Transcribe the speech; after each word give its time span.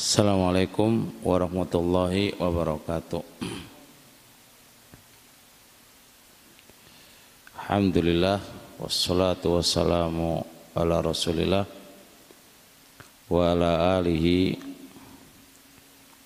Assalamualaikum 0.00 1.12
warahmatullahi 1.20 2.32
wabarakatuh. 2.40 3.20
Alhamdulillah 7.60 8.40
wassalatu 8.80 9.60
wassalamu 9.60 10.40
ala 10.72 11.04
Rasulillah 11.04 11.68
wa 13.28 13.52
ala 13.52 14.00
alihi 14.00 14.56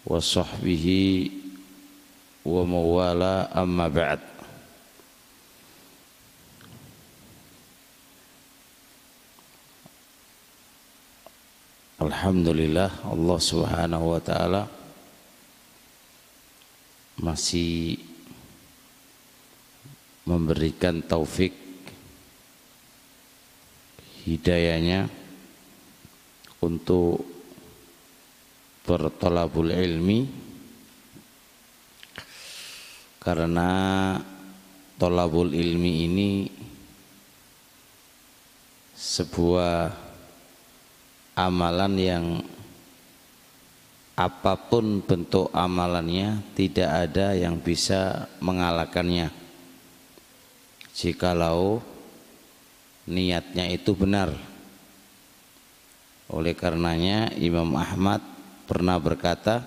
wa 0.07 0.23
sahbihi 0.23 1.35
wa 2.47 2.63
mawala 2.63 3.51
amma 3.51 3.91
ba'd. 3.91 4.34
Alhamdulillah 12.05 13.09
Allah 13.09 13.39
Subhanahu 13.41 14.13
wa 14.13 14.21
taala 14.21 14.69
masih 17.17 17.97
memberikan 20.29 21.01
taufik 21.01 21.57
hidayahnya 24.29 25.09
untuk 26.61 27.25
bertolabul 28.85 29.73
ilmi. 29.73 30.29
Karena 33.17 33.73
tolabul 35.01 35.57
ilmi 35.57 35.93
ini 36.05 36.31
sebuah 38.93 40.04
amalan 41.35 41.95
yang 41.99 42.25
apa 44.15 44.55
pun 44.55 45.03
bentuk 45.03 45.51
amalannya 45.51 46.39
tidak 46.55 47.11
ada 47.11 47.35
yang 47.35 47.59
bisa 47.59 48.31
mengalahkannya. 48.39 49.35
Jikalau 50.95 51.83
niatnya 53.11 53.67
itu 53.75 53.91
benar. 53.99 54.31
Oleh 56.31 56.55
karenanya 56.55 57.35
Imam 57.35 57.75
Ahmad 57.75 58.23
pernah 58.71 58.97
berkata 59.03 59.67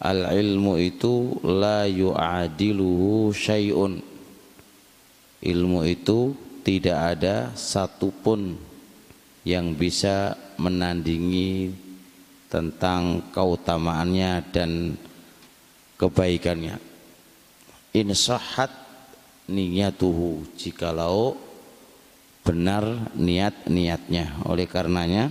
al 0.00 0.32
ilmu 0.32 0.80
itu 0.80 1.36
la 1.44 1.84
yu'adiluhu 1.84 3.36
syai'un. 3.36 4.00
Ilmu 5.44 5.80
itu 5.84 6.32
tidak 6.64 7.20
ada 7.20 7.52
satupun 7.52 8.69
yang 9.44 9.72
bisa 9.72 10.36
menandingi 10.60 11.72
tentang 12.50 13.30
keutamaannya 13.32 14.32
dan 14.52 14.98
kebaikannya. 15.96 16.76
In 17.96 18.12
sahat 18.14 18.70
niyatuhu 19.50 20.46
jikalau 20.54 21.34
benar 22.46 23.12
niat-niatnya. 23.14 24.46
Oleh 24.46 24.66
karenanya 24.70 25.30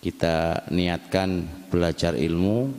kita 0.00 0.68
niatkan 0.70 1.44
belajar 1.72 2.14
ilmu 2.14 2.72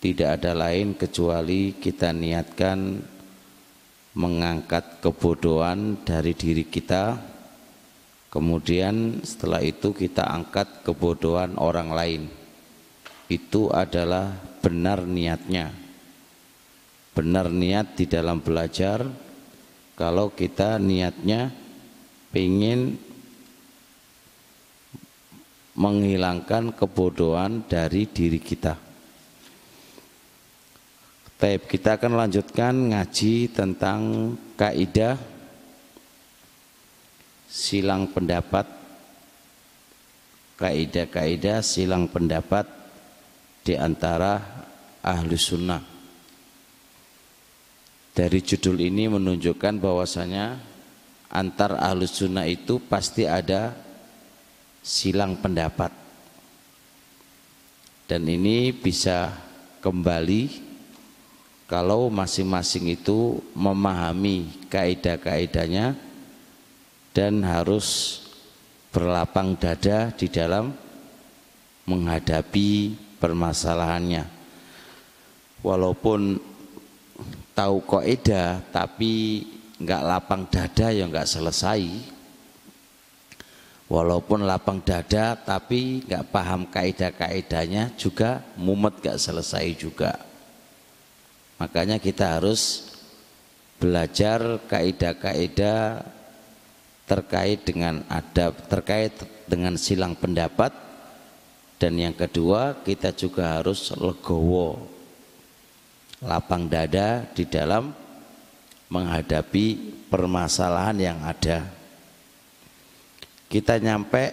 tidak 0.00 0.40
ada 0.40 0.56
lain 0.56 0.96
kecuali 0.96 1.76
kita 1.76 2.16
niatkan 2.16 3.04
mengangkat 4.16 5.04
kebodohan 5.04 6.00
dari 6.02 6.32
diri 6.34 6.64
kita 6.66 7.29
Kemudian 8.30 9.26
setelah 9.26 9.58
itu 9.58 9.90
kita 9.90 10.22
angkat 10.22 10.86
kebodohan 10.86 11.58
orang 11.58 11.90
lain. 11.90 12.22
Itu 13.26 13.74
adalah 13.74 14.38
benar 14.62 15.02
niatnya. 15.02 15.74
Benar 17.10 17.50
niat 17.50 17.98
di 17.98 18.06
dalam 18.06 18.38
belajar 18.38 19.02
kalau 19.98 20.30
kita 20.30 20.78
niatnya 20.78 21.50
ingin 22.30 22.94
menghilangkan 25.74 26.70
kebodohan 26.70 27.66
dari 27.66 28.06
diri 28.06 28.38
kita. 28.38 28.78
Kita 31.40 31.96
akan 31.98 32.14
lanjutkan 32.14 32.94
ngaji 32.94 33.50
tentang 33.50 34.32
kaidah 34.54 35.39
silang 37.50 38.06
pendapat 38.14 38.62
kaidah-kaidah 40.54 41.64
silang 41.66 42.06
pendapat 42.06 42.68
di 43.64 43.74
antara 43.74 44.38
ahlu 45.02 45.34
sunnah. 45.34 45.80
Dari 48.12 48.38
judul 48.44 48.78
ini 48.84 49.08
menunjukkan 49.08 49.80
bahwasanya 49.80 50.60
antar 51.32 51.80
ahlu 51.80 52.04
sunnah 52.04 52.44
itu 52.44 52.76
pasti 52.76 53.24
ada 53.24 53.72
silang 54.84 55.40
pendapat. 55.40 55.90
Dan 58.04 58.28
ini 58.28 58.76
bisa 58.76 59.32
kembali 59.80 60.68
kalau 61.70 62.12
masing-masing 62.12 62.98
itu 62.98 63.40
memahami 63.54 64.66
kaidah-kaidahnya 64.68 66.09
dan 67.10 67.42
harus 67.42 68.20
berlapang 68.90 69.54
dada 69.58 70.10
di 70.14 70.26
dalam 70.30 70.74
menghadapi 71.86 72.94
permasalahannya. 73.18 74.24
Walaupun 75.60 76.40
tahu 77.52 77.76
kaidah 77.84 78.64
tapi 78.72 79.44
nggak 79.80 80.02
lapang 80.06 80.42
dada 80.48 80.88
ya 80.94 81.04
nggak 81.04 81.28
selesai. 81.28 81.82
Walaupun 83.90 84.46
lapang 84.46 84.78
dada 84.86 85.34
tapi 85.34 86.06
nggak 86.06 86.30
paham 86.30 86.62
kaidah-kaidahnya 86.70 87.98
juga 87.98 88.40
mumet 88.54 89.02
nggak 89.02 89.18
selesai 89.18 89.66
juga. 89.74 90.14
Makanya 91.58 91.98
kita 92.00 92.38
harus 92.38 92.88
belajar 93.82 94.62
kaidah-kaidah 94.70 96.06
terkait 97.10 97.66
dengan 97.66 98.06
adab, 98.06 98.54
terkait 98.70 99.10
dengan 99.50 99.74
silang 99.74 100.14
pendapat. 100.14 100.70
Dan 101.74 101.98
yang 101.98 102.14
kedua 102.14 102.86
kita 102.86 103.10
juga 103.10 103.58
harus 103.58 103.90
legowo 103.98 104.78
lapang 106.22 106.70
dada 106.70 107.26
di 107.34 107.48
dalam 107.48 107.90
menghadapi 108.92 109.66
permasalahan 110.06 110.98
yang 111.00 111.18
ada. 111.24 111.66
Kita 113.50 113.80
nyampe 113.80 114.30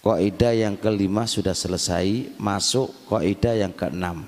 kaidah 0.00 0.54
yang 0.54 0.78
kelima 0.80 1.28
sudah 1.28 1.52
selesai 1.52 2.32
masuk 2.40 2.88
kaidah 3.10 3.68
yang 3.68 3.74
keenam. 3.74 4.24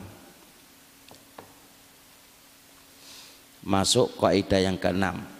Masuk 3.62 4.10
kaidah 4.18 4.60
yang 4.60 4.76
keenam 4.76 5.35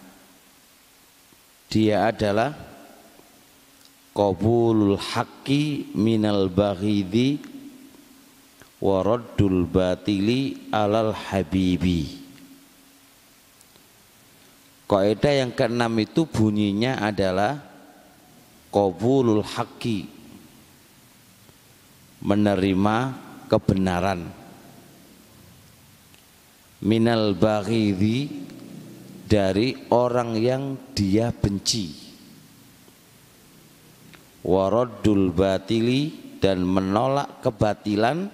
dia 1.67 2.07
adalah 2.07 2.55
qabulul 4.15 4.95
haqqi 4.97 5.91
minal 5.93 6.47
baghidi 6.47 7.37
wa 8.81 9.03
raddul 9.03 9.67
batili 9.67 10.71
alal 10.71 11.11
habibi. 11.13 12.25
Kaidah 14.87 15.33
yang 15.43 15.51
keenam 15.51 15.99
itu 15.99 16.23
bunyinya 16.23 17.03
adalah 17.03 17.59
qabulul 18.71 19.43
haqqi 19.43 20.07
menerima 22.23 22.97
kebenaran. 23.51 24.31
Minal 26.79 27.35
baghidi 27.35 28.46
dari 29.27 29.75
orang 29.91 30.39
yang 30.39 30.79
dia 30.95 31.35
benci. 31.35 32.07
Waradul 34.47 35.35
batili 35.35 36.15
dan 36.39 36.63
menolak 36.63 37.43
kebatilan 37.43 38.31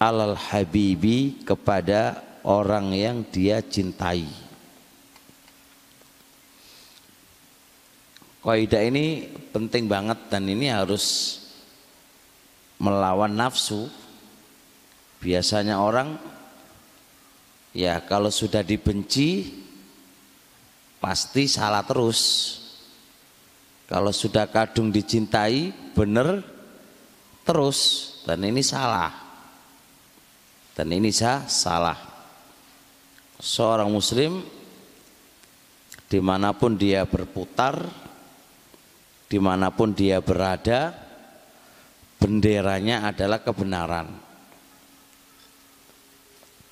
alal 0.00 0.34
habibi 0.34 1.44
kepada 1.44 2.24
orang 2.48 2.96
yang 2.96 3.20
dia 3.28 3.60
cintai. 3.60 4.24
Kaidah 8.42 8.82
ini 8.82 9.30
penting 9.54 9.86
banget 9.86 10.18
dan 10.26 10.50
ini 10.50 10.66
harus 10.66 11.38
melawan 12.82 13.30
nafsu. 13.30 13.86
Biasanya 15.22 15.78
orang 15.78 16.18
Ya 17.72 17.96
kalau 18.04 18.28
sudah 18.28 18.60
dibenci 18.60 19.48
pasti 21.00 21.48
salah 21.48 21.82
terus. 21.82 22.60
kalau 23.92 24.08
sudah 24.08 24.48
kadung 24.48 24.88
dicintai 24.88 25.68
benar 25.92 26.40
terus. 27.44 28.08
Dan 28.24 28.46
ini 28.46 28.64
salah. 28.64 29.12
Dan 30.72 30.88
ini 30.96 31.12
sah, 31.12 31.44
salah. 31.44 31.98
Seorang 33.36 33.92
muslim 33.92 34.40
di 36.08 36.20
mana 36.22 36.56
pun 36.56 36.78
dia 36.78 37.04
berputar 37.04 37.88
di 39.32 39.40
mana 39.40 39.72
pun 39.72 39.96
dia 39.96 40.20
berada 40.20 40.92
benderanya 42.20 43.08
adalah 43.08 43.40
kebenaran 43.40 44.21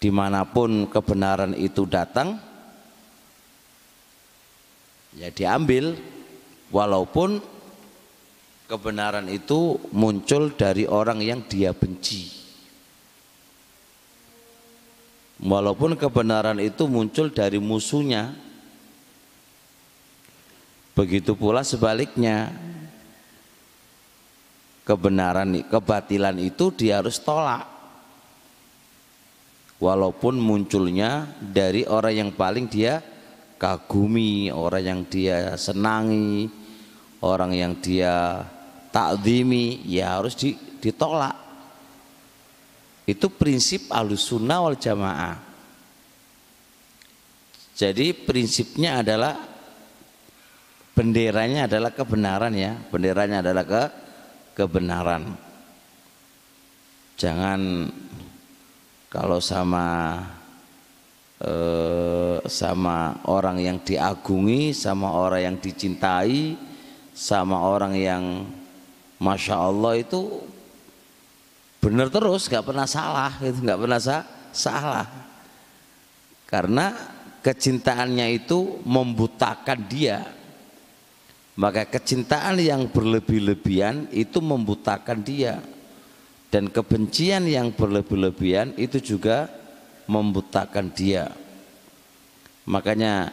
di 0.01 0.09
mana 0.09 0.49
pun 0.49 0.89
kebenaran 0.89 1.53
itu 1.53 1.85
datang 1.85 2.41
ya 5.13 5.29
diambil 5.29 5.93
walaupun 6.73 7.45
kebenaran 8.71 9.27
itu 9.27 9.83
muncul 9.91 10.55
dari 10.55 10.87
orang 10.87 11.19
yang 11.19 11.43
dia 11.51 11.75
benci. 11.75 12.39
Walaupun 15.43 15.99
kebenaran 15.99 16.63
itu 16.63 16.87
muncul 16.87 17.35
dari 17.35 17.59
musuhnya. 17.59 18.31
Begitu 20.95 21.35
pula 21.35 21.67
sebaliknya. 21.67 22.55
Kebenaran 24.87 25.67
kebatilan 25.67 26.37
itu 26.39 26.71
dia 26.75 26.99
harus 26.99 27.19
tolak 27.23 27.70
walaupun 29.81 30.37
munculnya 30.37 31.27
dari 31.41 31.89
orang 31.89 32.15
yang 32.15 32.31
paling 32.37 32.69
dia 32.69 33.01
kagumi, 33.57 34.53
orang 34.53 34.85
yang 34.85 35.01
dia 35.09 35.57
senangi, 35.57 36.49
orang 37.25 37.53
yang 37.57 37.73
dia 37.81 38.45
takdimi, 38.93 39.81
ya 39.89 40.21
harus 40.21 40.37
ditolak. 40.81 41.37
Itu 43.09 43.33
prinsip 43.33 43.91
alusunnah 43.91 44.61
wal 44.63 44.79
jamaah. 44.79 45.37
Jadi 47.75 48.13
prinsipnya 48.13 49.01
adalah 49.01 49.41
benderanya 50.93 51.65
adalah 51.65 51.97
kebenaran 51.97 52.53
ya, 52.53 52.77
benderanya 52.93 53.41
adalah 53.41 53.65
ke 53.65 53.83
kebenaran. 54.53 55.33
Jangan 57.17 57.89
kalau 59.11 59.43
sama 59.43 60.23
eh, 61.43 62.39
sama 62.47 63.19
orang 63.27 63.59
yang 63.59 63.83
diagungi, 63.83 64.71
sama 64.71 65.11
orang 65.11 65.51
yang 65.51 65.57
dicintai, 65.59 66.55
sama 67.11 67.59
orang 67.59 67.99
yang 67.99 68.47
masya 69.19 69.59
Allah 69.59 69.99
itu 69.99 70.39
benar 71.83 72.07
terus, 72.07 72.47
nggak 72.47 72.63
pernah 72.63 72.87
salah, 72.87 73.35
itu 73.43 73.59
nggak 73.59 73.81
pernah 73.83 73.99
sa 73.99 74.23
salah, 74.55 75.11
karena 76.47 76.95
kecintaannya 77.43 78.27
itu 78.31 78.79
membutakan 78.87 79.91
dia. 79.91 80.23
Maka 81.59 81.85
kecintaan 81.85 82.57
yang 82.63 82.89
berlebih-lebihan 82.89 84.09
itu 84.15 84.39
membutakan 84.41 85.21
dia 85.21 85.61
dan 86.51 86.67
kebencian 86.67 87.47
yang 87.47 87.71
berlebih-lebihan 87.71 88.75
itu 88.75 88.99
juga 88.99 89.47
membutakan 90.11 90.91
dia. 90.91 91.31
Makanya 92.67 93.31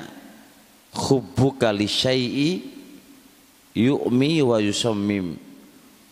hubbuka 0.93 1.73
li 1.73 1.89
syai'i 1.89 2.61
yu'mi 3.73 4.41
wa 4.45 4.61
yusammim 4.61 5.37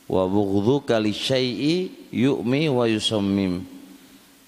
wa 0.10 0.24
bughdhuka 0.26 0.98
li 0.98 1.14
syai'i 1.14 1.94
yu'mi 2.10 2.74
wa 2.74 2.90
yusammim. 2.90 3.62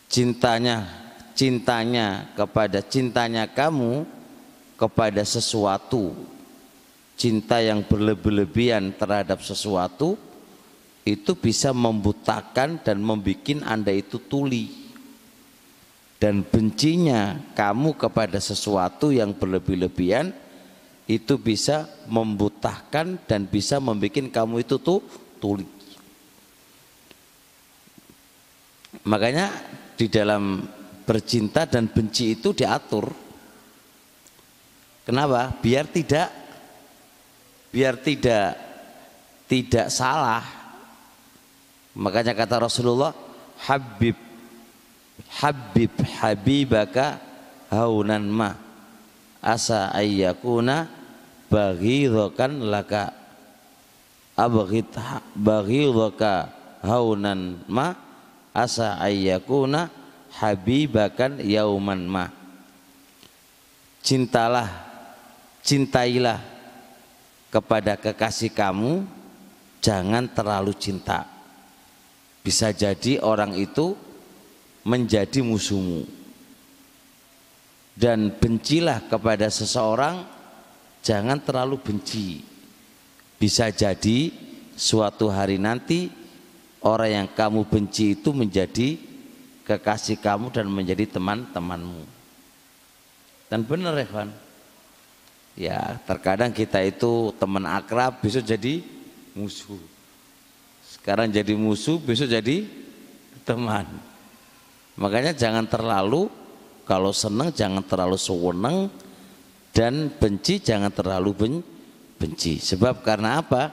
Cintanya 0.09 0.89
cintanya 1.38 2.33
kepada 2.33 2.81
cintanya 2.81 3.45
kamu 3.45 4.01
kepada 4.81 5.21
sesuatu. 5.21 6.18
Cinta 7.18 7.57
yang 7.57 7.81
berlebih-lebihan 7.81 8.94
terhadap 8.94 9.42
sesuatu 9.42 10.21
itu 11.07 11.39
bisa 11.39 11.71
membutakan 11.71 12.83
dan 12.83 13.00
membuat 13.00 13.63
anda 13.63 13.95
itu 13.95 14.19
tuli 14.19 14.88
dan 16.18 16.42
bencinya 16.42 17.38
kamu 17.54 17.94
kepada 17.94 18.42
sesuatu 18.42 19.13
yang 19.13 19.38
berlebih-lebihan 19.38 20.33
itu 21.07 21.39
bisa 21.39 21.88
membutahkan 22.09 23.21
dan 23.30 23.45
bisa 23.45 23.77
membuat 23.77 24.33
kamu 24.33 24.65
itu 24.65 24.75
tuh 24.81 25.00
tuli. 25.38 25.63
Makanya 29.06 29.54
di 29.94 30.09
dalam 30.09 30.65
bercinta 31.06 31.69
dan 31.69 31.88
benci 31.88 32.33
itu 32.36 32.51
diatur. 32.51 33.13
Kenapa? 35.06 35.54
Biar 35.63 35.88
tidak 35.88 36.27
biar 37.71 37.95
tidak 38.01 38.57
tidak 39.45 39.88
salah. 39.94 40.56
Makanya 41.97 42.38
kata 42.38 42.61
Rasulullah, 42.61 43.09
Habib 43.57 44.27
habib 45.41 45.91
habibaka 46.21 47.17
haunan 47.73 48.29
ma 48.29 48.53
asa 49.41 49.89
ayyakuna 49.94 50.88
baghidhakan 51.49 52.69
laka 52.69 53.13
abghid 54.38 54.88
baghidhaka 55.33 56.53
haunan 56.85 57.61
ma 57.65 57.97
asa 58.53 58.97
ayyakuna 59.01 59.89
habibakan 60.38 61.41
yauman 61.41 62.05
ma. 62.05 62.25
Cintalah 64.05 64.69
cintailah 65.65 66.39
kepada 67.51 67.99
kekasih 67.99 68.55
kamu 68.55 69.03
jangan 69.83 70.31
terlalu 70.31 70.71
cinta 70.77 71.37
bisa 72.47 72.71
jadi 72.71 73.19
orang 73.19 73.59
itu 73.59 73.91
menjadi 74.87 75.44
musuhmu. 75.44 76.07
Dan 77.92 78.31
bencilah 78.39 79.04
kepada 79.04 79.51
seseorang 79.51 80.23
jangan 81.04 81.44
terlalu 81.44 81.75
benci. 81.83 82.39
Bisa 83.35 83.68
jadi 83.68 84.31
suatu 84.80 85.27
hari 85.27 85.59
nanti 85.59 86.07
orang 86.87 87.11
yang 87.11 87.27
kamu 87.35 87.68
benci 87.68 88.16
itu 88.16 88.31
menjadi 88.31 88.95
kekasih 89.68 90.16
kamu 90.23 90.47
dan 90.56 90.71
menjadi 90.71 91.04
teman-temanmu. 91.19 92.07
Dan 93.51 93.68
benar 93.68 93.99
Evan. 93.99 94.31
Ya 95.59 95.99
terkadang 96.07 96.56
kita 96.56 96.80
itu 96.80 97.35
teman 97.35 97.68
akrab 97.68 98.23
besok 98.23 98.47
jadi 98.47 98.80
musuh 99.35 99.96
sekarang 101.07 101.31
jadi 101.31 101.56
musuh 101.56 102.04
besok 102.04 102.28
jadi 102.28 102.68
teman 103.47 103.87
Makanya 104.97 105.31
jangan 105.37 105.69
terlalu 105.69 106.26
kalau 106.83 107.14
senang 107.14 107.54
jangan 107.54 107.85
terlalu 107.85 108.18
sewenang 108.18 108.90
dan 109.69 110.09
benci 110.09 110.57
jangan 110.57 110.90
terlalu 110.90 111.61
benci. 112.18 112.57
Sebab 112.57 113.06
karena 113.06 113.40
apa? 113.45 113.69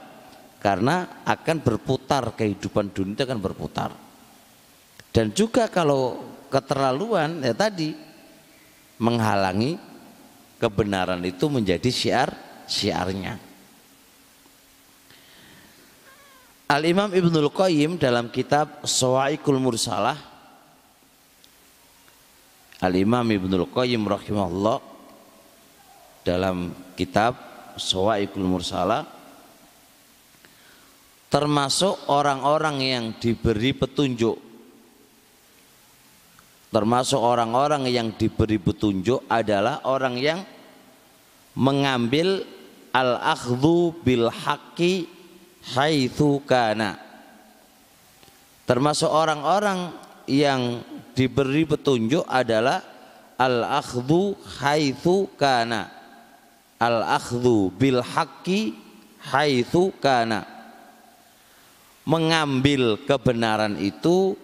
Karena 0.60 1.24
akan 1.24 1.56
berputar 1.64 2.36
kehidupan 2.36 2.92
dunia 2.92 3.24
akan 3.24 3.40
berputar. 3.40 3.90
Dan 5.08 5.32
juga 5.32 5.68
kalau 5.72 6.20
keterlaluan 6.52 7.40
ya 7.40 7.56
tadi 7.56 7.96
menghalangi 9.00 9.80
kebenaran 10.60 11.24
itu 11.24 11.48
menjadi 11.48 11.88
syiar 11.88 12.30
syiarnya. 12.68 13.40
Al 16.64 16.82
Imam 16.84 17.12
Ibnul 17.12 17.52
Qayyim 17.52 18.00
dalam 18.00 18.32
kitab 18.32 18.84
Sawaikul 18.88 19.60
Mursalah 19.60 20.34
Al-Imam 22.84 23.24
Ibnul 23.24 23.64
Qayyim 23.72 24.04
rahimahullah 24.04 24.76
dalam 26.20 26.76
kitab 26.92 27.32
Sawaikul 27.80 28.44
Mursala 28.44 29.08
termasuk 31.32 32.12
orang-orang 32.12 32.76
yang 32.84 33.04
diberi 33.16 33.72
petunjuk. 33.72 34.36
Termasuk 36.68 37.18
orang-orang 37.18 37.88
yang 37.88 38.12
diberi 38.20 38.60
petunjuk 38.60 39.24
adalah 39.32 39.80
orang 39.88 40.20
yang 40.20 40.44
mengambil 41.56 42.44
al-akhdhu 42.92 43.96
bil 44.04 44.28
haqqi 44.28 45.08
haitsu 45.72 46.44
kana. 46.44 47.00
Termasuk 48.64 49.08
orang-orang 49.08 49.92
yang 50.28 50.84
diberi 51.16 51.64
petunjuk 51.64 52.24
adalah 52.28 52.80
al-akhdhu 53.40 54.36
haitsu 54.60 55.32
kana. 55.40 55.88
Al-akhdhu 56.80 57.72
bil 57.72 58.04
haqqi 58.04 58.76
haitsu 59.32 59.92
kana. 60.00 60.44
Mengambil 62.04 63.00
kebenaran 63.08 63.80
itu 63.80 64.36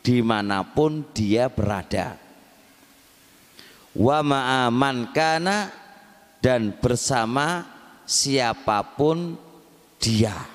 di 0.00 0.24
mana 0.24 0.64
pun 0.64 1.04
dia 1.12 1.52
berada. 1.52 2.16
Wa 3.92 4.24
ma'aman 4.24 5.12
kana 5.12 5.68
dan 6.40 6.72
bersama 6.76 7.64
siapa 8.04 8.80
pun 8.96 9.36
dia 10.00 10.53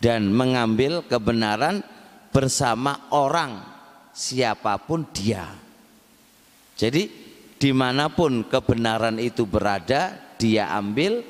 dan 0.00 0.32
mengambil 0.32 1.04
kebenaran 1.04 1.84
bersama 2.32 3.06
orang 3.12 3.60
siapa 4.16 4.80
pun 4.80 5.04
dia. 5.12 5.44
Jadi 6.74 7.12
di 7.60 7.70
mana 7.76 8.08
pun 8.08 8.48
kebenaran 8.48 9.20
itu 9.20 9.44
berada 9.44 10.16
dia 10.40 10.72
ambil 10.72 11.20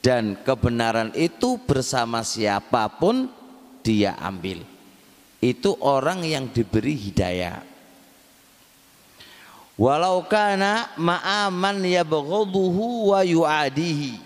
dan 0.00 0.40
kebenaran 0.40 1.12
itu 1.12 1.60
bersama 1.68 2.24
siapa 2.24 2.88
pun 2.88 3.28
dia 3.84 4.16
ambil. 4.16 4.64
Itu 5.38 5.76
orang 5.84 6.24
yang 6.24 6.48
diberi 6.48 6.96
hidayah. 6.96 7.60
Walau 9.78 10.26
kana 10.26 10.90
ma'aman 10.98 11.86
yabghaduhu 11.86 13.14
wa 13.14 13.20
yu'adihi. 13.22 14.18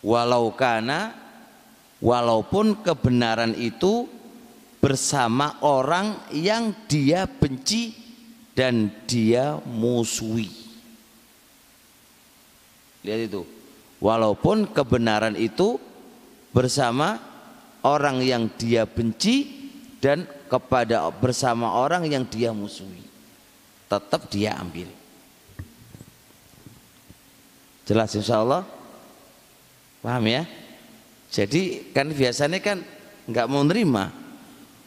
Walau 0.00 0.54
kana 0.56 1.25
walaupun 2.00 2.84
kebenaran 2.84 3.56
itu 3.56 4.08
bersama 4.80 5.56
orang 5.64 6.30
yang 6.30 6.70
dia 6.86 7.26
benci 7.26 7.96
dan 8.54 8.92
dia 9.08 9.58
musuhi. 9.64 10.48
Lihat 13.04 13.20
itu. 13.32 13.42
Walaupun 13.96 14.68
kebenaran 14.76 15.34
itu 15.40 15.80
bersama 16.52 17.16
orang 17.80 18.20
yang 18.20 18.52
dia 18.60 18.84
benci 18.84 19.68
dan 19.98 20.28
kepada 20.46 21.08
bersama 21.10 21.72
orang 21.80 22.04
yang 22.06 22.22
dia 22.28 22.52
musuhi. 22.52 23.02
Tetap 23.88 24.28
dia 24.28 24.54
ambil. 24.60 24.86
Jelas 27.86 28.12
insya 28.18 28.42
Allah? 28.42 28.66
Paham 30.02 30.26
ya 30.26 30.46
jadi 31.36 31.92
kan 31.92 32.08
biasanya 32.08 32.58
kan 32.64 32.80
nggak 33.28 33.46
mau 33.52 33.60
nerima 33.60 34.08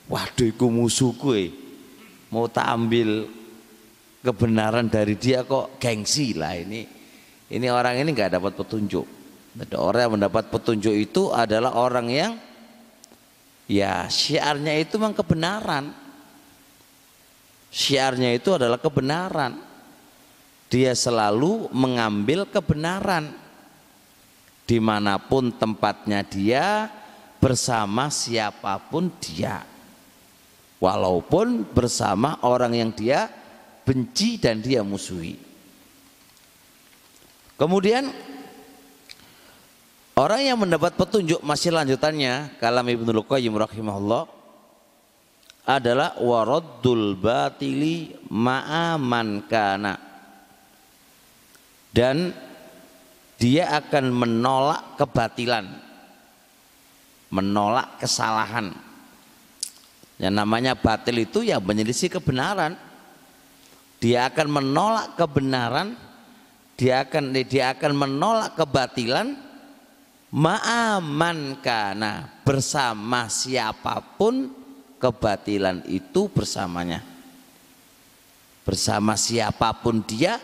waduh 0.09 0.49
itu 0.49 0.65
musuhku 0.65 1.37
eh. 1.37 1.53
mau 2.33 2.49
tak 2.49 2.65
ambil 2.65 3.29
kebenaran 4.25 4.89
dari 4.89 5.13
dia 5.13 5.45
kok 5.45 5.77
gengsi 5.77 6.33
lah 6.33 6.57
ini 6.57 6.99
ini 7.49 7.65
orang 7.73 7.97
ini 7.97 8.13
nggak 8.13 8.37
dapat 8.37 8.53
petunjuk. 8.53 9.05
Ada 9.57 9.75
orang 9.81 10.01
yang 10.05 10.13
mendapat 10.21 10.53
petunjuk 10.53 10.93
itu 10.93 11.33
adalah 11.33 11.73
orang 11.75 12.07
yang 12.07 12.31
ya 13.65 14.05
syiarnya 14.05 14.77
itu 14.77 15.01
memang 15.01 15.17
kebenaran. 15.17 15.89
Syiarnya 17.73 18.37
itu 18.37 18.53
adalah 18.53 18.77
kebenaran. 18.77 19.57
Dia 20.69 20.93
selalu 20.93 21.73
mengambil 21.73 22.45
kebenaran 22.45 23.33
di 24.69 24.77
mana 24.77 25.17
pun 25.17 25.49
tempatnya 25.49 26.21
dia 26.21 26.85
bersama 27.41 28.13
siapa 28.13 28.77
pun 28.77 29.09
dia. 29.17 29.65
Walaupun 30.77 31.73
bersama 31.73 32.37
orang 32.45 32.77
yang 32.77 32.93
dia 32.93 33.33
benci 33.81 34.37
dan 34.37 34.61
dia 34.61 34.85
musuhi. 34.85 35.41
Kemudian 37.57 38.13
orang 40.13 40.41
yang 40.45 40.61
mendapat 40.61 40.93
petunjuk 40.93 41.41
masih 41.41 41.73
lanjutannya 41.73 42.53
kalam 42.61 42.85
Ibnu 42.85 43.25
Qayyim 43.25 43.57
rahimahullah 43.57 44.29
adalah 45.65 46.13
waraddul 46.21 47.17
batili 47.17 48.13
ma'aman 48.29 49.49
kana. 49.49 49.97
Dan 51.89 52.48
dia 53.39 53.71
akan 53.71 54.11
menolak 54.11 54.99
kebatilan. 54.99 55.65
Menolak 57.31 58.03
kesalahan. 58.03 58.75
Yang 60.19 60.35
namanya 60.35 60.75
batil 60.75 61.23
itu 61.23 61.47
ya 61.47 61.63
menyelisih 61.63 62.11
kebenaran. 62.11 62.75
Dia 64.03 64.27
akan 64.27 64.47
menolak 64.59 65.15
kebenaran. 65.15 65.95
Dia 66.75 67.07
akan 67.07 67.31
dia 67.47 67.71
akan 67.71 67.91
menolak 67.95 68.59
kebatilan. 68.59 69.39
Ma'aman 70.29 71.57
kana 71.63 72.43
bersama 72.43 73.31
siapa 73.31 74.03
pun 74.19 74.51
kebatilan 74.99 75.87
itu 75.87 76.27
bersamanya. 76.27 77.01
Bersama 78.67 79.15
siapa 79.15 79.73
pun 79.79 80.03
dia 80.03 80.37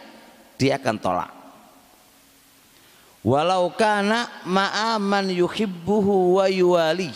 dia 0.55 0.79
akan 0.79 0.95
tolak 0.97 1.44
walau 3.25 3.73
kana 3.73 4.29
ma'aman 4.45 5.33
yuhibbuhu 5.33 6.37
wa 6.37 6.45
yuwali 6.45 7.09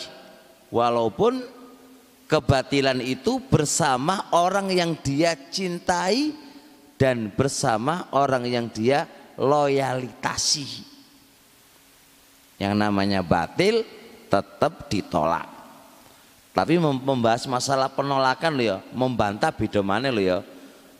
walaupun 0.74 1.38
kebatilan 2.26 2.98
itu 2.98 3.38
bersama 3.46 4.26
orang 4.34 4.74
yang 4.74 4.98
dia 4.98 5.38
cintai 5.38 6.34
dan 6.98 7.30
bersama 7.32 8.10
orang 8.12 8.44
yang 8.44 8.66
dia 8.68 9.08
loyalitasi. 9.40 10.90
Yang 12.60 12.74
namanya 12.76 13.24
batil 13.24 13.82
tetap 14.28 14.92
ditolak. 14.92 15.48
Tapi 16.52 16.76
membahas 16.76 17.48
masalah 17.48 17.88
penolakan 17.88 18.52
lo 18.52 18.62
ya, 18.62 18.78
membantah 18.92 19.48
beda 19.48 19.80
mana 19.80 20.12
lo 20.12 20.20
ya. 20.20 20.44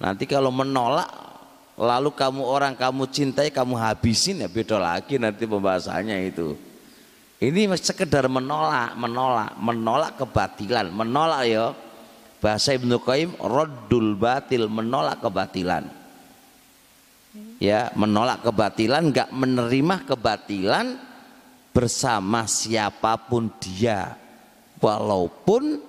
Nanti 0.00 0.24
kalau 0.24 0.48
menolak 0.48 1.29
lalu 1.80 2.12
kamu 2.12 2.44
orang 2.44 2.76
kamu 2.76 3.08
cintai 3.08 3.48
kamu 3.48 3.72
habisin 3.80 4.44
ya 4.44 4.48
beda 4.52 4.76
lagi 4.76 5.16
nanti 5.16 5.48
pembahasannya 5.48 6.28
itu. 6.28 6.52
Ini 7.40 7.72
sekedar 7.80 8.28
menolak, 8.28 8.92
menolak, 9.00 9.56
menolak 9.56 10.12
kebatilan, 10.20 10.92
menolak 10.92 11.42
ya 11.48 11.72
bahasa 12.36 12.76
Ibnu 12.76 13.00
Qayyim 13.00 13.40
roddul 13.40 14.12
batil 14.12 14.68
menolak 14.68 15.24
kebatilan. 15.24 15.88
Ya 17.56 17.88
menolak 17.96 18.44
kebatilan 18.44 19.08
nggak 19.08 19.32
menerima 19.32 19.96
kebatilan 20.04 21.00
bersama 21.72 22.44
siapa 22.44 23.16
pun 23.16 23.48
dia. 23.56 24.20
Walaupun 24.84 25.80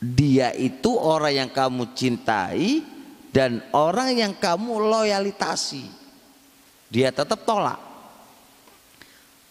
dia 0.00 0.56
itu 0.56 0.96
orang 0.96 1.44
yang 1.44 1.50
kamu 1.52 1.92
cintai 1.92 2.95
dan 3.36 3.60
orang 3.76 4.16
yang 4.16 4.32
kamu 4.32 4.80
loyalitasi 4.88 5.84
dia 6.88 7.12
tetap 7.12 7.44
tolak. 7.44 7.76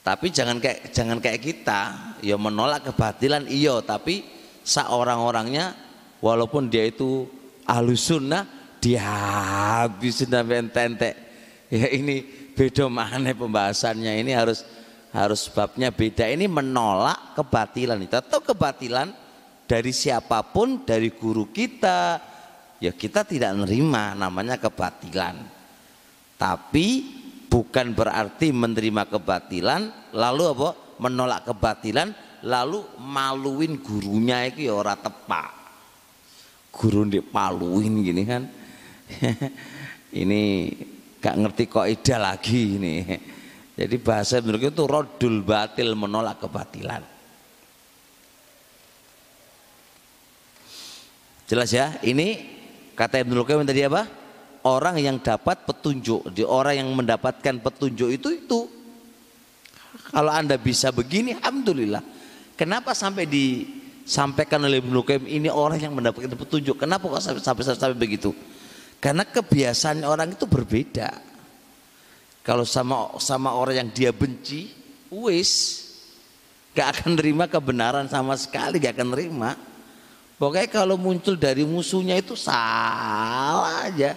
Tapi 0.02 0.34
jangan 0.34 0.58
kayak 0.58 0.90
jangan 0.90 1.22
kayak 1.22 1.38
kita 1.38 1.82
ya 2.26 2.34
menolak 2.34 2.90
kebatilan 2.90 3.46
iyo 3.46 3.86
tapi 3.86 4.26
seorang-orangnya 4.66 5.78
walaupun 6.18 6.66
dia 6.66 6.90
itu 6.90 7.30
ahlus 7.70 8.10
sunnah 8.10 8.50
dihabisin 8.82 10.34
sampai 10.34 10.66
entek 10.66 11.14
ya 11.70 11.86
ini 11.94 12.26
beda 12.58 12.90
mana 12.90 13.38
pembahasannya. 13.38 14.18
Ini 14.18 14.34
harus 14.34 14.66
harus 15.14 15.46
sebabnya 15.46 15.94
beda. 15.94 16.26
Ini 16.26 16.50
menolak 16.50 17.38
kebatilan. 17.38 18.02
Itu 18.02 18.18
atau 18.18 18.42
kebatilan 18.42 19.14
dari 19.70 19.94
siapa 19.94 20.42
pun 20.42 20.82
dari 20.82 21.14
guru 21.14 21.54
kita 21.54 22.34
ya 22.80 22.92
kita 22.92 23.24
tidak 23.24 23.56
menerima 23.56 24.18
namanya 24.18 24.56
kebatilan. 24.60 25.36
Tapi 26.36 26.88
bukan 27.48 27.96
berarti 27.96 28.52
menerima 28.52 29.08
kebatilan 29.08 30.12
lalu 30.16 30.44
apa? 30.52 30.70
Menolak 30.96 31.52
kebatilan 31.52 32.16
lalu 32.48 32.84
maluin 33.04 33.80
gurunya 33.80 34.48
itu 34.48 34.68
ya 34.68 34.74
ora 34.76 34.96
tepak. 34.96 35.52
Guru 36.72 37.08
di 37.08 37.24
paluin 37.24 38.04
gini 38.04 38.24
kan. 38.28 38.44
Ini 40.24 40.72
gak 41.20 41.36
ngerti 41.36 41.64
kok 41.68 41.88
ida 41.92 42.16
lagi 42.16 42.80
ini. 42.80 42.96
Jadi 43.76 43.96
bahasa 44.00 44.40
menurut 44.40 44.72
itu 44.72 44.84
rodul 44.88 45.44
batil 45.44 45.92
menolak 45.92 46.40
kebatilan. 46.40 47.04
Jelas 51.46 51.70
ya? 51.76 52.00
Ini 52.00 52.55
kata 52.96 53.22
Ibnu 53.22 53.44
Qayyim 53.44 53.68
tadi 53.68 53.86
apa 53.86 54.08
orang 54.66 54.98
yang 54.98 55.22
dapat 55.22 55.68
petunjuk 55.68 56.34
di 56.34 56.42
orang 56.42 56.80
yang 56.82 56.90
mendapatkan 56.96 57.62
petunjuk 57.62 58.10
itu 58.10 58.32
itu 58.34 58.60
kalau 60.10 60.32
anda 60.32 60.56
bisa 60.56 60.90
begini 60.90 61.38
alhamdulillah 61.38 62.16
Kenapa 62.56 62.96
sampai 62.96 63.28
disampaikan 63.28 64.64
oleh 64.64 64.80
Ibnu 64.80 65.04
Qayyim 65.04 65.28
ini 65.28 65.52
orang 65.52 65.76
yang 65.76 65.92
mendapatkan 65.92 66.32
petunjuk? 66.40 66.80
Kenapa 66.80 67.12
kok 67.12 67.20
sampai, 67.20 67.44
sampai 67.44 67.64
sampai 67.68 68.00
begitu? 68.00 68.32
Karena 69.04 69.28
kebiasaan 69.28 70.08
orang 70.08 70.32
itu 70.32 70.48
berbeda. 70.48 71.36
kalau 72.46 72.62
sama 72.62 73.18
sama 73.18 73.58
orang 73.58 73.82
yang 73.84 73.90
dia 73.90 74.12
benci 74.14 74.70
wis 75.10 75.82
gak 76.78 76.94
akan 76.94 77.18
nerima 77.18 77.50
kebenaran 77.50 78.06
sama 78.06 78.38
sekali 78.38 78.78
gak 78.78 79.02
akan 79.02 79.18
nerima 79.18 79.58
pokoknya 80.36 80.68
kalau 80.72 80.96
muncul 80.96 81.36
dari 81.40 81.64
musuhnya 81.68 82.20
itu 82.20 82.38
salah 82.38 83.88
aja. 83.88 84.16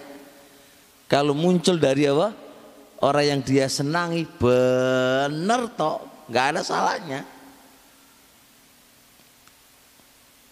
Kalau 1.09 1.33
muncul 1.33 1.81
dari 1.81 2.05
apa? 2.05 2.35
Orang 3.01 3.25
yang 3.25 3.41
dia 3.41 3.65
senangi 3.65 4.27
bener 4.37 5.71
toh. 5.73 6.05
Nggak 6.29 6.45
ada 6.53 6.61
salahnya. 6.61 7.21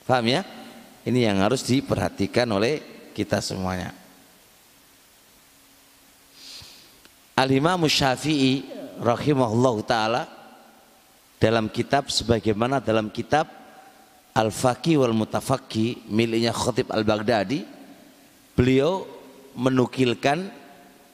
Paham 0.08 0.26
ya? 0.32 0.42
Ini 1.04 1.28
yang 1.28 1.44
harus 1.44 1.62
diperhatikan 1.68 2.48
oleh 2.50 2.80
kita 3.12 3.44
semuanya. 3.44 3.92
Al-Imam 7.38 7.86
Syafi'i 7.86 8.66
rahimahullah 8.98 9.76
taala 9.86 10.24
dalam 11.38 11.70
kitab 11.70 12.10
sebagaimana 12.10 12.82
dalam 12.82 13.14
kitab 13.14 13.57
Al-Faqih 14.38 15.02
wal 15.02 15.18
Mutafaqih 15.18 16.06
miliknya 16.14 16.54
Khatib 16.54 16.94
Al-Baghdadi 16.94 17.66
beliau 18.54 19.10
menukilkan 19.58 20.54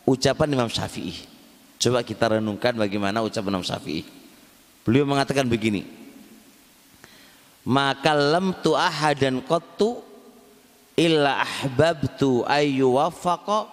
ucapan 0.03 0.51
Imam 0.51 0.67
Syafi'i. 0.67 1.15
Coba 1.79 2.03
kita 2.03 2.35
renungkan 2.35 2.75
bagaimana 2.75 3.23
ucapan 3.23 3.55
Imam 3.55 3.63
Syafi'i. 3.63 4.03
Beliau 4.83 5.07
mengatakan 5.07 5.47
begini 5.47 6.03
maka 7.63 8.11
lam 8.11 8.51
tu 8.59 8.75
ahadan 8.75 9.39
qattu 9.39 10.03
illa 10.99 11.39
ahbabtu 11.39 12.43
ayyu 12.43 12.99
wafaqa 12.99 13.71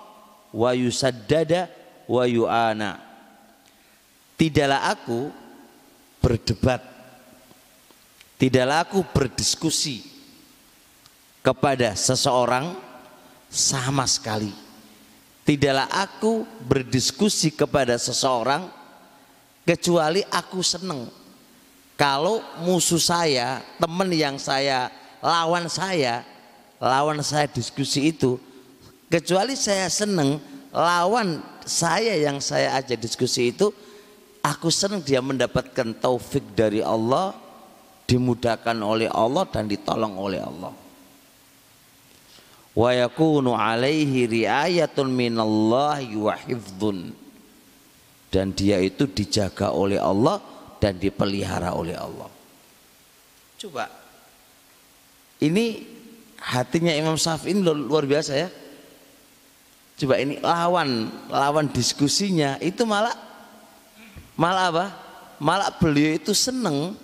wa 0.55 0.71
yusaddada 0.75 1.67
wa 2.07 2.23
yu'ana. 2.23 3.03
Tidaklah 4.39 4.95
aku 4.95 5.29
berdebat 6.23 6.81
tidaklah 8.41 8.89
aku 8.89 9.05
berdiskusi 9.05 10.01
kepada 11.45 11.93
seseorang 11.93 12.73
sama 13.53 14.09
sekali. 14.09 14.49
Tidaklah 15.45 15.93
aku 15.93 16.49
berdiskusi 16.65 17.53
kepada 17.53 18.01
seseorang 18.01 18.65
kecuali 19.69 20.25
aku 20.33 20.65
senang 20.65 21.13
kalau 22.01 22.41
musuh 22.65 23.01
saya 23.01 23.61
teman 23.77 24.09
yang 24.09 24.41
saya 24.41 24.89
lawan 25.21 25.69
saya 25.69 26.25
lawan 26.81 27.21
saya 27.21 27.45
diskusi 27.51 28.09
itu 28.09 28.41
kecuali 29.13 29.53
saya 29.53 29.85
senang 29.93 30.41
lawan 30.73 31.45
saya 31.67 32.17
yang 32.17 32.41
saya 32.41 32.79
ajak 32.81 33.05
diskusi 33.05 33.53
itu 33.53 33.69
aku 34.41 34.73
senang 34.73 35.05
dia 35.05 35.21
mendapatkan 35.21 35.93
taufik 35.99 36.43
dari 36.57 36.81
Allah 36.81 37.37
dimudahkan 38.11 38.75
oleh 38.83 39.07
Allah 39.07 39.47
dan 39.47 39.71
ditolong 39.71 40.19
oleh 40.19 40.43
Allah. 40.43 40.75
Wa 42.75 42.91
yakunu 42.91 43.55
alaihi 43.55 44.27
riayatun 44.27 45.07
minallahi 45.15 46.19
wa 46.19 46.35
hifdzun. 46.35 47.15
Dan 48.31 48.51
dia 48.55 48.83
itu 48.83 49.07
dijaga 49.07 49.71
oleh 49.71 49.99
Allah 50.03 50.43
dan 50.83 50.99
dipelihara 50.99 51.71
oleh 51.71 51.95
Allah. 51.95 52.31
Coba. 53.59 53.87
Ini 55.39 55.87
hatinya 56.39 56.95
Imam 56.95 57.15
Syafi'i 57.15 57.55
luar 57.63 58.07
biasa 58.07 58.33
ya. 58.35 58.49
Coba 60.01 60.17
ini 60.17 60.41
lawan 60.41 61.13
lawan 61.29 61.67
diskusinya 61.69 62.57
itu 62.59 62.83
malah 62.89 63.13
malah 64.35 64.67
apa? 64.73 64.87
Malah 65.41 65.71
beliau 65.77 66.17
itu 66.17 66.33
seneng 66.33 66.97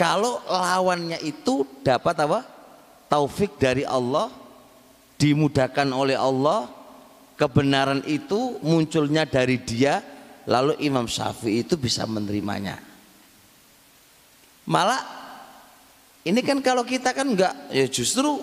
kalau 0.00 0.40
lawannya 0.48 1.20
itu 1.20 1.68
dapat 1.84 2.16
apa? 2.24 2.40
Taufik 3.12 3.60
dari 3.60 3.84
Allah, 3.84 4.32
dimudahkan 5.20 5.92
oleh 5.92 6.16
Allah, 6.16 6.72
kebenaran 7.36 8.00
itu 8.08 8.56
munculnya 8.64 9.28
dari 9.28 9.60
dia, 9.60 10.00
lalu 10.48 10.80
Imam 10.80 11.04
Syafi'i 11.04 11.68
itu 11.68 11.76
bisa 11.76 12.08
menerimanya. 12.08 12.80
Malah 14.64 15.04
ini 16.24 16.40
kan 16.40 16.64
kalau 16.64 16.80
kita 16.80 17.12
kan 17.12 17.36
enggak 17.36 17.52
ya 17.68 17.84
justru 17.84 18.40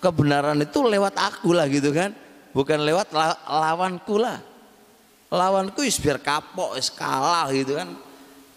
kebenaran 0.00 0.56
itu 0.64 0.80
lewat 0.88 1.20
aku 1.20 1.52
lah 1.52 1.68
gitu 1.68 1.92
kan 1.92 2.12
bukan 2.52 2.84
lewat 2.84 3.10
lawanku 3.48 4.20
lah 4.20 4.38
lawanku 5.32 5.82
is 5.82 5.96
biar 5.96 6.20
kapok 6.20 6.76
is 6.76 6.92
kalah 6.92 7.48
gitu 7.50 7.80
kan 7.80 7.96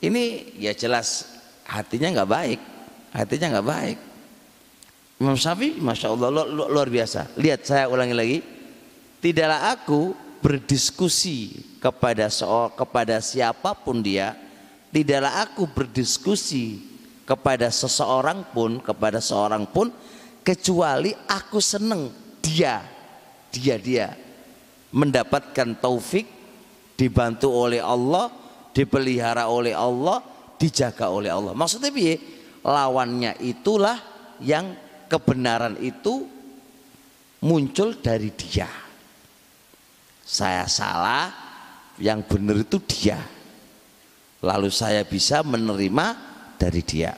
ini 0.04 0.54
ya 0.60 0.76
jelas 0.76 1.37
hatinya 1.68 2.08
nggak 2.16 2.32
baik. 2.32 2.60
Hatinya 3.12 3.60
nggak 3.60 3.68
baik. 3.68 3.98
Imam 5.18 5.36
Syafi'i 5.36 5.82
Masya 5.82 6.08
Allah 6.14 6.30
luar, 6.32 6.48
luar 6.72 6.88
biasa. 6.88 7.36
Lihat 7.36 7.62
saya 7.68 7.92
ulangi 7.92 8.16
lagi. 8.16 8.40
Tidaklah 9.18 9.74
aku 9.76 10.14
berdiskusi 10.40 11.66
kepada 11.82 12.30
soal 12.30 12.72
kepada 12.74 13.18
siapa 13.20 13.74
pun 13.74 14.00
dia 14.00 14.38
tidaklah 14.94 15.44
aku 15.44 15.66
berdiskusi 15.66 16.82
kepada 17.28 17.68
seseorang 17.74 18.46
pun 18.54 18.80
kepada 18.80 19.20
seorang 19.20 19.68
pun 19.68 19.92
kecuali 20.46 21.12
aku 21.28 21.60
seneng 21.60 22.14
dia 22.40 22.86
dia 23.52 23.76
dia 23.76 24.08
mendapatkan 24.94 25.76
taufik 25.78 26.26
dibantu 26.96 27.52
oleh 27.52 27.84
Allah 27.84 28.32
dipelihara 28.72 29.50
oleh 29.50 29.76
Allah 29.76 30.24
dijaga 30.58 31.10
oleh 31.14 31.30
Allah. 31.32 31.54
Maksudnya 31.54 31.94
biye 31.94 32.18
lawannya 32.66 33.38
itulah 33.40 34.02
yang 34.42 34.76
kebenaran 35.08 35.78
itu 35.80 36.28
muncul 37.42 37.96
dari 37.98 38.34
dia. 38.34 38.68
Saya 40.28 40.68
salah 40.68 41.32
yang 42.02 42.26
benar 42.26 42.60
itu 42.62 42.78
dia. 42.84 43.22
Lalu 44.44 44.70
saya 44.70 45.02
bisa 45.08 45.42
menerima 45.42 46.06
dari 46.60 46.82
dia. 46.84 47.16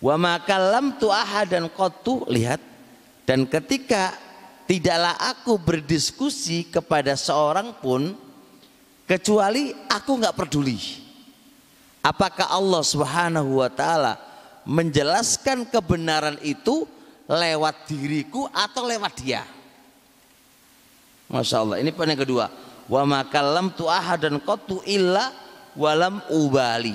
Wa 0.00 0.14
makalam 0.16 0.96
tu 1.00 1.10
ahadan 1.10 1.68
qattu 1.72 2.24
lihat. 2.30 2.62
Dan 3.26 3.42
ketika 3.50 4.14
tidaklah 4.70 5.18
aku 5.18 5.58
berdiskusi 5.58 6.70
kepada 6.70 7.18
seorang 7.18 7.74
pun 7.82 8.14
kecuali 9.06 9.72
aku 9.88 10.10
nggak 10.18 10.36
peduli. 10.36 10.78
Apakah 12.02 12.52
Allah 12.52 12.82
Subhanahu 12.86 13.62
wa 13.62 13.70
taala 13.70 14.14
menjelaskan 14.66 15.66
kebenaran 15.66 16.38
itu 16.42 16.86
lewat 17.26 17.90
diriku 17.90 18.46
atau 18.50 18.86
lewat 18.86 19.12
dia? 19.18 19.42
Masya 21.26 21.56
Allah. 21.62 21.76
Ini 21.82 21.90
poin 21.90 22.06
yang 22.06 22.22
kedua. 22.22 22.46
Wa 22.86 23.02
makallam 23.02 23.74
tu 23.74 23.90
ahadan 23.90 24.38
qatu 24.38 24.78
illa 24.86 25.34
walam 25.74 26.22
ubali. 26.30 26.94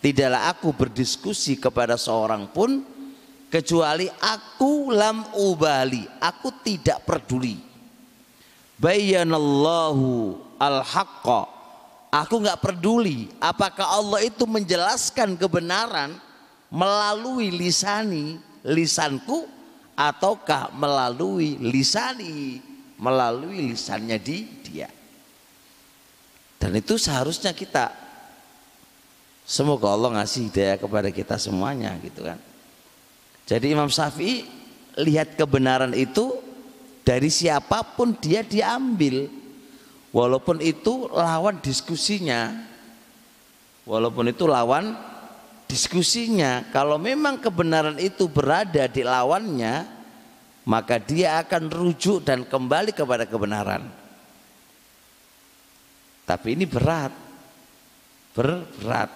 Tidaklah 0.00 0.48
aku 0.48 0.72
berdiskusi 0.72 1.60
kepada 1.60 2.00
seorang 2.00 2.48
pun 2.48 2.80
kecuali 3.50 4.06
aku 4.06 4.94
lam 4.94 5.26
ubali 5.34 6.06
aku 6.22 6.54
tidak 6.62 7.02
peduli 7.02 7.58
bayanallahu 8.78 10.38
al 10.60 10.84
haqqa 10.84 11.48
aku 12.12 12.34
nggak 12.44 12.60
peduli 12.60 13.32
apakah 13.40 13.96
Allah 13.96 14.20
itu 14.20 14.44
menjelaskan 14.44 15.40
kebenaran 15.40 16.20
melalui 16.68 17.48
lisani 17.48 18.36
lisanku 18.62 19.48
ataukah 19.96 20.70
melalui 20.76 21.56
lisani 21.58 22.70
melalui 23.00 23.72
lisannya 23.72 24.20
di 24.20 24.44
dia. 24.60 24.86
Dan 26.60 26.76
itu 26.76 27.00
seharusnya 27.00 27.56
kita. 27.56 27.88
Semoga 29.48 29.90
Allah 29.90 30.20
ngasih 30.20 30.52
hidayah 30.52 30.76
kepada 30.76 31.08
kita 31.08 31.40
semuanya 31.40 31.96
gitu 32.04 32.22
kan. 32.22 32.38
Jadi 33.48 33.72
Imam 33.72 33.90
Syafi'i 33.90 34.46
lihat 35.00 35.34
kebenaran 35.34 35.96
itu 35.96 36.38
dari 37.02 37.32
siapa 37.32 37.82
pun 37.96 38.14
dia 38.14 38.44
diambil. 38.44 39.26
Walaupun 40.10 40.58
itu 40.58 41.06
lawan 41.10 41.62
diskusinya. 41.62 42.50
Walaupun 43.86 44.30
itu 44.30 44.44
lawan 44.46 44.94
diskusinya. 45.70 46.66
Kalau 46.74 46.98
memang 46.98 47.38
kebenaran 47.38 47.98
itu 48.02 48.26
berada 48.26 48.90
di 48.90 49.06
lawannya, 49.06 49.86
maka 50.66 50.98
dia 50.98 51.38
akan 51.42 51.70
rujuk 51.70 52.26
dan 52.26 52.42
kembali 52.42 52.90
kepada 52.90 53.26
kebenaran. 53.26 53.86
Tapi 56.26 56.58
ini 56.58 56.66
berat. 56.66 57.14
Berat. 58.34 59.10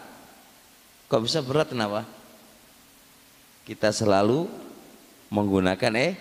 Kok 1.10 1.22
bisa 1.22 1.42
berat 1.42 1.70
kenapa? 1.70 2.06
kita 3.64 3.90
selalu 3.90 4.44
menggunakan 5.32 5.92
eh 5.96 6.12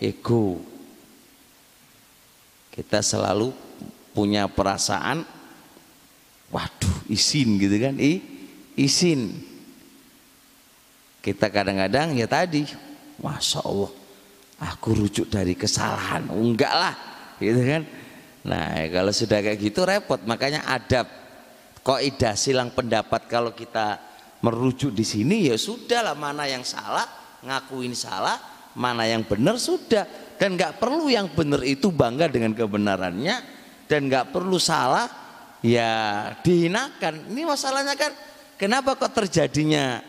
ego 0.00 0.56
kita 2.72 3.04
selalu 3.04 3.52
punya 4.18 4.50
perasaan 4.50 5.22
waduh 6.50 6.96
izin 7.06 7.54
gitu 7.62 7.78
kan? 7.78 7.94
I 8.02 8.18
izin 8.74 9.30
kita 11.22 11.46
kadang-kadang 11.54 12.18
ya 12.18 12.26
tadi 12.26 12.66
masya 13.22 13.62
Allah 13.62 13.94
aku 14.58 15.06
rujuk 15.06 15.30
dari 15.30 15.54
kesalahan. 15.54 16.26
Enggak 16.34 16.74
lah 16.74 16.94
gitu 17.38 17.62
kan? 17.62 17.82
Nah 18.42 18.90
kalau 18.90 19.14
sudah 19.14 19.38
kayak 19.38 19.58
gitu 19.62 19.86
repot 19.86 20.18
makanya 20.26 20.66
adab. 20.66 21.06
Kaidah 21.86 22.34
silang 22.34 22.74
pendapat 22.74 23.30
kalau 23.30 23.54
kita 23.54 24.02
merujuk 24.44 24.92
di 24.92 25.06
sini 25.06 25.48
ya 25.48 25.56
sudah 25.56 26.10
lah 26.10 26.16
mana 26.18 26.44
yang 26.44 26.60
salah 26.60 27.06
ngakuin 27.40 27.94
salah 27.94 28.36
mana 28.74 29.06
yang 29.06 29.22
benar 29.22 29.56
sudah. 29.62 30.04
Dan 30.38 30.54
nggak 30.54 30.78
perlu 30.78 31.10
yang 31.10 31.30
benar 31.34 31.66
itu 31.66 31.90
bangga 31.90 32.30
dengan 32.30 32.54
kebenarannya 32.54 33.57
dan 33.88 34.06
nggak 34.06 34.30
perlu 34.30 34.60
salah 34.60 35.08
ya 35.64 35.90
dihinakan. 36.44 37.32
Ini 37.32 37.42
masalahnya 37.48 37.96
kan 37.96 38.12
kenapa 38.60 38.94
kok 38.94 39.16
terjadinya 39.16 40.04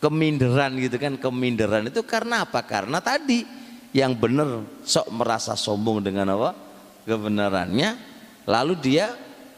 keminderan 0.00 0.74
gitu 0.80 0.96
kan? 0.96 1.14
Keminderan 1.20 1.92
itu 1.92 2.00
karena 2.02 2.48
apa? 2.48 2.64
Karena 2.64 2.98
tadi 2.98 3.44
yang 3.92 4.16
benar 4.16 4.64
sok 4.82 5.12
merasa 5.12 5.54
sombong 5.54 6.02
dengan 6.02 6.32
apa? 6.34 6.50
Kebenarannya 7.04 7.90
lalu 8.48 8.74
dia 8.80 9.12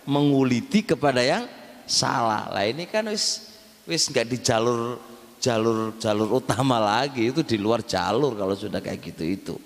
menguliti 0.04 0.82
kepada 0.82 1.22
yang 1.22 1.46
salah. 1.86 2.50
Lah 2.50 2.66
ini 2.66 2.84
kan 2.90 3.06
wis 3.08 3.54
wis 3.86 4.10
nggak 4.10 4.26
di 4.26 4.38
jalur 4.42 4.98
jalur 5.38 5.94
jalur 6.02 6.28
utama 6.42 6.82
lagi. 6.82 7.30
Itu 7.30 7.46
di 7.46 7.56
luar 7.62 7.86
jalur 7.86 8.34
kalau 8.34 8.58
sudah 8.58 8.82
kayak 8.82 9.00
gitu 9.14 9.22
itu. 9.22 9.56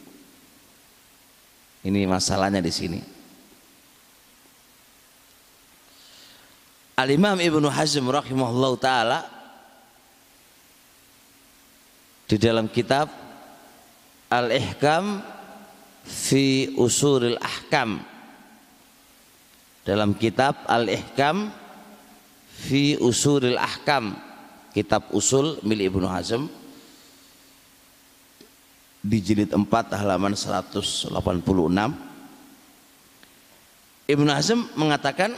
Ini 1.85 2.09
masalahnya 2.09 2.64
di 2.64 2.72
sini 2.72 3.13
Al 6.95 7.11
Imam 7.11 7.35
Ibnu 7.43 7.67
Hazm 7.67 8.07
rahimahullah 8.07 8.73
taala 8.79 9.19
di 12.31 12.39
dalam 12.39 12.71
kitab 12.71 13.11
Al 14.31 14.55
Ihkam 14.55 15.19
fi 16.07 16.71
Usulil 16.79 17.35
Ahkam. 17.43 17.99
Dalam 19.83 20.15
kitab 20.15 20.63
Al 20.71 20.87
Ihkam 20.87 21.51
fi 22.47 22.95
Usulil 23.03 23.59
Ahkam. 23.59 24.15
Kitab 24.71 25.11
usul 25.15 25.59
milik 25.67 25.95
Ibnu 25.95 26.07
Hazm. 26.07 26.47
Di 29.03 29.19
jilid 29.19 29.51
4 29.51 29.67
halaman 29.99 30.35
186 30.35 31.11
Ibnu 34.05 34.31
Hazm 34.31 34.67
mengatakan 34.79 35.37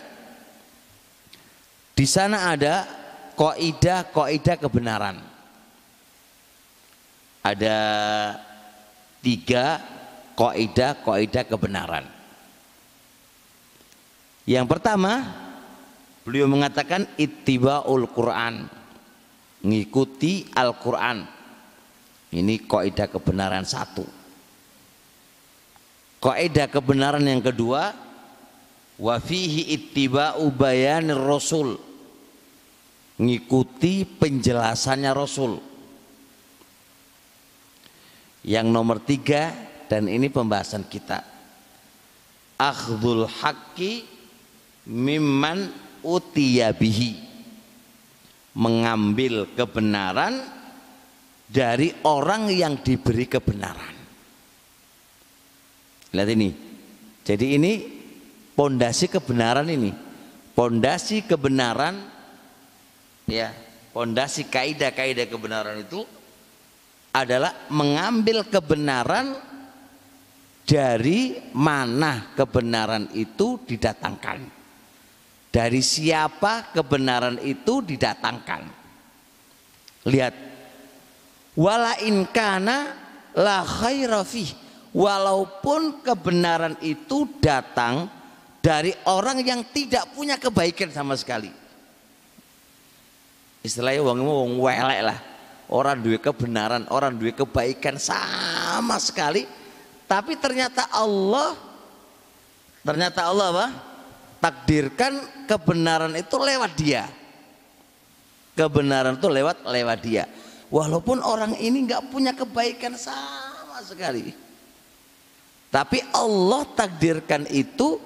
di 1.96 2.04
sana 2.04 2.52
ada 2.52 2.84
kaidah-kaidah 3.40 4.56
kebenaran. 4.60 5.16
Ada 7.40 7.78
tiga 9.24 9.80
kaidah-kaidah 10.36 11.44
kebenaran. 11.48 12.04
Yang 14.44 14.66
pertama 14.68 15.24
beliau 16.20 16.44
mengatakan 16.44 17.08
ittibaul 17.16 18.04
Quran 18.12 18.68
ngikuti 19.64 20.52
Al-Quran. 20.52 21.24
Ini 22.36 22.68
kaidah 22.68 23.08
kebenaran 23.08 23.64
satu. 23.64 24.04
Kaidah 26.20 26.68
kebenaran 26.68 27.24
yang 27.24 27.40
kedua 27.40 27.96
wafihi 29.00 29.72
ittiba'u 29.72 30.52
bayanir 30.52 31.16
rasul 31.16 31.85
ngikuti 33.16 34.04
penjelasannya 34.04 35.12
rasul 35.16 35.56
yang 38.44 38.68
nomor 38.68 39.00
tiga 39.02 39.50
dan 39.88 40.06
ini 40.06 40.28
pembahasan 40.28 40.84
kita 40.84 41.24
akhdul 42.60 43.28
haqqi 43.28 44.04
mimman 44.88 45.72
utiyabihi 46.04 47.26
mengambil 48.56 49.44
kebenaran 49.52 50.40
dari 51.46 51.92
orang 52.08 52.48
yang 52.50 52.80
diberi 52.80 53.28
kebenaran. 53.28 53.94
Lihat 56.16 56.30
ini. 56.32 56.50
Jadi 57.26 57.46
ini 57.58 57.72
pondasi 58.56 59.12
kebenaran 59.12 59.68
ini. 59.68 59.92
Pondasi 60.56 61.28
kebenaran 61.28 62.15
ya, 63.26 63.50
pondasi 63.90 64.46
kaidah-kaidah 64.46 65.26
kebenaran 65.26 65.82
itu 65.82 66.06
adalah 67.10 67.66
mengambil 67.68 68.46
kebenaran 68.46 69.34
dari 70.66 71.38
mana 71.54 72.34
kebenaran 72.34 73.10
itu 73.14 73.62
didatangkan. 73.66 74.54
Dari 75.50 75.80
siapa 75.80 76.74
kebenaran 76.74 77.40
itu 77.40 77.80
didatangkan. 77.80 78.62
Lihat. 80.06 80.34
Wala 81.56 81.96
in 82.04 82.28
kana 82.28 82.92
la 83.32 83.64
khairafih 83.64 84.52
walaupun 84.92 86.04
kebenaran 86.04 86.76
itu 86.84 87.40
datang 87.40 88.12
dari 88.60 88.92
orang 89.08 89.40
yang 89.40 89.64
tidak 89.72 90.12
punya 90.12 90.36
kebaikan 90.36 90.92
sama 90.92 91.16
sekali 91.16 91.48
istilahnya 93.66 94.06
wong 94.06 94.22
wong 94.22 94.52
welek 94.62 95.02
lah. 95.02 95.18
Orang 95.66 95.98
duit 95.98 96.22
kebenaran 96.22 96.86
orang 96.94 97.18
duit 97.18 97.34
kebaikan 97.34 97.98
sama 97.98 99.02
sekali. 99.02 99.42
Tapi 100.06 100.38
ternyata 100.38 100.86
Allah 100.94 101.58
ternyata 102.86 103.26
Allah 103.26 103.46
apa? 103.50 103.66
Takdirkan 104.38 105.46
kebenaran 105.50 106.14
itu 106.14 106.38
lewat 106.38 106.72
dia. 106.78 107.10
Kebenaran 108.54 109.18
itu 109.18 109.26
lewat 109.26 109.66
lewat 109.66 109.98
dia. 110.06 110.24
Walaupun 110.70 111.18
orang 111.22 111.58
ini 111.58 111.82
nggak 111.82 112.14
punya 112.14 112.30
kebaikan 112.30 112.94
sama 112.94 113.82
sekali. 113.82 114.30
Tapi 115.66 115.98
Allah 116.14 116.62
takdirkan 116.78 117.44
itu 117.50 117.98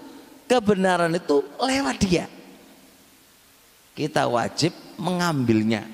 kebenaran 0.48 1.12
itu 1.12 1.44
lewat 1.60 1.96
dia. 2.00 2.24
Kita 3.92 4.24
wajib 4.26 4.72
mengambilnya. 5.00 5.88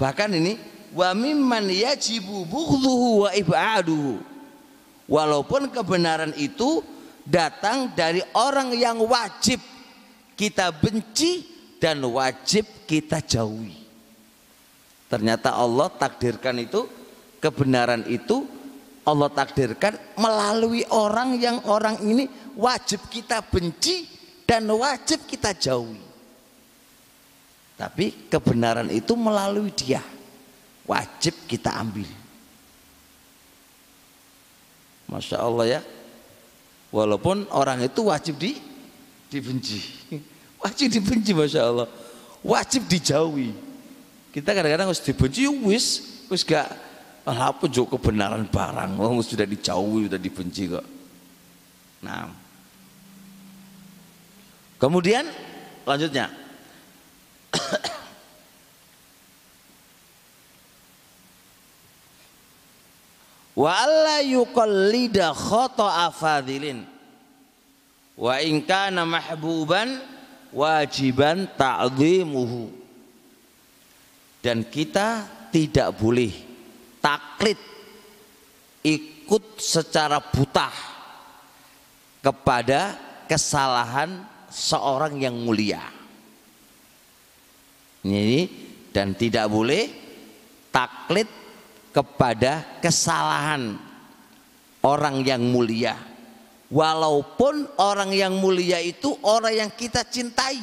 Bahkan 0.00 0.30
ini 0.34 0.58
wa 0.90 1.14
mimman 1.14 1.70
yajibu 1.70 2.42
bughdhuhu 2.48 3.28
wa 3.28 3.30
ib'aduhu. 3.30 4.18
Walaupun 5.06 5.70
kebenaran 5.70 6.32
itu 6.34 6.82
datang 7.22 7.92
dari 7.94 8.24
orang 8.34 8.74
yang 8.74 8.98
wajib 9.04 9.60
kita 10.34 10.74
benci 10.74 11.46
dan 11.78 12.02
wajib 12.02 12.66
kita 12.88 13.22
jauhi. 13.22 13.78
Ternyata 15.06 15.52
Allah 15.52 15.92
takdirkan 15.92 16.56
itu 16.58 16.88
kebenaran 17.38 18.08
itu 18.08 18.48
Allah 19.02 19.28
takdirkan 19.28 19.98
melalui 20.14 20.86
orang 20.94 21.36
yang 21.36 21.58
orang 21.66 21.98
ini 22.06 22.30
wajib 22.54 23.02
kita 23.10 23.42
benci 23.42 24.06
dan 24.52 24.68
wajib 24.68 25.24
kita 25.24 25.56
jauhi. 25.56 26.04
Tapi 27.80 28.28
kebenaran 28.28 28.92
itu 28.92 29.16
melalui 29.16 29.72
dia. 29.72 30.04
Wajib 30.84 31.48
kita 31.48 31.72
ambil. 31.72 32.04
Masya 35.08 35.40
Allah 35.40 35.80
ya. 35.80 35.80
Walaupun 36.92 37.48
orang 37.48 37.80
itu 37.80 38.12
wajib 38.12 38.36
di 38.36 38.60
dibenci. 39.32 39.80
Wajib 40.62 40.92
dibenci 40.92 41.32
Masya 41.32 41.60
Allah. 41.64 41.88
Wajib 42.44 42.84
dijauhi. 42.84 43.56
Kita 44.36 44.52
kadang-kadang 44.52 44.92
harus 44.92 45.00
dibenci 45.00 45.48
ya 45.48 45.52
wis 45.64 46.20
wis 46.28 46.44
gak. 46.44 46.68
Apa 47.24 47.70
juga 47.72 47.96
kebenaran 47.96 48.44
barang? 48.44 49.00
Oh, 49.00 49.24
sudah 49.24 49.48
dijauhi 49.48 50.12
sudah 50.12 50.20
dibenci 50.20 50.68
kok. 50.68 50.84
Nah 52.04 52.41
kemudian 54.82 55.22
lanjutnya. 55.86 56.26
Wa 63.52 63.68
alla 63.84 64.24
yuqallida 64.24 65.36
khata'a 65.36 66.08
fadilin. 66.10 66.88
Wa 68.16 68.40
in 68.42 68.64
kana 68.64 69.06
mahbuban 69.06 70.00
wajiban 70.52 71.48
ta'dhimuhu 71.56 72.68
dan 74.44 74.66
kita 74.66 75.24
tidak 75.48 75.96
boleh 75.96 76.32
taklid 77.00 77.56
ikut 78.84 79.62
secara 79.62 80.20
buta 80.20 80.68
kepada 82.20 83.00
kesalahan 83.24 84.31
seorang 84.52 85.16
yang 85.16 85.32
mulia. 85.40 85.80
Ini 88.04 88.40
dan 88.92 89.16
tidak 89.16 89.48
boleh 89.48 89.88
taklid 90.68 91.26
kepada 91.96 92.80
kesalahan 92.84 93.80
orang 94.84 95.24
yang 95.24 95.40
mulia. 95.40 95.96
Walaupun 96.72 97.68
orang 97.80 98.12
yang 98.12 98.36
mulia 98.36 98.80
itu 98.80 99.12
orang 99.24 99.56
yang 99.56 99.70
kita 99.72 100.04
cintai. 100.04 100.60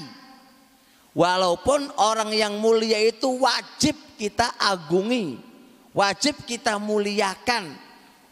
Walaupun 1.14 1.90
orang 1.98 2.30
yang 2.34 2.58
mulia 2.62 3.02
itu 3.02 3.42
wajib 3.42 3.98
kita 4.18 4.58
agungi, 4.62 5.42
wajib 5.94 6.38
kita 6.46 6.78
muliakan, 6.78 7.74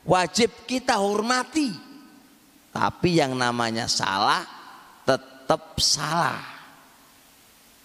wajib 0.05 0.53
kita 0.69 0.97
hormati. 1.01 1.73
Tapi 2.69 3.17
yang 3.17 3.33
namanya 3.33 3.89
salah 3.89 4.56
tetap 5.47 5.79
salah. 5.79 6.43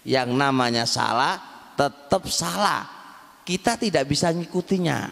Yang 0.03 0.35
namanya 0.35 0.83
salah 0.83 1.39
tetap 1.79 2.27
salah. 2.27 2.83
Kita 3.47 3.79
tidak 3.79 4.03
bisa 4.03 4.35
ngikutinya. 4.35 5.07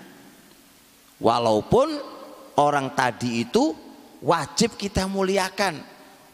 Walaupun 1.24 1.96
orang 2.60 2.92
tadi 2.92 3.48
itu 3.48 3.72
wajib 4.20 4.76
kita 4.76 5.08
muliakan. 5.08 5.80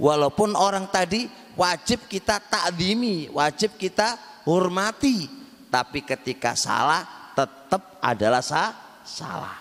Walaupun 0.01 0.57
orang 0.57 0.89
tadi 0.89 1.29
wajib 1.53 2.09
kita 2.09 2.41
takdimi, 2.41 3.29
wajib 3.29 3.77
kita 3.77 4.17
hormati. 4.49 5.29
Tapi 5.69 6.01
ketika 6.01 6.57
salah 6.57 7.05
tetap 7.37 8.01
adalah 8.01 8.41
salah. 8.41 9.57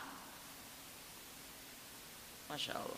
Masya 2.48 2.72
Allah. 2.80 2.95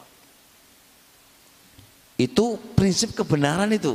Itu 2.19 2.59
prinsip 2.75 3.15
kebenaran 3.15 3.71
itu. 3.71 3.95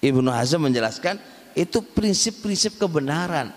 Ibnu 0.00 0.32
Hazm 0.32 0.64
menjelaskan 0.64 1.20
itu 1.52 1.84
prinsip-prinsip 1.84 2.80
kebenaran. 2.80 3.52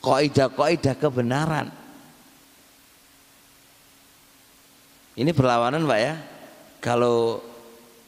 Kaidah-kaidah 0.00 0.96
kebenaran. 0.96 1.68
Ini 5.16 5.32
berlawanan 5.32 5.84
Pak 5.84 6.00
ya. 6.00 6.14
Kalau 6.80 7.40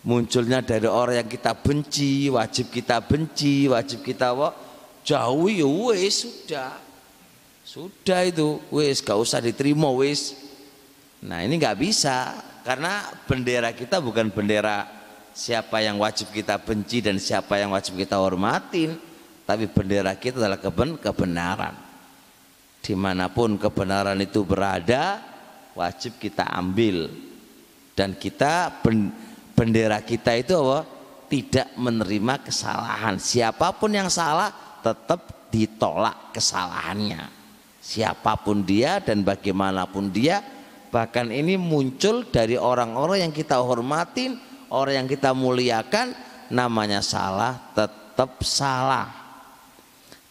munculnya 0.05 0.61
dari 0.61 0.89
orang 0.89 1.25
yang 1.25 1.29
kita 1.29 1.57
benci, 1.57 2.29
wajib 2.29 2.69
kita 2.69 3.01
benci, 3.01 3.69
wajib 3.69 4.05
kita 4.05 4.33
wak, 4.37 4.55
jauh 5.05 5.49
ya 5.49 5.69
wes 5.69 6.25
sudah. 6.25 6.77
Sudah 7.65 8.25
itu, 8.25 8.61
wes 8.73 9.01
gak 9.01 9.17
usah 9.21 9.41
diterima 9.41 9.89
wes. 9.93 10.37
Nah 11.25 11.43
ini 11.43 11.59
nggak 11.59 11.81
bisa 11.81 12.37
karena 12.69 13.09
bendera 13.25 13.73
kita 13.73 13.97
bukan 13.97 14.29
bendera 14.29 14.85
siapa 15.33 15.81
yang 15.81 15.97
wajib 15.97 16.29
kita 16.37 16.61
benci 16.61 17.01
dan 17.01 17.17
siapa 17.17 17.57
yang 17.57 17.73
wajib 17.73 17.97
kita 17.97 18.21
hormatin, 18.21 19.01
tapi 19.49 19.65
bendera 19.73 20.13
kita 20.13 20.37
adalah 20.37 20.61
keben 20.61 21.01
kebenaran. 21.01 21.73
Di 22.85 22.93
mana 22.93 23.33
pun 23.33 23.57
kebenaran 23.57 24.21
itu 24.21 24.45
berada, 24.45 25.17
wajib 25.73 26.21
kita 26.21 26.45
ambil 26.45 27.09
dan 27.97 28.13
kita 28.13 28.85
bendera 29.57 30.05
kita 30.05 30.37
itu 30.37 30.53
apa? 30.53 30.81
tidak 31.29 31.69
menerima 31.77 32.41
kesalahan 32.41 33.21
siapa 33.21 33.69
pun 33.77 33.93
yang 33.93 34.09
salah 34.09 34.49
tetap 34.81 35.49
ditolak 35.53 36.33
kesalahannya 36.33 37.29
siapa 37.85 38.33
pun 38.41 38.65
dia 38.65 38.97
dan 38.97 39.21
bagaimanapun 39.21 40.09
dia 40.09 40.41
bahkan 40.89 41.29
ini 41.29 41.61
muncul 41.61 42.25
dari 42.29 42.57
orang-orang 42.57 43.29
yang 43.29 43.33
kita 43.35 43.61
hormatin 43.61 44.41
orang 44.73 45.05
yang 45.05 45.09
kita 45.09 45.37
muliakan 45.37 46.17
namanya 46.49 47.05
salah 47.05 47.57
tetap 47.77 48.41
salah 48.41 49.09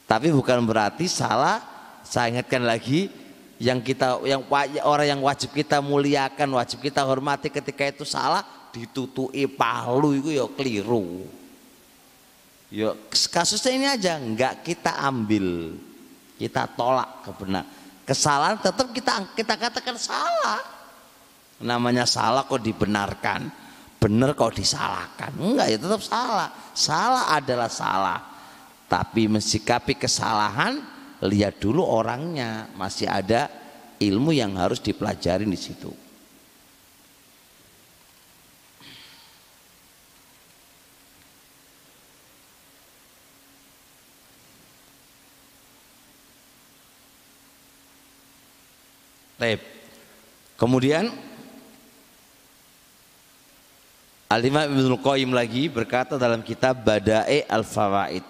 tapi 0.08 0.32
bukan 0.32 0.64
berarti 0.64 1.06
salah 1.06 1.60
saya 2.08 2.32
ingatkan 2.32 2.64
lagi 2.64 3.12
yang 3.60 3.82
kita 3.82 4.22
yang 4.24 4.46
orang 4.86 5.08
yang 5.18 5.22
wajib 5.22 5.52
kita 5.52 5.82
muliakan, 5.82 6.56
wajib 6.56 6.80
kita 6.80 7.02
hormati 7.04 7.50
ketika 7.50 7.84
itu 7.90 8.06
salah 8.06 8.46
ditutui 8.72 9.50
palu 9.50 10.16
itu 10.16 10.30
ya 10.32 10.46
keliru. 10.48 11.26
Ya 12.72 12.94
kasusnya 13.10 13.72
ini 13.74 13.86
aja 13.90 14.16
nggak 14.22 14.62
kita 14.64 14.96
ambil, 15.04 15.74
kita 16.40 16.70
tolak 16.78 17.26
kebenar. 17.26 17.66
Kesalahan 18.08 18.56
tetap 18.56 18.88
kita 18.96 19.36
kita 19.36 19.60
katakan 19.60 20.00
salah. 20.00 20.64
Namanya 21.60 22.08
salah 22.08 22.48
kok 22.48 22.64
dibenarkan, 22.64 23.52
benar 24.00 24.32
kok 24.32 24.56
disalahkan. 24.56 25.36
Enggak 25.36 25.68
ya 25.68 25.78
tetap 25.78 26.00
salah. 26.00 26.50
Salah 26.72 27.36
adalah 27.36 27.68
salah. 27.68 28.20
Tapi 28.88 29.28
mensikapi 29.28 30.00
kesalahan 30.00 30.80
lihat 31.20 31.60
dulu 31.60 31.84
orangnya 31.84 32.72
masih 32.80 33.12
ada 33.12 33.52
ilmu 34.00 34.32
yang 34.32 34.56
harus 34.56 34.80
dipelajari 34.80 35.44
di 35.44 35.60
situ. 35.60 36.07
Baik. 49.38 49.62
Kemudian 50.58 51.14
Al-Imam 54.28 54.66
Ibnu 54.68 54.98
Qayyim 55.00 55.32
lagi 55.32 55.70
berkata 55.70 56.18
dalam 56.18 56.42
kitab 56.42 56.82
Bada'i 56.84 57.46
Al-Fawaid. 57.48 58.26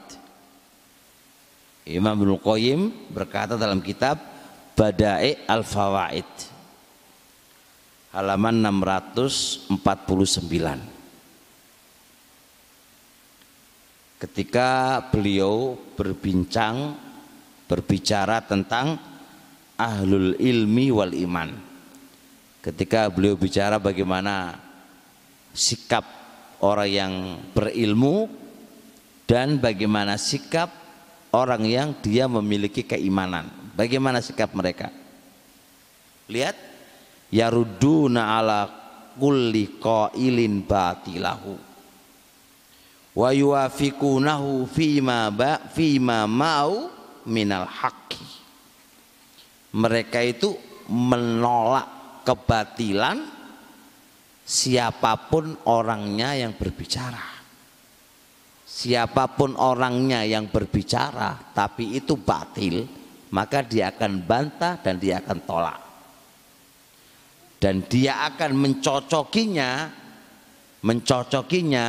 Imam 1.88 2.12
Ibnu 2.20 2.38
Qayyim 2.44 2.92
berkata 3.16 3.56
dalam 3.56 3.80
kitab 3.80 4.20
Badai 4.76 5.48
Al-Fawaid. 5.48 6.28
Halaman 8.12 8.60
649 8.60 9.80
ketika 14.18 14.98
beliau 15.14 15.78
berbincang 15.94 16.98
berbicara 17.70 18.42
tentang 18.42 19.17
ahlul 19.78 20.34
ilmi 20.42 20.90
wal 20.90 21.14
iman 21.14 21.54
ketika 22.66 23.08
beliau 23.08 23.38
bicara 23.40 23.80
bagaimana 23.80 24.60
sikap 25.56 26.04
orang 26.60 26.90
yang 26.90 27.14
berilmu 27.54 28.28
dan 29.30 29.62
bagaimana 29.62 30.18
sikap 30.18 30.72
orang 31.36 31.64
yang 31.68 31.90
dia 32.00 32.26
memiliki 32.26 32.82
keimanan. 32.82 33.52
Bagaimana 33.78 34.24
sikap 34.24 34.52
mereka? 34.58 34.90
Lihat, 36.28 36.58
yaruduna 37.30 38.40
ala 38.40 38.60
kulli 39.18 39.78
qailin 39.82 40.66
batilahu 40.66 41.58
wa 43.18 43.30
yuwafiqunahu 43.34 44.70
fima 44.70 45.34
ba 45.34 45.58
fima 45.74 46.30
mau 46.30 46.94
minal 47.26 47.66
haqqi. 47.66 48.37
Mereka 49.78 50.20
itu 50.26 50.58
menolak 50.90 52.24
kebatilan 52.26 53.22
siapa 54.42 55.30
pun 55.30 55.54
orangnya 55.70 56.34
yang 56.34 56.58
berbicara. 56.58 57.38
Siapa 58.68 59.32
pun 59.38 59.54
orangnya 59.56 60.26
yang 60.26 60.50
berbicara 60.50 61.54
tapi 61.54 61.96
itu 61.96 62.18
batil 62.18 62.84
maka 63.32 63.64
dia 63.64 63.92
akan 63.92 64.24
bantah 64.24 64.80
dan 64.82 64.98
dia 64.98 65.22
akan 65.22 65.40
tolak. 65.46 65.80
Dan 67.58 67.86
dia 67.90 68.22
akan 68.34 68.54
mencocokinya 68.54 69.70
mencocokinya 70.86 71.86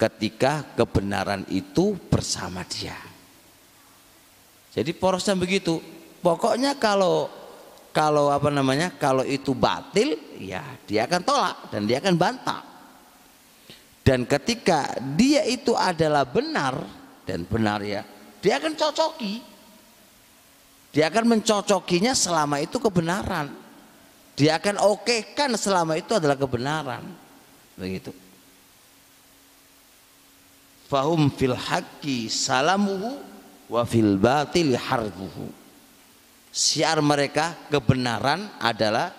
ketika 0.00 0.72
kebenaran 0.72 1.44
itu 1.52 1.92
bersama 2.08 2.64
dia. 2.64 2.96
Jadi 4.72 4.96
porosnya 4.96 5.36
begitu 5.36 5.78
pokoknya 6.20 6.76
kalau 6.76 7.28
kalau 7.90 8.30
apa 8.30 8.48
namanya 8.48 8.94
kalau 8.94 9.26
itu 9.26 9.50
batil 9.56 10.14
ya 10.38 10.62
dia 10.86 11.04
akan 11.10 11.20
tolak 11.26 11.56
dan 11.74 11.84
dia 11.88 11.98
akan 11.98 12.14
bantah 12.14 12.70
dan 14.00 14.24
ketika 14.24 14.96
dia 15.14 15.44
itu 15.44 15.76
adalah 15.76 16.24
benar 16.24 17.00
dan 17.28 17.44
benar 17.44 17.78
ya, 17.84 18.02
dia 18.40 18.58
akan 18.58 18.74
cocoki. 18.74 19.38
Dia 20.90 21.06
akan 21.06 21.38
mencocokinya 21.38 22.10
selama 22.16 22.58
itu 22.58 22.82
kebenaran. 22.82 23.54
Dia 24.34 24.58
akan 24.58 24.82
okekan 24.82 25.54
selama 25.54 25.94
itu 25.94 26.10
adalah 26.16 26.34
kebenaran. 26.34 27.06
Begitu. 27.78 28.10
Fahum 30.90 31.30
fil 31.30 31.54
haqqi 31.54 32.26
salamuhu 32.26 33.22
wa 33.70 33.86
fil 33.86 34.18
batili 34.18 34.74
harbuhu. 34.74 35.59
Siar 36.50 36.98
mereka 36.98 37.70
kebenaran 37.70 38.58
adalah 38.58 39.14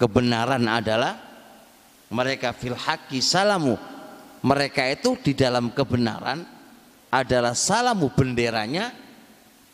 kebenaran 0.00 0.64
adalah 0.64 1.12
mereka 2.08 2.56
fil 2.56 2.76
haqi 2.76 3.20
salamu. 3.20 3.76
Mereka 4.40 4.88
itu 4.88 5.20
di 5.20 5.36
dalam 5.36 5.68
kebenaran 5.76 6.40
adalah 7.12 7.52
salamu 7.52 8.08
benderanya 8.08 8.88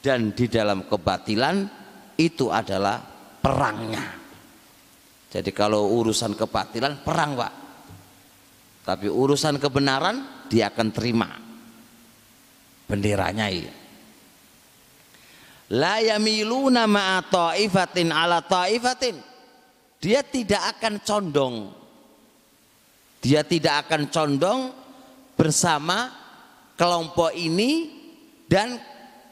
dan 0.03 0.35
di 0.35 0.51
dalam 0.51 0.91
kebatilan 0.91 1.71
itu 2.19 2.51
adalah 2.51 2.99
perangnya. 3.39 4.03
Jadi 5.31 5.51
kalau 5.55 5.95
urusan 6.03 6.35
kebatilan 6.35 7.07
perang, 7.07 7.39
Pak. 7.39 7.55
Tapi 8.83 9.07
urusan 9.07 9.63
kebenaran 9.63 10.47
dia 10.51 10.71
akan 10.71 10.89
terima 10.91 11.27
benderanya 12.87 13.51
iya. 13.51 13.75
La 15.75 15.99
yamiluna 15.99 16.87
ma'a 16.87 17.27
ta'ifatin 17.27 18.15
ala 18.15 18.39
ta'ifatin. 18.45 19.19
Dia 19.99 20.23
tidak 20.23 20.79
akan 20.79 21.03
condong. 21.03 21.57
Dia 23.19 23.43
tidak 23.43 23.87
akan 23.87 24.07
condong 24.07 24.71
bersama 25.35 26.15
kelompok 26.79 27.35
ini 27.35 27.91
dan 28.47 28.79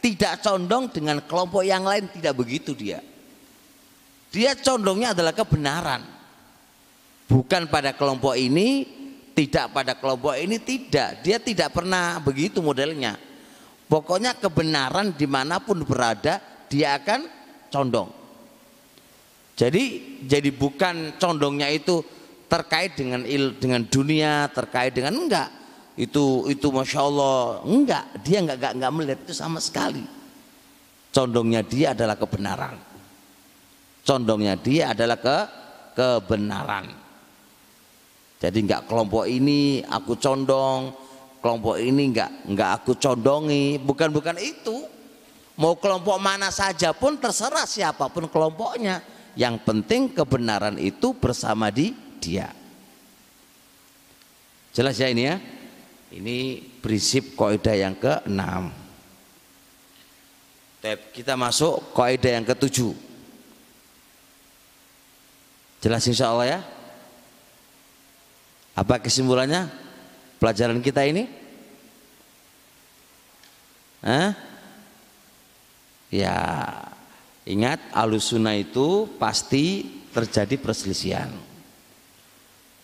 tidak 0.03 0.43
condong 0.43 0.91
dengan 0.91 1.23
kelompok 1.23 1.63
yang 1.63 1.87
lain 1.87 2.11
tidak 2.11 2.35
begitu 2.35 2.75
dia. 2.75 2.99
Dia 4.35 4.59
condongnya 4.59 5.15
adalah 5.15 5.31
kebenaran. 5.31 6.03
Bukan 7.31 7.71
pada 7.71 7.95
kelompok 7.95 8.35
ini, 8.35 8.83
tidak 9.33 9.71
pada 9.71 9.95
kelompok 9.95 10.35
ini, 10.35 10.59
tidak. 10.59 11.23
Dia 11.23 11.39
tidak 11.39 11.71
pernah 11.71 12.19
begitu 12.19 12.59
modelnya. 12.59 13.15
Pokoknya 13.85 14.35
kebenaran 14.41 15.13
di 15.13 15.29
mana 15.29 15.61
pun 15.61 15.85
berada, 15.85 16.41
dia 16.73 16.97
akan 16.97 17.29
condong. 17.69 18.09
Jadi, 19.55 19.83
jadi 20.27 20.51
bukan 20.51 21.15
condongnya 21.21 21.71
itu 21.71 22.03
terkait 22.51 22.99
dengan 22.99 23.23
il, 23.23 23.55
dengan 23.61 23.87
dunia, 23.87 24.51
terkait 24.51 24.95
dengan 24.97 25.15
enggak. 25.15 25.49
Itu 25.95 26.51
itu 26.51 26.75
masya 26.75 27.01
Allah 27.07 27.63
enggak. 27.63 28.05
Dia 28.27 28.43
enggak 28.43 28.57
enggak, 28.59 28.73
enggak 28.75 28.93
melihat 28.99 29.21
itu 29.23 29.35
sama 29.37 29.63
sekali. 29.63 30.03
Condongnya 31.15 31.63
dia 31.63 31.95
adalah 31.95 32.19
kebenaran. 32.19 32.75
Condongnya 34.03 34.59
dia 34.59 34.91
adalah 34.91 35.19
ke 35.23 35.39
kebenaran. 35.95 36.91
Jadi 38.43 38.59
enggak 38.59 38.91
kelompok 38.91 39.25
ini 39.31 39.87
aku 39.87 40.19
condong, 40.19 40.91
kelompok 41.45 41.77
ini 41.77 42.09
enggak 42.09 42.49
enggak 42.49 42.71
aku 42.81 42.97
condongi, 42.97 43.77
bukan 43.77 44.09
bukan 44.09 44.41
itu. 44.41 44.89
Mau 45.61 45.77
kelompok 45.77 46.17
mana 46.17 46.49
saja 46.49 46.97
pun 46.97 47.21
terserah 47.21 47.69
siapa 47.69 48.09
pun 48.09 48.25
kelompoknya. 48.33 49.05
Yang 49.37 49.61
penting 49.69 50.09
kebenaran 50.17 50.81
itu 50.81 51.13
bersama 51.13 51.69
di 51.69 51.93
dia. 52.17 52.49
Jelas 54.73 54.97
ya 54.97 55.13
ini 55.13 55.23
ya? 55.29 55.37
Ini 56.17 56.65
prinsip 56.81 57.37
kaidah 57.37 57.77
yang 57.77 57.95
ke-6. 57.95 58.41
Kita 61.13 61.37
masuk 61.37 61.93
kaidah 61.93 62.41
yang 62.41 62.47
ke-7. 62.49 62.91
Jelas 65.85 66.03
insya 66.09 66.33
Allah 66.33 66.59
ya? 66.59 66.61
Apa 68.75 68.99
kesimpulannya 68.99 69.84
pelajaran 70.45 70.85
kita 70.85 71.09
ini? 71.09 71.25
Hah? 74.05 74.37
Ya, 76.13 76.37
ingat 77.49 77.81
alusuna 77.97 78.53
itu 78.53 79.09
pasti 79.17 79.89
terjadi 80.13 80.61
perselisihan. 80.61 81.33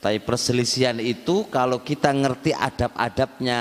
Tapi 0.01 0.25
perselisihan 0.25 0.96
itu 1.05 1.53
kalau 1.53 1.85
kita 1.85 2.09
ngerti 2.16 2.57
adab-adabnya, 2.57 3.61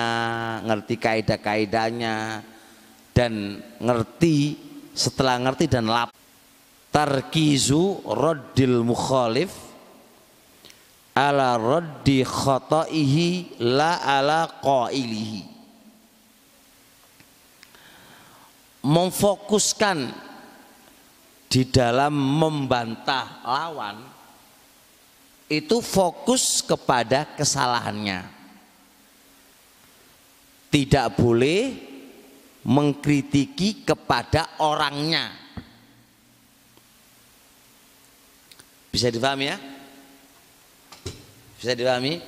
ngerti 0.64 0.96
kaidah-kaidahnya 0.96 2.40
dan 3.12 3.60
ngerti 3.84 4.56
setelah 4.96 5.44
ngerti 5.44 5.68
dan 5.68 5.92
lap 5.92 6.16
tarkizu 6.96 8.08
raddil 8.08 8.80
mukhalif 8.80 9.69
ala 11.20 11.60
raddi 11.60 12.24
khata'ihi 12.24 13.60
la 13.60 14.00
ala 14.00 14.48
qailihi 14.64 15.60
memfokuskan 18.80 20.00
di 21.50 21.68
dalam 21.68 22.14
membantah 22.14 23.44
lawan 23.44 23.98
itu 25.50 25.82
fokus 25.82 26.62
kepada 26.62 27.26
kesalahannya. 27.34 28.38
Tidak 30.70 31.08
boleh 31.18 31.74
mengkritiki 32.62 33.82
kepada 33.82 34.62
orangnya. 34.62 35.34
Bisa 38.94 39.10
dipahami 39.10 39.50
ya? 39.50 39.58
Bisa 41.60 41.76
dipahami? 41.76 42.24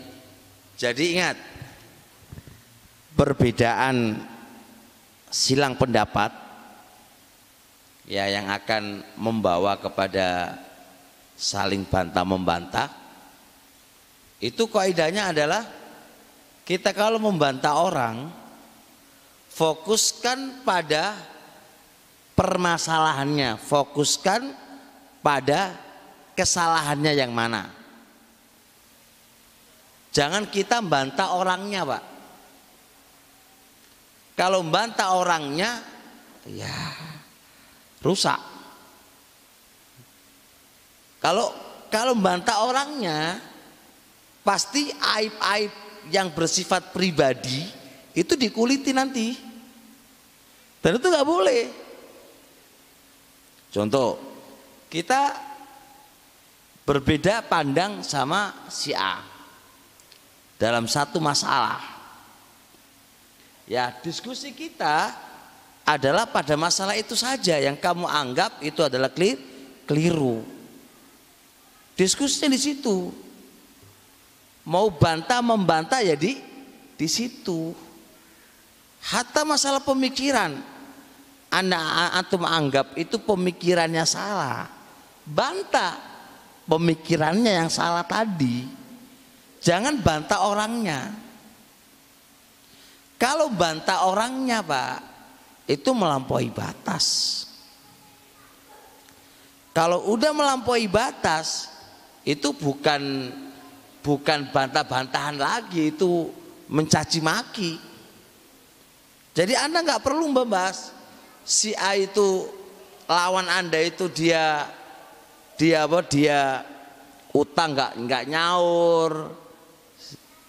Jadi 0.75 1.15
ingat, 1.15 1.39
perbedaan 3.15 4.19
silang 5.31 5.79
pendapat 5.79 6.35
ya 8.11 8.27
yang 8.27 8.51
akan 8.51 8.99
membawa 9.15 9.79
kepada 9.79 10.59
saling 11.39 11.87
bantah 11.87 12.27
membantah 12.27 12.91
itu 14.43 14.67
kaidahnya 14.67 15.31
adalah 15.31 15.63
kita 16.67 16.91
kalau 16.91 17.21
membantah 17.21 17.77
orang 17.77 18.27
fokuskan 19.53 20.65
pada 20.65 21.13
permasalahannya, 22.33 23.61
fokuskan 23.61 24.49
pada 25.21 25.77
kesalahannya 26.33 27.13
yang 27.13 27.29
mana. 27.29 27.80
Jangan 30.11 30.51
kita 30.51 30.83
membantah 30.83 31.35
orangnya, 31.39 31.87
Pak. 31.87 32.03
Kalau 34.35 34.59
membantah 34.63 35.09
orangnya, 35.15 35.79
ya 36.47 36.75
rusak. 38.03 38.39
Kalau 41.21 41.53
kalau 41.91 42.15
membantah 42.17 42.65
orangnya, 42.65 43.39
pasti 44.41 44.89
aib-aib 44.89 45.71
yang 46.09 46.33
bersifat 46.33 46.89
pribadi 46.89 47.61
itu 48.17 48.33
dikuliti 48.33 48.89
nanti 48.89 49.37
dan 50.81 50.97
itu 50.97 51.05
nggak 51.05 51.29
boleh 51.29 51.61
contoh 53.69 54.17
kita 54.89 55.21
berbeda 56.81 57.45
pandang 57.45 58.01
sama 58.01 58.65
si 58.67 58.91
A 58.97 59.30
dalam 60.61 60.85
satu 60.85 61.17
masalah. 61.17 61.81
Ya 63.65 63.89
diskusi 64.05 64.53
kita 64.53 65.09
adalah 65.81 66.29
pada 66.29 66.53
masalah 66.53 66.93
itu 66.93 67.17
saja. 67.17 67.57
Yang 67.57 67.81
kamu 67.81 68.05
anggap 68.05 68.61
itu 68.61 68.85
adalah 68.85 69.09
keliru. 69.89 70.45
Diskusinya 71.97 72.53
di 72.53 72.61
situ. 72.61 73.09
Mau 74.61 74.93
bantah 74.93 75.41
membantah 75.41 76.05
ya 76.05 76.13
di 76.13 76.37
di 76.93 77.07
situ. 77.09 77.73
Hatta 79.01 79.41
masalah 79.41 79.81
pemikiran. 79.81 80.61
Anak 81.49 81.83
antum 82.21 82.45
anggap 82.45 82.93
itu 83.01 83.17
pemikirannya 83.17 84.05
salah. 84.05 84.69
Bantah 85.25 85.97
pemikirannya 86.69 87.65
yang 87.65 87.69
salah 87.73 88.05
tadi 88.05 88.80
jangan 89.61 90.01
bantah 90.01 90.41
orangnya. 90.43 91.13
Kalau 93.21 93.53
bantah 93.53 94.09
orangnya 94.09 94.65
pak 94.65 94.97
itu 95.69 95.93
melampaui 95.93 96.49
batas. 96.49 97.05
Kalau 99.71 100.11
udah 100.11 100.33
melampaui 100.35 100.89
batas 100.89 101.71
itu 102.27 102.51
bukan 102.51 103.31
bukan 104.01 104.49
bantah-bantahan 104.49 105.37
lagi 105.37 105.93
itu 105.93 106.27
mencaci 106.67 107.21
maki. 107.21 107.77
Jadi 109.31 109.53
anda 109.55 109.79
nggak 109.79 110.03
perlu 110.03 110.27
membahas 110.27 110.91
si 111.45 111.71
A 111.77 111.95
itu 111.95 112.51
lawan 113.07 113.47
anda 113.47 113.79
itu 113.79 114.11
dia 114.11 114.67
dia 115.55 115.87
apa 115.87 116.03
dia 116.03 116.67
utang 117.31 117.71
nggak 117.71 117.91
nggak 117.95 118.23
nyaur 118.27 119.11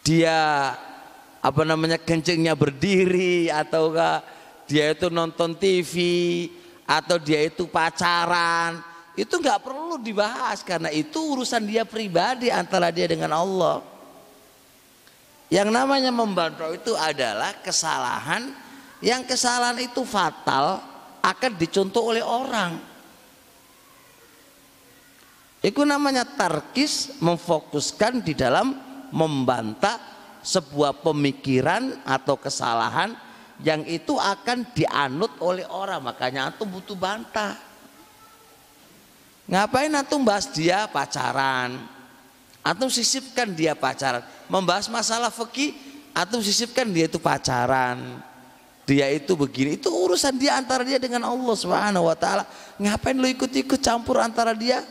dia 0.03 0.75
apa 1.43 1.63
namanya 1.63 1.99
kencingnya 1.99 2.55
berdiri 2.59 3.51
ataukah 3.51 4.23
dia 4.67 4.95
itu 4.95 5.11
nonton 5.11 5.55
TV 5.59 5.95
atau 6.87 7.19
dia 7.19 7.47
itu 7.47 7.67
pacaran 7.71 8.83
itu 9.13 9.35
nggak 9.37 9.61
perlu 9.61 10.01
dibahas 10.01 10.65
karena 10.65 10.89
itu 10.89 11.21
urusan 11.37 11.69
dia 11.69 11.85
pribadi 11.85 12.49
antara 12.49 12.89
dia 12.89 13.05
dengan 13.05 13.37
Allah. 13.37 13.85
Yang 15.53 15.69
namanya 15.69 16.09
membantu 16.09 16.65
itu 16.73 16.97
adalah 16.97 17.53
kesalahan 17.61 18.57
yang 19.05 19.21
kesalahan 19.29 19.85
itu 19.85 20.01
fatal 20.09 20.81
akan 21.21 21.53
dicontoh 21.61 22.09
oleh 22.09 22.25
orang. 22.25 22.81
Itu 25.61 25.85
namanya 25.85 26.25
tarkis 26.25 27.21
memfokuskan 27.21 28.25
di 28.25 28.33
dalam 28.33 28.75
membantah 29.13 30.01
sebuah 30.43 31.05
pemikiran 31.05 32.03
atau 32.03 32.35
kesalahan 32.35 33.15
yang 33.63 33.87
itu 33.87 34.19
akan 34.19 34.67
dianut 34.75 35.39
oleh 35.39 35.63
orang. 35.71 36.03
Makanya 36.03 36.51
antum 36.51 36.67
butuh 36.67 36.99
bantah. 36.99 37.55
Ngapain 39.47 39.93
antum 39.95 40.27
bahas 40.27 40.51
dia 40.51 40.91
pacaran? 40.91 41.79
Antum 42.63 42.91
sisipkan 42.91 43.55
dia 43.55 43.79
pacaran. 43.79 44.27
Membahas 44.51 44.91
masalah 44.91 45.31
fikih 45.31 45.75
antum 46.17 46.43
sisipkan 46.43 46.91
dia 46.91 47.07
itu 47.07 47.23
pacaran. 47.23 48.19
Dia 48.83 49.07
itu 49.15 49.39
begini. 49.39 49.79
Itu 49.79 49.95
urusan 49.95 50.35
dia 50.35 50.59
antara 50.59 50.83
dia 50.83 50.99
dengan 50.99 51.23
Allah 51.23 51.55
Subhanahu 51.55 52.11
wa 52.11 52.17
taala. 52.19 52.43
Ngapain 52.83 53.15
lu 53.15 53.31
ikut-ikut 53.31 53.79
campur 53.79 54.19
antara 54.19 54.59
dia 54.59 54.83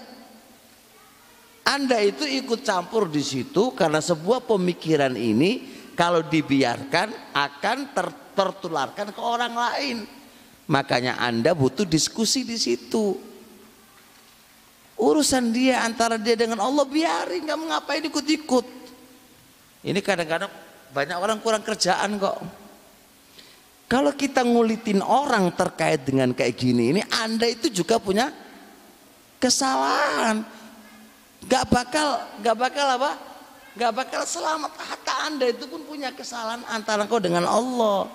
anda 1.62 2.01
itu 2.01 2.26
ikut 2.26 2.66
campur 2.66 3.05
di 3.05 3.22
situ 3.22 3.74
karena 3.78 4.01
sebuah 4.01 4.45
pemikiran 4.49 5.14
ini 5.14 5.70
kalau 5.93 6.26
dibiarkan 6.26 7.36
akan 7.38 7.78
ter 7.93 8.07
tertularkan 8.32 9.12
ke 9.12 9.22
orang 9.22 9.53
lain. 9.53 9.97
Makanya 10.72 11.20
Anda 11.20 11.51
butuh 11.51 11.84
diskusi 11.84 12.47
di 12.47 12.55
situ. 12.55 13.20
Urusan 15.01 15.49
dia 15.51 15.84
antara 15.84 16.16
dia 16.16 16.38
dengan 16.38 16.62
Allah 16.62 16.86
biarin 16.86 17.43
nggak 17.43 17.57
ngapain 17.57 18.03
ikut-ikut. 18.07 18.66
Ini 19.82 19.99
kadang-kadang 19.99 20.51
banyak 20.93 21.18
orang 21.18 21.38
kurang 21.41 21.66
kerjaan 21.66 22.22
kok. 22.22 22.38
Kalau 23.89 24.16
kita 24.16 24.45
ngulitin 24.47 25.03
orang 25.03 25.51
terkait 25.51 26.07
dengan 26.07 26.32
kayak 26.32 26.55
gini, 26.55 26.95
ini 26.95 27.01
Anda 27.20 27.49
itu 27.49 27.68
juga 27.68 27.99
punya 27.99 28.32
kesalahan. 29.41 30.61
Gak 31.49 31.65
bakal, 31.69 32.21
gak 32.41 32.57
bakal 32.57 32.87
apa? 33.01 33.11
Gak 33.77 33.91
bakal 33.95 34.21
selamat. 34.27 34.71
Hatta 34.77 35.15
Anda 35.31 35.49
itu 35.49 35.65
pun 35.65 35.81
punya 35.87 36.11
kesalahan 36.11 36.61
antara 36.69 37.07
kau 37.07 37.21
dengan 37.21 37.47
Allah. 37.47 38.11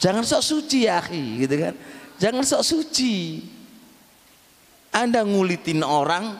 Jangan 0.00 0.24
sok 0.24 0.42
suci 0.42 0.88
ya 0.88 1.00
akhi, 1.00 1.44
gitu 1.44 1.54
kan. 1.60 1.74
Jangan 2.16 2.42
sok 2.44 2.62
suci. 2.64 3.44
Anda 4.90 5.22
ngulitin 5.22 5.86
orang 5.86 6.34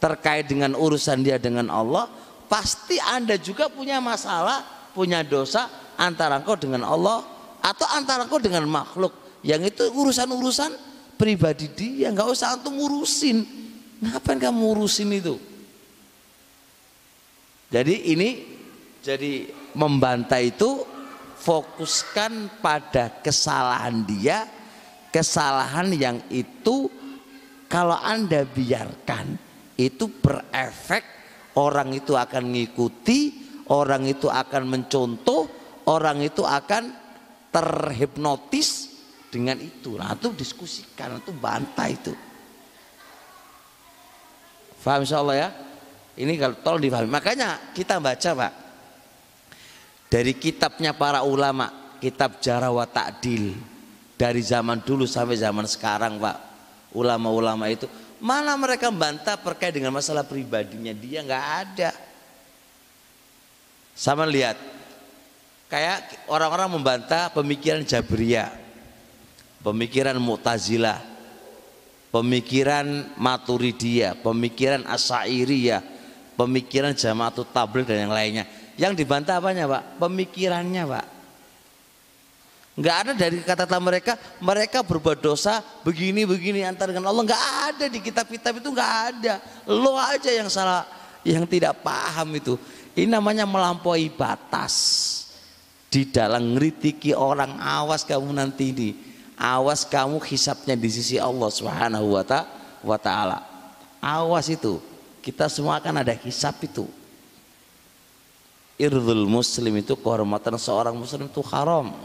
terkait 0.00 0.48
dengan 0.48 0.72
urusan 0.78 1.20
dia 1.20 1.36
dengan 1.36 1.68
Allah, 1.68 2.08
pasti 2.46 2.96
Anda 3.02 3.36
juga 3.36 3.68
punya 3.68 4.00
masalah, 4.00 4.64
punya 4.94 5.20
dosa 5.26 5.68
antara 5.98 6.40
engkau 6.40 6.56
dengan 6.56 6.86
Allah 6.86 7.20
atau 7.60 7.86
antara 7.92 8.24
engkau 8.24 8.40
dengan 8.40 8.64
makhluk. 8.64 9.12
Yang 9.42 9.76
itu 9.76 9.84
urusan-urusan 9.92 10.72
pribadi 11.20 11.68
dia, 11.74 12.08
nggak 12.14 12.28
usah 12.32 12.56
antum 12.56 12.76
urusin. 12.80 13.65
Ngapain 14.06 14.38
kamu 14.38 14.62
urusin 14.76 15.10
itu? 15.10 15.34
Jadi 17.66 18.14
ini 18.14 18.28
jadi 19.02 19.50
membantah 19.74 20.38
itu 20.38 20.86
fokuskan 21.42 22.62
pada 22.62 23.22
kesalahan 23.22 24.06
dia, 24.06 24.46
kesalahan 25.10 25.90
yang 25.94 26.18
itu 26.30 26.86
kalau 27.66 27.98
Anda 27.98 28.46
biarkan 28.46 29.34
itu 29.76 30.08
berefek 30.22 31.04
orang 31.58 31.92
itu 31.92 32.14
akan 32.14 32.50
mengikuti, 32.50 33.34
orang 33.70 34.06
itu 34.06 34.30
akan 34.30 34.62
mencontoh, 34.70 35.50
orang 35.90 36.22
itu 36.22 36.46
akan 36.46 36.94
terhipnotis 37.50 38.96
dengan 39.32 39.58
itu. 39.58 39.98
Nah, 39.98 40.14
itu 40.14 40.32
diskusikan, 40.32 41.18
itu 41.18 41.32
bantah 41.34 41.88
itu. 41.90 42.12
Faham 44.86 45.02
insya 45.02 45.18
Allah 45.18 45.34
ya? 45.34 45.48
Ini 46.14 46.38
kalau 46.38 46.54
tolong 46.62 46.82
difahami. 46.86 47.10
Makanya 47.10 47.74
kita 47.74 47.98
baca 47.98 48.30
Pak. 48.38 48.52
Dari 50.06 50.38
kitabnya 50.38 50.94
para 50.94 51.26
ulama 51.26 51.98
kitab 51.98 52.38
jarah 52.38 52.70
wa 52.70 52.86
ta'dil. 52.86 53.58
Dari 54.14 54.40
zaman 54.46 54.86
dulu 54.86 55.10
sampai 55.10 55.34
zaman 55.34 55.66
sekarang 55.66 56.22
Pak. 56.22 56.38
Ulama-ulama 56.94 57.66
itu 57.66 57.90
mana 58.22 58.54
mereka 58.54 58.88
membantah 58.94 59.34
terkait 59.34 59.74
dengan 59.74 59.90
masalah 59.90 60.22
pribadinya. 60.22 60.94
Dia 60.94 61.26
nggak 61.26 61.46
ada. 61.66 61.90
Sama 63.98 64.22
lihat. 64.22 64.54
Kayak 65.66 66.30
orang-orang 66.30 66.78
membantah 66.78 67.26
pemikiran 67.34 67.82
Jabriyah 67.82 68.66
pemikiran 69.66 70.14
Mu'tazilah 70.22 71.02
pemikiran 72.16 73.12
Maturidiyah 73.20 74.16
pemikiran 74.24 74.88
Asairiyah 74.88 75.84
pemikiran 76.32 76.96
Jamaatul 76.96 77.52
Tabligh 77.52 77.84
dan 77.84 78.08
yang 78.08 78.14
lainnya 78.16 78.44
yang 78.76 78.92
dibantah 78.92 79.40
apanya 79.40 79.64
Pak? 79.64 79.82
Pemikirannya 80.00 80.84
Pak. 80.84 81.06
Enggak 82.76 82.96
ada 83.00 83.12
dari 83.16 83.40
kata-kata 83.40 83.80
mereka, 83.80 84.12
mereka 84.36 84.84
berbuat 84.84 85.24
dosa 85.24 85.64
begini-begini 85.80 86.60
antar 86.60 86.92
dengan 86.92 87.08
Allah. 87.08 87.24
Enggak 87.24 87.44
ada 87.72 87.84
di 87.88 87.98
kitab-kitab 88.04 88.60
itu 88.60 88.68
enggak 88.68 88.94
ada. 89.16 89.34
Lo 89.64 89.96
aja 89.96 90.28
yang 90.28 90.52
salah, 90.52 90.84
yang 91.24 91.48
tidak 91.48 91.80
paham 91.80 92.36
itu. 92.36 92.60
Ini 92.92 93.08
namanya 93.08 93.48
melampaui 93.48 94.12
batas. 94.12 94.76
Di 95.88 96.04
dalam 96.12 96.52
ngeritiki 96.52 97.16
orang, 97.16 97.56
awas 97.56 98.04
kamu 98.04 98.28
nanti 98.36 98.76
ini. 98.76 98.90
Awas 99.36 99.84
kamu 99.84 100.16
hisapnya 100.24 100.72
di 100.72 100.88
sisi 100.88 101.20
Allah 101.20 101.52
Subhanahu 101.52 102.16
wa 102.82 102.98
taala. 102.98 103.44
Awas 104.00 104.48
itu. 104.48 104.80
Kita 105.20 105.50
semua 105.52 105.76
akan 105.76 106.00
ada 106.00 106.14
hisap 106.16 106.56
itu 106.64 106.88
irdul 108.76 109.24
muslim 109.24 109.72
itu 109.80 109.96
kehormatan 109.96 110.60
seorang 110.60 110.92
muslim 110.92 111.28
itu 111.28 111.40
haram 111.48 111.96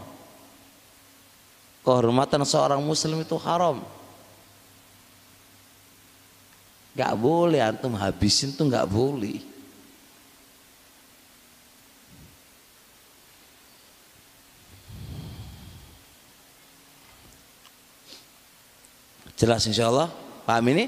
kehormatan 1.84 2.48
seorang 2.48 2.80
muslim 2.80 3.20
itu 3.20 3.36
haram 3.44 3.84
gak 6.96 7.14
boleh 7.20 7.60
antum 7.60 7.92
habisin 7.96 8.56
tuh 8.56 8.72
gak 8.72 8.88
boleh 8.88 9.44
jelas 19.42 19.66
insya 19.66 19.90
Allah 19.90 20.14
paham 20.46 20.70
ini? 20.70 20.86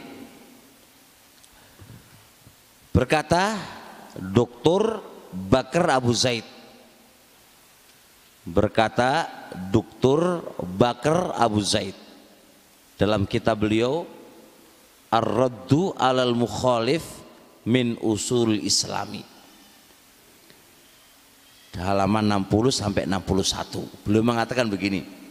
Berkata 2.94 3.58
dokter 4.22 5.02
Bakar 5.34 5.90
Abu 5.98 6.14
Zaid. 6.14 6.46
Berkata 8.46 9.26
Duktur 9.74 10.46
Bakar 10.62 11.34
Abu 11.34 11.58
Zaid. 11.66 11.98
Dalam 12.94 13.26
kitab 13.26 13.66
beliau 13.66 14.06
Ar-Raddu 15.10 15.98
alal 15.98 16.38
Mukhalif 16.38 17.02
min 17.66 17.98
Usul 18.06 18.62
Islami. 18.62 19.26
Halaman 21.74 22.46
60 22.46 22.70
sampai 22.70 23.10
61 23.10 24.06
beliau 24.06 24.22
mengatakan 24.22 24.70
begini 24.70 25.23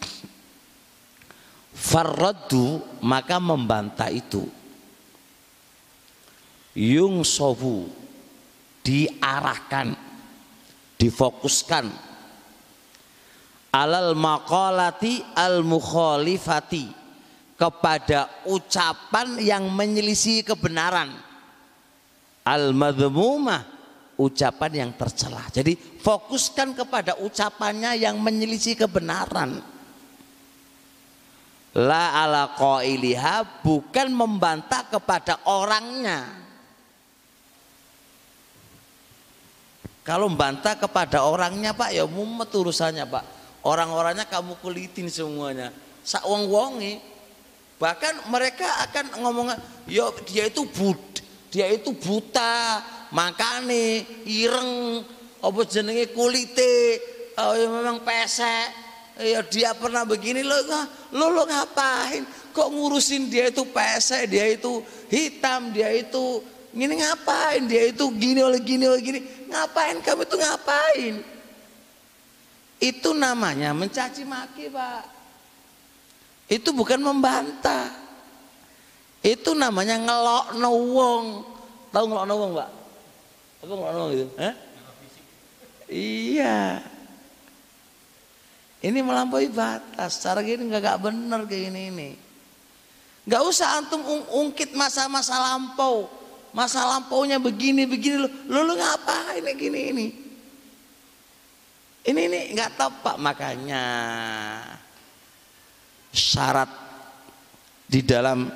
Farraddu 1.83 2.79
maka 3.03 3.43
membantah 3.43 4.07
itu. 4.07 4.47
Yung 6.79 7.27
sofu 7.27 7.91
diarahkan 8.87 10.13
difokuskan. 11.03 11.91
Alal 13.75 14.15
maqalati 14.15 15.27
al 15.35 15.67
mukhalifati 15.67 16.87
kepada 17.59 18.31
ucapan 18.47 19.43
yang 19.43 19.67
menyelisih 19.67 20.47
kebenaran. 20.47 21.11
Al 22.47 22.71
madhmumah 22.71 23.67
ucapan 24.23 24.87
yang 24.87 24.91
tercela. 24.95 25.43
Jadi 25.51 25.75
fokuskan 25.75 26.79
kepada 26.79 27.19
ucapannya 27.19 27.99
yang 27.99 28.23
menyelisih 28.23 28.79
kebenaran 28.79 29.72
la 31.79 32.25
ala 32.25 32.53
qailiha 32.57 33.65
bukan 33.65 34.09
membantah 34.13 34.87
kepada 34.89 35.41
orangnya 35.49 36.43
Kalau 40.03 40.27
membantah 40.27 40.75
kepada 40.75 41.23
orangnya 41.23 41.79
Pak 41.79 41.95
ya 41.95 42.03
mumet 42.11 42.51
urusannya 42.51 43.07
Pak. 43.07 43.25
Orang-orangnya 43.63 44.27
kamu 44.27 44.59
kulitin 44.59 45.07
semuanya. 45.07 45.71
Sak 46.03 46.27
wong 46.27 46.51
wongi 46.51 46.99
Bahkan 47.83 48.31
mereka 48.31 48.79
akan 48.87 49.27
ngomong, 49.27 49.49
yo 49.91 50.15
dia 50.23 50.47
itu 50.47 50.63
bud, 50.71 51.19
dia 51.51 51.67
itu 51.67 51.91
buta, 51.91 52.79
makane 53.11 54.07
ireng, 54.23 55.03
apa 55.43 55.61
jenenge 55.67 56.15
kulite, 56.15 57.03
oh 57.43 57.59
ya 57.59 57.67
memang 57.67 58.07
pesek, 58.07 58.71
ya 59.21 59.41
dia 59.45 59.71
pernah 59.77 60.07
begini 60.07 60.41
lo, 60.41 60.57
lo 61.13 61.27
lo 61.33 61.43
ngapain? 61.45 62.25
Kok 62.53 62.69
ngurusin 62.69 63.33
dia 63.33 63.49
itu 63.49 63.65
pesek, 63.69 64.29
dia 64.29 64.49
itu 64.53 64.85
hitam, 65.09 65.73
dia 65.73 65.89
itu 65.93 66.45
gini 66.73 67.01
ngapain? 67.01 67.65
Dia 67.65 67.89
itu 67.93 68.05
gini 68.17 68.41
oleh 68.45 68.61
gini 68.61 68.85
oleh 68.89 69.01
gini, 69.01 69.21
ngapain 69.49 70.01
kamu 70.05 70.25
itu 70.29 70.37
ngapain? 70.37 71.15
Itu 72.83 73.11
namanya 73.15 73.71
mencaci 73.73 74.27
maki 74.27 74.69
pak. 74.69 75.05
Itu 76.53 76.77
bukan 76.77 77.01
membantah. 77.01 77.89
Itu 79.23 79.55
namanya 79.55 79.97
ngelok 80.03 80.59
wong. 80.67 81.25
Tahu 81.95 82.05
ngelok 82.11 82.37
wong, 82.37 82.53
Pak? 82.59 82.71
Apa 83.63 83.73
ngelok 83.73 83.95
wong 83.95 84.11
itu? 84.13 84.27
Eh? 84.37 84.55
Iya. 85.89 86.83
Ini 88.83 88.99
melampaui 88.99 89.47
batas. 89.49 90.19
Cara 90.19 90.43
gini 90.43 90.67
nggak 90.67 90.83
gak 90.83 90.99
bener 91.07 91.41
kayak 91.47 91.63
gini 91.71 91.83
ini. 91.95 92.11
Gak 93.23 93.43
usah 93.47 93.79
antum 93.79 94.03
ungkit 94.35 94.75
masa-masa 94.75 95.39
lampau. 95.39 96.11
Masa 96.53 96.85
lampaunya 96.85 97.41
begini 97.41 97.89
begini 97.89 98.27
lo, 98.27 98.29
lo, 98.51 98.61
lo 98.69 98.75
ngapain 98.77 99.47
gini 99.57 99.81
ini? 99.89 100.07
Ini 102.03 102.21
ini 102.29 102.41
nggak 102.53 102.77
tepat 102.77 103.17
makanya 103.17 103.85
syarat 106.11 106.69
di 107.87 108.03
dalam 108.05 108.51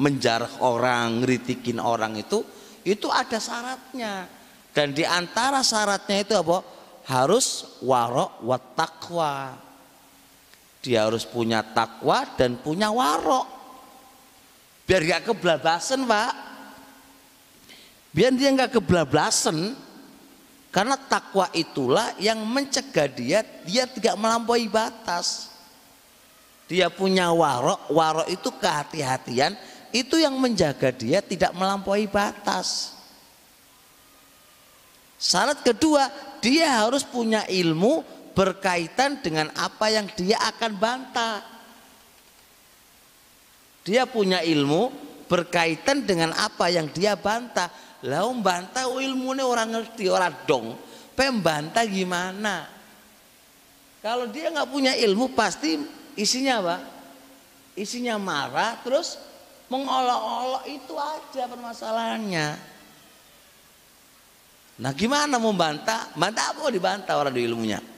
menjarah 0.00 0.64
orang, 0.64 1.22
ngeritikin 1.22 1.78
orang 1.78 2.16
itu 2.16 2.40
itu 2.82 3.06
ada 3.12 3.36
syaratnya. 3.36 4.26
Dan 4.72 4.96
di 4.96 5.04
antara 5.04 5.60
syaratnya 5.60 6.24
itu 6.24 6.34
apa? 6.34 6.64
Harus 7.06 7.78
warok 7.84 8.42
wa 8.42 8.58
takwa. 8.58 9.34
Dia 10.86 11.10
harus 11.10 11.26
punya 11.26 11.66
takwa 11.66 12.22
dan 12.38 12.54
punya 12.62 12.94
warok. 12.94 13.50
Biar 14.86 15.02
gak 15.02 15.34
keblabasan, 15.34 16.06
Pak. 16.06 16.32
Biar 18.14 18.30
dia 18.38 18.54
gak 18.54 18.78
keblabasan. 18.78 19.74
Karena 20.70 20.94
takwa 20.94 21.50
itulah 21.50 22.14
yang 22.22 22.38
mencegah 22.46 23.10
dia 23.10 23.42
dia 23.66 23.88
tidak 23.90 24.14
melampaui 24.14 24.70
batas 24.70 25.56
dia 26.66 26.90
punya 26.90 27.30
warok, 27.30 27.90
warok 27.94 28.26
itu 28.26 28.50
kehati-hatian, 28.50 29.54
itu 29.94 30.18
yang 30.18 30.34
menjaga 30.34 30.90
dia 30.90 31.22
tidak 31.22 31.54
melampaui 31.54 32.10
batas. 32.10 32.98
Syarat 35.16 35.62
kedua, 35.62 36.10
dia 36.42 36.66
harus 36.84 37.06
punya 37.06 37.46
ilmu 37.46 38.02
berkaitan 38.36 39.24
dengan 39.24 39.48
apa 39.56 39.88
yang 39.88 40.04
dia 40.12 40.36
akan 40.36 40.72
bantah. 40.76 41.40
Dia 43.88 44.04
punya 44.04 44.44
ilmu 44.44 44.92
berkaitan 45.24 46.04
dengan 46.04 46.36
apa 46.36 46.68
yang 46.68 46.92
dia 46.92 47.16
bantah. 47.16 47.72
Lalu 48.04 48.44
bantah 48.44 48.84
ilmu 48.92 49.32
ini 49.32 49.40
orang 49.40 49.72
ngerti, 49.72 50.04
orang 50.12 50.44
dong. 50.44 50.76
Pembantah 51.16 51.88
gimana? 51.88 52.68
Kalau 54.04 54.28
dia 54.28 54.52
nggak 54.52 54.68
punya 54.68 54.92
ilmu 54.92 55.32
pasti 55.32 55.80
isinya 56.12 56.60
apa? 56.60 56.76
Isinya 57.72 58.20
marah 58.20 58.76
terus 58.84 59.16
mengolok-olok 59.72 60.64
itu 60.68 60.94
aja 60.94 61.48
permasalahannya. 61.48 62.48
Nah 64.76 64.92
gimana 64.92 65.40
mau 65.40 65.56
bantah? 65.56 66.12
Bantah 66.12 66.52
apa 66.52 66.68
dibantah 66.68 67.16
orang 67.16 67.32
di 67.32 67.42
ilmunya? 67.48 67.95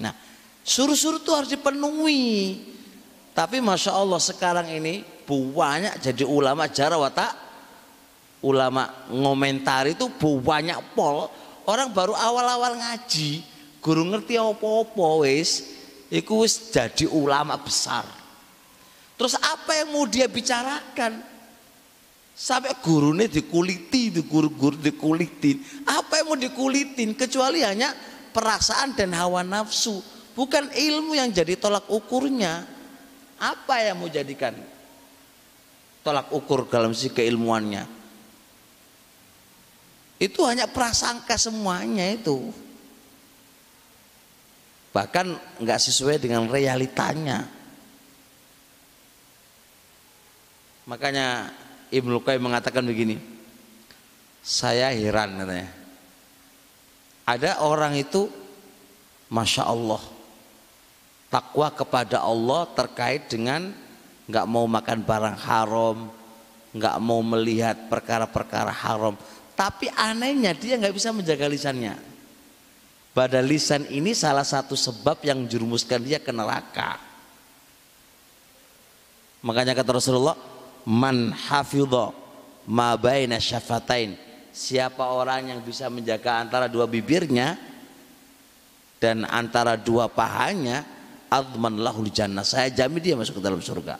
Nah 0.00 0.16
suruh-suruh 0.64 1.20
itu 1.20 1.30
harus 1.30 1.50
dipenuhi. 1.52 2.58
Tapi 3.36 3.62
masya 3.62 3.94
Allah 3.94 4.18
sekarang 4.18 4.66
ini 4.72 5.06
banyak 5.30 6.02
jadi 6.02 6.26
ulama 6.26 6.66
jarawata 6.66 7.38
ulama 8.42 8.90
ngomentar 9.06 9.86
itu 9.86 10.10
banyak 10.18 10.74
pol 10.98 11.30
orang 11.70 11.86
baru 11.94 12.18
awal-awal 12.18 12.74
ngaji 12.74 13.38
guru 13.78 14.10
ngerti 14.10 14.34
apa-apa 14.34 15.22
wis 15.22 15.78
Iku 16.10 16.42
jadi 16.42 17.06
ulama 17.06 17.54
besar. 17.54 18.02
Terus 19.14 19.38
apa 19.38 19.78
yang 19.78 19.94
mau 19.94 20.10
dia 20.10 20.26
bicarakan? 20.26 21.22
Sampai 22.34 22.74
gurunya 22.82 23.30
dikuliti, 23.30 24.10
guru-guru 24.26 24.74
dikulitin. 24.74 25.86
Apa 25.86 26.18
yang 26.18 26.34
mau 26.34 26.38
dikulitin? 26.40 27.14
Kecuali 27.14 27.62
hanya 27.62 27.94
perasaan 28.30 28.96
dan 28.96 29.14
hawa 29.14 29.44
nafsu. 29.44 30.00
Bukan 30.34 30.72
ilmu 30.72 31.18
yang 31.18 31.28
jadi 31.30 31.58
tolak 31.58 31.90
ukurnya. 31.90 32.66
Apa 33.40 33.80
yang 33.80 34.04
mau 34.04 34.08
jadikan 34.08 34.52
tolak 36.04 36.28
ukur 36.32 36.68
dalam 36.68 36.92
si 36.92 37.08
keilmuannya? 37.08 37.88
Itu 40.20 40.44
hanya 40.44 40.68
prasangka 40.68 41.40
semuanya 41.40 42.12
itu 42.12 42.52
bahkan 44.90 45.38
nggak 45.62 45.80
sesuai 45.80 46.18
dengan 46.18 46.50
realitanya 46.50 47.46
makanya 50.82 51.54
Ibnu 51.94 52.18
Qayyim 52.26 52.42
mengatakan 52.42 52.82
begini 52.82 53.14
saya 54.42 54.90
heran 54.90 55.38
katanya 55.38 55.70
ada 57.30 57.62
orang 57.62 57.94
itu 57.94 58.26
masya 59.30 59.70
Allah 59.70 60.02
takwa 61.30 61.70
kepada 61.70 62.26
Allah 62.26 62.66
terkait 62.74 63.30
dengan 63.30 63.70
nggak 64.26 64.46
mau 64.50 64.66
makan 64.66 64.98
barang 65.06 65.38
haram 65.46 65.98
nggak 66.74 66.96
mau 66.98 67.22
melihat 67.22 67.86
perkara-perkara 67.86 68.74
haram 68.74 69.14
tapi 69.54 69.86
anehnya 69.94 70.50
dia 70.50 70.74
nggak 70.74 70.94
bisa 70.94 71.14
menjaga 71.14 71.46
lisannya 71.46 72.10
pada 73.10 73.42
lisan 73.42 73.90
ini 73.90 74.14
salah 74.14 74.46
satu 74.46 74.78
sebab 74.78 75.26
yang 75.26 75.42
jurumuskan 75.50 75.98
dia 75.98 76.22
ke 76.22 76.30
neraka. 76.30 77.02
Makanya 79.42 79.74
kata 79.74 79.98
Rasulullah, 79.98 80.38
man 80.86 81.34
hafidha 81.34 82.14
ma 82.70 82.94
syafatain. 83.42 84.14
Siapa 84.50 85.14
orang 85.14 85.54
yang 85.54 85.60
bisa 85.62 85.86
menjaga 85.86 86.42
antara 86.42 86.66
dua 86.66 86.90
bibirnya 86.90 87.54
dan 88.98 89.22
antara 89.24 89.78
dua 89.78 90.10
pahanya, 90.10 90.82
adman 91.30 91.78
lahul 91.78 92.10
jannah. 92.10 92.42
Saya 92.42 92.68
jamin 92.68 93.00
dia 93.00 93.14
masuk 93.14 93.38
ke 93.38 93.42
dalam 93.42 93.62
surga. 93.62 93.96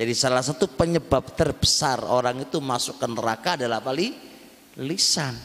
Jadi 0.00 0.12
salah 0.16 0.40
satu 0.40 0.64
penyebab 0.64 1.36
terbesar 1.36 2.00
orang 2.08 2.48
itu 2.48 2.56
masuk 2.56 2.96
ke 2.96 3.04
neraka 3.04 3.60
adalah 3.60 3.84
apa? 3.84 3.92
Lisan. 4.80 5.36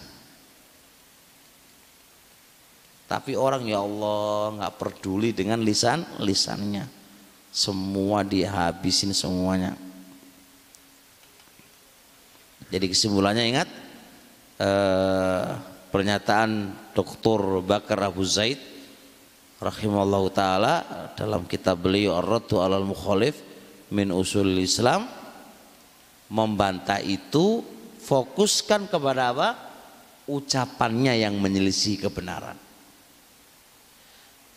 Tapi 3.05 3.37
orang 3.37 3.67
ya 3.67 3.83
Allah 3.83 4.55
nggak 4.57 4.75
peduli 4.79 5.35
dengan 5.35 5.61
lisan 5.61 6.01
lisannya. 6.23 6.87
Semua 7.51 8.23
dihabisin 8.25 9.13
semuanya. 9.13 9.84
Jadi 12.75 12.91
kesimpulannya 12.91 13.43
ingat 13.55 13.69
eh, 14.59 15.47
pernyataan 15.95 16.75
Dr. 16.91 17.63
Bakar 17.63 18.03
Abu 18.03 18.27
Zaid 18.27 18.59
rahimallahu 19.63 20.27
taala 20.35 20.83
dalam 21.15 21.47
kitab 21.47 21.79
beliau 21.79 22.19
Ar-Raddu 22.19 22.59
'alal 22.59 22.83
Mukhalif 22.83 23.39
min 23.95 24.11
Usul 24.11 24.59
Islam 24.59 25.07
membantah 26.27 26.99
itu 26.99 27.63
fokuskan 28.03 28.91
kepada 28.91 29.31
apa? 29.31 29.49
ucapannya 30.25 31.21
yang 31.21 31.37
menyelisih 31.37 32.01
kebenaran. 32.01 32.57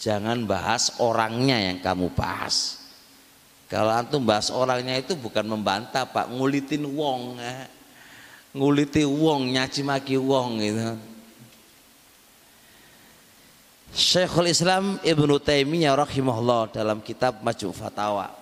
Jangan 0.00 0.42
bahas 0.48 0.96
orangnya 0.96 1.60
yang 1.60 1.78
kamu 1.84 2.08
bahas. 2.16 2.82
Kalau 3.68 3.92
antum 3.92 4.24
bahas 4.24 4.48
orangnya 4.48 4.96
itu 4.96 5.12
bukan 5.12 5.44
membantah 5.44 6.08
Pak, 6.08 6.32
ngulitin 6.32 6.88
wong. 6.88 7.36
Eh. 7.36 7.77
Nguliti 8.58 9.06
wong, 9.06 9.54
nyaci 9.54 9.86
maki 9.86 10.18
wong 10.18 10.58
gitu. 10.58 10.90
Syekhul 13.94 14.50
Islam 14.50 14.98
Ibnu 15.00 15.38
Taimiyah 15.38 15.94
rahimahullah 15.94 16.74
dalam 16.74 16.98
kitab 16.98 17.40
Majmu' 17.40 17.72
Fatawa. 17.72 18.34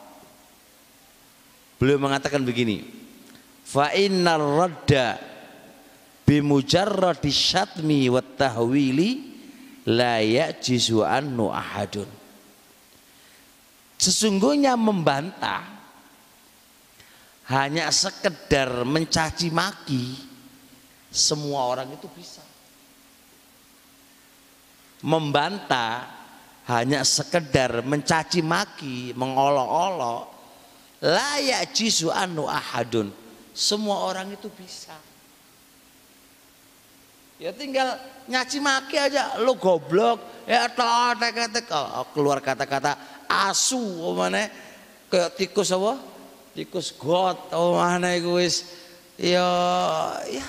Beliau 1.76 2.00
mengatakan 2.00 2.40
begini, 2.40 2.80
fa 3.60 3.92
innar 3.92 4.40
radda 4.40 5.20
bimujarradi 6.24 7.28
syatmi 7.28 8.08
wa 8.08 8.24
tahwili 8.24 9.36
la 9.86 10.18
ya'jizu 10.24 11.04
annu 11.06 11.52
ahadun 11.52 12.08
Sesungguhnya 13.96 14.76
membantah 14.76 15.75
hanya 17.46 17.90
sekedar 17.94 18.82
mencaci 18.82 19.54
maki 19.54 20.26
semua 21.16 21.72
orang 21.72 21.88
itu 21.96 22.04
bisa. 22.12 22.44
Membantah 25.00 26.04
hanya 26.68 27.00
sekedar 27.06 27.80
mencaci 27.80 28.44
maki, 28.44 29.16
mengolok-olok, 29.16 30.28
layak 31.00 31.72
jisu 31.72 32.12
anu 32.12 32.44
ahadun. 32.44 33.08
Semua 33.56 34.04
orang 34.12 34.36
itu 34.36 34.52
bisa. 34.52 34.92
Ya 37.40 37.52
tinggal 37.52 37.96
nyaci 38.28 38.60
maki 38.60 38.96
aja 38.96 39.36
lu 39.40 39.60
goblok 39.60 40.48
ya 40.48 40.72
toh 40.72 41.12
keluar 42.16 42.40
kata-kata 42.40 42.96
asu 43.28 43.76
mana 44.16 44.48
kayak 45.12 45.36
tikus 45.36 45.68
apa 45.68 46.00
tikus 46.56 46.96
got 46.96 47.52
oh 47.52 47.76
mana 47.76 48.16
itu 48.16 48.32
wis 48.40 48.64
ya 49.20 49.44
ya 50.24 50.44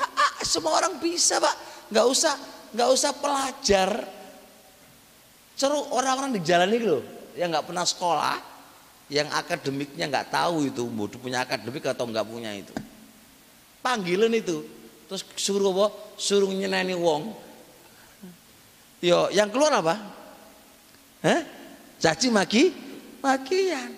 semua 0.48 0.80
orang 0.80 1.04
bisa 1.04 1.44
pak 1.44 1.56
nggak 1.92 2.08
usah 2.08 2.34
nggak 2.72 2.90
usah 2.96 3.12
pelajar 3.20 3.92
Seru 5.58 5.90
orang-orang 5.90 6.38
di 6.38 6.42
jalan 6.46 6.70
ini 6.70 6.86
loh 6.86 7.02
yang 7.34 7.50
nggak 7.50 7.66
pernah 7.66 7.82
sekolah, 7.82 8.38
yang 9.10 9.26
akademiknya 9.34 10.06
nggak 10.06 10.30
tahu 10.30 10.70
itu, 10.70 10.86
mau 10.86 11.10
punya 11.10 11.42
akademik 11.42 11.82
atau 11.82 12.06
nggak 12.06 12.28
punya 12.30 12.54
itu. 12.54 12.70
Panggilan 13.82 14.30
itu, 14.38 14.62
terus 15.10 15.26
suruh 15.34 15.74
apa? 15.74 15.88
Suruh 16.14 16.54
nyeneni 16.54 16.94
wong. 16.94 17.34
Yo, 19.02 19.34
yang 19.34 19.50
keluar 19.50 19.82
apa? 19.82 19.98
Hah? 21.26 21.42
Caci 21.98 22.30
maki, 22.30 22.70
makian. 23.26 23.98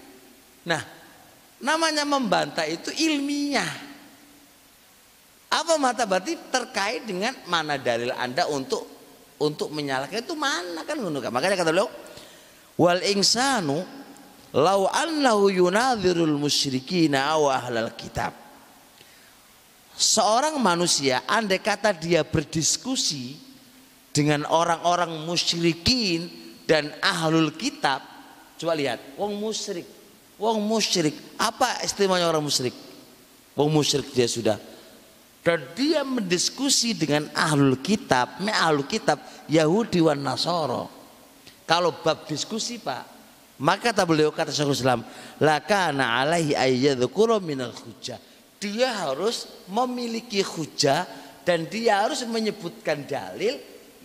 Nah, 0.64 0.80
namanya 1.64 2.03
membantah 2.07 2.66
itu 2.68 2.91
ilmiah. 2.91 3.88
Apa 5.49 5.82
mata 5.82 6.05
berarti 6.05 6.38
terkait 6.53 7.10
dengan 7.10 7.34
mana 7.49 7.76
dalil 7.76 8.14
Anda 8.14 8.45
untuk 8.45 8.86
untuk 9.41 9.74
menyalahkan 9.74 10.22
itu 10.22 10.36
mana 10.38 10.86
kan 10.86 10.99
ngono 10.99 11.18
kan. 11.24 11.34
Makanya 11.34 11.57
kata 11.57 11.72
beliau 11.74 11.89
wal 12.78 13.01
insanu 13.01 13.82
lau 14.53 14.86
annahu 14.89 15.49
yunadhirul 15.49 16.38
musyrikina 16.38 17.34
aw 17.34 17.49
ahlal 17.49 17.91
kitab. 17.97 18.36
Seorang 19.99 20.55
manusia 20.64 21.28
andai 21.28 21.60
kata 21.60 21.91
dia 21.91 22.24
berdiskusi 22.24 23.36
dengan 24.16 24.47
orang-orang 24.47 25.12
musyrikin 25.28 26.32
dan 26.64 26.93
ahlul 27.01 27.51
kitab, 27.57 27.99
coba 28.55 28.74
lihat, 28.78 29.20
wong 29.20 29.36
musyrik, 29.41 29.86
wong 30.40 30.64
musyrik, 30.64 31.14
apa 31.38 31.84
istimewanya 31.84 32.32
orang 32.32 32.42
musyrik? 32.42 32.74
Wong 33.54 33.70
musyrik 33.70 34.10
dia 34.16 34.26
sudah 34.26 34.58
dan 35.40 35.64
dia 35.74 36.04
mendiskusi 36.04 36.94
dengan 36.94 37.32
ahlul 37.32 37.80
kitab, 37.80 38.44
me 38.44 38.52
ahlul 38.52 38.86
kitab 38.86 39.24
Yahudi 39.48 40.04
wan 40.04 40.20
Nasoro. 40.20 40.92
Kalau 41.64 41.96
bab 42.04 42.28
diskusi 42.28 42.82
Pak, 42.82 43.04
maka 43.64 43.96
tak 43.96 44.10
beliau 44.10 44.36
kata 44.36 44.52
Syekhul 44.52 44.76
Islam, 44.76 45.02
lakana 45.40 46.20
alaihi 46.20 46.58
ayyadzkura 46.58 47.40
minal 47.40 47.72
hujjah. 47.72 48.20
Dia 48.60 49.08
harus 49.08 49.48
memiliki 49.72 50.44
hujah 50.44 51.08
dan 51.48 51.72
dia 51.72 52.04
harus 52.04 52.28
menyebutkan 52.28 53.08
dalil 53.08 53.56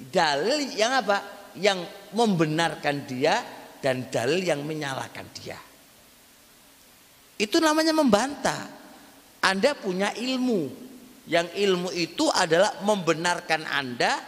dalil 0.09 0.71
yang 0.79 1.03
apa? 1.03 1.51
Yang 1.59 1.83
membenarkan 2.15 3.05
dia 3.11 3.43
dan 3.83 4.07
dalil 4.07 4.39
yang 4.39 4.63
menyalahkan 4.63 5.27
dia. 5.35 5.59
Itu 7.41 7.59
namanya 7.59 7.91
membantah. 7.91 8.71
Anda 9.45 9.77
punya 9.77 10.15
ilmu, 10.17 10.73
yang 11.29 11.49
ilmu 11.53 11.93
itu 11.93 12.29
adalah 12.33 12.81
membenarkan 12.85 13.65
Anda 13.69 14.21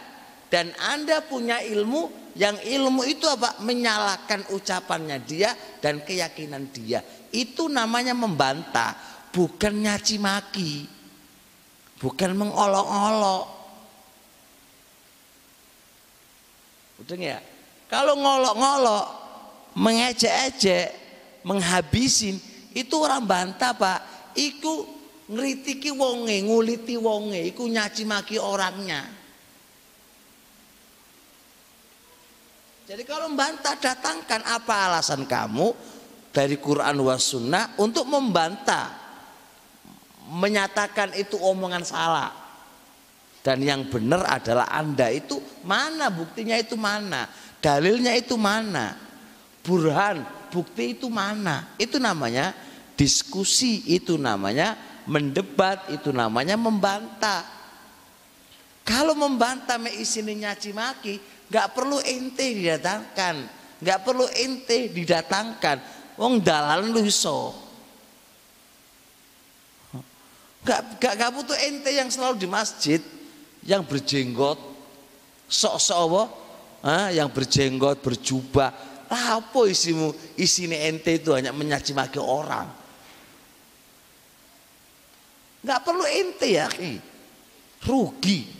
dan 0.47 0.73
Anda 0.77 1.21
punya 1.25 1.61
ilmu 1.61 2.33
yang 2.37 2.61
ilmu 2.61 3.01
itu 3.09 3.25
apa? 3.25 3.57
Menyalahkan 3.65 4.53
ucapannya 4.53 5.17
dia 5.25 5.57
dan 5.81 6.05
keyakinan 6.05 6.69
dia. 6.69 7.01
Itu 7.33 7.65
namanya 7.65 8.13
membantah, 8.13 8.93
bukan 9.33 9.73
nyaci 9.81 10.21
maki. 10.21 10.73
Bukan 11.97 12.37
mengolok-olok. 12.37 13.45
Udah 17.01 17.17
ya? 17.17 17.41
Kalau 17.89 18.13
ngolok-ngolok, 18.21 19.05
mengejek-ejek, 19.73 20.87
menghabisin, 21.41 22.37
itu 22.77 22.95
orang 23.01 23.25
bantah, 23.25 23.73
Pak. 23.73 23.99
Iku 24.37 24.85
ngritiki 25.33 25.89
wonge, 25.89 26.45
nguliti 26.45 26.93
wonge, 26.95 27.41
iku 27.49 27.65
nyaci 27.65 28.05
maki 28.05 28.37
orangnya. 28.37 29.01
Jadi 32.87 33.03
kalau 33.03 33.27
membantah 33.27 33.75
datangkan 33.75 34.47
apa 34.47 34.87
alasan 34.87 35.27
kamu 35.27 35.75
dari 36.31 36.55
Quran 36.55 37.03
was 37.03 37.35
sunnah 37.35 37.75
untuk 37.81 38.07
membantah 38.07 38.95
menyatakan 40.31 41.11
itu 41.19 41.35
omongan 41.35 41.83
salah 41.83 42.31
dan 43.43 43.59
yang 43.59 43.87
benar 43.91 44.23
adalah 44.27 44.71
anda 44.71 45.11
itu 45.11 45.39
mana 45.67 46.07
buktinya 46.07 46.55
itu 46.55 46.79
mana 46.79 47.27
dalilnya 47.59 48.15
itu 48.15 48.39
mana 48.39 48.95
burhan 49.63 50.23
bukti 50.47 50.95
itu 50.95 51.11
mana 51.11 51.75
itu 51.75 51.99
namanya 51.99 52.55
diskusi 52.97 53.85
itu 53.93 54.17
namanya 54.17 54.73
mendebat 55.05 55.87
itu 55.93 56.09
namanya 56.09 56.57
membantah. 56.57 57.45
Kalau 58.81 59.13
membantah 59.13 59.77
me 59.77 59.93
isini 59.93 60.41
nyaci 60.41 60.73
maki 60.73 61.21
nggak 61.47 61.67
perlu 61.77 62.01
ente 62.01 62.57
didatangkan. 62.57 63.35
Nggak 63.77 63.99
perlu 64.01 64.25
ente 64.33 64.89
didatangkan. 64.89 65.77
Wong 66.17 66.41
dalan 66.41 66.89
lu 66.89 67.05
iso. 67.05 67.53
Gak, 70.67 70.99
gak, 70.99 71.15
gak 71.15 71.31
butuh 71.31 71.55
ente 71.63 71.95
yang 71.95 72.11
selalu 72.11 72.43
di 72.43 72.47
masjid 72.49 72.99
yang 73.63 73.87
berjenggot. 73.87 74.59
Sok-sok 75.47 75.99
apa? 76.11 76.23
Ah, 76.83 77.07
yang 77.07 77.31
berjenggot 77.31 78.03
berjubah. 78.03 78.75
Apa 79.07 79.63
isimu? 79.63 80.11
Isini 80.35 80.75
ente 80.75 81.23
itu 81.23 81.31
hanya 81.31 81.55
menyaci 81.55 81.95
maki 81.95 82.19
orang 82.19 82.67
nggak 85.67 85.83
perlu 85.83 86.07
ente 86.07 86.55
ya 86.55 86.71
rugi. 87.83 88.55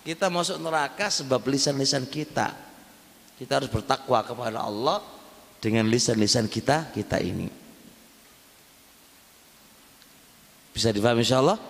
Kita 0.00 0.32
masuk 0.32 0.56
neraka 0.56 1.12
sebab 1.12 1.44
lisan-lisan 1.44 2.08
kita. 2.08 2.56
Kita 3.36 3.60
harus 3.60 3.68
bertakwa 3.68 4.24
kepada 4.24 4.64
Allah 4.64 5.04
dengan 5.60 5.84
lisan-lisan 5.84 6.48
kita 6.48 6.88
kita 6.96 7.20
ini. 7.20 7.52
Bisa 10.72 10.88
difahami 10.88 11.20
insya 11.20 11.44
Allah 11.44 11.60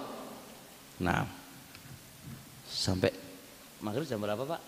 nah 0.98 1.22
sampai 2.66 3.14
maghrib 3.78 4.02
jam 4.02 4.18
berapa 4.18 4.42
pak 4.42 4.58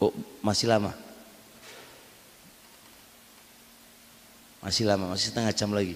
Oh, 0.00 0.16
masih 0.50 0.66
lama. 0.66 0.90
Masih 4.58 4.82
lama, 4.82 5.14
masih 5.14 5.30
setengah 5.30 5.54
jam 5.54 5.70
lagi. 5.70 5.94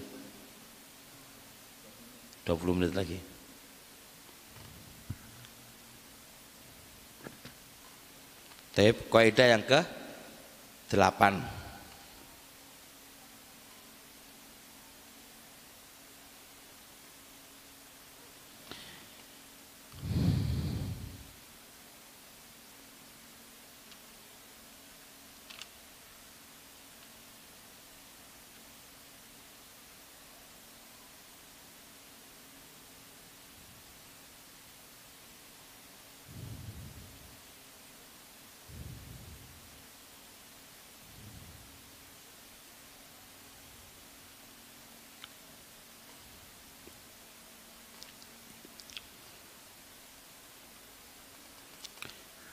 20 2.47 2.77
menit 2.79 2.95
lagi. 2.95 3.19
Tapi 8.71 8.91
kaidah 9.11 9.47
yang 9.59 9.63
ke 9.63 9.79
8. 10.91 11.64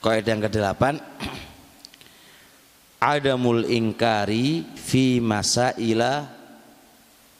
Kaidah 0.02 0.34
yang 0.34 0.42
kedelapan 0.42 0.98
Adamul 3.14 3.70
ingkari 3.70 4.66
fi 4.74 5.22
masaila 5.22 6.26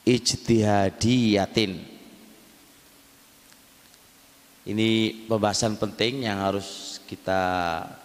ijtihadiyatin. 0.07 1.75
Ini 4.63 4.91
pembahasan 5.27 5.75
penting 5.75 6.23
yang 6.23 6.39
harus 6.39 7.03
kita 7.11 7.43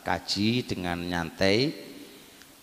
kaji 0.02 0.66
dengan 0.66 1.06
nyantai. 1.06 1.78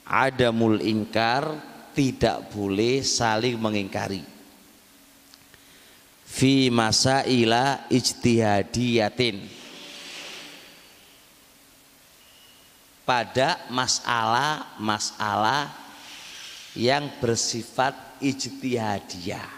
Adamul 0.03 0.83
ingkar 0.83 1.47
tidak 1.95 2.51
boleh 2.51 3.07
saling 3.07 3.55
mengingkari. 3.55 4.27
Fi 6.27 6.75
masaila 6.75 7.87
ijtihadiyatin 7.87 9.63
pada 13.05 13.61
masalah-masalah 13.69 15.69
yang 16.75 17.07
bersifat 17.21 17.95
ijtihadiyah. 18.19 19.53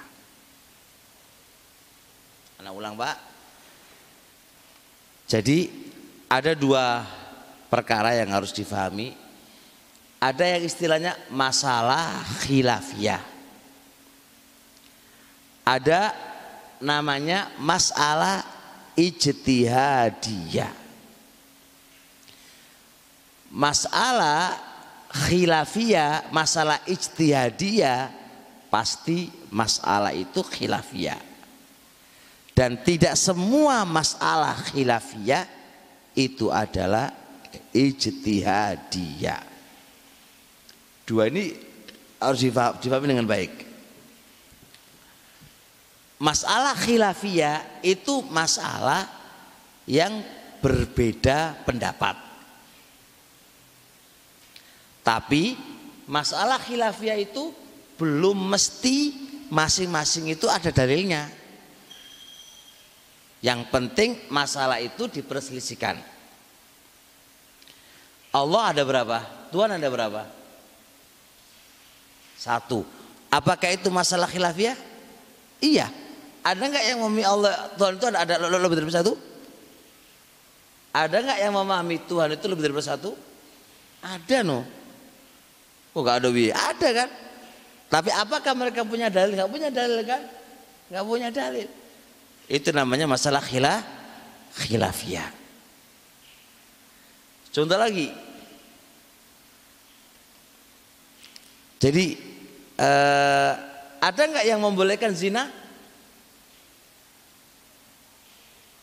Anak 2.60 2.72
ulang, 2.74 2.98
Pak. 2.98 3.16
Jadi 5.26 5.70
ada 6.26 6.54
dua 6.54 7.06
perkara 7.70 8.18
yang 8.18 8.34
harus 8.34 8.50
difahami. 8.50 9.14
Ada 10.18 10.58
yang 10.58 10.62
istilahnya 10.66 11.14
masalah 11.30 12.26
khilafiyah. 12.42 13.22
Ada 15.66 16.14
namanya 16.82 17.50
masalah 17.58 18.42
ijtihadiyah 18.98 20.85
masalah 23.56 24.60
khilafiyah, 25.08 26.28
masalah 26.28 26.84
ijtihadiyah 26.84 28.12
pasti 28.68 29.32
masalah 29.48 30.12
itu 30.12 30.44
khilafiyah. 30.44 31.16
Dan 32.52 32.80
tidak 32.84 33.16
semua 33.16 33.88
masalah 33.88 34.56
khilafiyah 34.72 35.48
itu 36.12 36.52
adalah 36.52 37.08
ijtihadiyah. 37.72 39.44
Dua 41.08 41.32
ini 41.32 41.56
harus 42.20 42.40
difahami 42.44 43.08
dengan 43.08 43.28
baik. 43.28 43.64
Masalah 46.16 46.72
khilafiyah 46.76 47.84
itu 47.84 48.24
masalah 48.32 49.04
yang 49.84 50.24
berbeda 50.64 51.60
pendapat. 51.68 52.25
Tapi 55.06 55.54
masalah 56.10 56.58
khilafiyah 56.58 57.22
itu 57.22 57.54
belum 57.94 58.50
mesti 58.50 59.14
masing-masing 59.54 60.34
itu 60.34 60.50
ada 60.50 60.74
dalilnya. 60.74 61.30
Yang 63.38 63.70
penting 63.70 64.10
masalah 64.34 64.82
itu 64.82 65.06
diperselisihkan. 65.06 66.02
Allah 68.34 68.62
ada 68.74 68.82
berapa? 68.82 69.22
Tuhan 69.54 69.78
ada 69.78 69.86
berapa? 69.86 70.26
Satu. 72.34 72.82
Apakah 73.30 73.70
itu 73.70 73.86
masalah 73.94 74.26
khilafiyah? 74.26 74.74
Iya. 75.62 75.86
Ada 76.42 76.62
nggak 76.66 76.84
yang 76.90 76.98
memahami 77.06 77.22
Allah 77.22 77.54
Tuhan 77.78 77.94
itu 77.94 78.06
ada, 78.10 78.34
ada 78.42 78.58
lebih 78.58 78.82
dari 78.82 78.90
satu? 78.90 79.14
Ada 80.90 81.16
nggak 81.22 81.38
yang 81.46 81.54
memahami 81.54 81.96
Tuhan 82.10 82.34
itu 82.34 82.46
lebih 82.50 82.62
dari 82.66 82.82
satu? 82.82 83.14
Ada 84.02 84.42
no. 84.42 84.75
Kok 85.96 86.04
gak 86.04 86.20
ada 86.20 86.28
wi? 86.28 86.52
Ada 86.52 86.88
kan? 86.92 87.08
Tapi 87.88 88.12
apakah 88.12 88.52
mereka 88.52 88.84
punya 88.84 89.08
dalil? 89.08 89.32
Gak 89.32 89.48
punya 89.48 89.72
dalil 89.72 90.04
kan? 90.04 90.20
Gak 90.92 91.04
punya 91.08 91.32
dalil. 91.32 91.64
Itu 92.52 92.68
namanya 92.76 93.08
masalah 93.08 93.40
khilaf 93.40 93.80
khilafiyah. 94.60 95.32
Contoh 97.48 97.80
lagi. 97.80 98.12
Jadi 101.80 102.12
eh, 102.76 103.52
ada 103.96 104.22
nggak 104.28 104.44
yang 104.44 104.60
membolehkan 104.60 105.16
zina? 105.16 105.48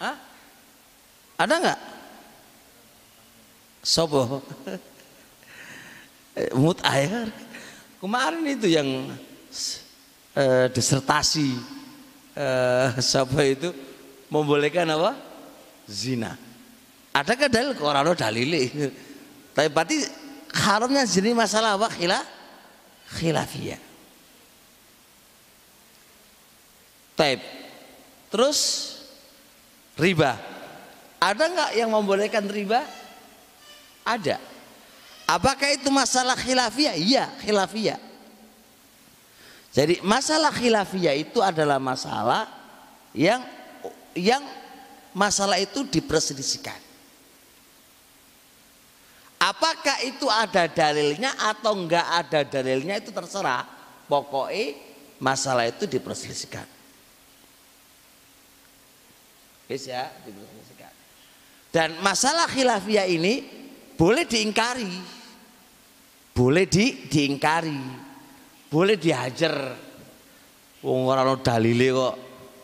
Hah? 0.02 0.18
Ada 1.38 1.56
nggak? 1.62 1.80
Sobo. 3.86 4.42
Eh, 6.34 6.50
mut 6.58 6.82
air 6.82 7.30
kemarin 8.02 8.42
itu 8.50 8.66
yang 8.66 8.90
eh, 10.34 10.66
disertasi 10.74 11.54
eh, 12.34 12.88
siapa 12.98 13.38
itu 13.46 13.70
membolehkan 14.34 14.90
apa 14.90 15.14
zina 15.86 16.34
adakah 17.14 17.46
dalil 17.46 17.78
ke 17.78 17.84
orang 17.86 18.18
dalil 18.18 18.50
tapi 19.54 19.70
berarti 19.70 20.02
haramnya 20.58 21.06
zina 21.06 21.38
masalah 21.38 21.78
apa 21.78 21.94
khilaf 21.94 22.26
khilafiyah 23.14 23.94
Taib. 27.14 27.46
Terus 28.34 28.60
riba. 29.94 30.34
Ada 31.22 31.46
nggak 31.46 31.72
yang 31.78 31.94
membolehkan 31.94 32.50
riba? 32.50 32.82
Ada. 34.02 34.53
Apakah 35.24 35.72
itu 35.72 35.88
masalah 35.88 36.36
khilafiyah? 36.36 36.96
Iya, 37.00 37.26
khilafiyah. 37.40 38.00
Jadi 39.74 40.04
masalah 40.06 40.54
khilafiyah 40.54 41.16
itu 41.18 41.40
adalah 41.42 41.82
masalah 41.82 42.46
yang 43.16 43.42
yang 44.14 44.44
masalah 45.16 45.58
itu 45.58 45.82
diperselisihkan. 45.88 46.78
Apakah 49.42 50.00
itu 50.08 50.30
ada 50.30 50.70
dalilnya 50.70 51.36
atau 51.36 51.76
enggak 51.76 52.06
ada 52.06 52.46
dalilnya 52.46 53.02
itu 53.02 53.12
terserah. 53.12 53.66
Pokoknya 54.08 54.78
masalah 55.20 55.68
itu 55.68 55.90
diperselisihkan. 55.90 56.68
Yes 59.68 59.90
ya, 59.90 60.12
diperselisihkan. 60.24 60.94
Dan 61.74 61.98
masalah 62.06 62.46
khilafiyah 62.46 63.10
ini 63.10 63.63
boleh 63.98 64.24
diingkari. 64.28 64.94
Boleh 66.34 66.66
di 66.66 67.06
diingkari. 67.08 67.82
Boleh 68.70 68.98
dihajar. 68.98 69.78
Wong 70.84 71.08
ora 71.08 71.24
ono 71.24 71.40
dalile 71.40 71.88
kok 71.94 72.16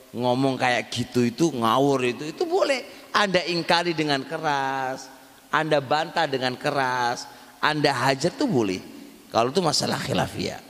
ngomong 0.09 0.57
kayak 0.57 0.89
gitu 0.89 1.23
itu 1.23 1.45
ngawur 1.53 2.03
itu 2.03 2.23
itu 2.33 2.43
boleh. 2.43 3.09
Anda 3.13 3.41
ingkari 3.45 3.97
dengan 3.97 4.21
keras 4.25 5.19
anda 5.49 5.81
bantah 5.81 6.29
dengan 6.29 6.53
keras 6.53 7.25
anda 7.59 7.89
hajar 7.91 8.31
tuh 8.33 8.45
boleh. 8.45 8.81
Kalau 9.29 9.53
itu 9.53 9.61
masalah 9.61 10.01
khilafiyah. 10.01 10.61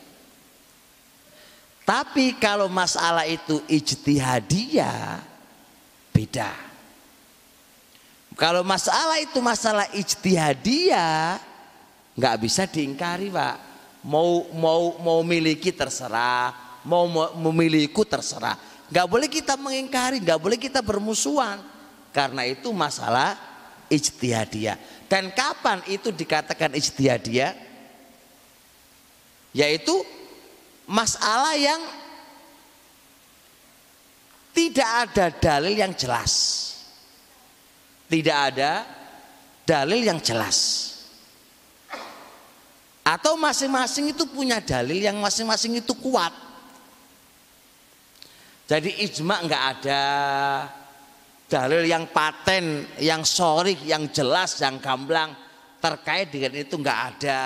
Tapi 1.84 2.38
kalau 2.38 2.70
masalah 2.70 3.26
itu 3.26 3.64
ijtihadiyah 3.66 5.26
beda 6.14 6.69
kalau 8.40 8.64
masalah 8.64 9.20
itu 9.20 9.44
masalah 9.44 9.92
ijtihadiyah 9.92 11.44
nggak 12.16 12.36
bisa 12.40 12.64
diingkari 12.64 13.28
pak. 13.28 13.68
Mau 14.08 14.48
mau 14.56 14.96
mau 15.04 15.20
miliki 15.28 15.76
terserah, 15.76 16.80
mau 16.88 17.04
memiliku 17.36 18.08
terserah. 18.08 18.56
Nggak 18.88 19.08
boleh 19.12 19.28
kita 19.28 19.60
mengingkari, 19.60 20.24
nggak 20.24 20.40
boleh 20.40 20.56
kita 20.56 20.80
bermusuhan. 20.80 21.60
Karena 22.16 22.48
itu 22.48 22.72
masalah 22.72 23.36
ijtihadiyah. 23.92 24.80
Dan 25.12 25.36
kapan 25.36 25.84
itu 25.92 26.08
dikatakan 26.16 26.80
ijtihadiyah? 26.80 27.52
Yaitu 29.52 30.00
masalah 30.88 31.60
yang 31.60 31.84
tidak 34.56 34.90
ada 35.12 35.26
dalil 35.28 35.76
yang 35.76 35.92
jelas 35.92 36.69
tidak 38.10 38.38
ada 38.54 38.72
dalil 39.64 40.02
yang 40.02 40.18
jelas. 40.18 40.90
Atau 43.06 43.38
masing-masing 43.38 44.14
itu 44.14 44.26
punya 44.30 44.62
dalil 44.62 44.98
yang 44.98 45.18
masing-masing 45.22 45.78
itu 45.82 45.94
kuat. 45.98 46.34
Jadi 48.70 49.02
ijma 49.02 49.42
nggak 49.46 49.64
ada 49.78 50.04
dalil 51.50 51.82
yang 51.90 52.06
paten, 52.14 52.86
yang 53.02 53.26
sorry, 53.26 53.74
yang 53.82 54.14
jelas, 54.14 54.62
yang 54.62 54.78
gamblang 54.78 55.34
terkait 55.82 56.30
dengan 56.30 56.54
itu 56.54 56.78
nggak 56.78 57.00
ada. 57.18 57.42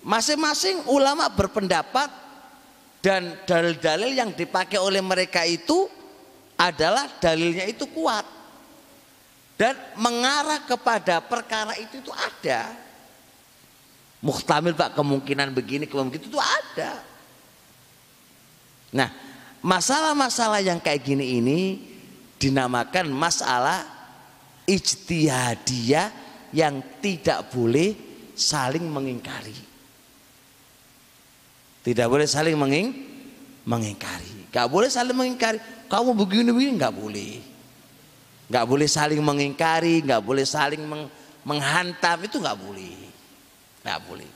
Masing-masing 0.00 0.88
ulama 0.88 1.28
berpendapat 1.28 2.08
dan 3.04 3.36
dalil-dalil 3.44 4.16
yang 4.16 4.30
dipakai 4.32 4.80
oleh 4.80 5.04
mereka 5.04 5.44
itu 5.44 5.84
adalah 6.56 7.20
dalilnya 7.20 7.68
itu 7.68 7.84
kuat. 7.92 8.37
Dan 9.58 9.74
mengarah 9.98 10.62
kepada 10.62 11.18
perkara 11.18 11.74
itu 11.74 11.98
itu 11.98 12.14
ada. 12.14 12.70
Muhtamil 14.22 14.78
pak 14.78 14.94
kemungkinan 14.94 15.50
begini 15.50 15.90
kemungkinan 15.90 16.30
itu 16.30 16.38
ada. 16.38 17.02
Nah 18.94 19.10
masalah-masalah 19.58 20.62
yang 20.62 20.78
kayak 20.78 21.02
gini 21.02 21.42
ini 21.42 21.60
dinamakan 22.38 23.10
masalah 23.10 23.82
ijtihadiyah 24.70 26.14
yang 26.54 26.78
tidak 27.02 27.50
boleh 27.50 27.98
saling 28.38 28.86
mengingkari. 28.86 29.58
Tidak 31.82 32.06
boleh 32.06 32.30
saling 32.30 32.54
menging 32.54 32.94
mengingkari. 33.66 34.54
Gak 34.54 34.70
boleh 34.70 34.86
saling 34.86 35.18
mengingkari. 35.18 35.58
Kamu 35.90 36.14
begini 36.14 36.52
begini 36.54 36.72
nggak 36.78 36.94
boleh 36.94 37.57
nggak 38.48 38.64
boleh 38.64 38.88
saling 38.88 39.20
mengingkari 39.20 40.00
nggak 40.02 40.24
boleh 40.24 40.44
saling 40.48 40.82
meng, 40.82 41.06
menghantam 41.44 42.18
itu 42.24 42.36
nggak 42.40 42.58
boleh. 42.58 42.96
Nggak 43.84 44.00
boleh. 44.04 44.30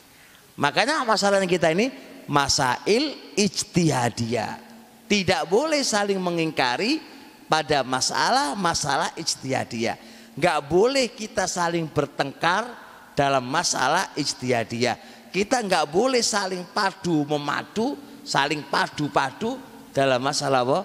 Makanya 0.56 1.02
masalahnya 1.02 1.48
kita 1.48 1.72
ini 1.72 1.88
masail 2.28 3.34
ijtihadiyah. 3.36 4.60
Tidak 5.08 5.42
boleh 5.48 5.84
saling 5.84 6.16
mengingkari 6.16 7.00
pada 7.48 7.84
masalah-masalah 7.84 9.12
ijtihadiyah. 9.16 9.96
Nggak 10.32 10.58
boleh 10.64 11.12
kita 11.12 11.44
saling 11.44 11.84
bertengkar 11.88 12.64
dalam 13.12 13.44
masalah 13.44 14.08
ijtihadiyah. 14.16 15.28
Kita 15.32 15.60
nggak 15.60 15.88
boleh 15.88 16.20
saling 16.20 16.64
padu 16.72 17.24
memadu 17.28 17.96
saling 18.22 18.62
padu-padu 18.70 19.58
dalam 19.90 20.22
masalah 20.22 20.64
apa? 20.64 20.80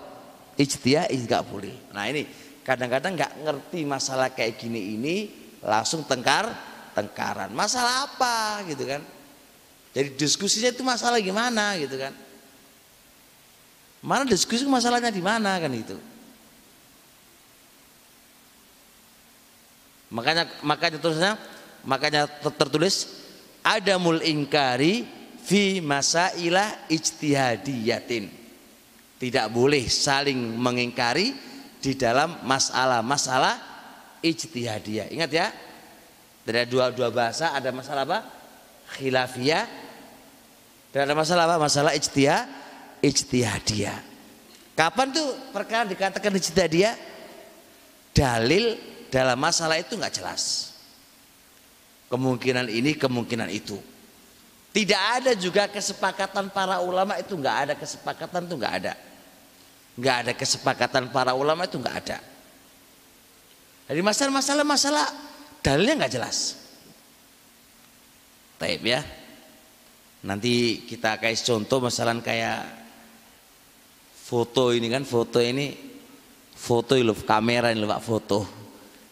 Ijtihad 0.57 1.13
nggak 1.13 1.43
boleh. 1.47 1.75
Nah 1.93 2.09
ini 2.09 2.25
kadang-kadang 2.67 3.15
nggak 3.15 3.33
ngerti 3.47 3.87
masalah 3.87 4.27
kayak 4.35 4.59
gini 4.59 4.99
ini 4.99 5.15
langsung 5.63 6.03
tengkar 6.03 6.51
tengkaran. 6.91 7.55
Masalah 7.55 8.11
apa 8.11 8.67
gitu 8.67 8.83
kan? 8.83 8.99
Jadi 9.95 10.19
diskusinya 10.19 10.67
itu 10.75 10.83
masalah 10.83 11.23
gimana 11.23 11.79
gitu 11.79 11.95
kan? 11.95 12.11
Mana 14.03 14.27
diskusi 14.27 14.67
masalahnya 14.67 15.07
di 15.07 15.23
mana 15.23 15.55
kan 15.55 15.71
itu? 15.71 15.95
Makanya 20.11 20.43
makanya 20.59 20.99
terusnya 20.99 21.31
makanya 21.87 22.27
tertulis 22.51 23.15
ada 23.63 23.95
mul 23.95 24.19
ingkari 24.19 25.07
fi 25.39 25.79
masailah 25.79 26.87
ijtihadiyatin. 26.91 28.27
Tidak 29.17 29.45
boleh 29.49 29.87
saling 29.87 30.37
mengingkari 30.37 31.33
di 31.87 31.95
dalam 31.95 32.43
masalah-masalah 32.43 33.55
ijtihadiyah. 34.19 35.07
Ingat 35.15 35.31
ya, 35.31 35.47
dari 36.43 36.67
dua 36.67 36.91
dua 36.91 37.07
bahasa 37.15 37.55
ada 37.55 37.71
masalah 37.71 38.03
apa? 38.03 38.19
Khilafiyah. 38.99 39.63
Dan 40.91 41.07
ada 41.07 41.15
masalah 41.15 41.47
apa? 41.47 41.55
Masalah 41.63 41.95
ijtihad, 41.95 42.43
ijtihadiyah. 42.99 44.03
Kapan 44.75 45.15
tuh 45.15 45.27
perkara 45.55 45.87
dikatakan 45.87 46.35
ijtihadiyah? 46.35 46.95
Dalil 48.11 48.75
dalam 49.07 49.39
masalah 49.39 49.79
itu 49.79 49.95
nggak 49.95 50.19
jelas. 50.19 50.75
Kemungkinan 52.11 52.67
ini, 52.67 52.99
kemungkinan 52.99 53.47
itu. 53.47 53.79
Tidak 54.75 55.01
ada 55.23 55.31
juga 55.39 55.71
kesepakatan 55.71 56.51
para 56.51 56.83
ulama 56.83 57.15
itu 57.15 57.31
nggak 57.31 57.57
ada 57.63 57.73
kesepakatan 57.79 58.43
itu 58.43 58.59
nggak 58.59 58.75
ada 58.83 59.06
nggak 59.97 60.15
ada 60.23 60.33
kesepakatan 60.37 61.09
para 61.09 61.33
ulama 61.33 61.65
itu 61.65 61.81
nggak 61.81 61.97
ada. 62.05 62.17
Jadi 63.89 64.01
masalah-masalah 64.05 64.65
masalah 64.67 65.05
dalilnya 65.65 66.05
nggak 66.05 66.13
jelas. 66.13 66.37
Taib 68.61 68.85
ya. 68.85 69.01
Nanti 70.21 70.85
kita 70.85 71.17
kasih 71.17 71.55
contoh 71.55 71.81
masalah 71.81 72.13
kayak 72.21 72.61
foto 74.27 74.75
ini 74.75 74.91
kan 74.91 75.07
foto 75.07 75.39
ini 75.39 75.71
foto 76.51 76.99
ini 76.99 77.15
kamera 77.23 77.71
ini 77.71 77.87
pak 77.87 78.03
foto 78.03 78.43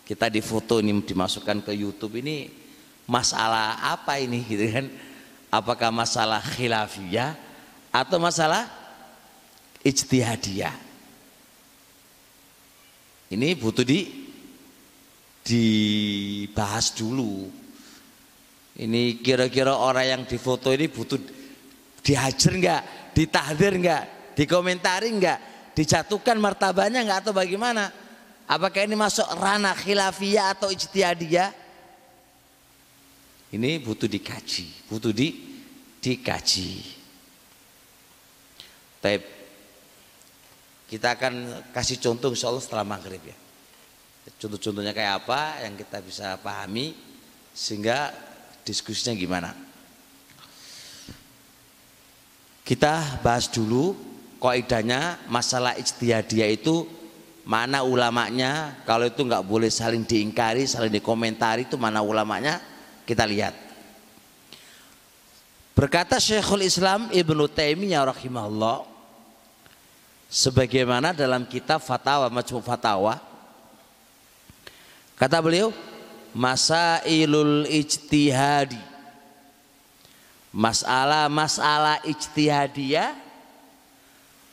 kita 0.03 0.27
di 0.27 0.43
foto 0.43 0.83
ini 0.83 0.91
dimasukkan 0.91 1.63
ke 1.63 1.71
YouTube 1.71 2.19
ini 2.19 2.51
masalah 3.07 3.79
apa 3.79 4.19
ini 4.19 4.43
gitu 4.43 4.65
kan 4.67 4.85
apakah 5.53 5.87
masalah 5.93 6.43
khilafiyah 6.43 7.31
atau 7.95 8.19
masalah 8.19 8.67
ijtihadiyah. 9.85 10.75
Ini 13.29 13.47
butuh 13.57 13.85
di 13.85 14.25
dibahas 15.45 16.89
dulu. 16.97 17.45
Ini 18.75 19.21
kira-kira 19.21 19.77
orang 19.77 20.05
yang 20.09 20.21
difoto 20.25 20.73
ini 20.73 20.89
butuh 20.89 21.21
dihajar 22.01 22.51
enggak, 22.51 22.81
ditahdir 23.15 23.73
enggak, 23.77 24.03
dikomentari 24.35 25.13
enggak, 25.13 25.39
dijatuhkan 25.77 26.41
martabannya 26.41 27.05
enggak 27.05 27.23
atau 27.23 27.31
bagaimana? 27.31 27.93
Apakah 28.45 28.85
ini 28.85 28.93
masuk 28.93 29.25
ranah 29.37 29.73
khilafiyah 29.73 30.53
atau 30.57 30.69
ijtihadiyah? 30.69 31.49
Ini 33.55 33.79
butuh 33.79 34.09
dikaji, 34.11 34.89
butuh 34.91 35.15
di 35.15 35.31
dikaji. 36.03 36.83
Tapi 38.99 39.34
kita 40.85 41.17
akan 41.17 41.65
kasih 41.73 41.97
contoh 41.97 42.29
insya 42.29 42.53
Allah 42.53 42.61
setelah 42.61 42.85
maghrib 42.85 43.21
ya. 43.25 43.37
Contoh-contohnya 44.37 44.93
kayak 44.93 45.25
apa 45.25 45.61
yang 45.65 45.77
kita 45.77 46.01
bisa 46.01 46.37
pahami 46.41 46.93
sehingga 47.53 48.13
diskusinya 48.65 49.13
gimana. 49.17 49.53
Kita 52.65 53.21
bahas 53.21 53.45
dulu 53.49 53.93
kaidahnya 54.41 55.25
masalah 55.29 55.77
ijtihadiyah 55.77 56.49
itu 56.53 56.85
mana 57.45 57.85
ulamanya 57.85 58.81
kalau 58.89 59.05
itu 59.05 59.21
nggak 59.21 59.45
boleh 59.45 59.69
saling 59.69 60.01
diingkari 60.01 60.65
saling 60.65 60.89
dikomentari 60.89 61.69
itu 61.69 61.77
mana 61.77 62.01
ulamanya 62.01 62.57
kita 63.05 63.21
lihat 63.21 63.53
berkata 65.77 66.17
Syekhul 66.17 66.65
Islam 66.65 67.13
Ibnu 67.13 67.45
Taimiyah 67.45 68.09
rahimahullah 68.09 68.94
sebagaimana 70.29 71.15
dalam 71.15 71.45
kitab 71.47 71.79
Fatawa 71.79 72.27
Majmu 72.27 72.59
Fatawa 72.59 73.21
kata 75.15 75.39
beliau 75.39 75.71
masailul 76.35 77.63
ijtihadi. 77.71 78.93
Masalah-masalah 80.55 82.03
ijtihadiyah 82.07 83.11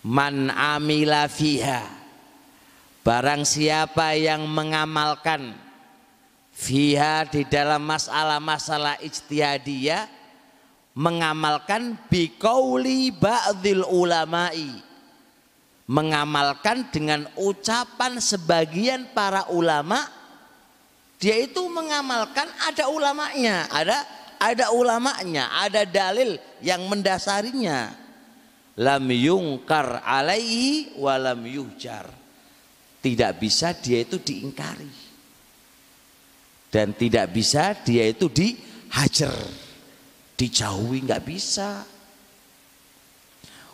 man 0.06 0.50
amila 0.50 1.30
fiha. 1.30 1.86
Barang 3.02 3.42
siapa 3.42 4.14
yang 4.14 4.46
mengamalkan 4.46 5.54
fiha 6.54 7.26
di 7.26 7.42
dalam 7.46 7.82
masalah-masalah 7.82 8.98
ijtihadiyah 9.02 10.06
mengamalkan 10.94 11.98
biqauli 12.10 13.10
ba'dil 13.14 13.86
ulama'i 13.86 14.91
mengamalkan 15.93 16.88
dengan 16.88 17.28
ucapan 17.36 18.16
sebagian 18.16 19.12
para 19.12 19.45
ulama 19.53 20.09
dia 21.20 21.36
itu 21.36 21.61
mengamalkan 21.68 22.49
ada 22.64 22.88
ulamanya 22.88 23.68
ada 23.68 24.01
ada 24.40 24.72
ulamanya 24.72 25.53
ada 25.55 25.84
dalil 25.84 26.40
yang 26.64 26.86
mendasarinya. 26.88 27.95
Lam 28.80 29.05
yungkar 29.12 30.01
alaihi 30.01 30.97
walam 30.97 31.45
yuhjar. 31.45 32.09
Tidak 33.03 33.32
bisa 33.36 33.76
dia 33.76 34.01
itu 34.01 34.16
diingkari. 34.16 34.88
Dan 36.72 36.97
tidak 36.97 37.28
bisa 37.36 37.76
dia 37.84 38.09
itu 38.09 38.32
dihajar. 38.32 39.36
Dijauhi 40.38 41.05
nggak 41.05 41.22
bisa. 41.26 41.84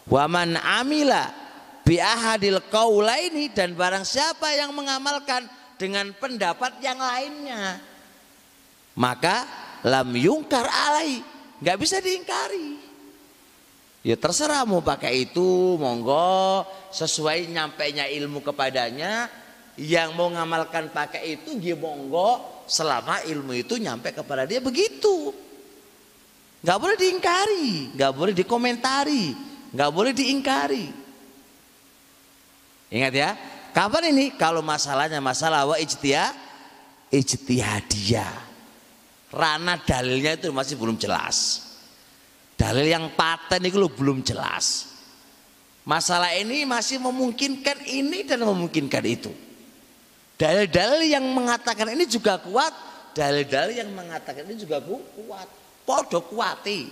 Waman 0.08 0.58
amila 0.58 1.47
bi 1.88 1.96
ahadil 1.96 2.60
qaulaini 2.68 3.48
dan 3.48 3.72
barang 3.72 4.04
siapa 4.04 4.52
yang 4.52 4.76
mengamalkan 4.76 5.48
dengan 5.80 6.12
pendapat 6.20 6.76
yang 6.84 7.00
lainnya 7.00 7.80
maka 8.98 9.48
lam 9.86 10.10
yungkar 10.12 10.66
alai 10.66 11.22
nggak 11.62 11.78
bisa 11.78 12.02
diingkari. 12.02 12.90
Ya 14.02 14.18
terserah 14.18 14.66
mau 14.66 14.82
pakai 14.82 15.26
itu 15.30 15.78
monggo 15.78 16.66
sesuai 16.90 17.50
nyampainya 17.50 18.10
ilmu 18.10 18.42
kepadanya 18.42 19.30
yang 19.78 20.18
mau 20.18 20.30
ngamalkan 20.30 20.90
pakai 20.90 21.38
itu 21.38 21.54
dia 21.58 21.78
monggo 21.78 22.62
selama 22.66 23.22
ilmu 23.26 23.54
itu 23.54 23.78
nyampe 23.78 24.10
kepada 24.10 24.46
dia 24.46 24.58
begitu. 24.58 25.30
Nggak 26.58 26.78
boleh 26.82 26.96
diingkari 26.98 27.94
nggak 27.94 28.12
boleh 28.18 28.34
dikomentari 28.34 29.30
nggak 29.70 29.90
boleh 29.94 30.10
diingkari 30.10 30.97
Ingat 32.88 33.12
ya, 33.12 33.30
kapan 33.76 34.16
ini? 34.16 34.32
Kalau 34.32 34.64
masalahnya 34.64 35.20
masalah 35.20 35.68
wa 35.68 35.76
ijtihad, 35.76 36.32
ijtihadiyah. 37.12 38.48
Rana 39.28 39.76
dalilnya 39.84 40.40
itu 40.40 40.48
masih 40.48 40.80
belum 40.80 40.96
jelas. 40.96 41.68
Dalil 42.56 42.88
yang 42.88 43.12
paten 43.12 43.60
itu 43.68 43.76
belum 43.92 44.24
jelas. 44.24 44.88
Masalah 45.84 46.32
ini 46.36 46.64
masih 46.64 46.96
memungkinkan 47.00 47.84
ini 47.84 48.24
dan 48.24 48.40
memungkinkan 48.44 49.04
itu. 49.04 49.32
Dalil-dalil 50.40 51.12
yang 51.12 51.24
mengatakan 51.28 51.92
ini 51.92 52.08
juga 52.08 52.40
kuat, 52.40 52.72
dalil-dalil 53.12 53.84
yang 53.84 53.90
mengatakan 53.92 54.48
ini 54.48 54.56
juga 54.56 54.80
kuat. 54.80 55.48
Podo 55.84 56.20
kuati. 56.24 56.88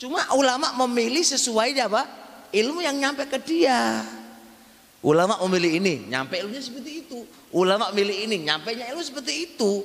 Cuma 0.00 0.20
ulama 0.36 0.76
memilih 0.84 1.24
sesuai 1.24 1.76
apa? 1.80 2.23
Ilmu 2.54 2.78
yang 2.78 2.96
nyampe 3.02 3.26
ke 3.26 3.38
dia. 3.42 4.06
Ulama 5.04 5.36
memilih 5.44 5.82
ini, 5.82 5.94
nyampe 6.08 6.38
ilmunya 6.38 6.62
seperti 6.62 7.04
itu. 7.04 7.18
Ulama 7.52 7.92
milih 7.92 8.24
ini, 8.30 8.46
nyampe 8.46 8.72
ilmu 8.72 9.02
seperti 9.02 9.52
itu. 9.52 9.84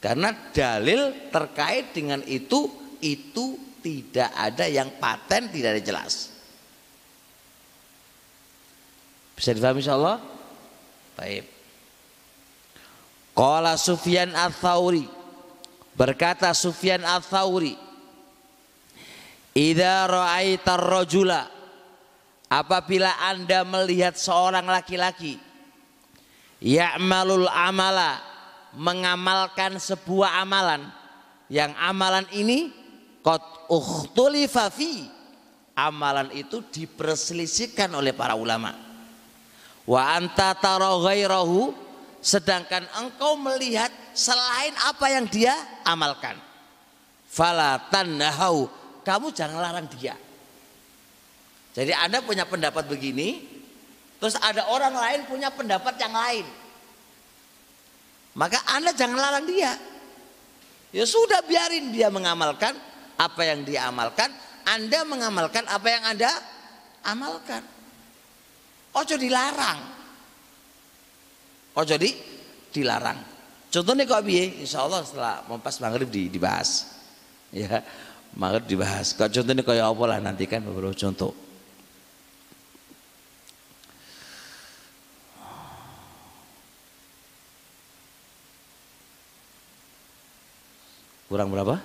Karena 0.00 0.32
dalil 0.54 1.30
terkait 1.30 1.92
dengan 1.92 2.22
itu 2.24 2.66
itu 3.02 3.58
tidak 3.82 4.30
ada 4.32 4.64
yang 4.70 4.88
paten, 4.96 5.50
tidak 5.50 5.78
ada 5.78 5.82
jelas. 5.82 6.32
Bisa 9.36 9.50
difahami 9.52 9.82
insyaallah? 9.82 10.18
Baik. 11.18 11.44
Qala 13.34 13.74
Sufyan 13.76 14.30
Ats-Tsauri 14.32 15.04
berkata 15.98 16.54
Sufyan 16.56 17.02
Ats-Tsauri 17.02 17.91
Idza 19.52 20.08
ra'aitar 20.08 20.80
rajula 20.80 21.44
apabila 22.48 23.20
Anda 23.20 23.68
melihat 23.68 24.16
seorang 24.16 24.64
laki-laki 24.64 25.36
ya'malul 26.62 27.44
amala 27.52 28.16
mengamalkan 28.72 29.76
sebuah 29.76 30.40
amalan 30.40 30.88
yang 31.52 31.76
amalan 31.76 32.24
ini 32.32 32.72
qad 33.20 33.44
ukhtulifa 33.68 34.72
fi 34.72 35.04
amalan 35.76 36.32
itu 36.32 36.64
diperselisihkan 36.72 37.92
oleh 37.92 38.16
para 38.16 38.32
ulama. 38.32 38.72
Wa 39.84 40.16
anta 40.16 40.56
tara 40.56 40.96
ghairahu 40.96 41.76
sedangkan 42.24 42.88
engkau 43.04 43.36
melihat 43.36 43.92
selain 44.16 44.72
apa 44.88 45.06
yang 45.12 45.28
dia 45.28 45.52
amalkan. 45.84 46.40
Fala 47.28 47.80
tanahau 47.92 48.68
kamu 49.02 49.34
jangan 49.34 49.58
larang 49.58 49.86
dia 49.92 50.16
jadi 51.76 51.92
anda 51.98 52.22
punya 52.22 52.46
pendapat 52.48 52.88
begini 52.88 53.42
terus 54.22 54.38
ada 54.38 54.70
orang 54.70 54.94
lain 54.94 55.20
punya 55.26 55.50
pendapat 55.50 55.94
yang 55.98 56.14
lain 56.14 56.46
maka 58.32 58.64
Anda 58.72 58.96
jangan 58.96 59.18
larang 59.20 59.44
dia. 59.44 59.76
Ya 60.92 61.04
sudah 61.08 61.44
biarin 61.44 61.92
dia 61.92 62.08
mengamalkan 62.12 62.76
apa 63.16 63.42
yang 63.44 63.64
dia 63.64 63.88
amalkan, 63.88 64.28
Anda 64.64 65.04
mengamalkan 65.04 65.64
apa 65.68 65.88
yang 65.88 66.04
Anda 66.04 66.30
amalkan. 67.04 67.64
Ojo 68.92 69.16
dilarang. 69.16 69.80
Ojo 71.76 71.96
di 71.96 72.12
dilarang. 72.72 73.20
Contohnya 73.72 74.04
kok 74.04 74.28
insya 74.28 74.84
Allah 74.84 75.00
setelah 75.00 75.34
mempas 75.48 75.80
maghrib 75.80 76.08
di, 76.12 76.28
dibahas. 76.28 76.92
Ya, 77.52 77.84
maghrib 78.36 78.64
dibahas. 78.64 79.12
Kok 79.12 79.28
contohnya 79.28 79.64
kayak 79.64 79.86
apa 79.92 80.04
lah 80.08 80.18
nanti 80.20 80.44
kan 80.48 80.64
beberapa 80.64 80.96
contoh. 80.96 81.32
Kurang 91.32 91.48
berapa? 91.48 91.80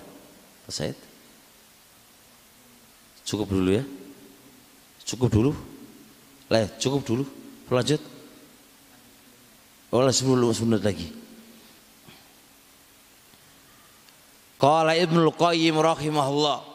Pak? 0.68 0.96
Cukup 3.24 3.48
dulu 3.48 3.80
ya. 3.80 3.84
Cukup 5.08 5.32
dulu. 5.32 5.52
Lah, 6.52 6.68
cukup 6.80 7.04
dulu. 7.08 7.24
Lanjut. 7.72 8.00
Oh, 9.88 10.04
10 10.04 10.68
menit 10.68 10.84
lagi. 10.84 11.27
Qala 14.58 14.98
Ibnu 14.98 15.30
Qayyim 15.38 15.78
rahimahullah. 15.78 16.66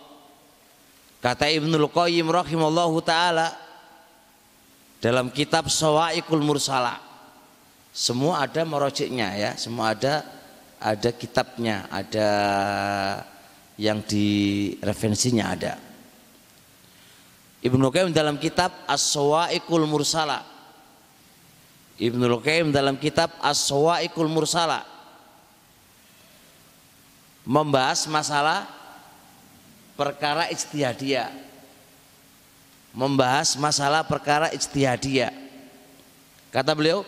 Kata 1.18 1.50
Ibnu 1.50 1.74
Qayyim 1.90 2.30
rahimahullahu 2.30 3.02
taala 3.02 3.50
dalam 5.02 5.34
kitab 5.34 5.66
Sawaikul 5.66 6.46
Mursala. 6.46 7.02
Semua 7.90 8.46
ada 8.46 8.62
merojeknya 8.62 9.34
ya, 9.34 9.50
semua 9.58 9.98
ada 9.98 10.22
ada 10.78 11.10
kitabnya, 11.10 11.90
ada 11.90 12.30
yang 13.74 13.98
di 14.06 14.70
referensinya 14.78 15.50
ada. 15.50 15.74
Ibnu 17.62 17.90
Qayyim 17.90 18.14
dalam 18.14 18.38
kitab 18.38 18.70
As-Sawa'iqul 18.86 19.86
Mursala. 19.90 20.42
Ibnu 21.98 22.26
Qayyim 22.42 22.70
dalam 22.70 22.94
kitab 22.98 23.30
As-Sawa'iqul 23.42 24.30
Mursala 24.30 24.91
membahas 27.42 28.06
masalah 28.06 28.66
perkara 29.98 30.50
ijtihadiyah. 30.50 31.30
Membahas 32.92 33.56
masalah 33.56 34.04
perkara 34.04 34.52
ijtihadiyah. 34.52 35.32
Kata 36.52 36.76
beliau, 36.76 37.02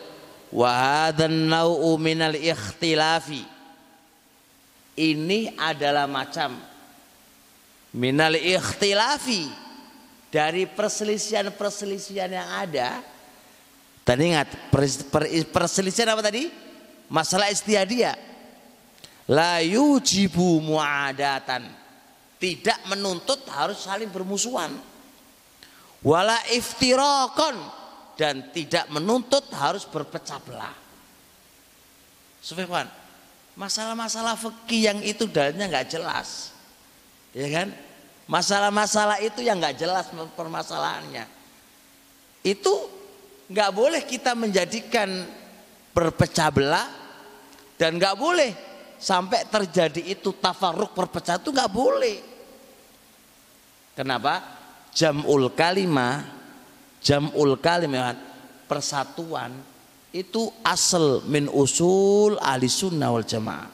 wa 0.49 0.70
hadzan 0.70 1.51
nau'u 1.51 1.95
minal 2.01 2.39
ikhtilafi 2.39 3.45
ini 4.95 5.51
adalah 5.59 6.07
macam 6.07 6.55
minal 7.91 8.39
ikhtilafi 8.39 9.51
dari 10.30 10.66
perselisihan-perselisihan 10.66 12.30
yang 12.30 12.49
ada. 12.51 13.03
Tadi 14.03 14.22
ingat 14.35 14.51
perselisihan 15.51 16.12
apa 16.14 16.22
tadi? 16.22 16.51
Masalah 17.09 17.49
istihadiyah. 17.51 18.34
La 19.33 19.64
yujibu 19.64 20.61
muadatan. 20.61 21.64
Tidak 22.37 22.85
menuntut 22.93 23.41
harus 23.49 23.81
saling 23.81 24.12
bermusuhan. 24.12 24.68
Wala 26.05 26.37
iftirakon 26.53 27.57
dan 28.20 28.53
tidak 28.53 28.85
menuntut 28.93 29.49
harus 29.57 29.89
berpecah 29.89 30.37
belah. 30.45 30.77
Sufyan, 32.45 32.85
Masalah-masalah 33.55 34.35
fikih 34.35 34.91
yang 34.91 34.99
itu 35.01 35.31
dalilnya 35.31 35.70
nggak 35.70 35.89
jelas. 35.89 36.51
Ya 37.31 37.47
kan? 37.49 37.70
Masalah-masalah 38.27 39.22
itu 39.22 39.47
yang 39.47 39.62
nggak 39.62 39.79
jelas 39.79 40.11
permasalahannya. 40.35 41.25
Itu 42.43 42.91
nggak 43.49 43.70
boleh 43.70 44.03
kita 44.05 44.35
menjadikan 44.35 45.09
berpecah 45.95 46.51
belah 46.51 46.89
dan 47.79 47.95
nggak 47.97 48.16
boleh 48.18 48.74
sampai 49.05 49.44
terjadi 49.44 50.00
itu 50.00 50.32
tafaruk 50.40 50.96
berpecah 50.96 51.36
itu 51.36 51.52
nggak 51.52 51.72
boleh. 51.72 52.18
Kenapa? 53.92 54.40
Jamul 54.96 55.52
kalimah, 55.52 56.24
jamul 57.05 57.61
kalimah 57.61 58.16
persatuan 58.64 59.52
itu 60.14 60.46
asal 60.62 61.26
min 61.26 61.50
usul 61.50 62.38
ahli 62.38 62.70
sunnah 62.70 63.11
wal 63.11 63.26
jamaah 63.26 63.66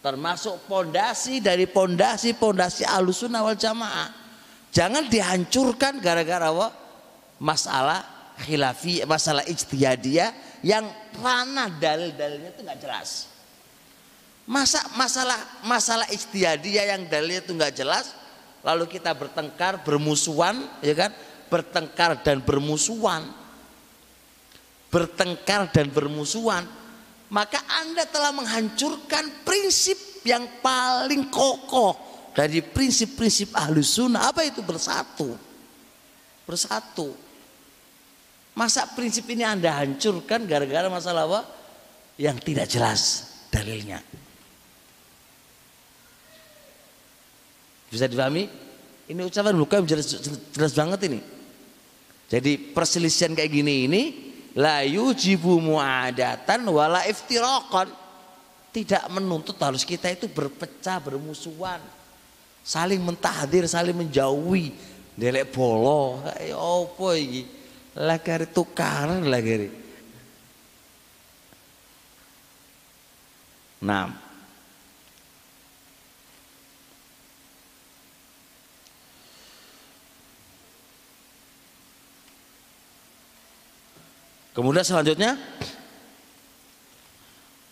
termasuk 0.00 0.64
pondasi 0.64 1.44
dari 1.44 1.68
pondasi 1.68 2.32
pondasi 2.32 2.88
ahli 2.88 3.12
sunnah 3.12 3.44
wal 3.44 3.56
jamaah 3.56 4.08
jangan 4.72 5.04
dihancurkan 5.12 6.00
gara-gara 6.00 6.48
masalah 7.36 8.32
khilafi 8.40 9.04
masalah 9.04 9.44
ijtihadiyah 9.44 10.64
yang 10.64 10.88
ranah 11.20 11.68
dalil-dalilnya 11.76 12.56
itu 12.56 12.60
nggak 12.64 12.80
jelas 12.80 13.33
masa 14.44 14.84
masalah 14.92 15.40
masalah 15.64 16.06
ijtihadiyah 16.12 16.96
yang 16.96 17.02
dalilnya 17.08 17.40
itu 17.40 17.52
nggak 17.56 17.74
jelas 17.80 18.12
lalu 18.60 18.84
kita 18.88 19.12
bertengkar 19.16 19.80
bermusuhan 19.80 20.68
ya 20.84 20.92
kan 20.92 21.10
bertengkar 21.48 22.20
dan 22.20 22.44
bermusuhan 22.44 23.24
bertengkar 24.94 25.74
dan 25.74 25.90
bermusuhan, 25.90 26.62
maka 27.34 27.58
Anda 27.82 28.06
telah 28.06 28.30
menghancurkan 28.30 29.42
prinsip 29.42 29.98
yang 30.22 30.46
paling 30.62 31.34
kokoh 31.34 31.98
dari 32.30 32.62
prinsip-prinsip 32.62 33.50
ahlu 33.58 33.82
sunnah. 33.82 34.30
Apa 34.30 34.46
itu 34.46 34.62
bersatu? 34.62 35.34
Bersatu. 36.46 37.10
Masa 38.54 38.86
prinsip 38.94 39.26
ini 39.26 39.42
Anda 39.42 39.82
hancurkan 39.82 40.46
gara-gara 40.46 40.86
masalah 40.86 41.26
apa? 41.26 41.40
Yang 42.14 42.36
tidak 42.46 42.66
jelas 42.70 43.00
dalilnya. 43.50 43.98
Bisa 47.94 48.10
dipahami? 48.10 48.50
Ini 49.06 49.22
ucapan 49.22 49.54
bukan 49.54 49.86
jelas, 49.86 50.18
jelas 50.50 50.74
banget 50.74 51.06
ini. 51.06 51.22
Jadi 52.26 52.58
perselisihan 52.58 53.30
kayak 53.38 53.52
gini 53.54 53.86
ini 53.86 54.02
la 54.58 54.82
yujibu 54.82 55.62
muadatan 55.62 56.66
wala 56.74 57.06
iftiraqan. 57.06 57.86
Tidak 58.74 59.06
menuntut 59.14 59.54
harus 59.62 59.86
kita 59.86 60.10
itu 60.10 60.26
berpecah 60.26 60.98
bermusuhan. 60.98 61.78
Saling 62.66 62.98
mentahdir 62.98 63.70
saling 63.70 63.94
menjauhi. 63.94 64.74
Delek 65.14 65.54
bolo 65.54 66.26
ayo 66.42 66.90
apa 66.90 67.14
iki 67.14 67.46
lagari 67.94 68.50
tukaran 68.50 69.22
lagari 69.30 69.70
Nah, 73.84 74.08
Kemudian 84.54 84.86
selanjutnya 84.86 85.34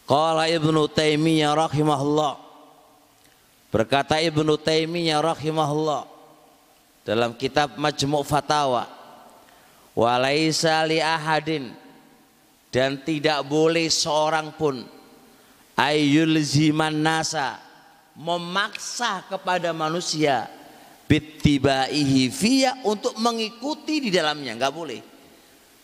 Qala 0.03 0.51
Ibnu 0.51 0.91
Taimiyah 0.91 1.55
rahimahullah. 1.55 2.35
Berkata 3.71 4.19
Ibnu 4.19 4.59
Taimiyah 4.59 5.23
rahimahullah 5.23 6.11
dalam 7.07 7.39
kitab 7.39 7.79
Majmu' 7.79 8.27
Fatawa 8.27 8.91
Walaisa 9.95 10.83
li 10.89 10.99
ahadin 10.99 11.71
dan 12.73 12.97
tidak 13.05 13.45
boleh 13.45 13.93
seorang 13.93 14.57
pun 14.57 14.81
ayul 15.77 16.41
ziman 16.41 16.97
nasa 16.97 17.61
memaksa 18.17 19.21
kepada 19.29 19.77
manusia 19.77 20.49
bitibaihi 21.05 22.33
fiya 22.33 22.81
untuk 22.89 23.13
mengikuti 23.21 24.09
di 24.09 24.11
dalamnya. 24.11 24.57
Nggak 24.57 24.73
boleh 24.73 25.12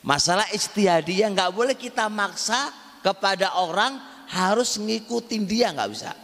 Masalah 0.08 0.48
istihadiyah 0.56 1.28
nggak 1.28 1.52
boleh 1.52 1.76
kita 1.76 2.08
maksa 2.08 2.72
kepada 3.04 3.60
orang 3.60 4.00
harus 4.32 4.80
ngikutin 4.80 5.44
dia 5.44 5.68
nggak 5.68 5.90
bisa. 5.92 6.16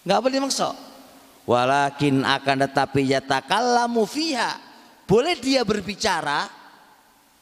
Nggak 0.00 0.20
boleh 0.24 0.40
maksa. 0.40 0.72
Walakin 1.44 2.24
akan 2.24 2.64
tetapi 2.64 3.12
yatakallamu 3.12 4.08
fiha. 4.08 4.56
Boleh 5.04 5.36
dia 5.36 5.68
berbicara 5.68 6.48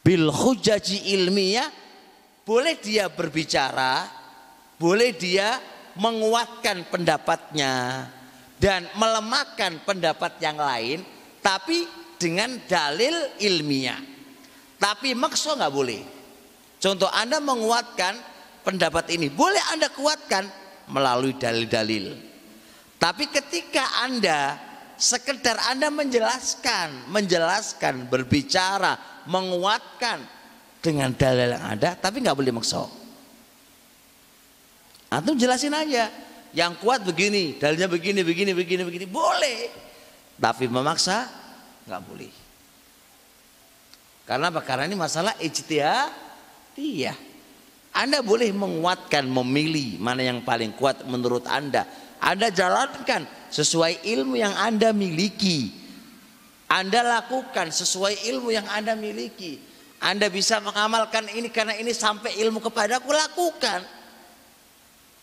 bil 0.02 0.26
hujaji 0.34 1.14
ilmiah, 1.14 1.70
boleh 2.42 2.74
dia 2.82 3.06
berbicara, 3.06 4.10
boleh 4.82 5.14
dia 5.14 5.62
menguatkan 5.94 6.90
pendapatnya 6.90 8.02
dan 8.58 8.90
melemahkan 8.98 9.78
pendapat 9.86 10.42
yang 10.42 10.58
lain, 10.58 11.06
tapi 11.38 11.86
dengan 12.18 12.58
dalil 12.66 13.14
ilmiah. 13.38 14.18
Tapi 14.80 15.12
makso 15.12 15.52
nggak 15.52 15.74
boleh. 15.76 16.00
Contoh 16.80 17.12
Anda 17.12 17.36
menguatkan 17.44 18.16
pendapat 18.64 19.12
ini, 19.12 19.28
boleh 19.28 19.60
Anda 19.76 19.92
kuatkan 19.92 20.48
melalui 20.88 21.36
dalil-dalil. 21.36 22.16
Tapi 22.96 23.28
ketika 23.28 24.00
Anda 24.08 24.56
sekedar 24.96 25.60
Anda 25.68 25.92
menjelaskan, 25.92 27.12
menjelaskan, 27.12 28.08
berbicara, 28.08 29.24
menguatkan 29.28 30.24
dengan 30.80 31.12
dalil 31.12 31.52
yang 31.52 31.64
ada, 31.76 31.92
tapi 32.00 32.24
nggak 32.24 32.36
boleh 32.36 32.52
makso. 32.56 32.88
Antum 35.12 35.36
jelasin 35.36 35.76
aja, 35.76 36.08
yang 36.56 36.72
kuat 36.80 37.04
begini, 37.04 37.60
dalilnya 37.60 37.84
begini, 37.84 38.24
begini, 38.24 38.56
begini, 38.56 38.82
begini, 38.88 39.04
boleh. 39.04 39.68
Tapi 40.40 40.64
memaksa 40.72 41.28
nggak 41.84 42.02
boleh. 42.08 42.39
Karena 44.30 44.46
apa? 44.46 44.62
Karena 44.62 44.86
ini 44.86 44.94
masalah 44.94 45.34
ijtihadiyah. 45.42 47.18
Anda 47.90 48.22
boleh 48.22 48.54
menguatkan, 48.54 49.26
memilih 49.26 49.98
mana 49.98 50.22
yang 50.22 50.46
paling 50.46 50.70
kuat 50.78 51.02
menurut 51.02 51.50
Anda. 51.50 51.82
Anda 52.22 52.54
jalankan 52.54 53.26
sesuai 53.50 54.06
ilmu 54.06 54.38
yang 54.38 54.54
Anda 54.54 54.94
miliki. 54.94 55.74
Anda 56.70 57.02
lakukan 57.02 57.74
sesuai 57.74 58.30
ilmu 58.30 58.54
yang 58.54 58.70
Anda 58.70 58.94
miliki. 58.94 59.58
Anda 59.98 60.30
bisa 60.30 60.62
mengamalkan 60.62 61.26
ini 61.34 61.50
karena 61.50 61.74
ini 61.74 61.90
sampai 61.90 62.38
ilmu 62.38 62.62
kepadaku 62.62 63.10
lakukan. 63.10 63.82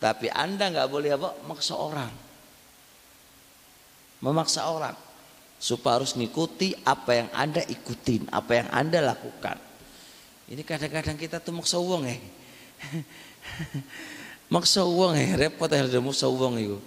Tapi 0.04 0.28
Anda 0.28 0.68
nggak 0.68 0.88
boleh 0.92 1.16
apa? 1.16 1.32
Maksa 1.48 1.80
orang. 1.80 2.12
Memaksa 4.20 4.68
orang 4.68 5.07
supaya 5.58 5.98
harus 5.98 6.14
ngikuti 6.14 6.78
apa 6.86 7.18
yang 7.18 7.28
anda 7.34 7.62
ikutin 7.66 8.30
apa 8.30 8.62
yang 8.62 8.68
anda 8.70 9.02
lakukan. 9.02 9.58
Ini 10.48 10.62
kadang-kadang 10.64 11.18
kita 11.18 11.42
tuh 11.42 11.52
maksa 11.52 11.76
uang 11.76 12.08
ya 12.08 12.16
maksa 14.54 14.86
uang 14.86 15.12
ya 15.18 15.36
repot 15.36 15.68
ya 15.68 15.84
ada 15.84 16.00
maksa 16.00 16.30
uang 16.30 16.54
itu 16.56 16.78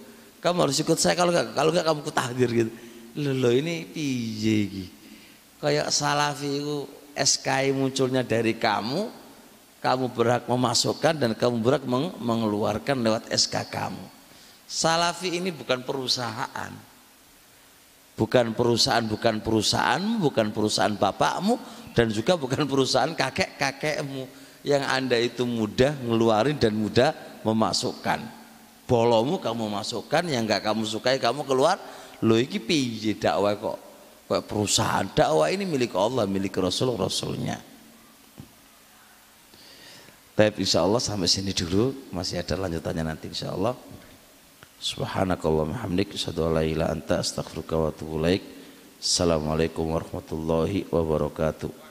kamu 0.42 0.58
harus 0.66 0.76
ikut 0.82 0.98
saya 0.98 1.14
kalau 1.14 1.30
nggak 1.30 1.54
kalau 1.54 1.70
nggak 1.70 1.86
kamu 1.86 2.00
kutahdir 2.02 2.50
gitu. 2.50 2.72
Lo 3.12 3.52
ini 3.52 3.84
piye 3.86 4.88
kayak 5.60 5.92
salafi 5.92 6.64
itu 6.64 6.88
SKI 7.12 7.76
munculnya 7.76 8.24
dari 8.24 8.56
kamu 8.56 9.12
kamu 9.84 10.14
berhak 10.16 10.48
memasukkan 10.48 11.14
dan 11.18 11.30
kamu 11.36 11.60
berhak 11.60 11.84
mengeluarkan 12.18 13.02
lewat 13.02 13.28
SK 13.34 13.66
kamu. 13.68 14.06
Salafi 14.64 15.36
ini 15.36 15.52
bukan 15.52 15.84
perusahaan 15.84 16.72
bukan 18.16 18.52
perusahaan 18.52 19.04
bukan 19.04 19.40
perusahaan 19.40 20.02
bukan 20.20 20.52
perusahaan 20.52 20.92
bapakmu 20.92 21.56
dan 21.96 22.08
juga 22.12 22.36
bukan 22.36 22.64
perusahaan 22.68 23.12
kakek 23.12 23.56
kakekmu 23.56 24.28
yang 24.62 24.82
anda 24.86 25.18
itu 25.18 25.42
mudah 25.42 25.98
ngeluarin 26.06 26.56
dan 26.56 26.72
mudah 26.74 27.10
memasukkan. 27.42 28.22
Bolomu 28.86 29.38
kamu 29.42 29.70
masukkan 29.70 30.22
yang 30.26 30.46
nggak 30.46 30.62
kamu 30.62 30.82
sukai 30.86 31.18
kamu 31.18 31.42
keluar. 31.46 31.78
Lo 32.22 32.38
iki 32.38 32.62
piye 32.62 33.18
dakwah 33.18 33.58
kok? 33.58 33.78
Kok 34.30 34.42
perusahaan 34.46 35.06
dakwah 35.10 35.50
ini 35.50 35.66
milik 35.66 35.94
Allah 35.98 36.26
milik 36.26 36.54
Rasul 36.62 36.94
Rasulnya? 36.94 37.58
Tapi 40.32 40.64
insya 40.64 40.86
Allah 40.86 41.02
sampai 41.02 41.26
sini 41.26 41.50
dulu. 41.50 42.14
Masih 42.14 42.40
ada 42.40 42.54
lanjutannya 42.56 43.04
nanti 43.04 43.26
insya 43.28 43.52
Allah 43.52 43.74
Subhanakallahumma 44.82 45.78
hamdik 45.78 46.18
asyhadu 46.18 46.50
an 46.50 46.58
la 46.58 46.62
ilaha 46.66 46.90
anta 46.90 47.22
wa 47.78 47.94
atubu. 47.94 48.18
Assalamualaikum 48.98 49.94
warahmatullahi 49.94 50.90
wabarakatuh. 50.90 51.81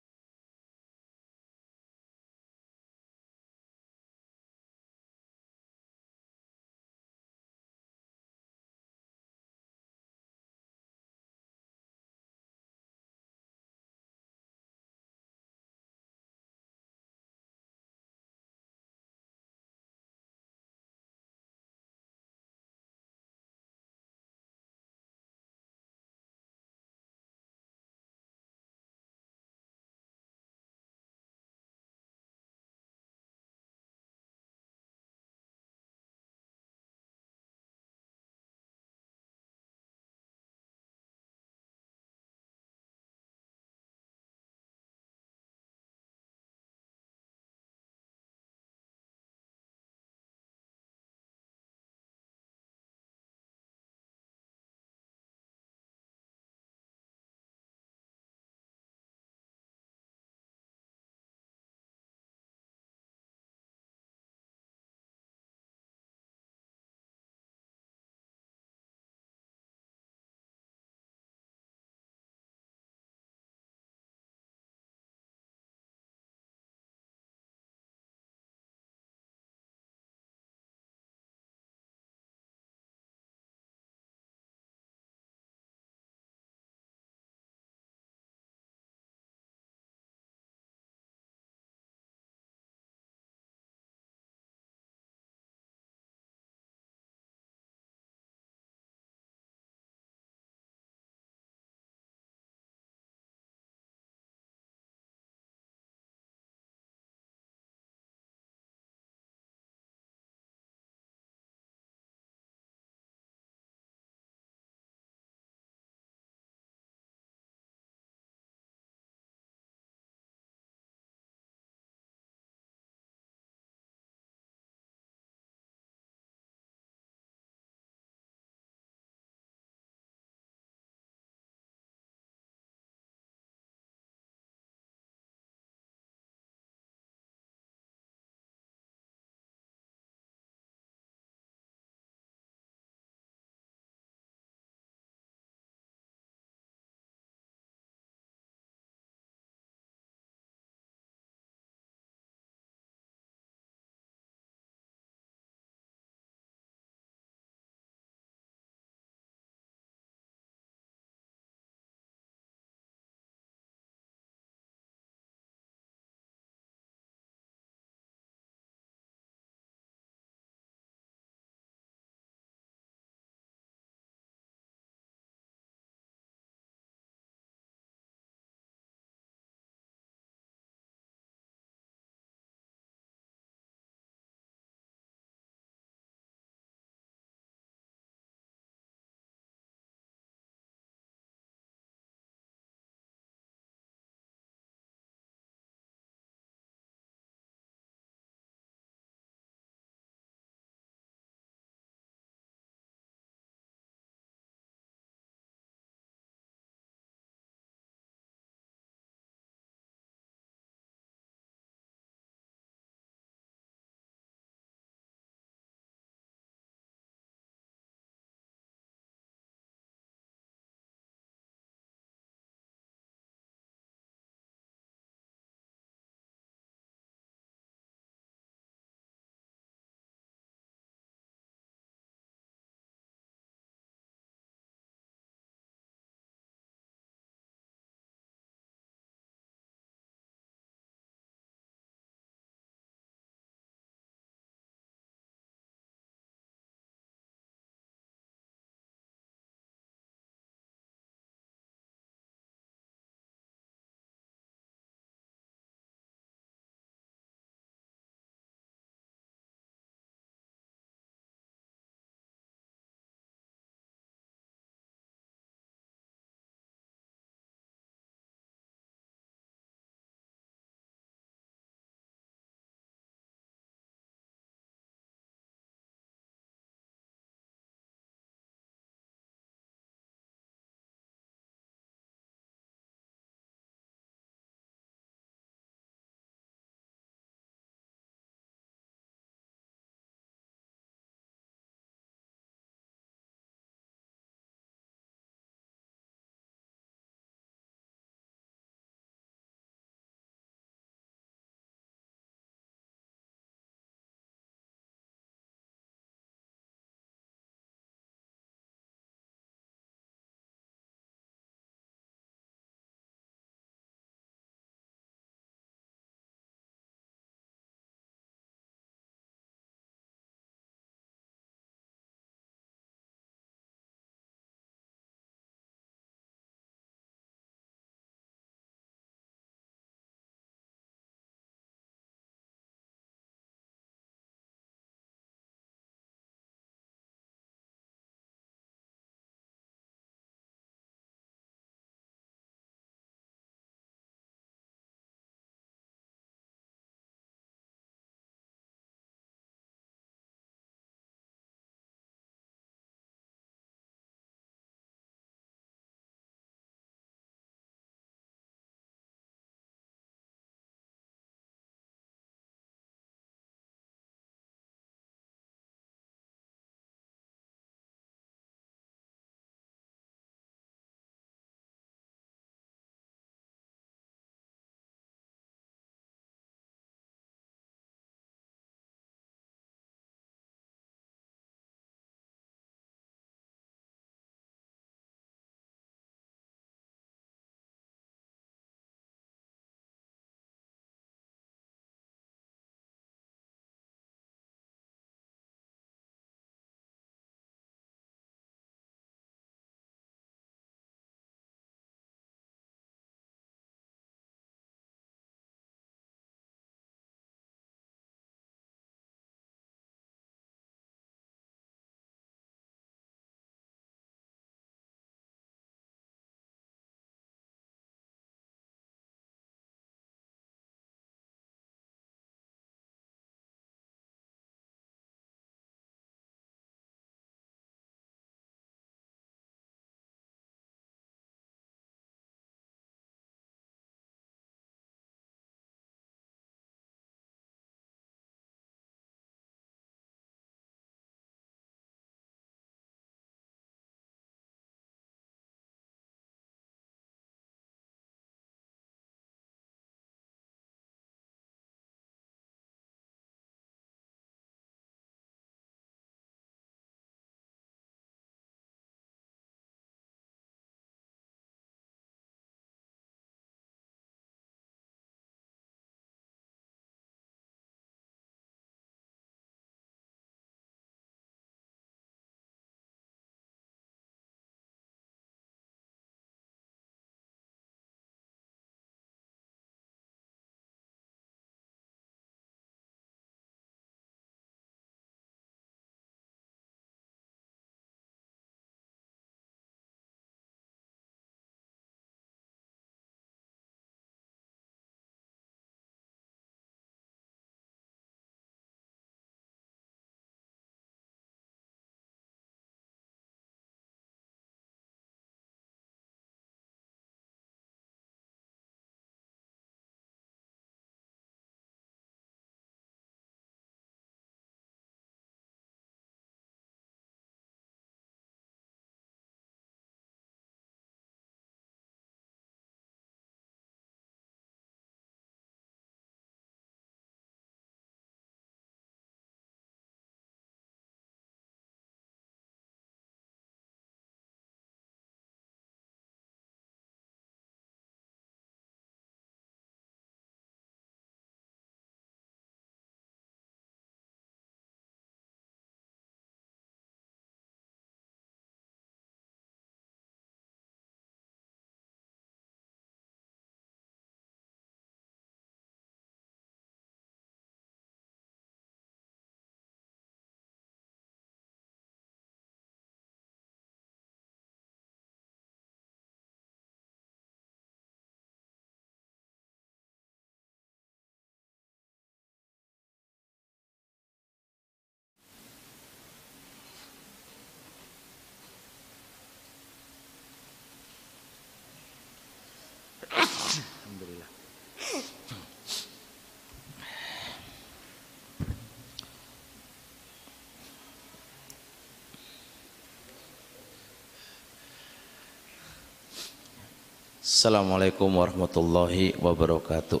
Assalamualaikum 597.36 598.08
warahmatullahi 598.16 599.12
wabarakatuh. 599.20 600.00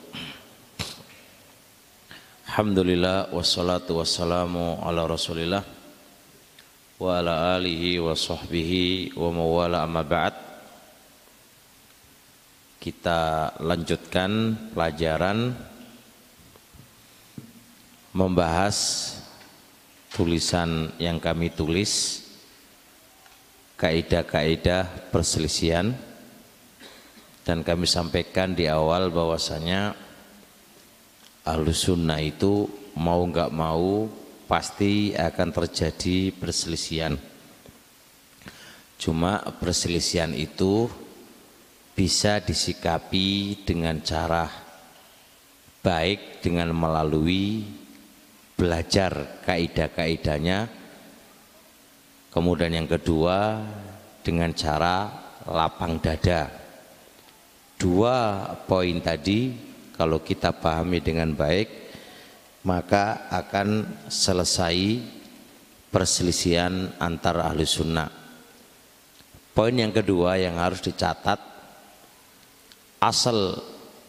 Alhamdulillah 2.48 3.28
wassalatu 3.28 4.00
wassalamu 4.00 4.80
ala 4.80 5.04
rasulillah 5.04 5.60
wa 6.96 7.20
ala 7.20 7.60
alihi 7.60 8.00
wa 8.00 8.16
sahbihi 8.16 9.12
wa 9.20 9.28
mawala 9.36 9.84
amma 9.84 10.00
ba'd. 10.00 10.32
Kita 12.80 13.52
lanjutkan 13.60 14.56
pelajaran 14.72 15.52
membahas 18.16 19.12
tulisan 20.16 20.88
yang 20.96 21.20
kami 21.20 21.52
tulis 21.52 22.24
kaidah-kaidah 23.76 25.12
perselisihan 25.12 26.05
dan 27.46 27.62
kami 27.62 27.86
sampaikan 27.86 28.58
di 28.58 28.66
awal 28.66 29.06
bahwasanya 29.14 29.94
ahlu 31.46 31.70
sunnah 31.70 32.18
itu 32.18 32.66
mau 32.98 33.22
nggak 33.22 33.54
mau 33.54 34.10
pasti 34.50 35.14
akan 35.14 35.54
terjadi 35.54 36.34
perselisihan. 36.34 37.14
Cuma 38.98 39.46
perselisihan 39.62 40.34
itu 40.34 40.90
bisa 41.94 42.42
disikapi 42.42 43.62
dengan 43.62 44.02
cara 44.02 44.50
baik 45.86 46.42
dengan 46.42 46.74
melalui 46.74 47.62
belajar 48.58 49.38
kaidah-kaidahnya. 49.46 50.66
Kemudian 52.34 52.74
yang 52.74 52.90
kedua 52.90 53.62
dengan 54.26 54.50
cara 54.50 55.14
lapang 55.46 56.02
dada 56.02 56.65
dua 57.76 58.48
poin 58.64 58.96
tadi 59.04 59.52
kalau 59.96 60.20
kita 60.20 60.52
pahami 60.52 61.00
dengan 61.00 61.32
baik 61.32 61.68
maka 62.66 63.30
akan 63.30 63.86
selesai 64.10 64.98
perselisihan 65.86 66.92
antara 66.98 67.46
ahli 67.46 67.62
sunnah. 67.62 68.10
Poin 69.54 69.72
yang 69.72 69.94
kedua 69.94 70.36
yang 70.36 70.60
harus 70.60 70.84
dicatat 70.84 71.40
asal 73.00 73.56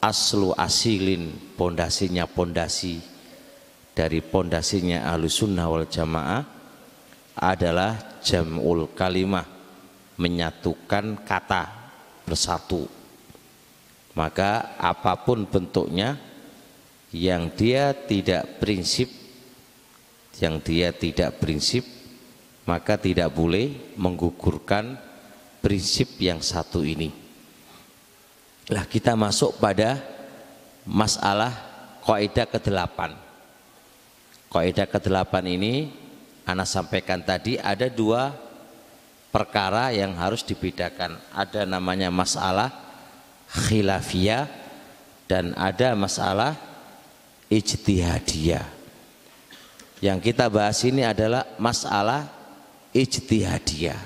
aslu 0.02 0.52
asilin 0.58 1.56
pondasinya 1.56 2.28
pondasi 2.28 3.00
dari 3.94 4.20
pondasinya 4.20 5.08
ahlu 5.14 5.32
sunnah 5.32 5.66
wal 5.70 5.88
jamaah 5.88 6.44
adalah 7.38 8.20
jamul 8.26 8.92
kalimah 8.98 9.46
menyatukan 10.18 11.22
kata 11.24 11.64
bersatu 12.26 12.97
maka 14.18 14.74
apa 14.82 15.14
pun 15.22 15.46
bentuknya 15.46 16.18
yang 17.14 17.54
dia 17.54 17.94
tidak 17.94 18.58
prinsip 18.58 19.06
yang 20.42 20.58
dia 20.58 20.90
tidak 20.90 21.38
prinsip 21.38 21.86
maka 22.66 22.98
tidak 22.98 23.30
boleh 23.30 23.94
menggugurkan 23.94 24.98
prinsip 25.62 26.18
yang 26.18 26.42
satu 26.42 26.82
ini 26.82 27.14
lah 28.74 28.90
kita 28.90 29.14
masuk 29.14 29.62
pada 29.62 30.02
masalah 30.90 31.54
kaidah 32.02 32.50
ke-8 32.50 33.28
Kaidah 34.48 34.88
ke-8 34.88 35.34
ini 35.44 35.92
Ana 36.48 36.64
sampaikan 36.64 37.20
tadi 37.20 37.60
ada 37.60 37.92
dua 37.92 38.32
perkara 39.36 39.92
yang 39.92 40.16
harus 40.16 40.48
dibedakan. 40.48 41.20
Ada 41.36 41.68
namanya 41.68 42.08
masalah 42.08 42.87
khilafiyah 43.52 44.48
dan 45.28 45.52
ada 45.56 45.96
masalah 45.96 46.56
ijtihadiyah. 47.52 48.66
Yang 50.00 50.20
kita 50.32 50.46
bahas 50.48 50.80
ini 50.86 51.02
adalah 51.04 51.44
masalah 51.58 52.30
ijtihadiyah. 52.94 54.00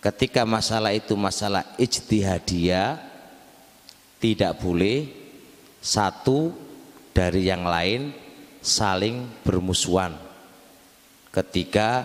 Ketika 0.00 0.46
masalah 0.46 0.94
itu 0.94 1.18
masalah 1.18 1.66
ijtihadiyah 1.76 2.98
tidak 4.22 4.58
boleh 4.58 5.06
satu 5.82 6.50
dari 7.14 7.46
yang 7.46 7.66
lain 7.66 8.10
saling 8.60 9.28
bermusuhan 9.46 10.26
ketika 11.30 12.02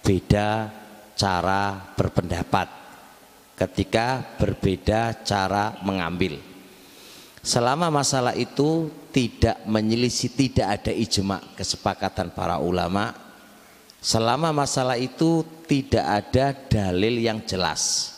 beda 0.00 0.72
cara 1.14 1.92
berpendapat 1.94 2.81
ketika 3.62 4.26
berbeda 4.42 5.22
cara 5.22 5.78
mengambil. 5.86 6.42
Selama 7.42 7.90
masalah 7.94 8.34
itu 8.34 8.90
tidak 9.14 9.62
menyelisih 9.66 10.30
tidak 10.34 10.82
ada 10.82 10.92
ijma 10.94 11.42
kesepakatan 11.54 12.30
para 12.34 12.58
ulama 12.58 13.14
selama 14.02 14.50
masalah 14.50 14.98
itu 14.98 15.46
tidak 15.66 16.06
ada 16.06 16.54
dalil 16.54 17.18
yang 17.18 17.42
jelas 17.42 18.14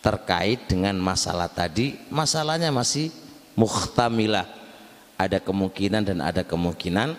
terkait 0.00 0.68
dengan 0.68 0.96
masalah 1.00 1.48
tadi 1.48 1.96
masalahnya 2.12 2.68
masih 2.68 3.08
muhtamilah. 3.56 4.60
Ada 5.20 5.36
kemungkinan 5.36 6.00
dan 6.00 6.24
ada 6.24 6.40
kemungkinan 6.40 7.12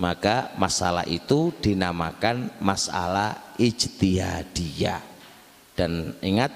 maka 0.00 0.56
masalah 0.56 1.04
itu 1.04 1.52
dinamakan 1.60 2.48
masalah 2.64 3.36
ijtihadiyah 3.60 5.09
dan 5.74 6.14
ingat 6.24 6.50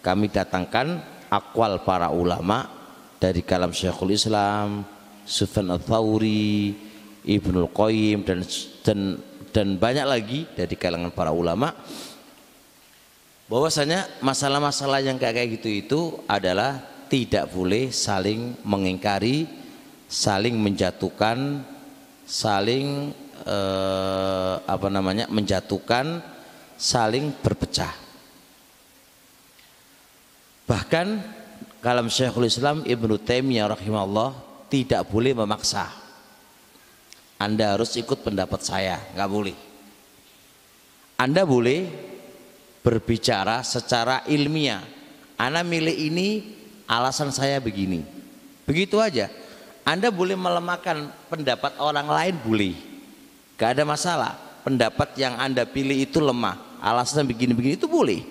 kami 0.00 0.30
datangkan 0.30 1.02
akwal 1.32 1.82
para 1.82 2.12
ulama 2.12 2.70
dari 3.18 3.42
kalam 3.42 3.74
Syekhul 3.74 4.14
Islam 4.14 4.86
Sufyan 5.26 5.74
Al-Thawri 5.74 6.72
Ibnul 7.26 7.70
Qayyim 7.74 8.22
dan, 8.22 8.46
dan 8.86 9.00
dan 9.56 9.80
banyak 9.80 10.04
lagi 10.04 10.44
dari 10.52 10.76
kalangan 10.76 11.08
para 11.16 11.32
ulama. 11.32 11.72
Bahwasanya 13.48 14.20
masalah-masalah 14.20 15.00
yang 15.00 15.16
kayak 15.16 15.56
gitu 15.56 15.68
itu 15.72 16.00
adalah 16.28 16.76
tidak 17.08 17.48
boleh 17.54 17.88
saling 17.88 18.58
mengingkari 18.66 19.46
saling 20.06 20.58
menjatuhkan 20.58 21.62
saling 22.26 23.14
eh, 23.46 24.54
apa 24.66 24.88
namanya 24.90 25.30
menjatuhkan 25.30 26.18
saling 26.74 27.30
berpecah 27.38 28.05
bahkan 30.66 31.22
kalam 31.80 32.10
Syekhul 32.10 32.50
Islam 32.50 32.82
Ibnu 32.82 33.16
Taimiyah 33.22 33.72
rahimahullah 33.72 34.34
tidak 34.68 35.06
boleh 35.08 35.32
memaksa 35.32 35.88
Anda 37.40 37.78
harus 37.78 37.94
ikut 37.96 38.26
pendapat 38.26 38.60
saya 38.66 39.00
nggak 39.14 39.30
boleh 39.30 39.56
Anda 41.16 41.46
boleh 41.46 41.88
berbicara 42.82 43.62
secara 43.62 44.26
ilmiah 44.28 44.82
Anda 45.38 45.62
milih 45.62 45.94
ini 45.94 46.28
alasan 46.90 47.30
saya 47.30 47.62
begini 47.62 48.02
begitu 48.66 48.98
aja 48.98 49.30
anda 49.86 50.10
boleh 50.10 50.34
melemahkan 50.34 51.14
pendapat 51.30 51.78
orang 51.78 52.10
lain 52.10 52.34
boleh. 52.42 52.74
Gak 53.54 53.78
ada 53.78 53.86
masalah. 53.86 54.34
Pendapat 54.66 55.14
yang 55.14 55.38
Anda 55.38 55.62
pilih 55.62 55.94
itu 55.94 56.18
lemah. 56.18 56.82
Alasan 56.82 57.22
begini-begini 57.22 57.78
itu 57.78 57.86
boleh. 57.86 58.26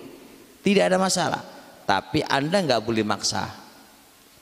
Tidak 0.60 0.84
ada 0.84 1.00
masalah. 1.00 1.40
Tapi 1.86 2.20
Anda 2.26 2.60
nggak 2.60 2.82
boleh 2.82 3.06
maksa. 3.06 3.48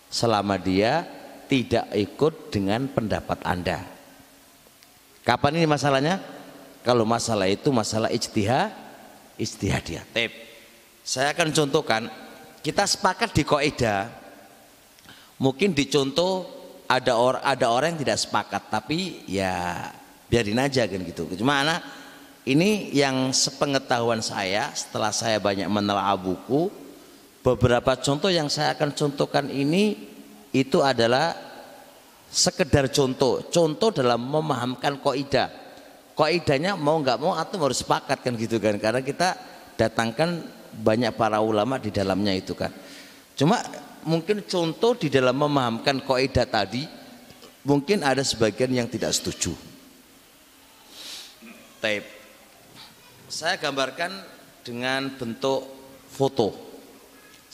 Selama 0.08 0.56
dia 0.56 1.04
tidak 1.46 1.86
ikut 1.92 2.48
dengan 2.48 2.88
pendapat 2.88 3.38
Anda. 3.44 3.84
Kapan 5.22 5.60
ini 5.60 5.66
masalahnya? 5.68 6.20
Kalau 6.84 7.04
masalah 7.08 7.48
itu 7.48 7.72
masalah 7.72 8.12
ijtihad, 8.12 8.72
ijtihadiyah. 9.36 10.04
Tip. 10.12 10.32
Saya 11.04 11.32
akan 11.36 11.52
contohkan. 11.52 12.02
Kita 12.64 12.88
sepakat 12.88 13.36
di 13.36 13.44
kaidah. 13.44 14.08
Mungkin 15.36 15.76
dicontoh 15.76 16.54
ada 16.88 17.12
orang 17.16 17.42
ada 17.42 17.66
orang 17.72 17.88
yang 17.96 18.00
tidak 18.04 18.18
sepakat 18.20 18.62
tapi 18.68 19.24
ya 19.24 19.88
biarin 20.28 20.60
aja 20.60 20.84
kan 20.84 21.00
gitu 21.00 21.24
cuma 21.40 21.64
anak 21.64 21.80
ini 22.44 22.92
yang 22.92 23.32
sepengetahuan 23.32 24.20
saya 24.20 24.68
setelah 24.76 25.08
saya 25.08 25.40
banyak 25.40 25.64
menelaah 25.68 26.16
buku 26.16 26.68
beberapa 27.44 27.92
contoh 28.00 28.32
yang 28.32 28.48
saya 28.48 28.72
akan 28.72 28.96
contohkan 28.96 29.52
ini 29.52 30.00
itu 30.56 30.80
adalah 30.80 31.36
sekedar 32.32 32.88
contoh. 32.88 33.44
Contoh 33.52 33.92
dalam 33.92 34.24
memahamkan 34.24 34.98
koidah 35.04 35.64
koidahnya 36.14 36.78
mau 36.78 36.96
nggak 37.02 37.18
mau 37.20 37.34
atau 37.34 37.58
harus 37.60 37.82
sepakat 37.84 38.24
kan 38.24 38.32
gitu 38.38 38.56
kan. 38.62 38.80
Karena 38.80 39.04
kita 39.04 39.36
datangkan 39.76 40.46
banyak 40.74 41.12
para 41.14 41.42
ulama 41.42 41.76
di 41.76 41.92
dalamnya 41.92 42.32
itu 42.32 42.56
kan. 42.56 42.72
Cuma 43.34 43.60
mungkin 44.06 44.46
contoh 44.46 44.94
di 44.94 45.10
dalam 45.10 45.34
memahamkan 45.34 46.00
kaidah 46.02 46.46
tadi 46.46 46.86
mungkin 47.66 48.06
ada 48.06 48.22
sebagian 48.22 48.72
yang 48.72 48.88
tidak 48.88 49.12
setuju. 49.12 49.52
Saya 53.28 53.60
gambarkan 53.60 54.08
dengan 54.64 55.12
bentuk 55.20 55.68
foto. 56.08 56.63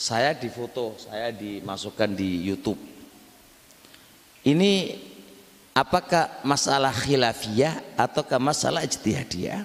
Saya 0.00 0.32
difoto, 0.32 0.96
saya 0.96 1.28
dimasukkan 1.28 2.16
di 2.16 2.48
YouTube. 2.48 2.80
Ini 4.48 4.96
apakah 5.76 6.40
masalah 6.40 6.88
khilafiyah 6.88 8.00
ataukah 8.00 8.40
masalah 8.40 8.80
ijtihadiyah? 8.80 9.60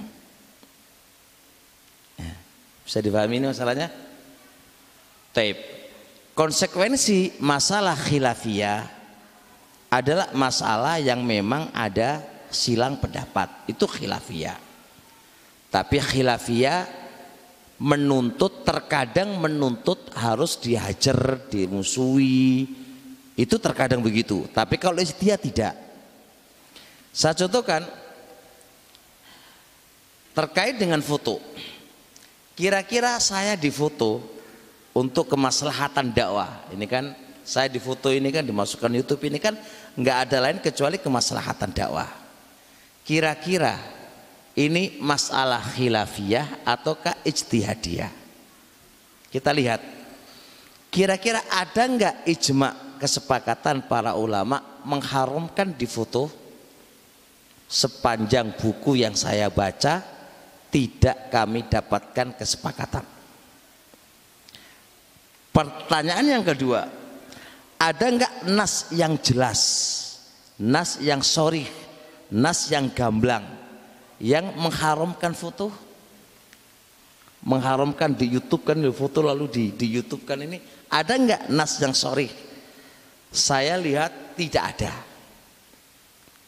Ya, 2.19 2.35
bisa 2.83 2.99
dipahami 2.99 3.39
ini 3.39 3.47
masalahnya? 3.47 3.87
Tape. 5.31 5.87
Konsekuensi 6.35 7.39
masalah 7.39 7.95
khilafiyah 7.95 8.91
adalah 9.87 10.35
masalah 10.35 10.99
yang 10.99 11.23
memang 11.23 11.71
ada 11.71 12.19
silang 12.51 12.99
pendapat. 12.99 13.71
Itu 13.71 13.87
khilafiyah. 13.87 14.59
Tapi 15.71 15.95
khilafiyah 16.03 17.04
menuntut 17.75 18.63
terkadang 18.63 19.35
menuntut 19.35 20.11
harus 20.15 20.55
dihajar, 20.59 21.43
dimusuhi. 21.51 22.67
Itu 23.35 23.59
terkadang 23.59 23.99
begitu. 23.99 24.47
Tapi 24.55 24.79
kalau 24.79 24.95
dia 24.99 25.35
tidak. 25.35 25.75
Saya 27.11 27.35
contohkan 27.35 27.83
terkait 30.35 30.75
dengan 30.79 30.99
foto. 31.03 31.39
Kira-kira 32.55 33.19
saya 33.19 33.59
difoto 33.59 34.23
untuk 34.95 35.27
kemaslahatan 35.27 36.15
dakwah. 36.15 36.63
Ini 36.71 36.87
kan 36.87 37.11
saya 37.43 37.67
difoto 37.67 38.07
ini 38.07 38.31
kan 38.31 38.47
dimasukkan 38.47 38.91
YouTube 38.95 39.27
ini 39.27 39.39
kan 39.43 39.59
nggak 39.99 40.17
ada 40.27 40.37
lain 40.39 40.59
kecuali 40.63 40.95
kemaslahatan 40.99 41.75
dakwah. 41.75 42.07
Kira-kira 43.03 43.75
ini 44.55 45.03
masalah 45.03 45.59
khilafiyah 45.59 46.63
ataukah 46.63 47.19
ijtihadiyah? 47.27 48.11
Kita 49.27 49.51
lihat. 49.51 49.83
Kira-kira 50.87 51.43
ada 51.51 51.83
nggak 51.91 52.15
ijma 52.23 52.95
kesepakatan 53.03 53.83
para 53.91 54.15
ulama 54.15 54.63
mengharamkan 54.87 55.75
difoto 55.75 56.31
sepanjang 57.67 58.55
buku 58.55 59.03
yang 59.03 59.11
saya 59.11 59.51
baca 59.51 59.99
tidak 60.71 61.27
kami 61.27 61.67
dapatkan 61.67 62.39
kesepakatan. 62.39 63.03
Pertanyaan 65.51 66.39
yang 66.39 66.43
kedua 66.47 66.87
ada 67.75 68.05
nggak 68.07 68.47
nas 68.55 68.87
yang 68.95 69.19
jelas? 69.19 69.61
Nas 70.55 71.03
yang 71.03 71.19
sorry 71.19 71.67
nas 72.31 72.71
yang 72.71 72.87
gamblang 72.95 73.54
yang 74.19 74.55
mengharamkan 74.55 75.35
foto? 75.35 75.71
Mengharamkan 77.45 78.17
di 78.17 78.25
YouTube 78.33 78.65
kan 78.65 78.79
di 78.81 78.89
foto 78.89 79.21
lalu 79.21 79.45
di 79.51 79.63
di 79.75 79.85
YouTube 79.91 80.25
kan 80.25 80.41
ini. 80.41 80.57
Ada 80.89 81.13
nggak 81.13 81.41
nas 81.53 81.77
yang 81.77 81.93
sorry? 81.93 82.25
Saya 83.29 83.77
lihat 83.77 84.33
tidak 84.33 84.63
ada. 84.75 84.93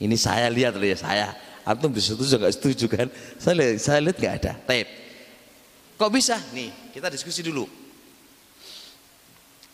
Ini 0.02 0.16
saya 0.18 0.50
lihat 0.50 0.74
ya 0.80 0.98
saya. 0.98 1.28
Antum 1.68 1.92
bisa 1.92 2.16
setuju 2.16 2.40
nggak 2.40 2.54
setuju 2.56 2.86
kan? 2.90 3.08
Saya 3.38 3.54
lihat 3.62 3.74
saya 3.78 4.00
lihat 4.02 4.18
nggak 4.18 4.36
ada. 4.42 4.54
Tape 4.66 4.92
kok 5.98 6.14
bisa? 6.14 6.38
Nih 6.54 6.70
kita 6.94 7.10
diskusi 7.10 7.42
dulu. 7.42 7.66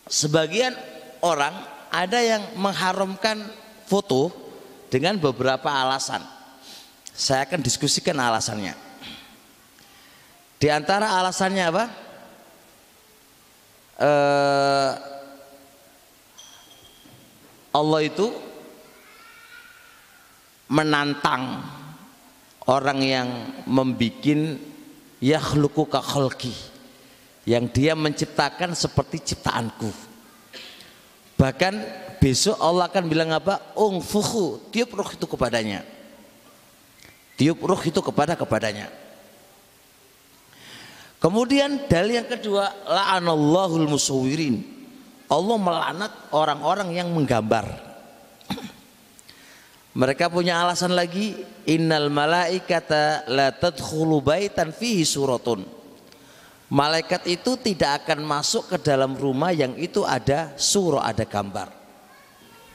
Sebagian 0.08 0.76
orang 1.24 1.54
ada 1.88 2.20
yang 2.20 2.44
mengharamkan 2.60 3.44
foto 3.88 4.32
dengan 4.92 5.20
beberapa 5.20 5.72
alasan 5.72 6.24
saya 7.14 7.46
akan 7.46 7.62
diskusikan 7.62 8.18
alasannya. 8.18 8.74
Di 10.58 10.68
antara 10.74 11.22
alasannya 11.22 11.64
apa? 11.70 11.86
Uh, 13.94 14.92
Allah 17.74 18.02
itu 18.02 18.28
menantang 20.74 21.62
orang 22.66 23.00
yang 23.06 23.30
membikin 23.70 24.58
yakhluku 25.22 25.86
ka 25.86 26.02
khalqi 26.02 26.54
yang 27.46 27.70
dia 27.70 27.94
menciptakan 27.94 28.74
seperti 28.74 29.22
ciptaanku 29.22 29.92
bahkan 31.38 31.76
besok 32.18 32.56
Allah 32.58 32.88
akan 32.88 33.04
bilang 33.06 33.36
apa 33.36 33.76
ungfuhu 33.76 34.72
tiup 34.72 34.96
roh 34.96 35.10
itu 35.12 35.28
kepadanya 35.28 35.84
tiup 37.38 37.60
ruh 37.64 37.82
itu 37.82 38.00
kepada 38.00 38.38
kepadanya. 38.38 38.90
Kemudian 41.24 41.88
dalil 41.88 42.20
yang 42.20 42.28
kedua 42.28 42.68
la'anallahul 42.84 43.88
musawwirin. 43.88 44.60
Allah 45.32 45.56
melanat 45.56 46.12
orang-orang 46.36 47.00
yang 47.00 47.08
menggambar. 47.16 47.64
Mereka 50.04 50.28
punya 50.28 50.60
alasan 50.60 50.92
lagi 50.92 51.32
innal 51.64 52.12
malaikata 52.12 53.24
la 53.32 53.56
tadkhulu 53.56 54.20
baitan 54.20 54.76
fihi 54.76 55.08
suratun. 55.08 55.64
Malaikat 56.68 57.24
itu 57.32 57.56
tidak 57.56 58.04
akan 58.04 58.26
masuk 58.28 58.76
ke 58.76 58.78
dalam 58.84 59.16
rumah 59.16 59.56
yang 59.56 59.80
itu 59.80 60.04
ada 60.04 60.52
surah 60.60 61.08
ada 61.08 61.24
gambar. 61.24 61.72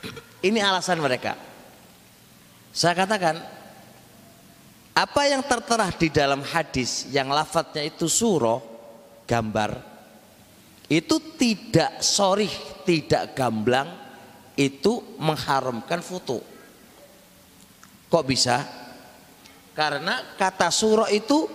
Ini 0.49 0.65
alasan 0.65 1.05
mereka. 1.05 1.37
Saya 2.73 2.97
katakan 2.97 3.58
apa 4.99 5.31
yang 5.31 5.47
tertera 5.47 5.95
di 5.95 6.11
dalam 6.11 6.43
hadis 6.43 7.07
yang 7.15 7.31
lafadznya 7.31 7.87
itu 7.87 8.11
surah 8.11 8.59
gambar 9.31 9.79
itu 10.91 11.39
tidak 11.39 12.03
sorry 12.03 12.51
tidak 12.83 13.39
gamblang 13.39 13.87
itu 14.59 15.15
mengharamkan 15.23 16.03
foto 16.03 16.59
kok 18.09 18.25
bisa? 18.25 18.65
Karena 19.77 20.35
kata 20.35 20.73
surah 20.73 21.13
itu 21.13 21.47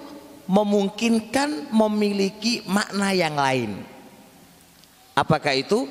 memungkinkan 0.47 1.73
memiliki 1.73 2.63
makna 2.69 3.11
yang 3.11 3.35
lain. 3.35 3.83
Apakah 5.17 5.53
itu? 5.57 5.83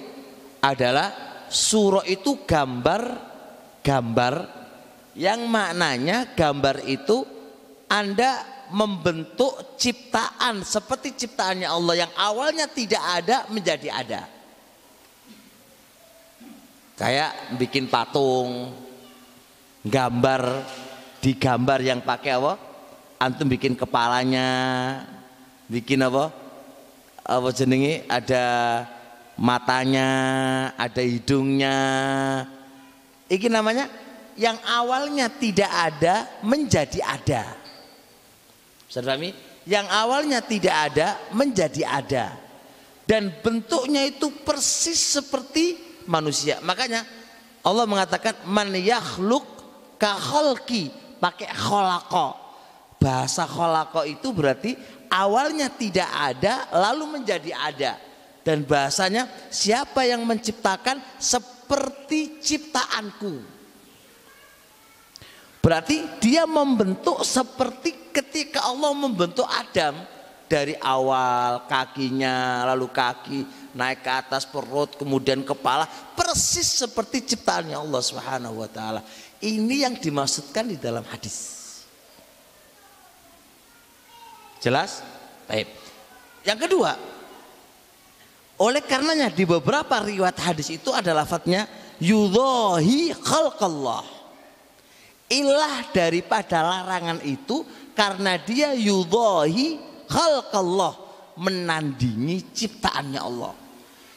Adalah 0.63 1.11
surah 1.51 2.07
itu 2.07 2.47
gambar 2.47 3.03
gambar 3.83 4.35
yang 5.19 5.45
maknanya 5.51 6.33
gambar 6.39 6.87
itu 6.87 7.27
anda 7.93 8.41
membentuk 8.73 9.77
ciptaan 9.77 10.65
seperti 10.65 11.13
ciptaannya 11.13 11.69
Allah 11.69 12.09
yang 12.09 12.13
awalnya 12.17 12.65
tidak 12.65 13.05
ada 13.05 13.45
menjadi 13.53 13.93
ada. 13.93 14.23
Kayak 16.97 17.61
bikin 17.61 17.93
patung, 17.93 18.73
gambar, 19.85 20.65
digambar 21.21 21.85
yang 21.85 22.01
pakai 22.01 22.33
apa? 22.33 22.57
Antum 23.21 23.53
bikin 23.53 23.77
kepalanya, 23.77 24.49
bikin 25.69 26.01
apa? 26.01 26.33
Apa 27.29 27.49
jenenge? 27.53 28.09
Ada 28.09 28.45
matanya, 29.37 30.09
ada 30.81 31.03
hidungnya. 31.05 31.77
Ini 33.29 33.53
namanya 33.53 33.85
yang 34.41 34.57
awalnya 34.65 35.29
tidak 35.29 35.69
ada 35.69 36.25
menjadi 36.41 37.05
ada. 37.05 37.62
Dipahami? 39.01 39.31
Yang 39.65 39.87
awalnya 39.89 40.45
tidak 40.45 40.77
ada 40.93 41.17
menjadi 41.33 41.83
ada. 41.87 42.27
Dan 43.09 43.33
bentuknya 43.41 44.05
itu 44.05 44.29
persis 44.45 44.99
seperti 44.99 45.79
manusia. 46.05 46.59
Makanya 46.61 47.07
Allah 47.63 47.87
mengatakan 47.87 48.43
man 48.45 48.75
yakhluk 48.75 49.47
kaholki 49.97 50.91
pakai 51.23 51.51
kholako. 51.55 52.35
Bahasa 52.99 53.47
kholako 53.47 54.03
itu 54.07 54.35
berarti 54.35 54.75
awalnya 55.11 55.71
tidak 55.71 56.11
ada 56.11 56.67
lalu 56.75 57.21
menjadi 57.21 57.51
ada. 57.55 57.93
Dan 58.43 58.67
bahasanya 58.67 59.31
siapa 59.55 60.03
yang 60.03 60.27
menciptakan 60.27 60.99
seperti 61.15 62.43
ciptaanku. 62.43 63.62
Berarti 65.63 66.03
dia 66.19 66.43
membentuk 66.43 67.23
seperti 67.23 68.11
ketika 68.11 68.67
Allah 68.67 68.91
membentuk 68.99 69.47
Adam 69.47 69.95
dari 70.51 70.75
awal 70.83 71.65
kakinya 71.71 72.67
lalu 72.69 72.91
kaki 72.91 73.47
naik 73.73 74.05
ke 74.05 74.11
atas 74.11 74.45
perut 74.45 74.99
kemudian 74.99 75.41
kepala 75.41 75.89
persis 76.19 76.83
seperti 76.83 77.25
ciptaannya 77.25 77.79
Allah 77.79 78.03
Subhanahu 78.03 78.59
wa 78.59 78.69
taala. 78.69 79.01
Ini 79.39 79.87
yang 79.87 79.95
dimaksudkan 79.97 80.67
di 80.67 80.77
dalam 80.77 81.07
hadis. 81.07 81.63
Jelas? 84.59 84.99
Baik. 85.47 85.71
Yang 86.43 86.59
kedua, 86.67 86.99
oleh 88.59 88.83
karenanya 88.83 89.31
di 89.31 89.47
beberapa 89.47 90.03
riwayat 90.03 90.43
hadis 90.43 90.75
itu 90.75 90.91
ada 90.91 91.15
lafadznya 91.15 91.71
yudhahi 92.03 93.15
khalqallah 93.15 94.22
ilah 95.33 95.89
daripada 95.97 96.61
larangan 96.61 97.25
itu 97.25 97.65
karena 97.97 98.37
dia 98.37 98.77
yudhahi 98.77 99.81
khalqallah 100.05 100.93
menandingi 101.41 102.53
ciptaannya 102.53 103.21
Allah 103.21 103.57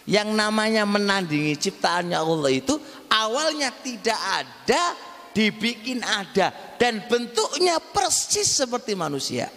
Yang 0.06 0.30
namanya 0.36 0.84
menandingi 0.86 1.56
ciptaannya 1.56 2.20
Allah 2.20 2.52
itu 2.52 2.78
awalnya 3.10 3.72
tidak 3.82 4.20
ada, 4.20 4.94
dibikin 5.34 6.04
ada 6.04 6.54
dan 6.78 7.02
bentuknya 7.10 7.82
persis 7.82 8.46
seperti 8.46 8.94
manusia. 8.94 9.50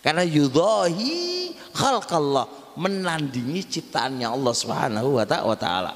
Karena 0.00 0.24
yudhahi 0.24 1.52
khalqallah 1.76 2.72
menandingi 2.80 3.60
ciptaannya 3.68 4.24
Allah 4.24 4.54
Subhanahu 4.56 5.20
wa 5.20 5.56
taala. 5.58 5.92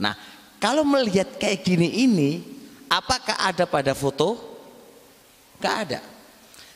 Nah, 0.00 0.14
kalau 0.60 0.84
melihat 0.84 1.40
kayak 1.40 1.64
gini 1.64 1.88
ini, 2.04 2.30
apakah 2.90 3.38
ada 3.38 3.64
pada 3.70 3.94
foto? 3.94 4.36
Gak 5.62 5.74
ada. 5.86 6.00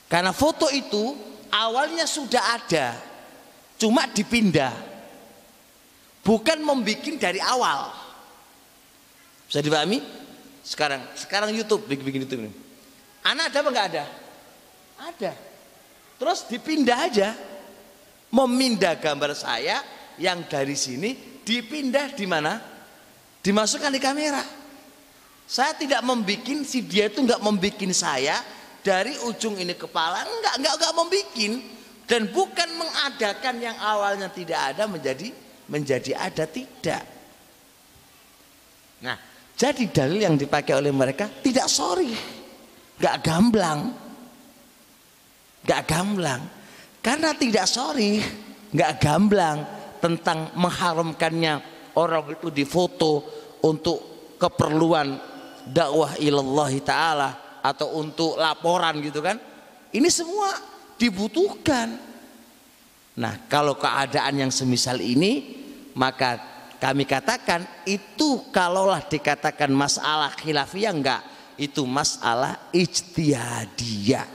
Karena 0.06 0.30
foto 0.30 0.70
itu 0.70 1.18
awalnya 1.50 2.06
sudah 2.06 2.54
ada, 2.54 2.94
cuma 3.74 4.06
dipindah. 4.06 4.72
Bukan 6.24 6.62
membuat 6.64 7.04
dari 7.20 7.42
awal. 7.42 7.92
Bisa 9.44 9.60
dipahami? 9.60 10.00
Sekarang, 10.64 11.04
sekarang 11.12 11.52
YouTube 11.52 11.84
bikin-bikin 11.84 12.24
itu. 12.24 12.48
Anak 13.20 13.52
ada 13.52 13.58
apa 13.60 13.68
nggak 13.68 13.88
ada? 13.92 14.04
Ada. 15.12 15.32
Terus 16.16 16.48
dipindah 16.48 16.98
aja. 17.04 17.36
Memindah 18.32 18.96
gambar 18.96 19.36
saya 19.36 19.84
yang 20.16 20.48
dari 20.48 20.74
sini 20.74 21.42
dipindah 21.44 22.16
di 22.16 22.26
mana? 22.26 22.74
dimasukkan 23.44 23.92
di 23.92 24.00
kamera. 24.00 24.40
Saya 25.44 25.76
tidak 25.76 26.00
membuat 26.00 26.48
si 26.64 26.80
dia 26.80 27.12
itu 27.12 27.20
nggak 27.20 27.40
membuat 27.44 27.76
saya 27.92 28.40
dari 28.80 29.12
ujung 29.28 29.60
ini 29.60 29.76
kepala 29.76 30.24
nggak 30.24 30.54
nggak 30.60 30.74
nggak 30.80 30.94
membuat 30.96 31.28
dan 32.04 32.22
bukan 32.28 32.68
mengadakan 32.76 33.54
yang 33.60 33.76
awalnya 33.80 34.28
tidak 34.28 34.60
ada 34.72 34.84
menjadi 34.84 35.32
menjadi 35.68 36.12
ada 36.16 36.44
tidak. 36.44 37.02
Nah, 39.04 39.16
jadi 39.56 39.84
dalil 39.88 40.20
yang 40.20 40.36
dipakai 40.36 40.76
oleh 40.76 40.92
mereka 40.92 41.28
tidak 41.40 41.68
sorry, 41.68 42.12
nggak 43.00 43.16
gamblang, 43.24 43.92
nggak 45.64 45.82
gamblang, 45.88 46.42
karena 47.00 47.32
tidak 47.36 47.64
sorry, 47.68 48.20
nggak 48.72 48.92
gamblang 49.00 49.64
tentang 50.00 50.52
mengharamkannya 50.56 51.54
orang 51.96 52.36
itu 52.36 52.52
difoto 52.52 53.24
untuk 53.64 54.36
keperluan 54.36 55.33
dakwah 55.68 56.16
ilallah 56.20 56.72
taala 56.84 57.30
atau 57.64 57.96
untuk 58.00 58.36
laporan 58.36 59.00
gitu 59.00 59.24
kan 59.24 59.40
ini 59.94 60.10
semua 60.10 60.50
dibutuhkan. 60.98 61.96
Nah 63.14 63.34
kalau 63.46 63.78
keadaan 63.78 64.42
yang 64.42 64.52
semisal 64.52 64.98
ini 64.98 65.62
maka 65.94 66.42
kami 66.82 67.06
katakan 67.06 67.64
itu 67.86 68.50
kalaulah 68.50 69.00
dikatakan 69.06 69.70
masalah 69.70 70.34
khilafiyah 70.34 70.92
enggak 70.92 71.22
itu 71.54 71.86
masalah 71.86 72.58
ijtihadiyah. 72.74 74.26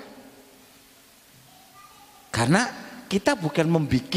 Karena 2.32 2.64
kita 3.12 3.36
bukan 3.36 3.68
membuat 3.68 4.16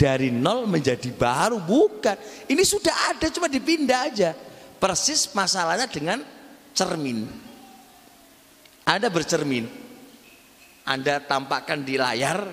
dari 0.00 0.32
nol 0.32 0.64
menjadi 0.64 1.12
baru 1.12 1.60
bukan. 1.60 2.16
Ini 2.48 2.62
sudah 2.64 3.12
ada 3.12 3.28
cuma 3.28 3.52
dipindah 3.52 4.08
aja. 4.08 4.32
Persis 4.80 5.28
masalahnya 5.36 5.84
dengan 5.84 6.24
cermin. 6.74 7.26
Anda 8.86 9.08
bercermin. 9.12 9.66
Anda 10.86 11.22
tampakkan 11.22 11.86
di 11.86 11.94
layar 11.94 12.50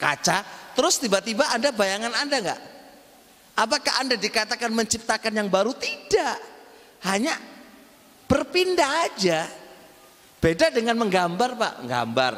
kaca 0.00 0.40
terus 0.72 0.96
tiba-tiba 0.96 1.52
ada 1.52 1.68
bayangan 1.74 2.14
anda 2.16 2.36
nggak? 2.40 2.60
Apakah 3.60 4.00
anda 4.00 4.16
dikatakan 4.16 4.72
menciptakan 4.72 5.36
yang 5.36 5.48
baru? 5.52 5.76
Tidak. 5.76 6.38
Hanya 7.04 7.36
berpindah 8.24 9.10
aja. 9.10 9.44
Beda 10.40 10.72
dengan 10.72 10.96
menggambar 10.96 11.50
pak. 11.60 11.74
Gambar 11.84 12.34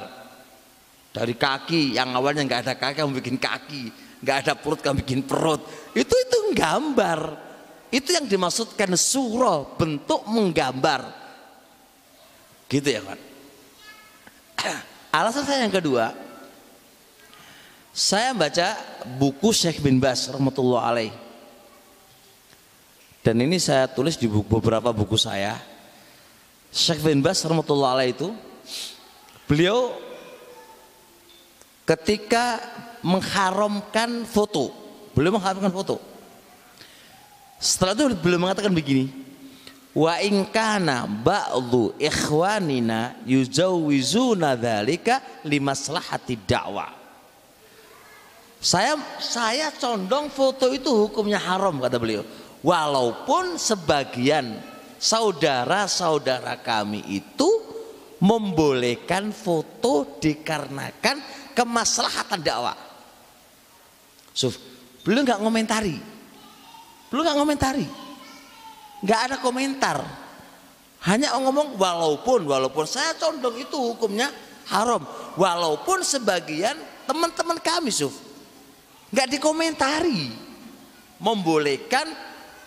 dari 1.14 1.34
kaki 1.38 1.94
yang 1.94 2.16
awalnya 2.18 2.42
nggak 2.42 2.60
ada 2.66 2.74
kaki 2.74 2.98
kamu 2.98 3.22
bikin 3.22 3.38
kaki. 3.38 3.82
Nggak 4.22 4.36
ada 4.42 4.52
perut 4.58 4.80
kamu 4.82 5.06
bikin 5.06 5.20
perut. 5.22 5.62
Itu 5.94 6.10
itu 6.10 6.38
gambar 6.58 7.51
itu 7.92 8.08
yang 8.10 8.24
dimaksudkan 8.24 8.96
surah 8.96 9.76
bentuk 9.76 10.24
menggambar 10.26 11.12
gitu 12.72 12.88
ya 12.88 13.04
kan 13.04 13.18
alasan 15.20 15.44
saya 15.44 15.68
yang 15.68 15.74
kedua 15.74 16.16
saya 17.92 18.32
baca 18.32 18.72
buku 19.20 19.52
Syekh 19.52 19.84
bin 19.84 20.00
Bas 20.00 20.26
rahmatullah 20.32 20.88
alaih 20.88 21.12
dan 23.22 23.38
ini 23.38 23.62
saya 23.62 23.86
tulis 23.86 24.18
di 24.18 24.26
buku, 24.26 24.48
beberapa 24.58 24.90
buku 24.90 25.20
saya 25.20 25.60
Syekh 26.72 27.04
bin 27.04 27.20
Bas 27.20 27.44
rahmatullah 27.44 28.00
alaih 28.00 28.16
itu 28.16 28.32
beliau 29.44 29.92
ketika 31.84 32.56
mengharamkan 33.02 34.24
foto. 34.24 34.70
Beliau 35.12 35.36
mengharamkan 35.36 35.68
foto. 35.74 36.00
Setelah 37.62 37.94
itu 37.94 38.18
beliau 38.18 38.42
mengatakan 38.42 38.74
begini. 38.74 39.06
Wa 39.94 40.18
in 40.18 40.42
kana 40.50 41.06
ba'dhu 41.06 41.94
ikhwanina 41.94 43.22
yuzawwizuna 43.22 44.58
dzalika 44.58 45.22
limaslahati 45.46 46.42
dakwah. 46.42 46.90
Saya 48.58 48.98
saya 49.22 49.70
condong 49.78 50.26
foto 50.26 50.74
itu 50.74 50.90
hukumnya 51.06 51.38
haram 51.38 51.78
kata 51.78 52.02
beliau. 52.02 52.26
Walaupun 52.66 53.58
sebagian 53.58 54.58
saudara-saudara 54.98 56.58
kami 56.62 57.02
itu 57.10 57.50
membolehkan 58.22 59.30
foto 59.30 60.18
dikarenakan 60.18 61.18
kemaslahatan 61.54 62.40
dakwah. 62.42 62.78
Suf, 64.32 64.56
beliau 65.04 65.26
nggak 65.26 65.42
ngomentari, 65.42 65.98
beliau 67.12 67.28
nggak 67.28 67.38
ngomentari, 67.44 67.86
nggak 69.04 69.20
ada 69.28 69.36
komentar, 69.44 70.00
hanya 71.04 71.36
ngomong 71.36 71.76
walaupun 71.76 72.48
walaupun 72.48 72.88
saya 72.88 73.12
condong 73.20 73.60
itu 73.60 73.76
hukumnya 73.76 74.32
haram, 74.72 75.04
walaupun 75.36 76.00
sebagian 76.00 76.80
teman-teman 77.04 77.60
kami 77.60 77.92
Suf 77.92 78.16
nggak 79.12 79.28
dikomentari, 79.28 80.32
membolehkan 81.20 82.08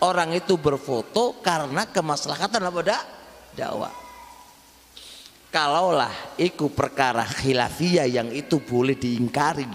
orang 0.05 0.37
itu 0.37 0.61
berfoto 0.61 1.41
karena 1.41 1.89
kemaslahatan 1.89 2.69
apa 2.69 2.79
dak 2.85 3.03
dakwah. 3.57 3.93
Kalaulah 5.49 6.11
itu 6.35 6.67
perkara 6.67 7.23
khilafiyah 7.23 8.05
yang 8.11 8.29
itu 8.29 8.59
boleh 8.59 8.99
diingkari 8.99 9.65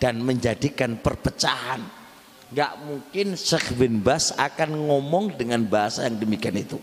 dan 0.00 0.18
menjadikan 0.24 0.96
perpecahan. 0.96 1.95
Gak 2.56 2.72
mungkin 2.88 3.36
Syekh 3.36 3.76
bin 3.76 4.00
Bas 4.00 4.32
akan 4.32 4.88
ngomong 4.88 5.36
dengan 5.36 5.60
bahasa 5.68 6.08
yang 6.08 6.16
demikian 6.16 6.56
itu. 6.56 6.80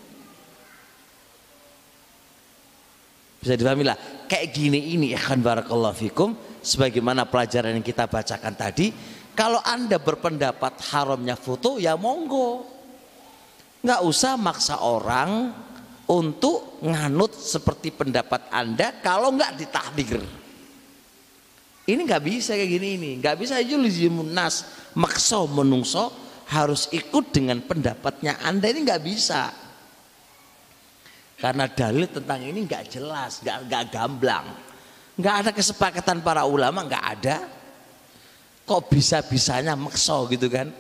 Bisa 3.42 3.58
dipahami 3.58 3.82
lah. 3.82 3.98
Kayak 4.30 4.54
gini 4.54 4.94
ini 4.94 5.18
akan 5.18 5.42
barakallahu 5.42 5.98
fikum. 5.98 6.38
Sebagaimana 6.62 7.26
pelajaran 7.26 7.74
yang 7.74 7.82
kita 7.82 8.06
bacakan 8.06 8.54
tadi. 8.54 8.94
Kalau 9.34 9.58
anda 9.66 9.98
berpendapat 9.98 10.78
haramnya 10.94 11.34
foto 11.34 11.82
ya 11.82 11.98
monggo. 11.98 12.70
Gak 13.82 14.06
usah 14.06 14.38
maksa 14.38 14.78
orang 14.78 15.58
untuk 16.06 16.84
nganut 16.86 17.34
seperti 17.34 17.90
pendapat 17.90 18.46
anda 18.54 18.94
kalau 19.02 19.34
nggak 19.34 19.58
ditahdir. 19.58 20.22
Ini 21.84 22.00
nggak 22.00 22.24
bisa 22.24 22.56
kayak 22.56 22.72
gini 22.80 22.88
ini, 22.96 23.12
nggak 23.20 23.36
bisa 23.44 23.60
yulizimun 23.60 24.32
nas 24.32 24.83
makso 24.96 25.50
menungso 25.50 26.14
harus 26.50 26.92
ikut 26.94 27.34
dengan 27.34 27.64
pendapatnya 27.64 28.38
Anda 28.44 28.70
ini 28.70 28.86
nggak 28.86 29.04
bisa. 29.04 29.50
Karena 31.40 31.68
dalil 31.68 32.08
tentang 32.08 32.40
ini 32.40 32.64
nggak 32.64 32.88
jelas, 32.88 33.44
nggak 33.44 33.58
nggak 33.68 33.84
gamblang, 33.92 34.48
nggak 35.20 35.36
ada 35.44 35.52
kesepakatan 35.52 36.24
para 36.24 36.48
ulama, 36.48 36.88
nggak 36.88 37.06
ada. 37.20 37.38
Kok 38.64 38.88
bisa 38.88 39.20
bisanya 39.28 39.76
makso 39.76 40.24
gitu 40.32 40.48
kan? 40.48 40.72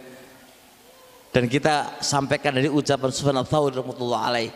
Dan 1.34 1.49
kita 1.52 1.99
sampaikan 1.99 2.56
dari 2.56 2.69
ucapan 2.72 3.11
rahmatullah 3.11 4.22
alaih. 4.30 4.53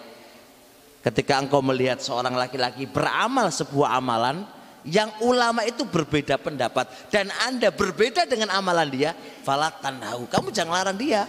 Ketika 1.03 1.41
engkau 1.41 1.59
melihat 1.59 1.99
seorang 1.99 2.37
laki-laki 2.37 2.87
beramal 2.87 3.51
sebuah 3.51 3.99
amalan, 3.99 4.47
yang 4.85 5.09
ulama 5.23 5.65
itu 5.65 5.87
berbeda 5.87 6.37
pendapat. 6.37 6.89
Dan 7.09 7.31
anda 7.45 7.73
berbeda 7.73 8.27
dengan 8.29 8.53
amalan 8.53 8.89
dia 8.91 9.11
falatan 9.41 9.97
tahu 10.01 10.23
kamu 10.29 10.47
jangan 10.53 10.73
larang 10.73 10.97
dia. 10.99 11.25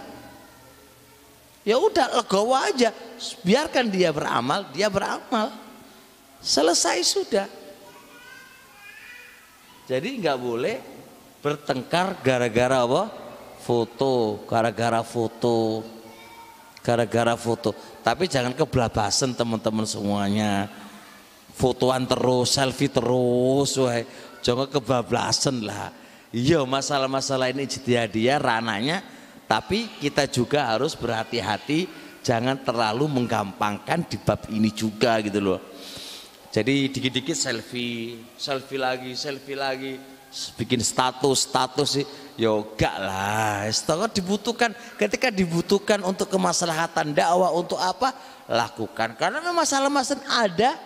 Ya 1.63 1.75
udah 1.77 2.21
legowo 2.21 2.55
aja. 2.55 2.93
Biarkan 3.43 3.89
dia 3.89 4.09
beramal 4.13 4.69
dia 4.73 4.87
beramal. 4.87 5.53
Selesai 6.39 7.03
sudah. 7.03 7.47
Jadi 9.89 10.21
nggak 10.21 10.39
boleh 10.39 10.77
bertengkar 11.41 12.21
gara-gara 12.21 12.85
apa? 12.85 13.03
Foto 13.59 14.45
gara-gara 14.47 15.03
foto 15.03 15.83
gara-gara 16.89 17.35
foto. 17.35 17.75
Tapi 18.01 18.25
jangan 18.25 18.55
kebelabasan 18.55 19.35
teman-teman 19.35 19.85
semuanya 19.85 20.71
fotoan 21.59 22.07
terus 22.07 22.55
selfie 22.55 22.87
terus 22.87 23.75
wah 23.75 23.99
jangan 24.39 24.71
kebablasan 24.71 25.67
lah. 25.67 25.91
Iya 26.31 26.63
masalah-masalah 26.63 27.51
ini 27.51 27.67
dia 28.07 28.39
rananya 28.39 29.03
tapi 29.43 29.91
kita 29.99 30.29
juga 30.31 30.71
harus 30.71 30.95
berhati-hati 30.95 31.89
jangan 32.23 32.63
terlalu 32.63 33.11
menggampangkan 33.11 34.07
di 34.07 34.15
bab 34.21 34.47
ini 34.47 34.71
juga 34.71 35.19
gitu 35.19 35.43
loh. 35.43 35.59
Jadi 36.49 36.89
dikit-dikit 36.89 37.35
selfie 37.35 38.23
selfie 38.39 38.79
lagi 38.79 39.11
selfie 39.19 39.59
lagi. 39.59 39.93
Bikin 40.29 40.79
status 40.79 41.49
status 41.49 41.89
sih. 41.99 42.05
Ya 42.39 42.55
lah. 42.95 43.67
Setengah 43.67 44.07
dibutuhkan 44.07 44.71
ketika 44.95 45.27
dibutuhkan 45.27 45.99
untuk 46.07 46.31
kemaslahatan 46.31 47.11
dakwah 47.11 47.51
untuk 47.51 47.75
apa? 47.75 48.15
Lakukan. 48.47 49.19
Karena 49.19 49.43
memang 49.43 49.65
masalah 49.65 49.91
masalah 49.91 50.23
ada 50.29 50.77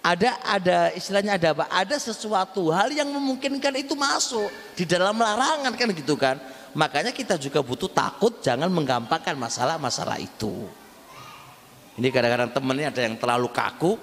ada 0.00 0.40
ada 0.44 0.78
istilahnya 0.96 1.36
ada 1.36 1.52
apa? 1.52 1.64
Ada 1.68 2.00
sesuatu 2.00 2.72
hal 2.72 2.92
yang 2.92 3.08
memungkinkan 3.12 3.72
itu 3.76 3.92
masuk 3.92 4.48
di 4.72 4.88
dalam 4.88 5.16
larangan 5.20 5.72
kan 5.76 5.88
gitu 5.92 6.16
kan? 6.16 6.40
Makanya 6.72 7.12
kita 7.12 7.36
juga 7.36 7.60
butuh 7.60 7.90
takut 7.92 8.40
jangan 8.40 8.72
menggampangkan 8.72 9.36
masalah-masalah 9.36 10.16
itu. 10.16 10.64
Ini 12.00 12.08
kadang-kadang 12.08 12.50
temennya 12.54 12.88
ada 12.88 13.02
yang 13.04 13.16
terlalu 13.20 13.48
kaku. 13.52 14.00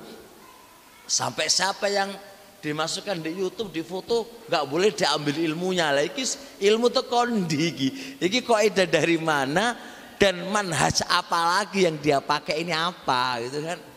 Sampai 1.07 1.49
siapa 1.49 1.87
yang 1.89 2.13
dimasukkan 2.61 3.23
di 3.23 3.31
YouTube 3.33 3.71
di 3.73 3.81
foto 3.81 4.45
nggak 4.45 4.65
boleh 4.69 4.93
diambil 4.93 5.33
ilmunya. 5.33 5.89
Lagi 5.89 6.27
ilmu 6.61 6.93
tuh 6.93 7.09
kondi 7.09 7.61
iki? 7.73 7.89
Iki 8.21 8.45
kok 8.45 8.59
ada 8.59 8.85
dari 8.85 9.17
mana? 9.17 9.73
Dan 10.17 10.49
manhaj 10.49 11.05
apa 11.09 11.61
lagi 11.61 11.85
yang 11.89 11.97
dia 11.97 12.17
pakai? 12.21 12.65
Ini 12.65 12.73
apa 12.73 13.37
gitu 13.45 13.61
kan 13.65 13.96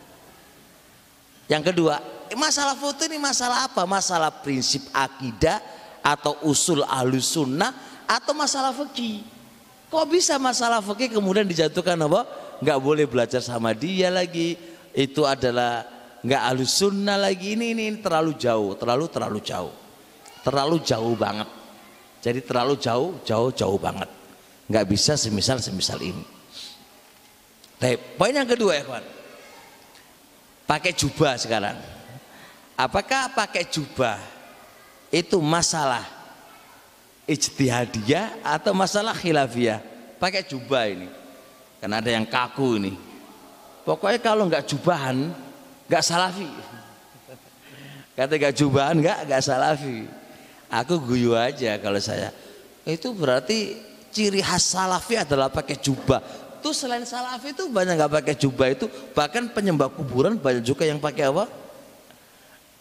yang 1.51 1.59
kedua 1.59 2.21
masalah 2.35 2.75
foto 2.77 3.03
ini 3.07 3.19
masalah 3.19 3.67
apa? 3.67 3.83
Masalah 3.83 4.31
prinsip 4.43 4.87
akidah 4.95 5.59
atau 5.99 6.37
usul 6.47 6.83
ahlus 6.85 7.35
sunnah 7.35 7.71
atau 8.07 8.31
masalah 8.35 8.71
fikih? 8.75 9.23
Kok 9.91 10.05
bisa 10.07 10.39
masalah 10.39 10.79
fikih 10.79 11.19
kemudian 11.19 11.43
dijatuhkan 11.47 11.99
apa? 11.99 12.23
Nggak 12.61 12.79
boleh 12.79 13.05
belajar 13.07 13.41
sama 13.43 13.75
dia 13.75 14.07
lagi. 14.07 14.55
Itu 14.91 15.23
adalah 15.23 15.87
nggak 16.21 16.41
halus 16.51 16.71
sunnah 16.75 17.17
lagi. 17.19 17.55
Ini, 17.55 17.75
ini 17.75 17.83
ini 17.91 17.97
terlalu 17.99 18.35
jauh 18.39 18.75
terlalu 18.79 19.05
terlalu 19.11 19.39
jauh. 19.43 19.73
Terlalu 20.41 20.77
jauh 20.81 21.15
banget. 21.19 21.49
Jadi 22.21 22.39
terlalu 22.45 22.77
jauh 22.79 23.19
jauh 23.27 23.49
jauh 23.51 23.79
banget. 23.81 24.07
Nggak 24.71 24.85
bisa 24.87 25.19
semisal 25.19 25.59
semisal 25.59 25.99
ini. 25.99 26.23
Tapi 27.81 27.97
poin 28.15 28.31
yang 28.31 28.45
kedua 28.45 28.77
ya 28.77 28.85
kawan 28.85 29.20
pakai 30.71 30.95
jubah 30.95 31.35
sekarang 31.35 31.75
apakah 32.79 33.27
pakai 33.35 33.67
jubah 33.67 34.15
itu 35.11 35.35
masalah 35.43 36.07
ijtihadiyah 37.27 38.39
atau 38.39 38.71
masalah 38.71 39.11
khilafiyah 39.11 39.83
pakai 40.15 40.47
jubah 40.47 40.87
ini 40.87 41.11
karena 41.83 41.99
ada 41.99 42.11
yang 42.15 42.23
kaku 42.23 42.79
ini 42.79 42.93
pokoknya 43.83 44.23
kalau 44.23 44.47
nggak 44.47 44.63
jubahan 44.63 45.35
Gak 45.91 46.07
salafi. 46.07 46.47
Kata 48.17 48.33
gak 48.39 48.55
jubahan 48.55 48.95
gak, 49.03 49.27
gak 49.27 49.43
salafi. 49.43 50.07
Aku 50.71 51.03
guyu 51.03 51.35
aja 51.35 51.75
kalau 51.83 51.99
saya. 51.99 52.31
Itu 52.87 53.11
berarti 53.11 53.75
ciri 54.15 54.39
khas 54.39 54.71
salafi 54.71 55.19
adalah 55.19 55.51
pakai 55.51 55.75
jubah. 55.75 56.23
Tuh 56.61 56.71
selain 56.77 57.03
salafi 57.03 57.57
itu 57.57 57.65
banyak 57.67 57.97
gak 57.97 58.13
pakai 58.21 58.35
jubah 58.37 58.69
itu. 58.69 58.85
Bahkan 59.17 59.51
penyembah 59.51 59.89
kuburan 59.89 60.37
banyak 60.37 60.61
juga 60.61 60.85
yang 60.85 61.01
pakai 61.01 61.27
apa? 61.27 61.49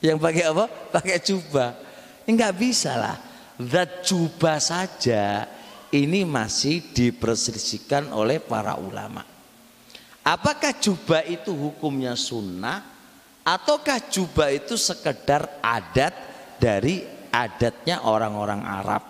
Yang 0.05 0.19
pakai 0.21 0.45
apa? 0.49 0.65
Pakai 0.69 1.19
jubah. 1.21 1.77
Ini 2.25 2.37
nggak 2.37 2.57
bisa 2.57 2.93
lah. 2.97 3.17
Zat 3.61 4.05
jubah 4.05 4.57
saja 4.57 5.45
ini 5.93 6.25
masih 6.25 6.95
diperselisihkan 6.95 8.09
oleh 8.15 8.41
para 8.41 8.79
ulama. 8.81 9.27
Apakah 10.25 10.77
jubah 10.77 11.25
itu 11.27 11.53
hukumnya 11.53 12.15
sunnah 12.17 12.85
ataukah 13.45 13.99
jubah 14.09 14.53
itu 14.53 14.79
sekedar 14.79 15.49
adat 15.65 16.13
dari 16.61 17.05
adatnya 17.33 18.05
orang-orang 18.05 18.63
Arab 18.63 19.10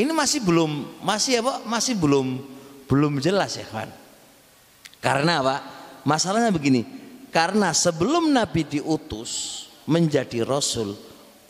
ini 0.00 0.10
masih 0.10 0.42
belum 0.42 1.02
masih 1.02 1.42
apa 1.42 1.62
masih 1.66 1.94
belum 1.98 2.42
belum 2.90 3.22
jelas 3.22 3.54
ya 3.54 3.66
kan 3.70 3.90
karena 5.00 5.40
apa? 5.40 5.56
Masalahnya 6.04 6.52
begini 6.52 6.82
karena 7.30 7.70
sebelum 7.70 8.32
Nabi 8.32 8.66
diutus 8.66 9.64
menjadi 9.86 10.42
Rasul 10.42 10.96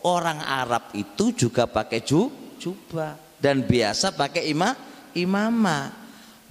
orang 0.05 0.39
Arab 0.43 0.93
itu 0.93 1.33
juga 1.33 1.65
pakai 1.65 2.03
jubah 2.59 3.17
dan 3.41 3.65
biasa 3.65 4.13
pakai 4.13 4.51
imam 4.51 4.75
imamah 5.17 6.01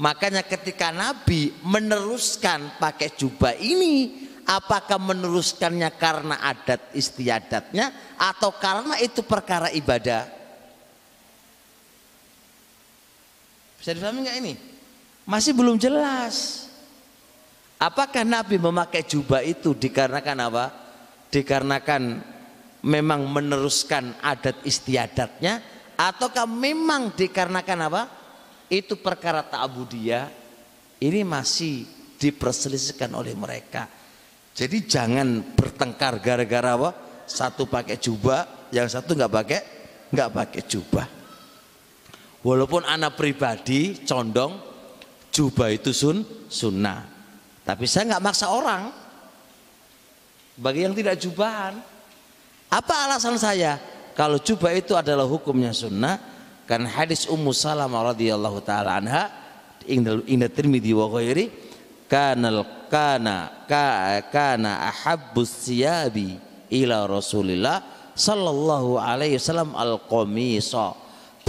Makanya 0.01 0.41
ketika 0.41 0.89
Nabi 0.89 1.53
meneruskan 1.61 2.81
pakai 2.81 3.13
jubah 3.21 3.53
ini, 3.61 4.25
apakah 4.49 4.97
meneruskannya 4.97 5.93
karena 6.01 6.41
adat 6.41 6.89
istiadatnya 6.97 8.17
atau 8.17 8.49
karena 8.57 8.97
itu 8.97 9.21
perkara 9.21 9.69
ibadah? 9.69 10.40
Bisa 13.81 13.97
dipahami 13.97 14.29
nggak 14.29 14.39
ini? 14.45 14.55
Masih 15.25 15.57
belum 15.57 15.81
jelas. 15.81 16.69
Apakah 17.81 18.29
Nabi 18.29 18.61
memakai 18.61 19.09
jubah 19.09 19.41
itu 19.41 19.73
dikarenakan 19.73 20.39
apa? 20.53 20.65
Dikarenakan 21.33 22.03
memang 22.85 23.25
meneruskan 23.25 24.21
adat 24.21 24.61
istiadatnya 24.69 25.65
ataukah 25.97 26.45
memang 26.45 27.17
dikarenakan 27.17 27.81
apa? 27.89 28.03
itu 28.71 28.95
perkara 29.03 29.43
ta'budiyah 29.43 30.31
ini 31.03 31.27
masih 31.27 31.83
diperselisihkan 32.17 33.11
oleh 33.19 33.35
mereka. 33.35 33.91
Jadi 34.55 34.87
jangan 34.87 35.43
bertengkar 35.59 36.23
gara-gara 36.23 36.79
apa? 36.79 36.91
Satu 37.27 37.67
pakai 37.67 37.99
jubah, 37.99 38.71
yang 38.71 38.87
satu 38.87 39.19
nggak 39.19 39.33
pakai 39.33 39.61
nggak 40.15 40.31
pakai 40.31 40.63
jubah. 40.71 41.07
Walaupun 42.41 42.89
anak 42.89 43.21
pribadi 43.21 44.01
condong 44.09 44.57
jubah 45.29 45.69
itu 45.69 45.93
sun 45.93 46.25
sunnah, 46.49 47.05
tapi 47.63 47.85
saya 47.85 48.17
nggak 48.17 48.25
maksa 48.25 48.49
orang. 48.49 48.89
Bagi 50.61 50.85
yang 50.85 50.97
tidak 50.97 51.21
jubahan, 51.21 51.81
apa 52.69 52.95
alasan 53.09 53.37
saya? 53.41 53.81
Kalau 54.17 54.41
jubah 54.41 54.73
itu 54.73 54.93
adalah 54.97 55.25
hukumnya 55.25 55.73
sunnah, 55.73 56.17
kan 56.71 56.87
hadis 56.87 57.27
Ummu 57.27 57.51
Salamah 57.51 58.15
radhiyallahu 58.15 58.63
taala 58.63 59.01
anha 59.01 59.27
inda 59.91 60.47
Tirmidzi 60.47 60.95
wa 60.95 61.11
ghairi 61.11 61.51
kanal 62.07 62.63
kana 62.87 63.67
ka, 63.67 64.23
kana 64.31 64.87
ahabbus 64.91 65.67
siyabi 65.67 66.39
ila 66.71 67.11
Rasulillah 67.11 67.83
sallallahu 68.15 68.99
alaihi 68.99 69.39
wasallam 69.39 69.75
al 69.75 69.99
qamisa 70.07 70.95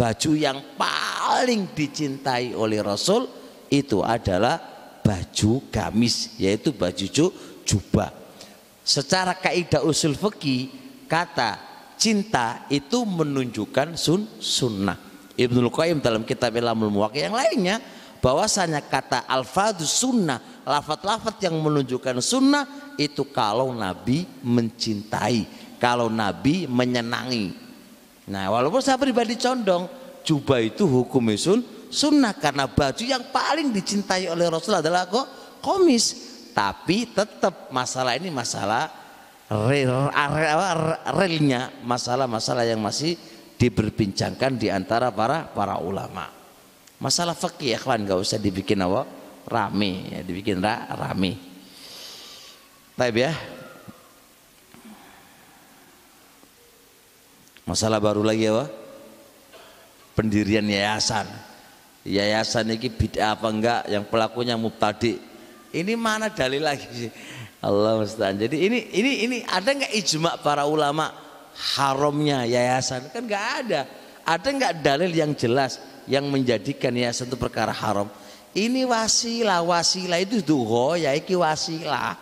baju 0.02 0.34
yang 0.34 0.58
paling 0.74 1.78
dicintai 1.78 2.58
oleh 2.58 2.82
Rasul 2.82 3.30
itu 3.70 4.02
adalah 4.02 4.58
baju 5.06 5.62
gamis 5.70 6.42
yaitu 6.42 6.74
baju 6.74 7.30
jubah. 7.62 8.10
Secara 8.82 9.38
kaidah 9.38 9.86
usul 9.86 10.18
fikih 10.18 10.74
kata 11.06 11.62
cinta 12.02 12.66
itu 12.74 13.06
menunjukkan 13.06 13.94
sun 13.94 14.26
sunnah. 14.42 14.98
Ibnul 15.38 15.70
Qayyim 15.70 16.02
dalam 16.02 16.26
kitab 16.26 16.58
Ilamul 16.58 16.90
Muwaqi 16.90 17.22
yang 17.22 17.38
lainnya 17.38 17.78
bahwasanya 18.26 18.82
kata 18.82 19.30
alfadus 19.30 20.02
sunnah 20.02 20.66
lafat-lafat 20.66 21.46
yang 21.46 21.62
menunjukkan 21.62 22.18
sunnah 22.26 22.94
itu 22.98 23.30
kalau 23.30 23.70
Nabi 23.70 24.26
mencintai 24.42 25.46
kalau 25.78 26.10
Nabi 26.10 26.66
menyenangi 26.66 27.61
nah 28.32 28.48
walaupun 28.48 28.80
saya 28.80 28.96
pribadi 28.96 29.36
condong 29.36 29.92
jubah 30.24 30.64
itu 30.64 30.88
hukum 30.88 31.36
sun 31.36 31.60
sunnah 31.92 32.32
karena 32.32 32.72
baju 32.72 33.04
yang 33.04 33.28
paling 33.36 33.76
dicintai 33.76 34.32
oleh 34.32 34.48
Rasul 34.48 34.80
adalah 34.80 35.04
kok 35.12 35.60
komis 35.60 36.32
tapi 36.56 37.12
tetap 37.12 37.68
masalah 37.76 38.16
ini 38.16 38.32
masalah 38.32 38.88
real, 39.52 40.08
realnya 41.12 41.72
masalah-masalah 41.84 42.64
yang 42.64 42.80
masih 42.80 43.20
diberbincangkan 43.60 44.56
di 44.56 44.72
antara 44.72 45.12
para 45.12 45.46
para 45.52 45.78
ulama. 45.78 46.32
Masalah 47.02 47.34
fikih 47.34 47.76
ya 47.76 47.80
kawan 47.82 48.06
nggak 48.06 48.20
usah 48.22 48.38
dibikin 48.38 48.80
apa 48.82 49.06
rame 49.46 50.08
ya 50.14 50.20
dibikin 50.24 50.62
ra, 50.64 50.88
rame. 50.96 51.36
Taib 52.96 53.16
ya. 53.18 53.34
Masalah 57.72 58.04
baru 58.04 58.20
lagi 58.20 58.52
apa? 58.52 58.68
pendirian 60.12 60.68
yayasan. 60.68 61.24
Yayasan 62.04 62.68
ini 62.68 62.92
bid'ah 62.92 63.40
apa 63.40 63.48
enggak? 63.48 63.82
Yang 63.88 64.04
pelakunya 64.12 64.60
mubtadi. 64.60 65.16
Ini 65.72 65.96
mana 65.96 66.28
dalil 66.28 66.68
lagi? 66.68 66.84
Sih 66.92 67.12
Allah 67.64 67.96
mustahil 67.96 68.42
jadi 68.42 68.58
ini 68.58 68.90
ini 68.92 69.12
ini 69.24 69.38
ada 69.48 69.72
nggak 69.72 69.94
ijma 70.04 70.42
para 70.44 70.68
ulama 70.68 71.16
haramnya 71.56 72.44
yayasan? 72.44 73.08
Kan 73.08 73.24
nggak 73.24 73.46
ada. 73.64 73.82
Ada 74.28 74.48
nggak 74.52 74.74
dalil 74.84 75.12
yang 75.16 75.32
jelas 75.32 75.80
yang 76.12 76.28
menjadikan 76.28 76.92
yayasan 76.92 77.32
itu 77.32 77.40
perkara 77.40 77.72
haram? 77.72 78.12
Ini 78.52 78.84
wasilah 78.84 79.64
wasilah 79.64 80.20
itu 80.20 80.44
duho 80.44 81.00
ya 81.00 81.16
iki 81.16 81.40
wasilah. 81.40 82.20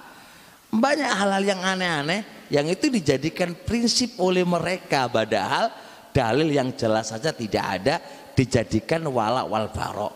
Banyak 0.69 1.09
hal-hal 1.09 1.41
yang 1.41 1.61
aneh-aneh 1.65 2.21
yang 2.49 2.65
itu 2.65 2.89
dijadikan 2.89 3.53
prinsip 3.53 4.17
oleh 4.17 4.41
mereka 4.41 5.05
padahal 5.05 5.69
dalil 6.09 6.49
yang 6.49 6.73
jelas 6.73 7.13
saja 7.13 7.29
tidak 7.29 7.61
ada 7.61 8.01
dijadikan 8.33 9.05
wala 9.05 9.45
wal 9.45 9.69
barok. 9.69 10.13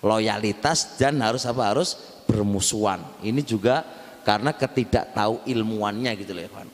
Loyalitas 0.00 0.96
dan 0.96 1.20
harus 1.20 1.44
apa? 1.44 1.76
Harus 1.76 1.96
bermusuhan. 2.24 3.00
Ini 3.20 3.44
juga 3.44 3.84
karena 4.24 4.56
ketidaktahu 4.56 5.44
ilmuannya 5.44 6.12
gitu 6.16 6.32
loh 6.32 6.44
Evan. 6.48 6.68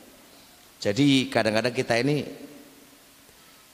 Jadi 0.79 1.27
kadang-kadang 1.27 1.75
kita 1.75 1.99
ini 1.99 2.23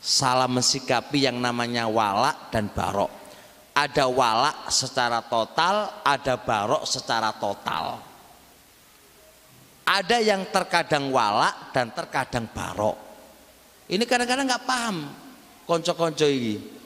salah 0.02 0.50
mensikapi 0.50 1.30
yang 1.30 1.38
namanya 1.38 1.86
wala 1.86 2.50
dan 2.50 2.74
barok. 2.74 3.10
Ada 3.78 4.10
wala 4.10 4.66
secara 4.74 5.22
total 5.22 6.02
ada 6.02 6.36
barok 6.42 6.84
secara 6.90 7.32
total 7.38 8.09
ada 9.90 10.22
yang 10.22 10.46
terkadang 10.54 11.10
wala 11.10 11.74
dan 11.74 11.90
terkadang 11.90 12.46
barok 12.54 12.98
ini 13.90 14.06
kadang-kadang 14.06 14.46
nggak 14.46 14.66
paham 14.70 15.10
konco-konco 15.66 16.30
ini 16.30 16.80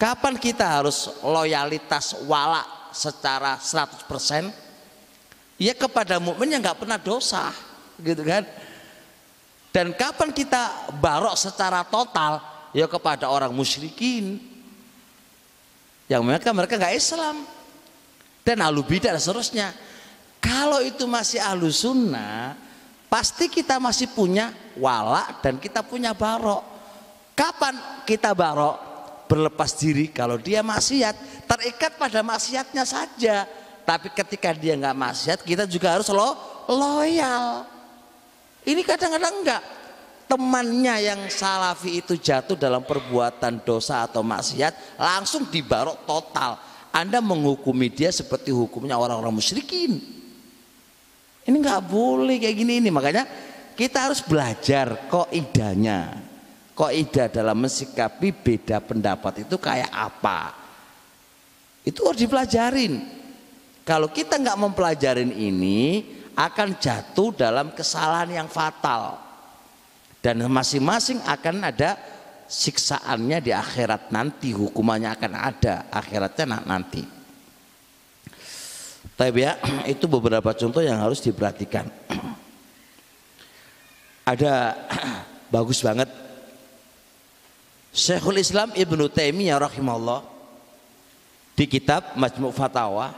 Kapan 0.00 0.40
kita 0.40 0.80
harus 0.80 1.12
loyalitas 1.20 2.16
wala 2.24 2.64
secara 2.88 3.60
100%? 3.60 4.08
Ya 5.60 5.76
kepada 5.76 6.16
mukmin 6.16 6.56
yang 6.56 6.64
nggak 6.64 6.80
pernah 6.80 6.96
dosa, 6.96 7.52
gitu 8.00 8.24
kan? 8.24 8.48
Dan 9.68 9.92
kapan 9.92 10.32
kita 10.32 10.88
barok 10.96 11.36
secara 11.36 11.84
total? 11.84 12.40
Ya 12.72 12.88
kepada 12.88 13.28
orang 13.28 13.52
musyrikin 13.52 14.40
yang 16.08 16.24
mereka 16.24 16.48
mereka 16.56 16.80
nggak 16.80 16.96
Islam 16.96 17.44
dan 18.40 18.56
ahlu 18.64 18.80
bidah 18.80 19.12
dan 19.12 19.20
seterusnya. 19.20 19.68
Kalau 20.40 20.80
itu 20.80 21.04
masih 21.04 21.38
ahlu 21.38 21.68
sunnah, 21.68 22.56
pasti 23.12 23.46
kita 23.52 23.76
masih 23.76 24.08
punya 24.10 24.50
wala 24.80 25.38
dan 25.44 25.60
kita 25.60 25.84
punya 25.84 26.16
barok. 26.16 26.64
Kapan 27.36 28.04
kita 28.08 28.32
barok? 28.32 28.90
berlepas 29.30 29.78
diri 29.78 30.10
kalau 30.10 30.34
dia 30.34 30.66
maksiat. 30.66 31.46
Terikat 31.46 31.94
pada 31.94 32.26
maksiatnya 32.26 32.82
saja. 32.82 33.46
Tapi 33.86 34.10
ketika 34.10 34.50
dia 34.50 34.74
nggak 34.74 34.98
maksiat 34.98 35.38
kita 35.46 35.70
juga 35.70 35.94
harus 35.94 36.10
lo 36.10 36.34
loyal. 36.66 37.62
Ini 38.66 38.82
kadang-kadang 38.82 39.34
enggak 39.40 39.62
temannya 40.26 40.94
yang 41.00 41.20
salafi 41.30 42.02
itu 42.02 42.18
jatuh 42.18 42.54
dalam 42.54 42.82
perbuatan 42.82 43.62
dosa 43.62 44.04
atau 44.04 44.26
maksiat 44.26 44.98
langsung 44.98 45.46
dibarok 45.46 46.02
total. 46.02 46.58
Anda 46.90 47.22
menghukumi 47.22 47.86
dia 47.86 48.10
seperti 48.10 48.50
hukumnya 48.50 48.98
orang-orang 48.98 49.38
musyrikin 49.38 50.19
ini 51.48 51.56
nggak 51.56 51.82
boleh 51.88 52.36
kayak 52.36 52.56
gini 52.56 52.72
ini 52.82 52.88
makanya 52.92 53.24
kita 53.78 54.10
harus 54.10 54.20
belajar 54.20 55.08
kok 55.08 55.32
idanya 55.32 56.30
Kaidah 56.80 57.28
dalam 57.28 57.60
mensikapi 57.60 58.32
beda 58.32 58.80
pendapat 58.80 59.44
itu 59.44 59.60
kayak 59.60 59.92
apa? 59.92 60.56
Itu 61.84 62.08
harus 62.08 62.24
dipelajarin. 62.24 63.04
Kalau 63.84 64.08
kita 64.08 64.40
nggak 64.40 64.56
mempelajarin 64.56 65.28
ini 65.28 66.08
akan 66.32 66.80
jatuh 66.80 67.36
dalam 67.36 67.76
kesalahan 67.76 68.32
yang 68.32 68.48
fatal. 68.48 69.20
Dan 70.24 70.40
masing-masing 70.48 71.20
akan 71.20 71.68
ada 71.68 72.00
siksaannya 72.48 73.44
di 73.44 73.52
akhirat 73.52 74.08
nanti, 74.08 74.56
hukumannya 74.56 75.12
akan 75.12 75.32
ada 75.36 75.84
akhiratnya 75.92 76.64
nanti. 76.64 77.04
Tapi 79.20 79.44
ya, 79.44 79.60
itu 79.84 80.08
beberapa 80.08 80.48
contoh 80.56 80.80
yang 80.80 80.96
harus 80.96 81.20
diperhatikan. 81.20 81.84
Ada 84.24 84.80
bagus 85.54 85.84
banget 85.84 86.08
Syekhul 87.92 88.40
Islam 88.40 88.72
Ibnu 88.72 89.12
Taimiyah 89.12 89.60
rahimahullah 89.60 90.24
di 91.52 91.68
kitab 91.68 92.16
Majmu' 92.16 92.54
Fatawa 92.54 93.12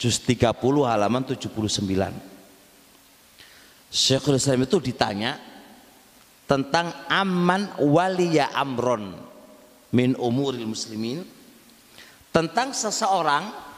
juz 0.00 0.16
30 0.24 0.56
halaman 0.88 1.20
79 1.26 1.52
Syekhul 3.92 4.40
Islam 4.40 4.64
itu 4.64 4.80
ditanya 4.80 5.36
tentang 6.48 6.96
aman 7.12 7.76
waliya 7.76 8.56
amron 8.56 9.20
min 9.92 10.16
umuril 10.16 10.64
muslimin 10.64 11.28
tentang 12.32 12.72
seseorang 12.72 13.71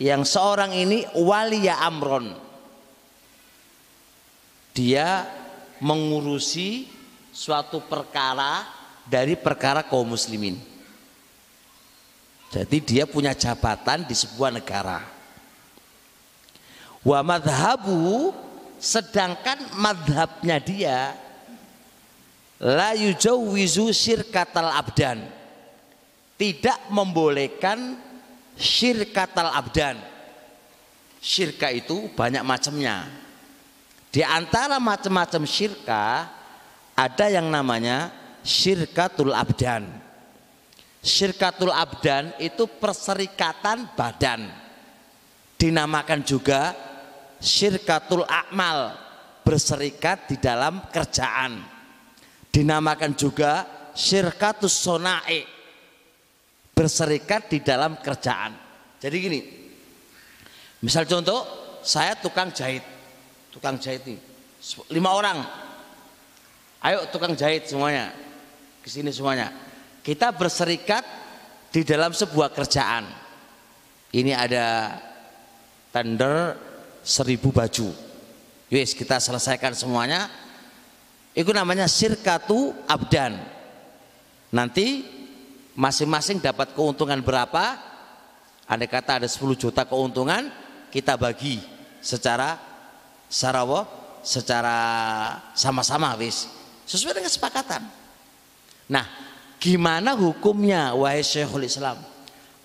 yang 0.00 0.24
seorang 0.24 0.72
ini 0.72 1.04
waliya 1.12 1.84
amron 1.84 2.32
dia 4.72 5.28
mengurusi 5.84 6.88
suatu 7.28 7.84
perkara 7.84 8.64
dari 9.04 9.36
perkara 9.36 9.84
kaum 9.84 10.14
muslimin. 10.14 10.56
Jadi 12.50 12.78
dia 12.82 13.04
punya 13.06 13.36
jabatan 13.36 14.08
di 14.08 14.14
sebuah 14.14 14.50
negara. 14.50 15.04
Wa 17.00 17.20
madhabu 17.22 18.34
sedangkan 18.80 19.76
madhabnya 19.76 20.56
dia 20.60 21.12
la 22.60 22.92
yujawwizu 22.96 23.88
syirkatal 23.92 24.68
abdan 24.72 25.24
tidak 26.36 26.76
membolehkan 26.92 27.96
syirkatal 28.60 29.48
abdan. 29.56 29.96
Syirka 31.20 31.72
itu 31.72 32.12
banyak 32.12 32.44
macamnya. 32.44 33.08
Di 34.12 34.20
antara 34.20 34.76
macam-macam 34.76 35.42
syirka 35.48 36.28
ada 36.92 37.26
yang 37.32 37.48
namanya 37.48 38.12
syirkatul 38.44 39.32
abdan. 39.32 39.88
Syirkatul 41.00 41.72
abdan 41.72 42.36
itu 42.36 42.68
perserikatan 42.68 43.96
badan. 43.96 44.52
Dinamakan 45.56 46.20
juga 46.24 46.76
syirkatul 47.40 48.24
akmal 48.28 48.96
berserikat 49.44 50.28
di 50.28 50.36
dalam 50.36 50.84
kerjaan. 50.92 51.64
Dinamakan 52.52 53.16
juga 53.16 53.64
syirkatus 53.96 54.72
sonai 54.72 55.59
berserikat 56.80 57.52
di 57.52 57.60
dalam 57.60 58.00
kerjaan 58.00 58.56
jadi 58.96 59.16
gini 59.20 59.40
misal 60.80 61.04
contoh 61.04 61.44
saya 61.84 62.16
tukang 62.16 62.48
jahit 62.56 62.80
tukang 63.52 63.76
jahit 63.76 64.00
ini 64.08 64.20
lima 64.88 65.12
orang 65.12 65.68
Ayo 66.80 67.04
tukang 67.12 67.36
jahit 67.36 67.68
semuanya. 67.68 68.08
Ke 68.80 68.88
sini 68.88 69.12
semuanya. 69.12 69.52
Kita 70.00 70.32
berserikat 70.32 71.04
di 71.68 71.84
dalam 71.84 72.16
sebuah 72.16 72.56
kerjaan. 72.56 73.04
Ini 74.16 74.32
ada 74.32 74.96
tender 75.92 76.56
seribu 77.04 77.52
baju. 77.52 77.92
Yes, 78.72 78.96
kita 78.96 79.20
selesaikan 79.20 79.76
semuanya. 79.76 80.32
Itu 81.36 81.52
namanya 81.52 81.84
sirkatu 81.84 82.72
abdan. 82.88 83.36
Nanti 84.56 85.04
masing-masing 85.80 86.44
dapat 86.44 86.76
keuntungan 86.76 87.16
berapa? 87.24 87.80
Andai 88.68 88.86
kata 88.86 89.24
ada 89.24 89.28
10 89.28 89.56
juta 89.56 89.88
keuntungan, 89.88 90.52
kita 90.92 91.16
bagi 91.16 91.58
secara 92.04 92.60
secara 93.32 93.64
secara 94.20 94.78
sama-sama 95.56 96.12
wis 96.20 96.44
sesuai 96.84 97.16
dengan 97.16 97.32
kesepakatan. 97.32 97.82
Nah, 98.92 99.06
gimana 99.56 100.12
hukumnya 100.12 100.92
wahai 100.92 101.24
Syekhul 101.24 101.64
Islam? 101.64 101.96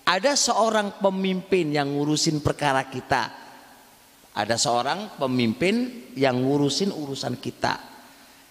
Ada 0.06 0.36
seorang 0.38 1.00
pemimpin 1.00 1.72
yang 1.72 1.96
ngurusin 1.96 2.44
perkara 2.44 2.86
kita. 2.86 3.32
Ada 4.36 4.60
seorang 4.60 5.16
pemimpin 5.16 6.06
yang 6.14 6.44
ngurusin 6.44 6.92
urusan 6.92 7.40
kita. 7.40 7.80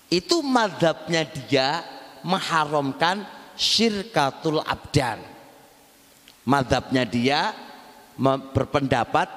Itu 0.09 0.41
madhabnya 0.41 1.23
dia 1.29 1.85
mengharamkan 2.25 3.44
syirkatul 3.55 4.61
abdan. 4.61 5.19
Madhabnya 6.45 7.03
dia 7.07 7.51
berpendapat 8.53 9.27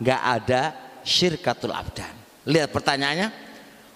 nggak 0.00 0.22
ada 0.22 0.62
syirkatul 1.04 1.76
abdan. 1.76 2.10
Lihat 2.48 2.72
pertanyaannya, 2.72 3.28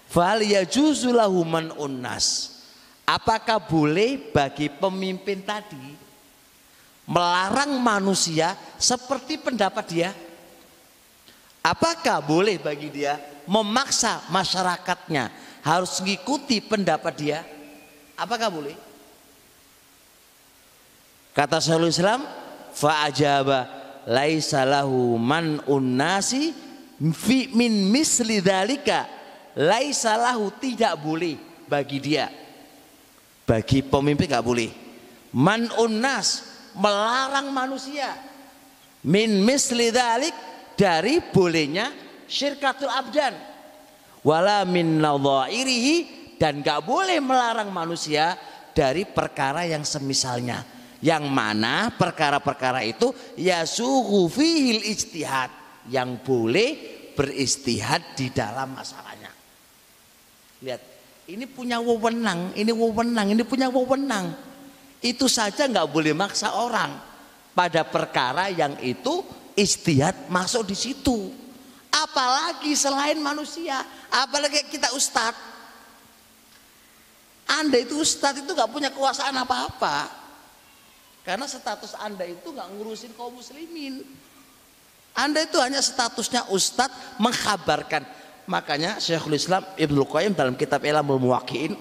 Fal 0.09 0.41
yajuzu 0.41 1.13
lahu 1.13 1.45
unnas. 1.77 2.57
apakah 3.05 3.61
boleh 3.61 4.33
bagi 4.33 4.69
pemimpin 4.69 5.41
tadi 5.41 5.97
melarang 7.09 7.77
manusia 7.81 8.53
seperti 8.77 9.41
pendapat 9.41 9.85
dia? 9.89 10.09
Apakah 11.61 12.21
boleh 12.25 12.57
bagi 12.57 12.89
dia 12.89 13.21
memaksa 13.45 14.25
masyarakatnya 14.33 15.29
harus 15.61 16.01
mengikuti 16.01 16.57
pendapat 16.57 17.13
dia? 17.17 17.39
Apakah 18.17 18.49
boleh? 18.49 18.88
Kata 21.33 21.61
Syekhul 21.61 21.93
Islam, 21.93 22.25
fa'ajaba 22.73 23.59
laisa 24.09 24.65
lahu 24.65 25.17
man 25.21 25.61
unnasi 25.69 26.53
fi 27.13 27.53
min 27.53 27.93
misli 27.93 28.41
dzalika 28.41 29.05
laisa 29.53 30.17
lahu 30.17 30.49
tidak 30.57 30.97
boleh 30.97 31.37
bagi 31.69 32.01
dia. 32.01 32.27
Bagi 33.45 33.81
pemimpin 33.85 34.29
nggak 34.29 34.45
boleh. 34.45 34.69
Man 35.33 35.69
unnas 35.77 36.45
melarang 36.77 37.53
manusia. 37.53 38.13
Min 39.05 39.41
misli 39.45 39.89
dalik 39.93 40.33
dari 40.77 41.21
bolehnya 41.21 41.93
syirkatul 42.29 42.89
abdan. 42.89 43.33
Wala 44.21 44.67
min 44.67 44.99
nadhairihi 44.99 45.95
dan 46.37 46.61
nggak 46.61 46.83
boleh 46.83 47.17
melarang 47.23 47.71
manusia 47.71 48.37
dari 48.75 49.07
perkara 49.07 49.65
yang 49.65 49.81
semisalnya 49.81 50.78
yang 50.99 51.27
mana 51.31 51.91
perkara-perkara 51.95 52.83
itu 52.83 53.11
yasuhu 53.39 54.27
fihil 54.27 54.83
ijtihad 54.83 55.51
yang 55.87 56.19
boleh 56.19 56.75
beristihad 57.15 58.15
di 58.15 58.31
dalam 58.31 58.75
masalahnya 58.75 59.31
lihat 60.59 60.89
ini 61.29 61.45
punya 61.45 61.77
wewenang, 61.77 62.57
ini 62.57 62.73
wewenang, 62.73 63.37
ini 63.37 63.45
punya 63.45 63.69
wewenang. 63.69 64.33
Itu 64.97 65.29
saja 65.29 65.69
nggak 65.69 65.93
boleh 65.93 66.17
maksa 66.17 66.57
orang 66.57 66.97
pada 67.53 67.85
perkara 67.85 68.49
yang 68.49 68.73
itu 68.81 69.21
istihad 69.53 70.25
masuk 70.33 70.65
di 70.65 70.73
situ. 70.73 71.29
Apalagi 71.93 72.73
selain 72.73 73.21
manusia, 73.21 73.85
apalagi 74.09 74.73
kita 74.73 74.89
ustadz. 74.97 75.37
Anda 77.45 77.77
itu 77.77 78.01
ustadz 78.01 78.41
itu 78.41 78.49
nggak 78.49 78.73
punya 78.73 78.89
kekuasaan 78.89 79.37
apa-apa. 79.37 80.09
Karena 81.23 81.45
status 81.45 81.93
Anda 81.99 82.25
itu 82.25 82.49
nggak 82.49 82.67
ngurusin 82.75 83.13
kaum 83.13 83.37
muslimin. 83.37 84.01
Anda 85.13 85.43
itu 85.43 85.59
hanya 85.59 85.83
statusnya 85.83 86.47
ustadz 86.53 87.19
mengkabarkan 87.19 88.19
Makanya 88.49 88.97
Syekhul 88.97 89.37
Islam 89.37 89.61
Ibnu 89.77 90.09
Qayyim 90.09 90.33
dalam 90.33 90.57
kitab 90.57 90.81
Ilamul 90.81 91.21
Muwaqqi'in 91.21 91.77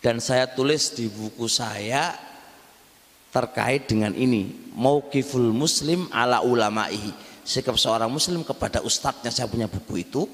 dan 0.00 0.24
saya 0.24 0.48
tulis 0.48 0.96
di 0.96 1.04
buku 1.12 1.44
saya 1.52 2.16
terkait 3.28 3.84
dengan 3.84 4.16
ini 4.16 4.72
Mauqiful 4.72 5.52
Muslim 5.52 6.08
ala 6.16 6.40
ulama'ihi. 6.40 7.28
Sikap 7.44 7.76
seorang 7.76 8.08
muslim 8.08 8.40
kepada 8.44 8.80
ustadznya 8.80 9.28
saya 9.28 9.48
punya 9.48 9.68
buku 9.68 10.00
itu. 10.00 10.24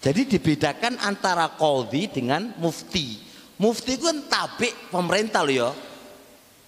Jadi 0.00 0.28
dibedakan 0.28 1.00
antara 1.00 1.48
qadhi 1.56 2.12
dengan 2.12 2.52
mufti. 2.60 3.20
Mufti 3.56 3.96
itu 3.96 4.12
kan 4.12 4.28
tabik 4.28 4.92
pemerintah 4.92 5.40
loh 5.40 5.56
ya 5.56 5.70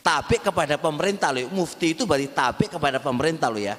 tabik 0.00 0.48
kepada 0.48 0.80
pemerintah 0.80 1.28
loh 1.32 1.48
mufti 1.52 1.92
itu 1.92 2.08
berarti 2.08 2.28
tabik 2.32 2.68
kepada 2.76 2.96
pemerintah 2.96 3.52
loh 3.52 3.60
ya 3.60 3.76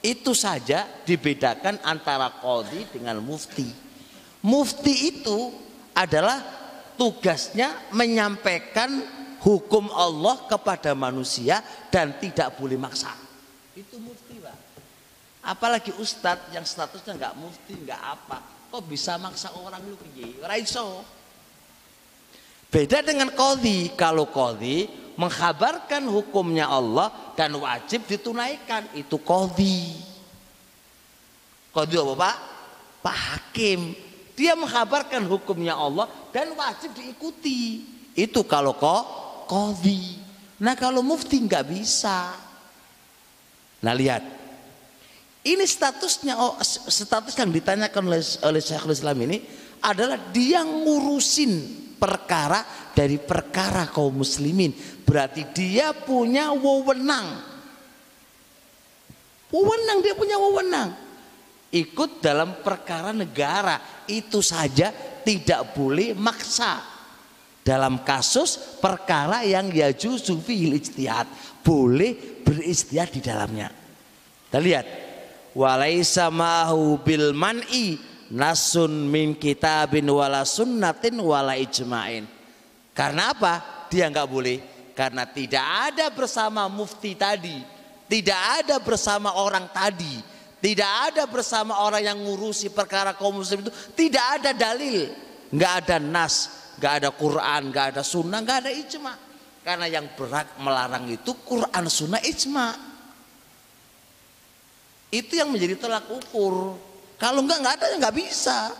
itu 0.00 0.32
saja 0.32 0.88
dibedakan 1.04 1.76
antara 1.84 2.32
kodi 2.40 2.88
dengan 2.88 3.20
mufti. 3.20 3.68
Mufti 4.40 5.12
itu 5.12 5.52
adalah 5.92 6.40
tugasnya 6.96 7.92
menyampaikan 7.92 9.04
hukum 9.44 9.92
Allah 9.92 10.40
kepada 10.48 10.96
manusia 10.96 11.60
dan 11.92 12.16
tidak 12.16 12.56
boleh 12.56 12.80
maksa. 12.80 13.12
Itu 13.76 14.00
mufti, 14.00 14.40
Pak. 14.40 14.56
Apalagi 15.44 15.92
ustadz 16.00 16.52
yang 16.52 16.64
statusnya 16.64 17.16
nggak 17.20 17.34
mufti, 17.36 17.76
nggak 17.76 18.00
apa. 18.00 18.40
Kok 18.72 18.84
bisa 18.88 19.20
maksa 19.20 19.52
orang 19.52 19.84
lu 19.84 19.98
piye? 20.00 20.40
Raiso. 20.40 21.04
Beda 22.70 23.02
dengan 23.02 23.34
kodi. 23.34 23.92
Kalau 23.98 24.30
kodi 24.30 24.86
menghabarkan 25.20 26.08
hukumnya 26.08 26.64
Allah 26.64 27.12
dan 27.36 27.52
wajib 27.60 28.08
ditunaikan. 28.08 28.88
Itu 28.96 29.20
kodi 29.20 29.92
kodi 31.76 31.94
apa 32.00 32.14
pak? 32.16 32.36
Pak 33.04 33.18
hakim. 33.28 33.92
Dia 34.32 34.56
menghabarkan 34.56 35.28
hukumnya 35.28 35.76
Allah 35.76 36.08
dan 36.32 36.56
wajib 36.56 36.96
diikuti. 36.96 37.84
Itu 38.16 38.48
kalau 38.48 38.72
kok 38.80 39.04
kodi 39.44 40.32
nah 40.60 40.76
kalau 40.76 41.04
mufti 41.04 41.40
nggak 41.44 41.64
bisa. 41.68 42.32
Nah 43.84 43.94
lihat. 43.96 44.40
Ini 45.40 45.64
statusnya 45.64 46.36
oh, 46.36 46.60
status 46.64 47.32
yang 47.32 47.48
ditanyakan 47.48 48.12
oleh 48.12 48.20
oleh 48.44 48.60
Syekhul 48.60 48.92
Islam 48.92 49.24
ini 49.24 49.40
adalah 49.80 50.20
dia 50.20 50.60
ngurusin 50.60 51.79
perkara 52.00 52.64
dari 52.96 53.20
perkara 53.20 53.84
kaum 53.92 54.24
muslimin. 54.24 54.72
Berarti 55.04 55.44
dia 55.52 55.92
punya 55.92 56.56
wewenang. 56.56 57.28
Wewenang 59.52 59.98
dia 60.00 60.16
punya 60.16 60.40
wewenang. 60.40 60.90
Ikut 61.70 62.24
dalam 62.24 62.64
perkara 62.64 63.12
negara. 63.12 63.78
Itu 64.08 64.40
saja 64.40 64.90
tidak 65.22 65.76
boleh 65.76 66.16
maksa. 66.16 66.80
Dalam 67.60 68.00
kasus 68.02 68.80
perkara 68.80 69.44
yang 69.44 69.68
ya 69.70 69.92
fil 69.92 70.74
ijtihad. 70.74 71.28
Boleh 71.60 72.40
beristihad 72.40 73.12
di 73.12 73.20
dalamnya. 73.20 73.68
Kita 74.48 74.58
lihat. 74.58 74.86
Walaisa 75.50 76.30
mahu 76.30 77.02
bil 77.02 77.34
man'i 77.34 78.09
nasun 78.30 79.10
min 79.10 79.34
kitabin 79.34 80.06
wala 80.06 80.46
sunnatin 80.46 81.18
wala 81.18 81.58
ijma'in. 81.58 82.24
Karena 82.94 83.34
apa? 83.34 83.86
Dia 83.90 84.06
nggak 84.10 84.28
boleh. 84.30 84.58
Karena 84.94 85.24
tidak 85.24 85.64
ada 85.64 86.12
bersama 86.12 86.68
mufti 86.68 87.16
tadi, 87.16 87.56
tidak 88.04 88.40
ada 88.60 88.76
bersama 88.84 89.32
orang 89.40 89.64
tadi, 89.72 90.20
tidak 90.60 90.90
ada 91.08 91.24
bersama 91.24 91.80
orang 91.80 92.04
yang 92.04 92.18
ngurusi 92.20 92.68
perkara 92.68 93.16
kaum 93.16 93.40
muslim 93.40 93.64
itu, 93.64 93.72
tidak 93.96 94.20
ada 94.36 94.50
dalil, 94.52 95.08
nggak 95.48 95.72
ada 95.86 95.96
nas, 95.96 96.68
nggak 96.76 96.92
ada 97.00 97.08
Quran, 97.16 97.72
nggak 97.72 97.86
ada 97.96 98.02
sunnah, 98.04 98.44
nggak 98.44 98.58
ada 98.66 98.70
ijma. 98.76 99.14
Karena 99.64 99.86
yang 99.88 100.04
berat 100.12 100.60
melarang 100.60 101.08
itu 101.08 101.32
Quran, 101.48 101.84
sunnah, 101.88 102.20
ijma. 102.20 102.68
Itu 105.08 105.32
yang 105.32 105.48
menjadi 105.48 105.80
tolak 105.80 106.12
ukur. 106.12 106.76
Kalau 107.20 107.44
nggak 107.44 107.58
nggak 107.60 107.74
ada 107.76 107.86
ya 107.92 107.96
nggak 108.00 108.16
bisa. 108.16 108.72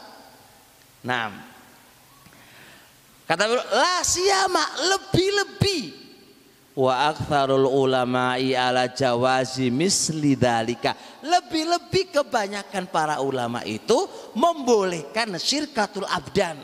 Nah, 1.05 1.28
kata 3.28 3.44
la 3.52 4.01
siama 4.01 4.65
lebih-lebih. 4.89 6.01
Wa 6.73 7.12
aktsarul 7.12 7.69
ulama'i 7.69 8.57
ala 8.57 8.89
jawazi 8.89 9.69
misli 9.69 10.39
dalika 10.39 10.97
lebih-lebih 11.20 12.15
kebanyakan 12.17 12.89
para 12.89 13.20
ulama 13.20 13.60
itu 13.69 14.09
membolehkan 14.33 15.36
syirkatul 15.36 16.09
abdan. 16.09 16.57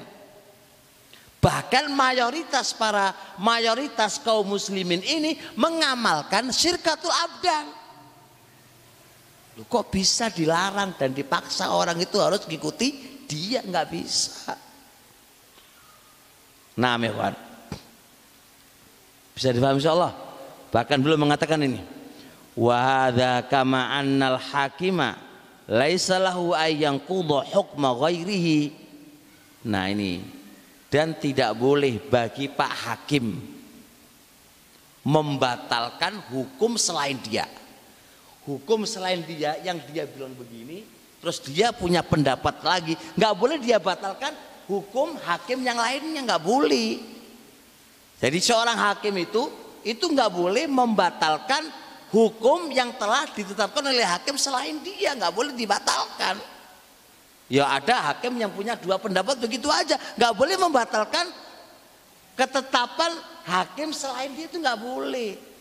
Bahkan 1.45 1.93
mayoritas 1.93 2.73
para 2.73 3.13
mayoritas 3.37 4.17
kaum 4.25 4.57
muslimin 4.57 5.05
ini 5.05 5.37
mengamalkan 5.53 6.49
syirkatul 6.49 7.13
abdan 7.13 7.76
Loh, 9.57 9.65
kok 9.65 9.89
bisa 9.89 10.29
dilarang 10.29 10.95
dan 11.01 11.17
dipaksa 11.17 11.73
orang 11.73 11.97
itu 11.97 12.21
harus 12.21 12.45
mengikuti 12.45 13.21
dia 13.25 13.65
nggak 13.65 13.87
bisa 13.89 14.53
nah 16.77 17.01
mewah 17.01 17.33
bisa 19.37 19.53
difahami 19.53 19.85
insyaallah. 19.85 20.17
Bahkan 20.73 20.99
belum 21.05 21.29
mengatakan 21.29 21.61
ini. 21.61 21.85
Wa 22.57 23.13
hadza 23.13 23.45
kama 23.53 23.93
annal 23.93 24.41
hakima 24.41 25.21
laisa 25.69 26.17
lahu 26.17 26.57
ayyanqudha 26.57 27.45
hukma 27.53 27.93
ghairihi. 28.01 28.73
Nah 29.69 29.93
ini 29.93 30.25
dan 30.89 31.13
tidak 31.21 31.53
boleh 31.53 32.01
bagi 32.01 32.49
Pak 32.49 32.73
Hakim 32.89 33.37
membatalkan 35.05 36.17
hukum 36.33 36.81
selain 36.81 37.21
dia. 37.21 37.45
Hukum 38.47 38.87
selain 38.87 39.27
dia 39.27 39.59
yang 39.67 39.83
dia 39.91 40.07
bilang 40.07 40.31
begini, 40.39 40.87
terus 41.19 41.43
dia 41.43 41.75
punya 41.75 41.99
pendapat 42.07 42.63
lagi, 42.63 42.95
nggak 43.19 43.35
boleh 43.35 43.59
dia 43.59 43.83
batalkan 43.83 44.31
hukum 44.71 45.19
hakim 45.19 45.67
yang 45.67 45.75
lainnya 45.75 46.23
nggak 46.23 46.43
boleh. 46.47 47.03
Jadi 48.23 48.39
seorang 48.39 48.79
hakim 48.79 49.19
itu 49.19 49.51
itu 49.83 50.07
nggak 50.07 50.31
boleh 50.31 50.71
membatalkan 50.71 51.67
hukum 52.15 52.71
yang 52.71 52.95
telah 52.95 53.27
ditetapkan 53.35 53.83
oleh 53.83 54.07
hakim 54.07 54.39
selain 54.39 54.79
dia 54.79 55.19
nggak 55.19 55.35
boleh 55.35 55.51
dibatalkan. 55.51 56.39
Ya 57.51 57.67
ada 57.67 58.15
hakim 58.15 58.39
yang 58.39 58.55
punya 58.55 58.79
dua 58.79 58.99
pendapat 58.99 59.39
begitu 59.43 59.71
aja 59.71 59.99
nggak 60.15 60.33
boleh 60.39 60.55
membatalkan 60.55 61.31
ketetapan 62.39 63.11
hakim 63.43 63.91
selain 63.91 64.35
dia 64.35 64.47
itu 64.51 64.59
nggak 64.59 64.79
boleh 64.79 65.56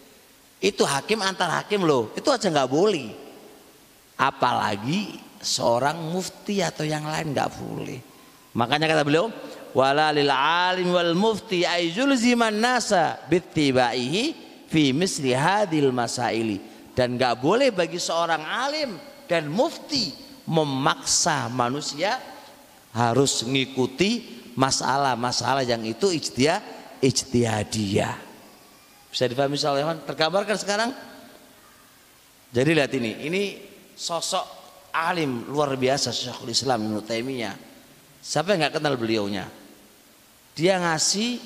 itu 0.63 0.83
hakim 0.87 1.19
antar 1.19 1.61
hakim 1.61 1.83
loh. 1.83 2.11
Itu 2.15 2.31
aja 2.31 2.47
nggak 2.47 2.71
boleh. 2.71 3.11
Apalagi 4.15 5.19
seorang 5.43 5.99
mufti 6.09 6.63
atau 6.63 6.87
yang 6.87 7.03
lain 7.03 7.35
nggak 7.35 7.51
boleh. 7.59 7.99
Makanya 8.55 8.87
kata 8.87 9.03
beliau 9.03 9.27
wala 9.75 10.15
lil 10.15 10.31
alim 10.31 10.95
wal 10.95 11.11
mufti 11.13 11.67
aizul 11.67 12.15
ziman 12.15 12.55
nasa 12.55 13.19
bittibaihi 13.27 14.33
fi 14.71 14.95
misli 14.95 15.35
hadil 15.35 15.91
masaili. 15.91 16.63
Dan 16.95 17.19
nggak 17.19 17.43
boleh 17.43 17.75
bagi 17.75 17.99
seorang 17.99 18.41
alim 18.41 18.95
dan 19.27 19.51
mufti 19.51 20.15
memaksa 20.47 21.51
manusia 21.51 22.15
harus 22.95 23.43
mengikuti 23.43 24.39
masalah-masalah 24.55 25.67
yang 25.67 25.83
itu 25.83 26.07
ijtihad 26.15 26.63
ijtihadiyah 27.03 28.24
bisa 29.15 29.31
dipahami 29.31 29.55
soalnya 29.55 29.95
tergambarkan 30.03 30.59
sekarang. 30.59 30.91
Jadi 32.51 32.69
lihat 32.75 32.91
ini. 32.99 33.23
Ini 33.31 33.43
sosok 33.95 34.43
alim 34.91 35.47
luar 35.47 35.79
biasa 35.79 36.11
Syekhul 36.11 36.51
Islam 36.51 36.83
Ibnu 36.83 36.99
Taimiyah. 36.99 37.55
Siapa 38.19 38.51
yang 38.51 38.67
nggak 38.67 38.75
kenal 38.75 38.99
beliaunya? 38.99 39.47
Dia 40.51 40.83
ngasih 40.83 41.39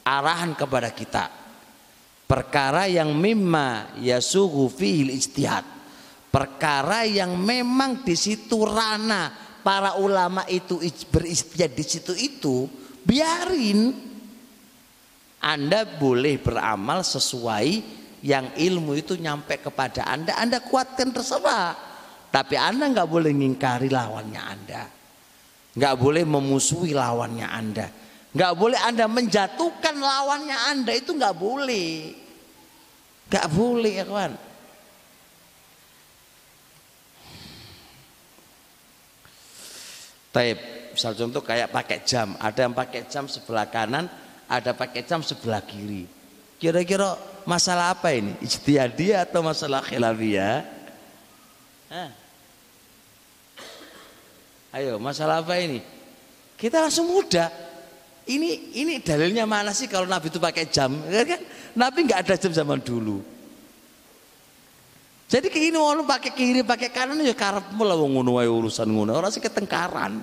arahan 0.00 0.56
kepada 0.56 0.88
kita. 0.96 1.28
Perkara 2.24 2.88
yang 2.88 3.12
mimma 3.12 4.00
yasuhu 4.00 4.72
fihil 4.72 5.12
ijtihad. 5.12 5.68
Perkara 6.32 7.04
yang 7.04 7.36
memang 7.36 8.00
di 8.00 8.16
situ 8.16 8.64
rana 8.64 9.28
para 9.60 10.00
ulama 10.00 10.48
itu 10.48 10.80
beristihad 11.12 11.76
di 11.76 11.84
situ 11.84 12.16
itu 12.16 12.64
biarin 13.04 14.09
anda 15.40 15.88
boleh 15.88 16.36
beramal 16.36 17.00
sesuai 17.00 18.00
yang 18.20 18.52
ilmu 18.52 18.92
itu 18.92 19.16
nyampe 19.16 19.56
kepada 19.56 20.04
anda. 20.04 20.36
Anda 20.36 20.60
kuatkan 20.60 21.08
terserah. 21.16 21.72
Tapi 22.30 22.54
anda 22.54 22.86
nggak 22.86 23.08
boleh 23.08 23.32
ngingkari 23.32 23.88
lawannya 23.88 24.42
anda. 24.44 24.82
Nggak 25.74 25.94
boleh 25.96 26.22
memusuhi 26.28 26.92
lawannya 26.92 27.48
anda. 27.48 27.88
Nggak 28.30 28.54
boleh 28.54 28.78
anda 28.78 29.08
menjatuhkan 29.08 29.96
lawannya 29.96 30.58
anda. 30.70 30.92
Itu 30.92 31.16
nggak 31.16 31.34
boleh. 31.34 32.14
Nggak 33.32 33.46
boleh 33.50 33.92
ya 33.96 34.04
kawan. 34.04 34.32
Taib, 40.30 40.58
misal 40.94 41.18
contoh 41.18 41.42
kayak 41.42 41.74
pakai 41.74 42.06
jam, 42.06 42.38
ada 42.38 42.62
yang 42.62 42.70
pakai 42.70 43.10
jam 43.10 43.26
sebelah 43.26 43.66
kanan, 43.66 44.06
ada 44.50 44.74
pakai 44.74 45.06
jam 45.06 45.22
sebelah 45.22 45.62
kiri. 45.62 46.10
Kira-kira 46.58 47.14
masalah 47.46 47.94
apa 47.94 48.10
ini? 48.10 48.34
Ijtihadiyah 48.42 49.30
atau 49.30 49.46
masalah 49.46 49.80
khilafiyah? 49.86 50.66
Ayo, 54.74 54.98
masalah 54.98 55.38
apa 55.38 55.54
ini? 55.62 55.78
Kita 56.58 56.82
langsung 56.82 57.08
mudah 57.08 57.48
ini 58.28 58.76
ini 58.76 59.00
dalilnya 59.00 59.48
mana 59.48 59.72
sih 59.72 59.88
kalau 59.88 60.04
Nabi 60.04 60.28
itu 60.28 60.42
pakai 60.42 60.68
jam? 60.68 60.92
Kan, 61.08 61.24
kan? 61.24 61.40
Nabi 61.78 61.98
nggak 62.10 62.20
ada 62.26 62.34
jam 62.36 62.52
zaman 62.52 62.82
dulu. 62.82 63.22
Jadi 65.30 65.46
ini 65.54 65.78
orang 65.78 66.02
pakai 66.04 66.34
kiri 66.34 66.66
pakai 66.66 66.90
kanan 66.90 67.22
ya 67.22 67.38
karepmu 67.38 67.86
lah 67.86 67.94
ngono 67.94 68.42
urusan 68.42 68.90
ngono 68.90 69.14
orang 69.14 69.30
sih 69.30 69.38
ketengkaran. 69.38 70.18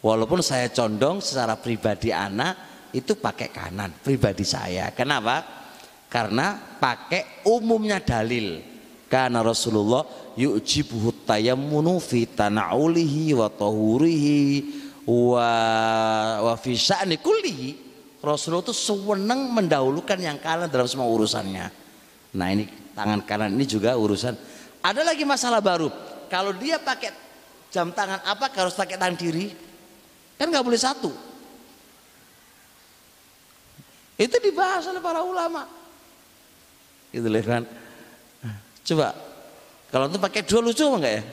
Walaupun 0.00 0.38
saya 0.38 0.70
condong 0.70 1.18
secara 1.18 1.58
pribadi 1.58 2.14
anak 2.14 2.73
itu 2.94 3.18
pakai 3.18 3.50
kanan 3.50 3.90
pribadi 3.98 4.46
saya. 4.46 4.94
Kenapa? 4.94 5.42
Karena 6.06 6.54
pakai 6.78 7.44
umumnya 7.50 7.98
dalil. 7.98 8.62
Karena 9.10 9.42
Rasulullah 9.42 10.06
yu'jibuhu 10.38 11.26
tayammunu 11.26 11.98
fi 11.98 12.26
tana'ulihi 12.30 13.34
wa 13.34 13.50
tahurihi 13.50 14.40
wa 15.06 15.50
wa 16.40 16.54
fi 16.56 16.72
sya'ni 16.72 17.20
kullihi 17.20 17.84
Rasulullah 18.24 18.64
itu 18.64 18.74
sewenang 18.74 19.52
mendahulukan 19.52 20.16
yang 20.16 20.40
kanan 20.40 20.72
dalam 20.72 20.88
semua 20.88 21.04
urusannya. 21.12 21.68
Nah 22.40 22.48
ini 22.48 22.64
tangan 22.96 23.20
kanan 23.28 23.52
ini 23.52 23.68
juga 23.68 23.92
urusan. 24.00 24.32
Ada 24.80 25.04
lagi 25.04 25.28
masalah 25.28 25.60
baru. 25.60 25.92
Kalau 26.32 26.56
dia 26.56 26.80
pakai 26.80 27.12
jam 27.68 27.92
tangan 27.92 28.24
apa 28.24 28.48
harus 28.56 28.72
pakai 28.72 28.96
tangan 28.96 29.20
kiri? 29.20 29.52
Kan 30.40 30.48
nggak 30.48 30.64
boleh 30.64 30.80
satu. 30.80 31.33
Itu 34.14 34.38
dibahas 34.38 34.86
oleh 34.86 35.02
para 35.02 35.20
ulama. 35.26 35.66
Gitu 37.10 37.26
loh 37.26 37.42
kan. 37.42 37.62
Coba 38.84 39.14
kalau 39.90 40.10
itu 40.10 40.18
pakai 40.18 40.42
dua 40.42 40.60
lucu 40.60 40.84
enggak 40.84 41.14
ya? 41.18 41.24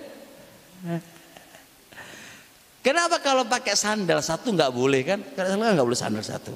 Kenapa 2.82 3.22
kalau 3.22 3.46
pakai 3.46 3.78
sandal 3.78 4.22
satu 4.26 4.50
nggak 4.54 4.74
boleh 4.74 5.02
kan? 5.06 5.20
Karena 5.38 5.74
nggak 5.78 5.86
boleh 5.86 6.00
sandal 6.00 6.26
satu. 6.26 6.54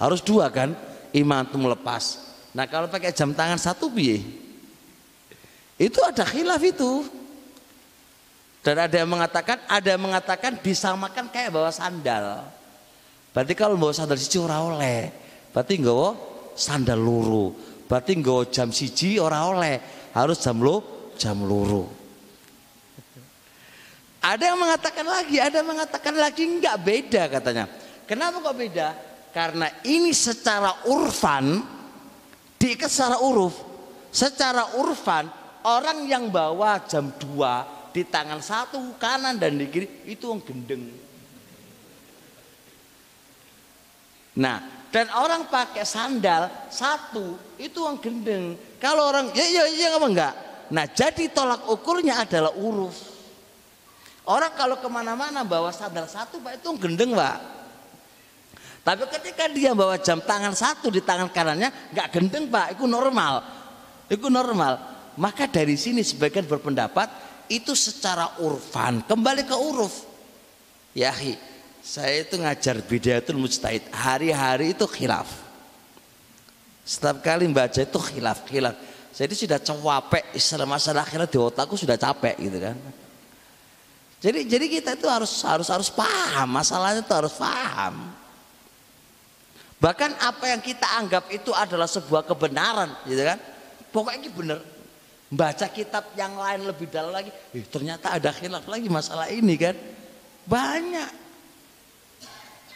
Harus 0.00 0.24
dua 0.24 0.48
kan? 0.48 0.72
Iman 1.12 1.44
itu 1.44 1.56
melepas. 1.60 2.20
Nah 2.56 2.64
kalau 2.64 2.88
pakai 2.88 3.12
jam 3.12 3.36
tangan 3.36 3.60
satu 3.60 3.92
biye. 3.92 4.24
Itu 5.76 6.00
ada 6.00 6.24
khilaf 6.24 6.62
itu. 6.64 7.04
Dan 8.64 8.80
ada 8.80 8.96
yang 8.96 9.10
mengatakan, 9.12 9.60
ada 9.68 9.88
yang 9.92 10.00
mengatakan 10.00 10.56
disamakan 10.64 11.28
kayak 11.28 11.52
bawa 11.52 11.68
sandal. 11.68 12.48
Berarti 13.36 13.52
kalau 13.52 13.76
bawa 13.76 13.92
sandal 13.92 14.16
siji 14.16 14.40
ora 14.40 14.56
oleh. 14.64 15.23
Berarti 15.54 15.78
nggak 15.78 16.12
sandal 16.58 16.98
luru. 16.98 17.54
Berarti 17.86 18.18
nggak 18.18 18.50
jam 18.50 18.74
siji 18.74 19.22
ora 19.22 19.46
oleh. 19.46 19.78
Harus 20.10 20.42
jam 20.42 20.58
lo, 20.58 21.08
jam 21.14 21.38
luru. 21.46 21.86
Ada 24.24 24.50
yang 24.50 24.58
mengatakan 24.58 25.06
lagi, 25.06 25.36
ada 25.38 25.62
yang 25.62 25.68
mengatakan 25.68 26.14
lagi 26.16 26.42
enggak 26.42 26.76
beda 26.82 27.22
katanya. 27.28 27.64
Kenapa 28.08 28.42
kok 28.42 28.56
beda? 28.58 28.88
Karena 29.30 29.70
ini 29.86 30.10
secara 30.10 30.90
urfan 30.90 31.62
diikat 32.58 32.90
secara 32.90 33.22
uruf. 33.22 33.54
Secara 34.10 34.78
urfan 34.80 35.28
orang 35.66 36.06
yang 36.06 36.30
bawa 36.30 36.82
jam 36.88 37.12
2 37.14 37.92
di 37.94 38.02
tangan 38.06 38.42
satu 38.42 38.98
kanan 38.98 39.38
dan 39.38 39.54
di 39.54 39.66
kiri 39.70 40.08
itu 40.08 40.26
yang 40.30 40.40
gendeng. 40.42 40.82
Nah, 44.34 44.73
dan 44.94 45.10
orang 45.10 45.50
pakai 45.50 45.82
sandal 45.82 46.46
satu 46.70 47.34
itu 47.58 47.82
yang 47.82 47.98
gendeng. 47.98 48.54
Kalau 48.78 49.10
orang 49.10 49.34
ya 49.34 49.42
ya 49.42 49.66
ya 49.66 49.98
apa 49.98 50.06
enggak? 50.06 50.34
Nah, 50.70 50.86
jadi 50.86 51.34
tolak 51.34 51.66
ukurnya 51.66 52.22
adalah 52.22 52.54
uruf. 52.54 52.94
Orang 54.22 54.54
kalau 54.54 54.78
ke 54.78 54.86
mana-mana 54.86 55.42
bawa 55.42 55.74
sandal 55.74 56.06
satu 56.06 56.38
pak 56.38 56.62
itu 56.62 56.70
gendeng 56.78 57.10
pak. 57.10 57.42
Tapi 58.86 59.02
ketika 59.18 59.50
dia 59.50 59.74
bawa 59.74 59.98
jam 59.98 60.22
tangan 60.22 60.54
satu 60.54 60.94
di 60.94 61.02
tangan 61.02 61.26
kanannya 61.26 61.90
nggak 61.90 62.08
gendeng 62.14 62.46
pak, 62.46 62.78
itu 62.78 62.86
normal, 62.86 63.42
itu 64.06 64.30
normal. 64.30 64.78
Maka 65.18 65.50
dari 65.50 65.74
sini 65.74 66.06
sebagian 66.06 66.46
berpendapat 66.46 67.10
itu 67.50 67.74
secara 67.74 68.38
urfan 68.38 69.02
kembali 69.02 69.42
ke 69.42 69.56
uruf. 69.58 70.06
Yahi, 70.94 71.34
saya 71.84 72.24
itu 72.24 72.40
ngajar 72.40 72.80
bidayatul 72.80 73.36
mujtahid 73.36 73.84
hari-hari 73.92 74.72
itu 74.72 74.88
khilaf. 74.88 75.28
Setiap 76.80 77.20
kali 77.20 77.44
baca 77.52 77.76
itu 77.76 78.00
khilaf 78.00 78.48
khilaf. 78.48 78.72
Jadi 79.12 79.36
sudah 79.36 79.60
capek 79.60 80.32
istilah 80.32 80.64
masalah 80.64 81.04
akhirnya 81.04 81.28
di 81.28 81.36
otakku 81.36 81.76
sudah 81.76 82.00
capek 82.00 82.40
gitu 82.40 82.56
kan. 82.56 82.76
Jadi 84.24 84.48
jadi 84.48 84.66
kita 84.80 84.96
itu 84.96 85.04
harus 85.04 85.44
harus 85.44 85.68
harus 85.68 85.92
paham 85.92 86.48
masalahnya 86.48 87.04
itu 87.04 87.12
harus 87.12 87.36
paham. 87.36 88.16
Bahkan 89.76 90.16
apa 90.24 90.44
yang 90.48 90.64
kita 90.64 90.88
anggap 90.96 91.28
itu 91.28 91.52
adalah 91.52 91.84
sebuah 91.84 92.24
kebenaran, 92.24 92.96
gitu 93.04 93.20
kan? 93.20 93.36
Pokoknya 93.92 94.24
ini 94.24 94.30
benar. 94.32 94.58
Baca 95.28 95.66
kitab 95.68 96.08
yang 96.16 96.40
lain 96.40 96.64
lebih 96.64 96.88
dalam 96.88 97.12
lagi, 97.12 97.28
eh, 97.52 97.66
ternyata 97.68 98.16
ada 98.16 98.32
khilaf 98.32 98.64
lagi 98.64 98.88
masalah 98.88 99.28
ini 99.28 99.60
kan? 99.60 99.76
Banyak. 100.48 101.23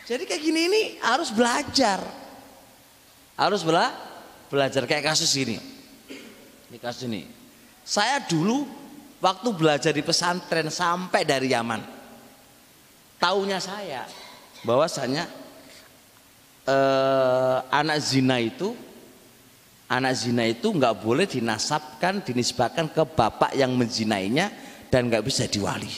Jadi 0.08 0.24
kayak 0.24 0.40
gini 0.40 0.60
ini 0.72 0.82
harus 1.04 1.28
belajar. 1.28 2.00
Harus 3.36 3.60
bela 3.60 3.92
belajar 4.48 4.88
kayak 4.88 5.12
kasus 5.12 5.28
ini. 5.36 5.60
Ini 6.72 6.80
kasus 6.80 7.04
ini. 7.04 7.28
Saya 7.84 8.24
dulu 8.24 8.64
waktu 9.20 9.48
belajar 9.52 9.92
di 9.92 10.00
pesantren 10.00 10.72
sampai 10.72 11.28
dari 11.28 11.52
Yaman. 11.52 11.84
Taunya 13.20 13.60
saya 13.60 14.08
bahwasanya 14.64 15.28
eh, 16.64 17.58
anak 17.68 17.98
zina 18.00 18.40
itu 18.40 18.72
anak 19.92 20.14
zina 20.16 20.44
itu 20.48 20.72
nggak 20.72 21.04
boleh 21.04 21.24
dinasabkan 21.28 22.24
dinisbahkan 22.24 22.92
ke 22.92 23.02
bapak 23.04 23.52
yang 23.56 23.72
menzinainya 23.74 24.52
dan 24.88 25.08
nggak 25.08 25.24
bisa 25.24 25.48
diwali 25.48 25.90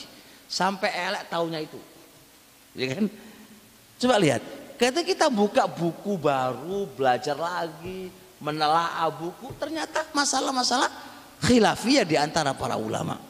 sampai 0.47 0.89
elek 1.11 1.27
taunya 1.27 1.59
itu 1.59 1.79
ya 2.75 2.95
kan 2.95 3.05
coba 4.01 4.17
lihat 4.17 4.41
Ketika 4.81 5.05
kita 5.05 5.27
buka 5.29 5.69
buku 5.69 6.17
baru, 6.17 6.89
belajar 6.97 7.37
lagi, 7.37 8.09
menelaah 8.41 9.05
buku, 9.13 9.53
ternyata 9.53 10.09
masalah-masalah 10.09 10.89
khilafiyah 11.37 12.01
di 12.01 12.17
antara 12.17 12.57
para 12.57 12.81
ulama. 12.81 13.21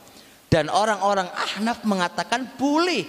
Dan 0.48 0.72
orang-orang 0.72 1.28
ahnaf 1.28 1.84
mengatakan 1.84 2.56
boleh 2.56 3.04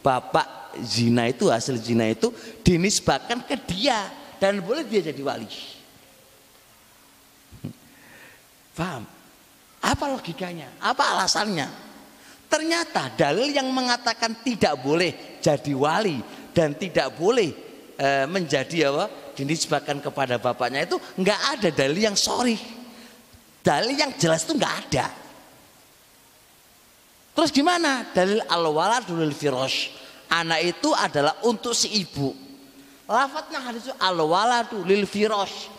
bapak 0.00 0.72
zina 0.80 1.28
itu, 1.28 1.52
hasil 1.52 1.76
zina 1.76 2.08
itu 2.08 2.32
dinisbahkan 2.64 3.44
ke 3.44 3.60
dia. 3.60 4.08
Dan 4.40 4.64
boleh 4.64 4.88
dia 4.88 5.12
jadi 5.12 5.20
wali. 5.20 5.52
Paham? 8.72 9.04
Apa 9.84 10.04
logikanya? 10.16 10.80
Apa 10.80 11.12
alasannya? 11.12 11.68
Ternyata 12.48 13.12
dalil 13.20 13.52
yang 13.52 13.68
mengatakan 13.68 14.32
tidak 14.40 14.80
boleh 14.80 15.40
jadi 15.44 15.76
wali 15.76 16.41
dan 16.52 16.76
tidak 16.76 17.16
boleh 17.16 17.50
e, 17.96 18.08
menjadi 18.28 18.92
apa 18.92 19.32
dinisbahkan 19.32 19.98
kepada 20.04 20.36
bapaknya 20.36 20.84
itu 20.84 20.96
nggak 21.18 21.40
ada 21.58 21.68
dalil 21.72 22.00
yang 22.12 22.16
sorry. 22.16 22.56
Dalil 23.62 23.96
yang 23.96 24.12
jelas 24.18 24.44
itu 24.44 24.54
nggak 24.58 24.74
ada. 24.88 25.06
Terus 27.32 27.50
gimana? 27.54 28.12
Dalil 28.12 28.44
al 28.44 28.64
waladul 28.68 29.32
firosh. 29.32 29.88
Anak 30.32 30.60
itu 30.64 30.90
adalah 30.92 31.40
untuk 31.44 31.72
si 31.72 31.88
ibu. 32.00 32.32
Lafadznya 33.08 33.60
hadis 33.62 33.88
al 33.96 34.18
waladul 34.20 35.06
firosh. 35.08 35.72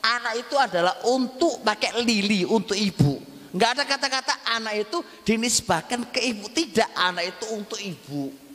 Anak 0.00 0.46
itu 0.46 0.56
adalah 0.56 0.96
untuk 1.10 1.60
pakai 1.60 2.00
lili 2.04 2.46
untuk 2.46 2.78
ibu. 2.78 3.20
Nggak 3.50 3.70
ada 3.74 3.84
kata-kata 3.88 4.34
anak 4.54 4.86
itu 4.86 4.98
dinisbahkan 5.26 6.06
ke 6.12 6.22
ibu. 6.22 6.46
Tidak 6.52 6.94
anak 6.94 7.36
itu 7.36 7.44
untuk 7.56 7.80
ibu 7.82 8.49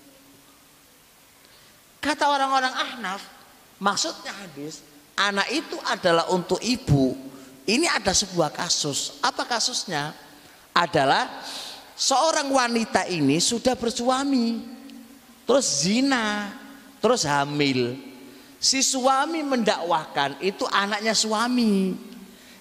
Kata 2.06 2.30
orang-orang 2.30 2.70
Ahnaf, 2.70 3.26
maksudnya 3.82 4.30
hadis, 4.30 4.86
anak 5.18 5.50
itu 5.50 5.74
adalah 5.90 6.30
untuk 6.30 6.62
ibu. 6.62 7.18
Ini 7.66 7.90
ada 7.90 8.14
sebuah 8.14 8.54
kasus. 8.54 9.18
Apa 9.26 9.42
kasusnya? 9.50 10.14
Adalah 10.70 11.26
seorang 11.98 12.46
wanita 12.54 13.10
ini 13.10 13.42
sudah 13.42 13.74
bersuami, 13.74 14.62
terus 15.50 15.82
zina, 15.82 16.54
terus 17.02 17.26
hamil. 17.26 17.98
Si 18.62 18.86
suami 18.86 19.42
mendakwakan 19.42 20.38
itu 20.46 20.62
anaknya 20.70 21.18
suami. 21.18 21.98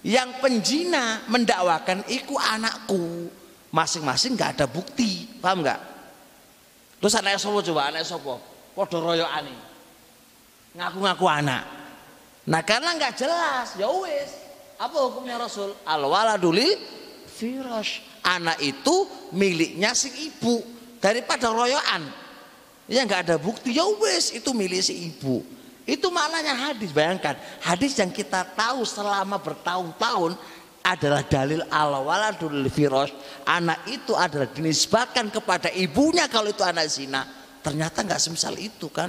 Yang 0.00 0.40
penjina 0.40 1.20
mendakwakan 1.28 2.00
itu 2.08 2.32
anakku. 2.40 3.28
Masing-masing 3.68 4.40
nggak 4.40 4.56
ada 4.56 4.64
bukti, 4.64 5.28
paham 5.36 5.60
nggak? 5.60 5.80
Terus 6.96 7.12
anaknya 7.20 7.36
sopo 7.36 7.60
coba, 7.60 7.92
anaknya 7.92 8.08
sopo? 8.08 8.53
Padha 8.74 8.98
royokane. 8.98 9.54
Ngaku-ngaku 10.74 11.26
anak. 11.30 11.62
Nah, 12.44 12.60
karena 12.66 12.92
nggak 12.98 13.14
jelas, 13.16 13.78
ya 13.78 13.88
wis. 13.88 14.30
Apa 14.76 15.06
hukumnya 15.08 15.38
Rasul? 15.38 15.72
Al 15.86 16.02
waladulil 16.04 16.76
firash. 17.30 18.02
Anak 18.24 18.58
itu 18.60 19.06
miliknya 19.32 19.94
si 19.94 20.10
ibu 20.28 20.60
daripada 20.98 21.54
royokan. 21.54 22.04
Ya 22.90 23.06
nggak 23.06 23.30
ada 23.30 23.36
bukti, 23.40 23.72
ya 23.72 23.86
wis 23.96 24.34
itu 24.34 24.50
milik 24.52 24.82
si 24.82 25.08
ibu. 25.08 25.40
Itu 25.84 26.08
maknanya 26.08 26.56
hadis. 26.68 26.90
Bayangkan, 26.92 27.36
hadis 27.60 27.96
yang 27.96 28.12
kita 28.12 28.44
tahu 28.56 28.84
selama 28.88 29.36
bertahun-tahun 29.40 30.36
adalah 30.84 31.24
dalil 31.24 31.64
al 31.68 32.02
waladul 32.04 32.66
firash. 32.68 33.12
Anak 33.48 33.88
itu 33.88 34.12
adalah 34.12 34.48
dinisbahkan 34.50 35.32
kepada 35.32 35.72
ibunya 35.72 36.28
kalau 36.28 36.52
itu 36.52 36.64
anak 36.64 36.88
zina 36.92 37.43
Ternyata 37.64 38.04
nggak 38.04 38.20
semisal 38.20 38.60
itu 38.60 38.92
kan. 38.92 39.08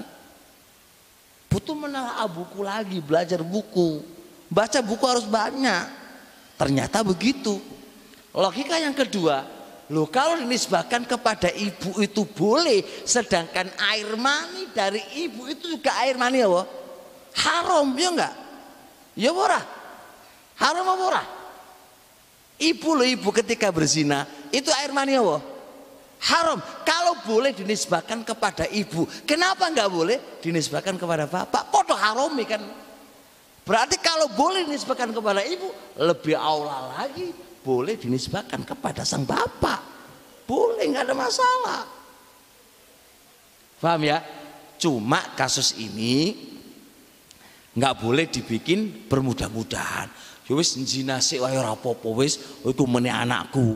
Butuh 1.51 1.75
menelaah 1.75 2.23
buku 2.31 2.63
lagi, 2.63 3.03
belajar 3.03 3.43
buku. 3.43 3.99
Baca 4.47 4.79
buku 4.79 5.03
harus 5.03 5.27
banyak. 5.27 5.83
Ternyata 6.55 7.03
begitu. 7.03 7.59
Logika 8.31 8.79
yang 8.79 8.95
kedua, 8.95 9.43
lo 9.91 10.07
kalau 10.07 10.39
dinisbahkan 10.39 11.03
kepada 11.03 11.51
ibu 11.51 11.99
itu 11.99 12.23
boleh, 12.27 12.83
sedangkan 13.03 13.71
air 13.91 14.11
mani 14.15 14.71
dari 14.71 14.99
ibu 15.23 15.47
itu 15.47 15.75
juga 15.75 15.95
air 16.03 16.19
mani 16.19 16.43
ya, 16.43 16.47
haram 17.43 17.87
ya 17.95 18.09
enggak? 18.11 18.33
Ya 19.15 19.31
ora. 19.31 19.59
Haram 20.55 20.83
apa 20.87 21.03
ora? 21.03 21.23
Ibu 22.59 22.89
lo 22.95 23.03
ibu 23.03 23.31
ketika 23.35 23.67
berzina 23.71 24.27
itu 24.51 24.67
air 24.79 24.91
mani 24.91 25.15
ya, 25.15 25.23
haram. 26.25 26.59
Kalau 26.81 27.21
boleh 27.21 27.53
dinisbahkan 27.53 28.25
kepada 28.25 28.65
ibu, 28.69 29.05
kenapa 29.29 29.69
nggak 29.69 29.89
boleh 29.89 30.17
dinisbahkan 30.41 30.97
kepada 30.97 31.29
bapak? 31.29 31.69
Podo 31.69 31.93
haram 31.93 32.33
kan? 32.41 32.61
Berarti 33.65 33.97
kalau 33.97 34.29
boleh 34.33 34.65
dinisbahkan 34.69 35.09
kepada 35.09 35.41
ibu, 35.41 35.69
lebih 35.97 36.37
aula 36.37 36.93
lagi 36.97 37.33
boleh 37.65 37.97
dinisbahkan 37.97 38.61
kepada 38.61 39.01
sang 39.01 39.25
bapak. 39.25 39.81
Boleh 40.45 40.85
nggak 40.85 41.09
ada 41.09 41.15
masalah. 41.17 41.81
Paham 43.81 44.01
ya? 44.05 44.21
Cuma 44.77 45.33
kasus 45.33 45.73
ini 45.81 46.53
nggak 47.73 47.93
boleh 47.99 48.29
dibikin 48.29 49.09
bermudah-mudahan 49.09 50.07
ya 50.45 50.53
wis 50.53 50.77
zina 50.85 51.17
sik 51.17 51.41
wae 51.41 51.57
ora 51.57 51.73
apa-apa 51.73 52.09
wis. 52.13 52.37
Iku 52.61 52.85
meneh 52.85 53.09
anakku 53.09 53.73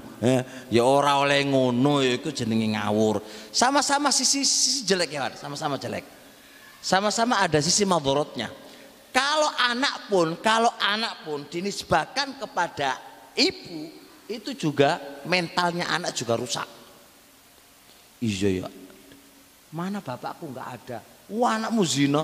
ya, 0.70 0.86
ora 0.86 1.18
oleh 1.18 1.42
ngono 1.50 2.06
ya 2.06 2.22
iku 2.22 2.30
jenenge 2.30 2.78
ngawur. 2.78 3.26
Sama-sama 3.50 4.14
sisi, 4.14 4.46
sisi 4.46 4.86
jelek 4.86 5.10
ya 5.10 5.34
sama-sama 5.34 5.82
jelek. 5.82 6.06
Sama-sama 6.80 7.42
ada 7.42 7.60
sisi 7.60 7.84
madorotnya. 7.84 8.54
Kalau 9.10 9.50
anak 9.58 10.06
pun 10.06 10.38
kalau 10.38 10.70
anak 10.78 11.26
pun 11.26 11.42
dinisbahkan 11.50 12.38
kepada 12.38 13.02
ibu 13.34 13.90
itu 14.30 14.54
juga 14.54 15.02
mentalnya 15.26 15.90
anak 15.90 16.14
juga 16.14 16.38
rusak. 16.38 16.68
Iya 18.22 18.64
ya. 18.64 18.68
Mana 19.74 19.98
bapakku 19.98 20.54
nggak 20.54 20.70
ada? 20.70 21.00
Wah 21.34 21.58
anakmu 21.58 21.82
zina. 21.82 22.22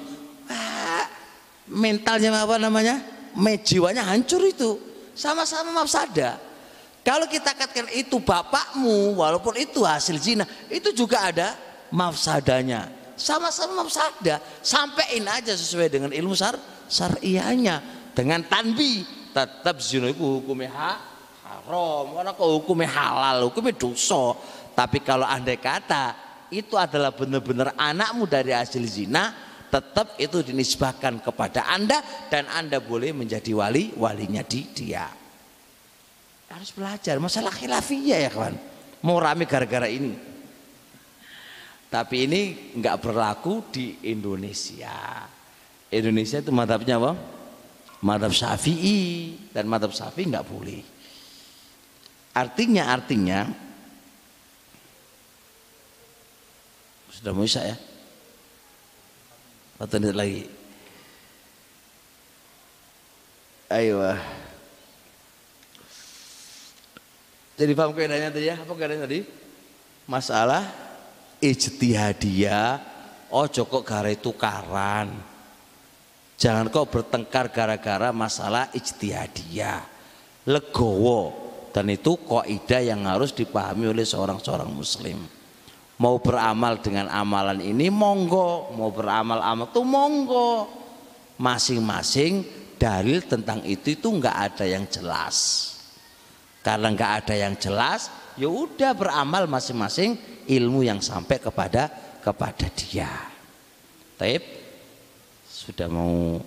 Mentalnya 1.66 2.46
apa 2.46 2.62
namanya 2.62 3.15
jiwanya 3.64 4.08
hancur 4.08 4.42
itu. 4.48 4.80
Sama-sama 5.16 5.72
mafsada. 5.72 6.40
Kalau 7.06 7.30
kita 7.30 7.54
katakan 7.54 7.86
itu 7.94 8.18
bapakmu 8.18 9.14
walaupun 9.22 9.54
itu 9.62 9.86
hasil 9.86 10.18
zina 10.18 10.44
itu 10.74 10.90
juga 10.90 11.30
ada 11.30 11.54
mafsadanya. 11.94 12.90
Sama-sama 13.14 13.86
mafsada. 13.86 14.42
Sampaiin 14.66 15.24
aja 15.30 15.54
sesuai 15.54 15.88
dengan 15.88 16.12
ilmu 16.12 16.34
sar 16.34 16.58
syariahnya 16.90 17.80
dengan 18.18 18.42
tanbi 18.44 19.06
tetap 19.32 19.78
zina 19.80 20.10
itu 20.10 20.42
hukumnya 20.42 20.74
ha, 20.74 20.92
haram. 21.46 22.18
Karena 22.18 22.32
kok 22.34 22.50
hukumnya 22.58 22.90
halal 22.90 23.38
hukumnya 23.54 23.78
dosa. 23.78 24.34
Tapi 24.74 25.00
kalau 25.06 25.24
andai 25.24 25.62
kata 25.62 26.18
itu 26.50 26.74
adalah 26.76 27.14
benar-benar 27.16 27.78
anakmu 27.78 28.26
dari 28.26 28.52
hasil 28.52 28.84
zina 28.90 29.32
tetap 29.76 30.16
itu 30.16 30.40
dinisbahkan 30.40 31.20
kepada 31.20 31.68
Anda 31.68 32.00
dan 32.32 32.48
Anda 32.48 32.80
boleh 32.80 33.12
menjadi 33.12 33.52
wali 33.52 33.92
walinya 34.00 34.40
di 34.40 34.64
dia. 34.72 35.04
Harus 36.48 36.72
belajar 36.72 37.20
masalah 37.20 37.52
khilafiyah 37.52 38.24
ya 38.24 38.32
kawan. 38.32 38.56
Mau 39.04 39.20
rame 39.20 39.44
gara-gara 39.44 39.92
ini. 39.92 40.16
Tapi 41.92 42.16
ini 42.24 42.42
nggak 42.80 43.04
berlaku 43.04 43.68
di 43.68 44.08
Indonesia. 44.08 45.28
Indonesia 45.92 46.40
itu 46.40 46.56
madhabnya 46.56 46.96
apa? 46.96 47.12
Madhab 48.00 48.32
syafi'i 48.32 49.36
dan 49.52 49.68
madhab 49.68 49.92
syafi'i 49.92 50.32
nggak 50.32 50.48
boleh. 50.48 50.82
Artinya 52.32 52.96
artinya 52.96 53.48
sudah 57.12 57.32
mau 57.36 57.48
ya? 57.48 57.95
Menit 59.76 60.16
lagi. 60.16 60.44
Ayo. 63.68 64.00
Jadi 67.60 67.72
paham 67.76 67.92
keadaannya 67.92 68.32
tadi 68.32 68.48
ya? 68.48 68.56
Apa 68.56 68.72
keadaannya 68.72 69.04
tadi? 69.04 69.20
Masalah 70.08 70.64
ijtihadiyah 71.44 72.80
ojo 73.36 73.62
kok 73.68 73.84
gara 73.84 74.16
tukaran. 74.16 75.12
Jangan 76.40 76.72
kau 76.72 76.88
bertengkar 76.88 77.52
gara-gara 77.52 78.16
masalah 78.16 78.72
ijtihadiyah. 78.72 79.84
Legowo 80.48 81.36
dan 81.76 81.92
itu 81.92 82.16
kaidah 82.24 82.80
yang 82.80 83.04
harus 83.10 83.36
dipahami 83.36 83.92
oleh 83.92 84.08
seorang-seorang 84.08 84.72
muslim 84.72 85.35
mau 85.96 86.20
beramal 86.20 86.80
dengan 86.84 87.08
amalan 87.08 87.60
ini 87.64 87.88
monggo. 87.88 88.76
Mau 88.76 88.92
beramal 88.92 89.40
amal 89.40 89.72
tuh 89.72 89.86
monggo. 89.88 90.68
Masing-masing 91.36 92.48
dalil 92.80 93.24
tentang 93.24 93.64
itu 93.68 93.96
itu 93.96 94.08
nggak 94.08 94.36
ada 94.52 94.66
yang 94.68 94.88
jelas. 94.88 95.72
Karena 96.64 96.90
nggak 96.92 97.12
ada 97.24 97.36
yang 97.36 97.54
jelas 97.60 98.10
ya 98.36 98.50
udah 98.52 98.92
beramal 98.96 99.48
masing-masing 99.48 100.18
ilmu 100.48 100.84
yang 100.84 101.00
sampai 101.00 101.40
kepada 101.40 101.92
kepada 102.24 102.68
dia. 102.74 103.12
Taib 104.16 104.44
sudah 105.46 105.88
mau? 105.92 106.40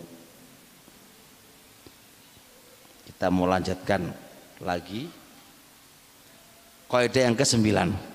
Kita 3.07 3.29
mau 3.29 3.47
lanjutkan 3.51 4.09
lagi. 4.63 5.11
Kaidah 6.89 7.29
yang 7.29 7.37
ke-9 7.37 8.08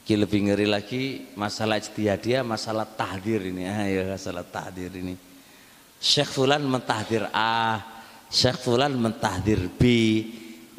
Iki 0.00 0.14
lebih 0.16 0.48
ngeri 0.48 0.66
lagi 0.66 1.28
masalah 1.36 1.76
ijtihadiyah, 1.76 2.40
masalah 2.40 2.88
tahdir 2.88 3.46
ini. 3.46 3.68
Ah, 3.68 3.86
ya, 3.86 4.02
masalah 4.16 4.42
tahdir 4.42 4.90
ini. 4.96 5.14
Syekh 6.00 6.32
Fulan 6.32 6.64
mentahdir 6.64 7.28
A, 7.30 7.84
Syekh 8.32 8.64
Fulan 8.64 8.96
mentahdir 8.96 9.68
B. 9.76 9.82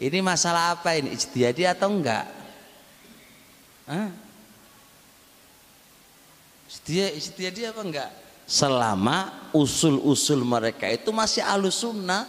Ini 0.01 0.19
masalah 0.25 0.73
apa 0.73 0.97
ini? 0.97 1.13
Ijtihadiyah 1.13 1.77
atau 1.77 1.93
enggak? 1.93 2.25
Hah? 3.85 4.09
Ijtihadiyah 6.89 7.69
apa 7.69 7.81
enggak? 7.85 8.09
Selama 8.49 9.47
usul-usul 9.53 10.41
mereka 10.41 10.89
itu 10.89 11.13
masih 11.13 11.45
alus 11.45 11.85
sunnah, 11.85 12.25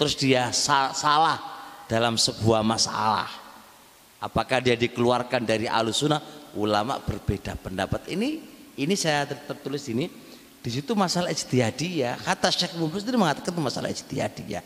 terus 0.00 0.16
dia 0.16 0.48
salah 0.56 1.36
dalam 1.84 2.16
sebuah 2.16 2.64
masalah 2.64 3.28
Apakah 4.20 4.60
dia 4.60 4.76
dikeluarkan 4.76 5.48
dari 5.48 5.64
alusuna? 5.64 6.20
Ulama 6.52 7.00
berbeda 7.00 7.56
pendapat. 7.56 8.12
Ini 8.12 8.28
ini 8.76 8.94
saya 8.94 9.24
tertulis 9.24 9.88
ini. 9.88 10.08
Di 10.60 10.68
situ 10.68 10.92
masalah 10.92 11.32
ijtihadiyah. 11.32 12.20
Kata 12.20 12.52
Syekh 12.52 12.76
Muhammad 12.76 13.00
sendiri 13.00 13.16
mengatakan 13.16 13.56
itu 13.56 13.64
masalah 13.64 13.88
ijtihadiyah. 13.88 14.62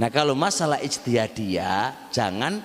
Nah 0.00 0.08
kalau 0.08 0.32
masalah 0.32 0.80
ijtihadiyah 0.80 2.08
jangan 2.08 2.64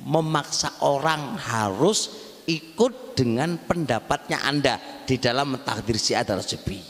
memaksa 0.00 0.80
orang 0.80 1.36
harus 1.36 2.08
ikut 2.48 3.16
dengan 3.16 3.60
pendapatnya 3.60 4.40
Anda 4.48 4.80
di 5.04 5.20
dalam 5.20 5.56
mentakdir 5.60 6.00
si 6.00 6.16
adalah 6.16 6.44
sepi. 6.44 6.80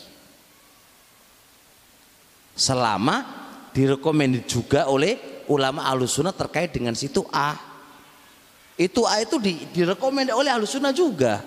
Selama 2.54 3.26
direkomendasi 3.74 4.46
juga 4.46 4.86
oleh 4.86 5.42
ulama 5.50 5.90
alusuna 5.90 6.30
terkait 6.30 6.70
dengan 6.70 6.94
situ 6.94 7.26
A 7.34 7.58
itu 8.74 9.06
A 9.06 9.22
itu 9.22 9.38
di, 9.38 9.70
direkomend 9.70 10.34
oleh 10.34 10.50
Ahlussunnah 10.50 10.90
juga. 10.90 11.42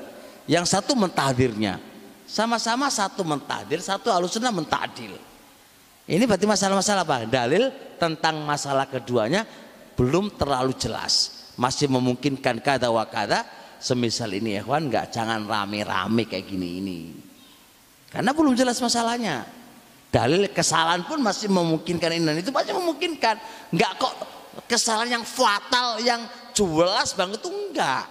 Yang 0.48 0.80
satu 0.80 0.96
mentahdirnya. 0.96 1.76
Sama-sama 2.28 2.88
satu 2.88 3.24
mentahdir, 3.24 3.84
satu 3.84 4.08
Ahlussunnah 4.12 4.52
mentadil. 4.52 5.16
Ini 6.08 6.24
berarti 6.24 6.48
masalah-masalah 6.48 7.04
apa? 7.04 7.28
Dalil 7.28 7.68
tentang 8.00 8.40
masalah 8.48 8.88
keduanya 8.88 9.44
belum 10.00 10.40
terlalu 10.40 10.72
jelas. 10.80 11.36
Masih 11.60 11.92
memungkinkan 11.92 12.64
kata 12.64 12.88
wa 12.88 13.04
kata 13.04 13.44
semisal 13.78 14.32
ini 14.32 14.58
ya 14.58 14.62
kawan 14.64 14.88
nggak 14.88 15.06
jangan 15.12 15.44
rame-rame 15.44 16.24
kayak 16.24 16.48
gini 16.48 16.70
ini. 16.80 17.00
Karena 18.08 18.32
belum 18.32 18.56
jelas 18.56 18.80
masalahnya. 18.80 19.44
Dalil 20.08 20.48
kesalahan 20.56 21.04
pun 21.04 21.20
masih 21.20 21.52
memungkinkan 21.52 22.10
ini 22.16 22.24
dan 22.24 22.38
itu 22.40 22.56
masih 22.56 22.72
memungkinkan. 22.72 23.36
Nggak 23.76 23.92
kok 24.00 24.14
kesalahan 24.72 25.20
yang 25.20 25.26
fatal 25.28 26.00
yang 26.00 26.24
jelas 26.58 27.14
banget 27.14 27.38
tuh 27.46 27.54
enggak. 27.54 28.10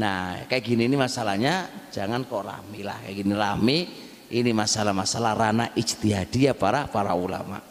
Nah 0.00 0.48
kayak 0.48 0.64
gini 0.64 0.88
ini 0.88 0.96
masalahnya 0.96 1.68
jangan 1.92 2.24
kok 2.24 2.48
rame 2.48 2.80
lah. 2.80 2.96
Kayak 3.04 3.16
gini 3.20 3.34
rame. 3.36 3.78
Ini 4.26 4.50
masalah-masalah 4.50 5.38
ranah 5.38 5.68
ijtihadiyah 5.78 6.58
para 6.58 6.90
para 6.90 7.14
ulama. 7.14 7.62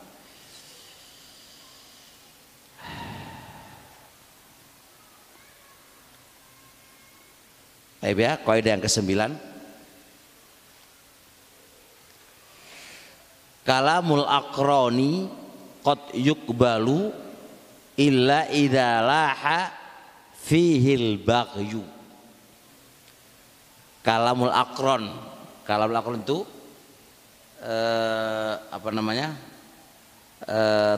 Baik 8.00 8.22
ya, 8.22 8.38
kaidah 8.38 8.72
yang 8.78 8.84
kesembilan. 8.86 9.34
Kalamul 13.66 14.30
akroni 14.30 15.26
qad 15.82 16.14
yukbalu 16.14 17.25
illa 17.96 18.48
idza 18.52 19.04
laha 19.04 19.72
fihil 20.36 21.20
baghyu. 21.24 21.84
Kalamul 24.06 24.54
akron. 24.54 25.10
Kalamul 25.66 25.98
akron 25.98 26.22
itu 26.22 26.46
eh, 27.64 28.54
apa 28.70 28.90
namanya? 28.94 29.34
Eh, 30.46 30.98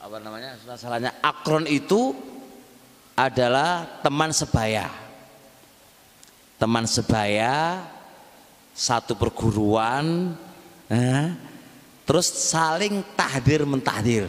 apa 0.00 0.16
namanya? 0.22 0.56
Masalahnya 0.64 1.12
akron 1.20 1.68
itu 1.68 2.16
adalah 3.12 4.00
teman 4.00 4.32
sebaya. 4.32 4.88
Teman 6.56 6.88
sebaya 6.88 7.84
satu 8.74 9.14
perguruan 9.14 10.34
eh, 10.90 11.30
terus 12.02 12.26
saling 12.26 13.06
tahdir 13.14 13.62
mentahdir 13.62 14.26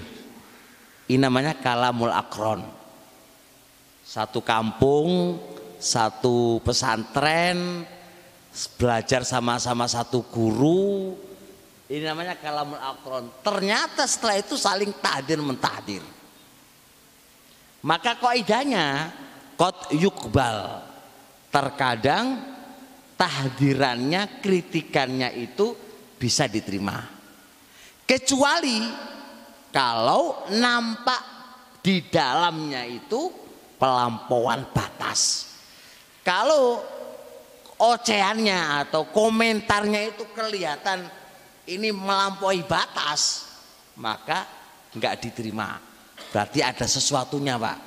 ini 1.05 1.21
namanya 1.21 1.53
kalamul 1.61 2.09
akron. 2.09 2.65
Satu 4.05 4.41
kampung, 4.41 5.37
satu 5.77 6.61
pesantren, 6.65 7.85
belajar 8.77 9.21
sama-sama 9.21 9.85
satu 9.85 10.25
guru. 10.25 11.13
Ini 11.85 12.09
namanya 12.09 12.33
kalamul 12.41 12.81
akron. 12.81 13.29
Ternyata 13.45 14.09
setelah 14.09 14.41
itu 14.41 14.57
saling 14.57 14.89
tahdir 14.97 15.37
mentahdir. 15.37 16.01
Maka 17.85 18.17
kaidahnya 18.17 19.13
kot 19.53 19.93
yukbal. 19.93 20.81
Terkadang 21.53 22.41
tahdirannya, 23.13 24.41
kritikannya 24.41 25.29
itu 25.37 25.77
bisa 26.17 26.49
diterima. 26.49 26.99
Kecuali 28.03 29.13
kalau 29.75 30.47
nampak 30.55 31.19
di 31.83 32.07
dalamnya 32.07 32.87
itu 32.87 33.27
pelampauan 33.75 34.71
batas. 34.71 35.51
Kalau 36.23 36.79
ocehannya 37.75 38.87
atau 38.87 39.11
komentarnya 39.11 40.15
itu 40.15 40.23
kelihatan 40.31 41.03
ini 41.67 41.91
melampaui 41.91 42.63
batas, 42.63 43.51
maka 43.99 44.47
nggak 44.95 45.15
diterima. 45.19 45.75
Berarti 46.31 46.63
ada 46.63 46.87
sesuatunya, 46.87 47.59
Pak. 47.59 47.77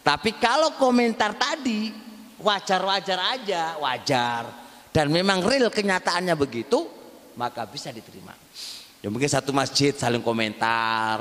Tapi 0.00 0.40
kalau 0.40 0.72
komentar 0.80 1.36
tadi 1.36 1.92
wajar-wajar 2.40 3.20
aja, 3.36 3.76
wajar 3.84 4.42
dan 4.88 5.12
memang 5.12 5.44
real 5.44 5.68
kenyataannya 5.68 6.34
begitu, 6.40 6.88
maka 7.36 7.68
bisa 7.68 7.92
diterima. 7.92 8.32
Ya 9.04 9.12
mungkin 9.12 9.28
satu 9.28 9.52
masjid 9.52 9.92
saling 9.92 10.24
komentar, 10.24 11.20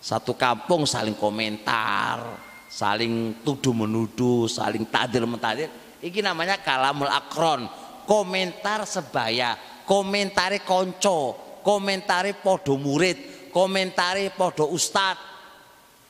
satu 0.00 0.32
kampung 0.32 0.88
saling 0.88 1.12
komentar, 1.12 2.40
saling 2.72 3.36
tuduh 3.44 3.76
menuduh, 3.76 4.48
saling 4.48 4.88
tadir 4.88 5.28
mentadir. 5.28 5.68
Ini 6.00 6.24
namanya 6.24 6.56
kalamul 6.64 7.12
akron, 7.12 7.68
komentar 8.08 8.88
sebaya, 8.88 9.60
komentari 9.84 10.64
konco, 10.64 11.36
komentari 11.60 12.32
podo 12.32 12.80
murid, 12.80 13.52
komentari 13.52 14.32
podo 14.32 14.72
ustad. 14.72 15.20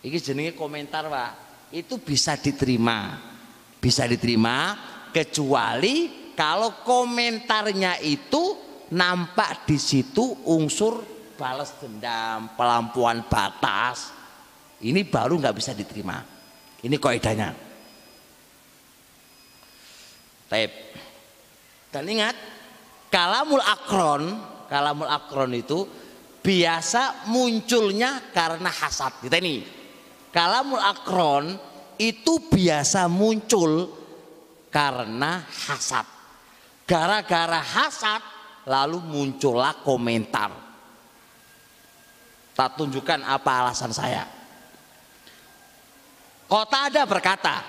Ini 0.06 0.22
jenenge 0.22 0.54
komentar 0.54 1.10
pak, 1.10 1.30
itu 1.74 1.98
bisa 1.98 2.38
diterima, 2.38 3.18
bisa 3.82 4.06
diterima 4.06 4.78
kecuali 5.10 6.30
kalau 6.38 6.78
komentarnya 6.86 7.98
itu 8.06 8.70
nampak 8.92 9.64
di 9.64 9.80
situ 9.80 10.44
unsur 10.52 11.00
balas 11.34 11.74
dendam, 11.80 12.52
pelampuan 12.54 13.24
batas. 13.26 14.12
Ini 14.82 15.02
baru 15.08 15.40
nggak 15.40 15.56
bisa 15.56 15.72
diterima. 15.72 16.20
Ini 16.82 16.96
kaidahnya. 16.98 17.50
Taib. 20.50 20.72
Dan 21.92 22.04
ingat, 22.08 22.36
kalamul 23.08 23.62
akron, 23.62 24.22
kalamul 24.68 25.08
akron 25.08 25.52
itu 25.54 25.86
biasa 26.42 27.28
munculnya 27.30 28.32
karena 28.34 28.68
hasad. 28.68 29.22
Kita 29.22 29.38
ini, 29.38 29.62
kalamul 30.34 30.82
akron 30.82 31.56
itu 31.96 32.50
biasa 32.50 33.06
muncul 33.06 33.92
karena 34.72 35.46
hasad. 35.46 36.04
Gara-gara 36.82 37.62
hasad 37.62 38.31
lalu 38.66 38.98
muncullah 39.02 39.80
komentar. 39.82 40.50
Tak 42.52 42.76
tunjukkan 42.76 43.24
apa 43.24 43.50
alasan 43.64 43.90
saya. 43.90 44.28
Kota 46.46 46.92
ada 46.92 47.02
berkata, 47.08 47.64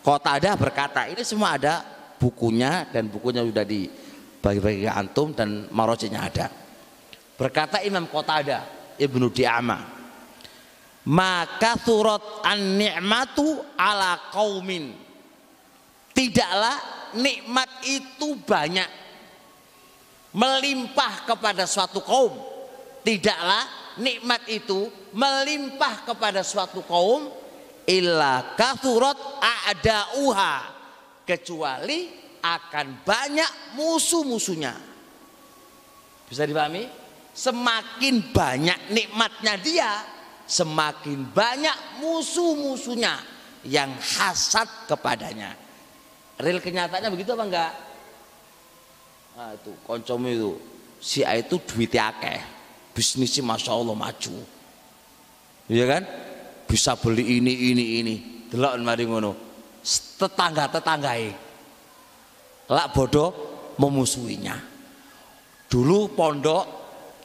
kota 0.00 0.40
ada 0.40 0.56
berkata, 0.56 1.04
ini 1.04 1.20
semua 1.20 1.60
ada 1.60 1.84
bukunya 2.16 2.88
dan 2.88 3.12
bukunya 3.12 3.44
sudah 3.44 3.60
di 3.60 3.84
bagi-bagi 4.40 4.88
antum 4.88 5.36
dan 5.36 5.68
marocinya 5.68 6.24
ada. 6.24 6.48
Berkata 7.36 7.84
Imam 7.84 8.08
Kota 8.08 8.40
ada 8.40 8.58
Ibnu 8.96 9.28
Di'ama. 9.28 9.96
maka 11.06 11.78
surat 11.78 12.42
an-ni'matu 12.42 13.62
ala 13.78 14.18
kaumin 14.34 14.90
tidaklah 16.10 16.74
nikmat 17.14 17.70
itu 17.86 18.34
banyak 18.42 19.05
melimpah 20.34 21.28
kepada 21.28 21.68
suatu 21.68 22.02
kaum. 22.02 22.34
Tidaklah 23.06 23.94
nikmat 24.02 24.42
itu 24.50 24.90
melimpah 25.14 26.08
kepada 26.08 26.42
suatu 26.42 26.82
kaum 26.82 27.30
illa 27.86 28.56
kathurat 28.58 29.18
a'da'uha. 29.38 30.74
Kecuali 31.26 32.10
akan 32.42 33.02
banyak 33.02 33.74
musuh-musuhnya. 33.74 34.74
Bisa 36.26 36.46
dipahami? 36.46 36.86
Semakin 37.36 38.32
banyak 38.32 38.78
nikmatnya 38.94 39.54
dia 39.60 40.16
semakin 40.46 41.26
banyak 41.34 42.00
musuh-musuhnya 42.00 43.18
yang 43.66 43.90
hasad 43.98 44.70
kepadanya. 44.86 45.58
Real 46.38 46.62
kenyataannya 46.62 47.10
begitu 47.10 47.34
apa 47.34 47.44
enggak 47.44 47.72
nah 49.36 49.52
itu 49.52 49.68
koncom 49.84 50.24
itu 50.24 50.56
si 50.96 51.20
A 51.20 51.36
itu 51.36 51.60
duitnya 51.60 52.08
akeh 52.08 52.56
bisnisnya 52.96 53.44
masya 53.44 53.76
Allah 53.76 53.92
maju. 53.92 54.34
Iya 55.68 55.84
kan? 55.84 56.02
Bisa 56.64 56.96
beli 56.96 57.36
ini 57.36 57.52
ini 57.76 57.84
ini. 58.00 58.16
Delok 58.48 58.80
mari 58.80 59.04
ngono. 59.04 59.36
Tetangga 60.16 60.72
tetanggai 60.72 61.28
lak 62.72 62.88
bodoh 62.96 63.30
memusuhinya. 63.76 64.56
Dulu 65.68 66.16
pondok 66.16 66.64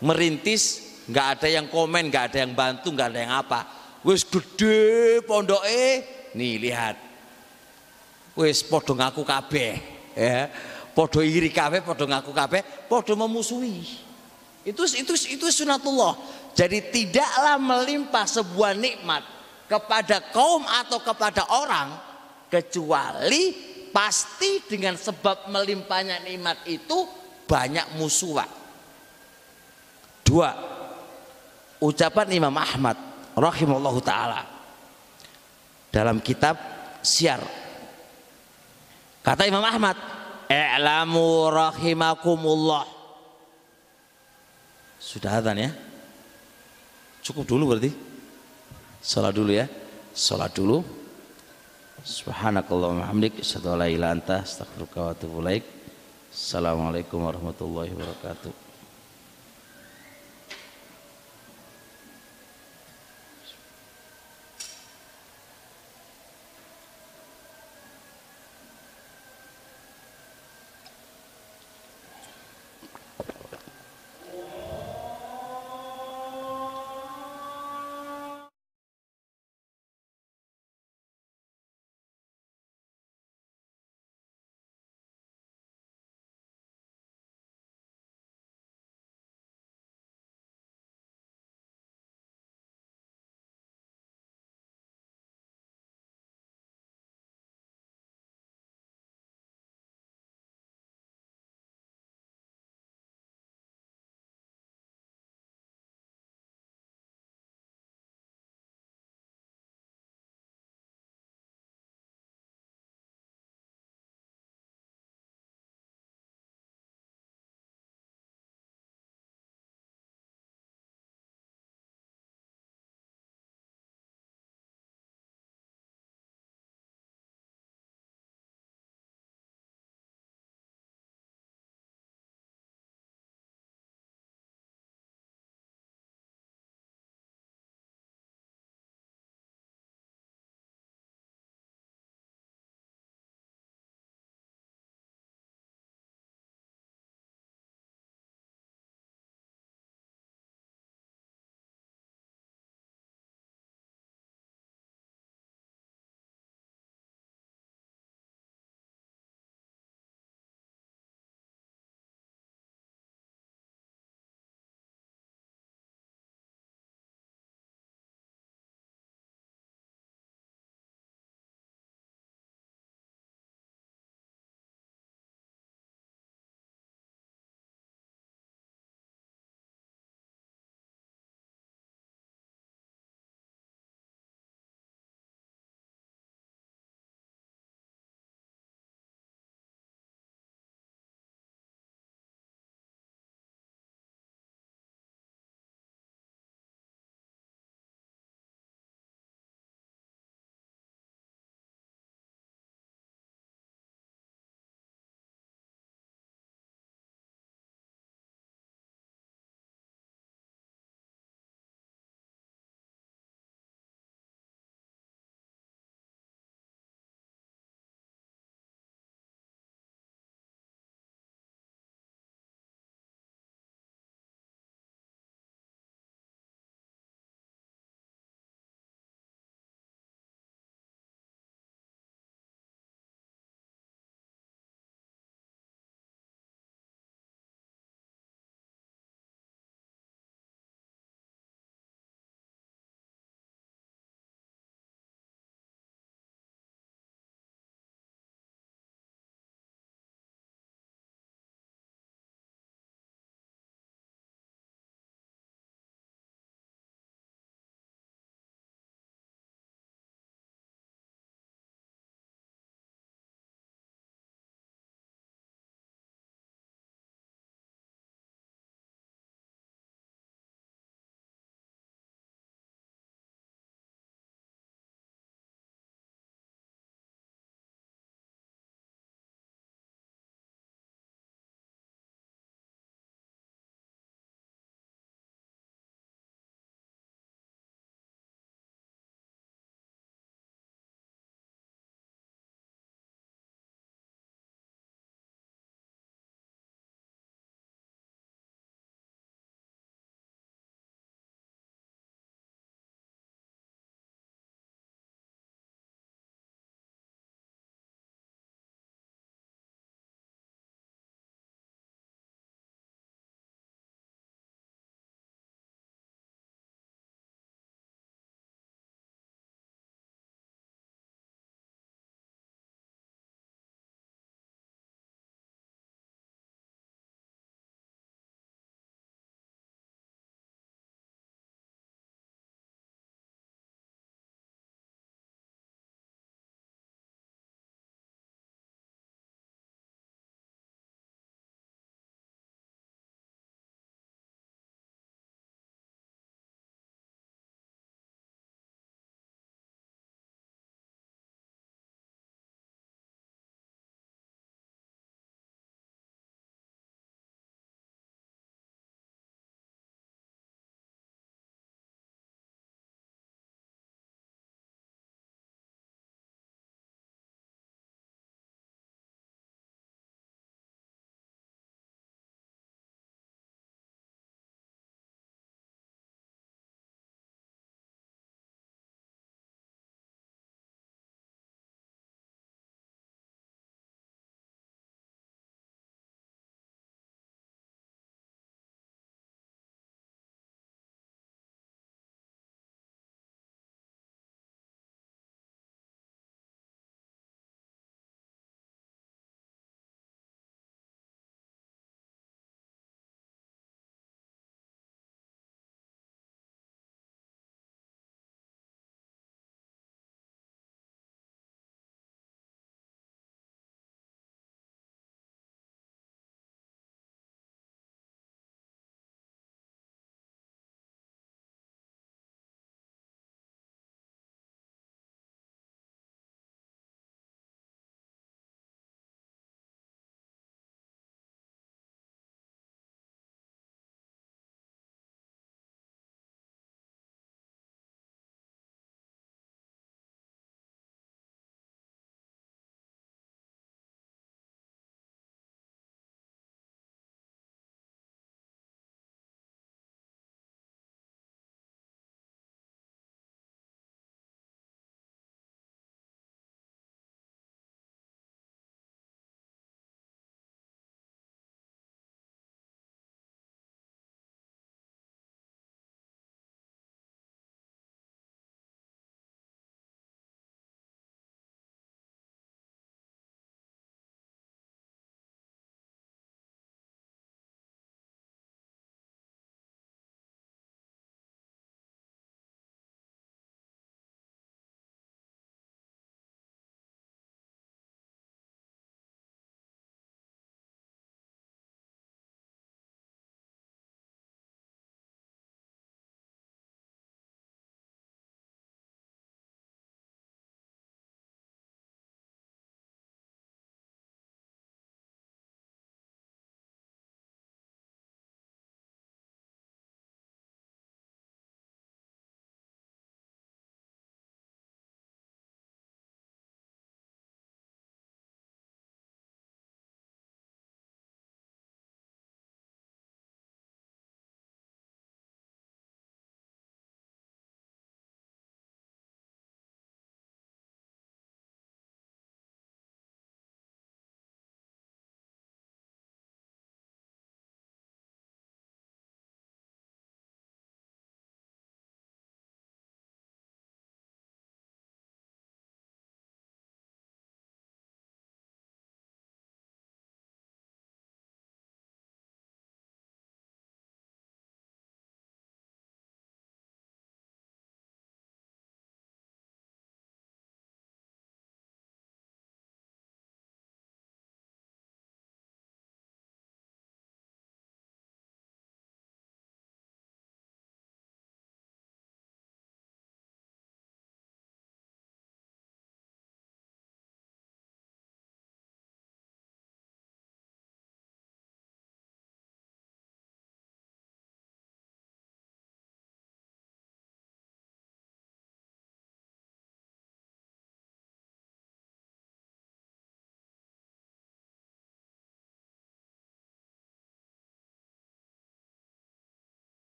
merintis 0.00 0.96
nggak 1.06 1.26
ada 1.38 1.48
yang 1.52 1.66
komen 1.68 2.08
nggak 2.08 2.24
ada 2.32 2.38
yang 2.48 2.56
bantu 2.56 2.88
nggak 2.96 3.08
ada 3.12 3.20
yang 3.20 3.34
apa. 3.36 3.60
Wis 4.00 4.24
gede 4.24 5.20
pondok 5.28 5.60
eh 5.68 6.32
nih 6.32 6.56
lihat. 6.56 6.96
Wis 8.38 8.64
podo 8.64 8.96
ngaku 8.96 9.26
kabeh 9.26 9.98
ya 10.18 10.50
podo 10.98 11.22
iri 11.22 11.54
kabeh 11.54 11.86
podo 11.86 12.10
ngaku 12.10 12.34
kabeh 12.34 12.90
podo 12.90 13.14
memusuhi. 13.14 13.86
Itu 14.66 14.82
itu 14.90 15.14
itu 15.14 15.46
sunatullah. 15.46 16.18
Jadi 16.58 16.90
tidaklah 16.90 17.54
melimpah 17.62 18.26
sebuah 18.26 18.74
nikmat 18.74 19.22
kepada 19.70 20.18
kaum 20.34 20.66
atau 20.66 20.98
kepada 20.98 21.46
orang 21.54 21.94
kecuali 22.50 23.54
pasti 23.94 24.66
dengan 24.66 24.98
sebab 24.98 25.46
melimpahnya 25.54 26.18
nikmat 26.26 26.66
itu 26.66 27.06
banyak 27.46 27.94
musuh 27.96 28.42
dua 30.26 30.52
ucapan 31.80 32.28
Imam 32.36 32.52
Ahmad 32.52 32.96
rahimallahu 33.32 34.00
taala 34.04 34.44
dalam 35.88 36.20
kitab 36.20 36.60
Siar 37.00 37.40
kata 39.24 39.48
Imam 39.48 39.64
Ahmad 39.64 40.17
i'lamu 40.48 41.52
rahimakumullah. 41.52 42.84
Sudah 44.98 45.38
adzan 45.38 45.60
ya? 45.60 45.70
Cukup 47.22 47.44
dulu 47.44 47.72
berarti? 47.72 47.92
Salat 48.98 49.36
dulu 49.36 49.52
ya? 49.52 49.68
Salat 50.16 50.50
dulu. 50.56 50.82
Subhanakallahumma 52.02 53.10
hamdik 53.10 53.40
assalamualaikum 56.30 57.26
warahmatullahi 57.26 57.90
wabarakatuh 57.90 58.67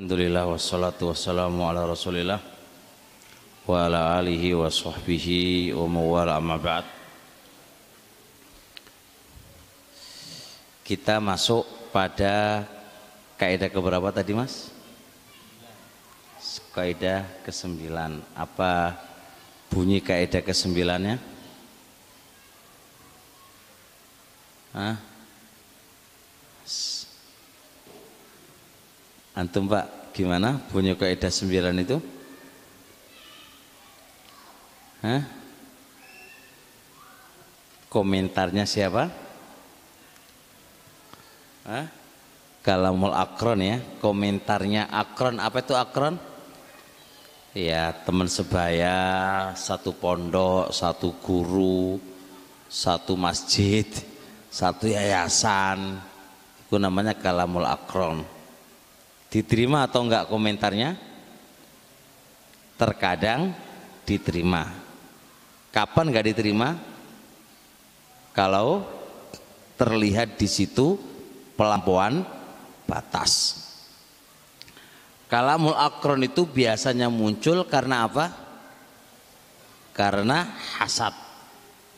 Alhamdulillah 0.00 0.48
wassalatu 0.48 1.12
wassalamu 1.12 1.60
ala 1.68 1.84
rasulillah 1.84 2.40
wa 3.68 3.84
ala 3.84 4.16
alihi 4.16 4.56
wa 4.56 4.64
sahbihi 4.72 5.76
wa 5.76 5.84
mawala 5.84 6.40
amma 6.40 6.56
ba'd 6.56 6.88
kita 10.88 11.20
masuk 11.20 11.68
pada 11.92 12.64
kaidah 13.36 13.68
keberapa 13.68 14.08
tadi 14.08 14.32
mas? 14.32 14.72
kaidah 16.72 17.28
ke-9 17.44 17.92
apa 18.32 18.96
bunyi 19.68 20.00
kaidah 20.00 20.40
ke-9-nya? 20.40 21.20
Hah? 24.72 25.09
Antum 29.30 29.70
Pak, 29.70 30.10
gimana 30.10 30.58
punya 30.74 30.98
kaidah 30.98 31.30
sembilan 31.30 31.74
itu? 31.78 31.96
Hah? 35.06 35.22
Komentarnya 37.86 38.66
siapa? 38.66 39.06
Hah? 41.62 41.86
Kalamul 42.60 43.14
Akron 43.16 43.62
ya, 43.62 43.78
komentarnya 44.02 44.90
Akron, 44.90 45.38
apa 45.40 45.62
itu 45.62 45.72
Akron? 45.78 46.18
Ya 47.54 47.94
teman 48.04 48.28
sebaya, 48.28 49.50
satu 49.56 49.94
pondok, 49.96 50.74
satu 50.74 51.16
guru, 51.22 51.96
satu 52.68 53.16
masjid, 53.16 53.86
satu 54.52 54.90
yayasan, 54.90 55.98
itu 56.66 56.76
namanya 56.76 57.16
Kalamul 57.16 57.64
Akron 57.64 58.39
Diterima 59.30 59.86
atau 59.86 60.02
enggak 60.02 60.26
komentarnya? 60.26 60.98
Terkadang 62.74 63.54
diterima. 64.02 64.66
Kapan 65.70 66.10
enggak 66.10 66.34
diterima? 66.34 66.74
Kalau 68.34 68.82
terlihat 69.78 70.34
di 70.34 70.50
situ 70.50 70.98
pelampuan 71.54 72.26
batas. 72.90 73.62
Kalamul 75.30 75.78
akron 75.78 76.26
itu 76.26 76.42
biasanya 76.42 77.06
muncul 77.06 77.62
karena 77.70 78.10
apa? 78.10 78.34
Karena 79.94 80.58
hasad. 80.74 81.14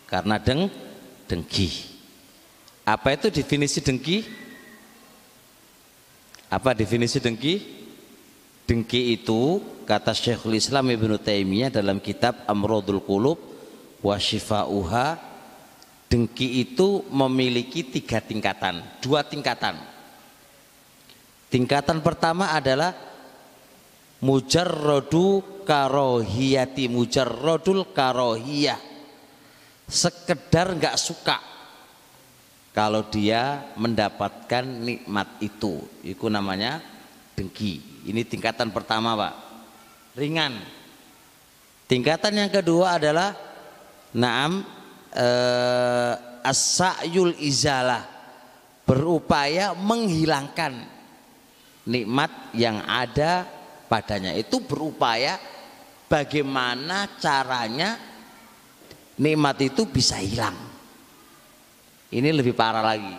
Karena 0.05 0.37
deng 0.37 0.69
dengki. 1.25 1.73
Apa 2.85 3.17
itu 3.17 3.33
definisi 3.33 3.81
dengki? 3.81 4.42
Apa 6.53 6.77
definisi 6.77 7.17
dengki? 7.17 7.81
Dengki 8.69 9.17
itu 9.17 9.65
kata 9.89 10.13
Syekhul 10.13 10.61
Islam 10.61 10.93
Ibnu 10.93 11.17
Taimiyah 11.17 11.73
dalam 11.73 11.97
kitab 11.97 12.45
Amrodul 12.45 13.01
Qulub 13.01 13.41
wa 14.05 14.17
Shifa'uha 14.21 15.17
dengki 16.13 16.61
itu 16.61 17.09
memiliki 17.09 17.89
tiga 17.89 18.21
tingkatan, 18.21 18.85
dua 19.01 19.25
tingkatan. 19.25 19.81
Tingkatan 21.49 22.05
pertama 22.05 22.53
adalah 22.53 22.93
mujarrodu 24.21 25.65
karohiyati 25.65 26.87
mujarrodul 26.93 27.97
karohiyah 27.97 28.79
sekedar 29.89 30.73
nggak 30.79 30.97
suka 30.97 31.52
kalau 32.73 33.05
dia 33.13 33.69
mendapatkan 33.77 34.65
nikmat 34.65 35.29
itu 35.45 35.85
itu 36.01 36.27
namanya 36.33 36.81
dengki. 37.37 38.05
Ini 38.09 38.25
tingkatan 38.25 38.73
pertama 38.73 39.13
Pak. 39.13 39.35
Ringan. 40.17 40.57
Tingkatan 41.85 42.33
yang 42.33 42.49
kedua 42.49 42.97
adalah 42.97 43.37
naam 44.17 44.65
eh, 45.13 46.13
as-sa'yul 46.41 47.37
izalah. 47.45 48.09
Berupaya 48.89 49.77
menghilangkan 49.77 50.73
nikmat 51.87 52.57
yang 52.57 52.81
ada 52.89 53.45
padanya. 53.87 54.33
Itu 54.33 54.65
berupaya 54.65 55.37
bagaimana 56.09 57.21
caranya 57.21 58.01
nikmat 59.21 59.61
itu 59.61 59.87
bisa 59.87 60.19
hilang 60.19 60.72
ini 62.13 62.29
lebih 62.29 62.53
parah 62.53 62.85
lagi. 62.85 63.17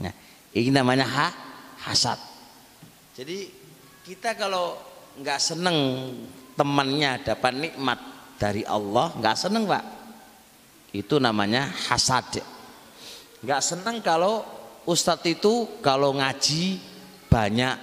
Nah, 0.00 0.14
ini 0.56 0.72
namanya 0.72 1.04
ha, 1.04 1.28
hasad. 1.84 2.16
Jadi 3.12 3.52
kita 4.08 4.32
kalau 4.32 4.80
nggak 5.20 5.36
seneng 5.36 5.76
temannya 6.56 7.20
dapat 7.20 7.52
nikmat 7.52 8.00
dari 8.40 8.64
Allah, 8.64 9.12
nggak 9.12 9.36
seneng 9.36 9.68
pak. 9.68 9.84
Itu 10.96 11.20
namanya 11.20 11.68
hasad. 11.92 12.40
Nggak 13.44 13.60
seneng 13.60 14.00
kalau 14.00 14.40
ustadz 14.88 15.28
itu 15.28 15.68
kalau 15.84 16.16
ngaji 16.16 16.80
banyak 17.28 17.76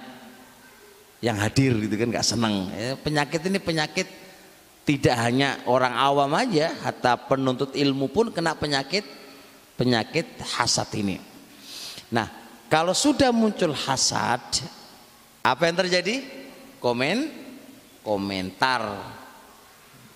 yang 1.22 1.38
hadir 1.38 1.72
gitu 1.86 1.94
kan 1.94 2.08
nggak 2.10 2.26
seneng. 2.26 2.66
Ya, 2.74 2.98
penyakit 2.98 3.40
ini 3.46 3.62
penyakit 3.62 4.08
tidak 4.82 5.16
hanya 5.18 5.62
orang 5.66 5.94
awam 5.94 6.30
aja, 6.34 6.74
hatta 6.82 7.14
penuntut 7.14 7.74
ilmu 7.74 8.10
pun 8.10 8.34
kena 8.34 8.54
penyakit 8.58 9.06
penyakit 9.76 10.40
hasad 10.40 10.88
ini. 10.96 11.20
Nah, 12.10 12.26
kalau 12.66 12.96
sudah 12.96 13.30
muncul 13.30 13.70
hasad, 13.76 14.42
apa 15.44 15.62
yang 15.68 15.76
terjadi? 15.86 16.24
Komen, 16.82 17.30
komentar, 18.02 18.82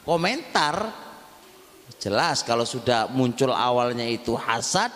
komentar. 0.02 0.90
Jelas 2.00 2.40
kalau 2.40 2.64
sudah 2.64 3.06
muncul 3.12 3.52
awalnya 3.52 4.08
itu 4.08 4.32
hasad, 4.32 4.90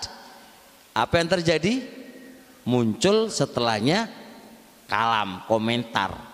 apa 0.96 1.14
yang 1.20 1.28
terjadi? 1.28 1.84
Muncul 2.64 3.28
setelahnya 3.28 4.08
kalam, 4.88 5.44
komentar. 5.44 6.32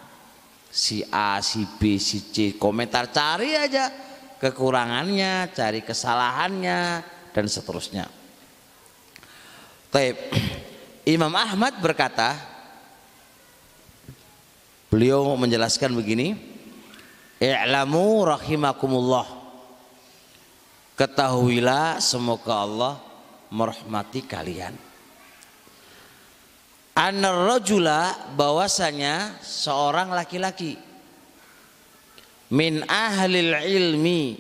Si 0.70 1.02
A, 1.10 1.42
si 1.42 1.66
B, 1.66 1.98
si 1.98 2.30
C, 2.30 2.54
komentar 2.54 3.10
cari 3.10 3.58
aja 3.58 3.90
kekurangannya, 4.38 5.50
cari 5.50 5.82
kesalahannya 5.82 7.02
dan 7.34 7.46
seterusnya. 7.50 8.19
Taib. 9.90 10.16
Imam 11.14 11.34
Ahmad 11.34 11.74
berkata, 11.82 12.38
beliau 14.86 15.34
menjelaskan 15.34 15.90
begini, 15.98 16.38
"I'lamu 17.42 18.22
rahimakumullah." 18.22 19.26
Ketahuilah 20.94 21.98
semoga 21.98 22.54
Allah 22.62 22.94
merahmati 23.50 24.20
kalian. 24.22 24.76
Anar 26.94 27.56
rajula 27.56 28.30
bahwasanya 28.36 29.40
seorang 29.40 30.12
laki-laki 30.12 30.76
min 32.52 32.84
ahlil 32.84 33.56
ilmi 33.64 34.36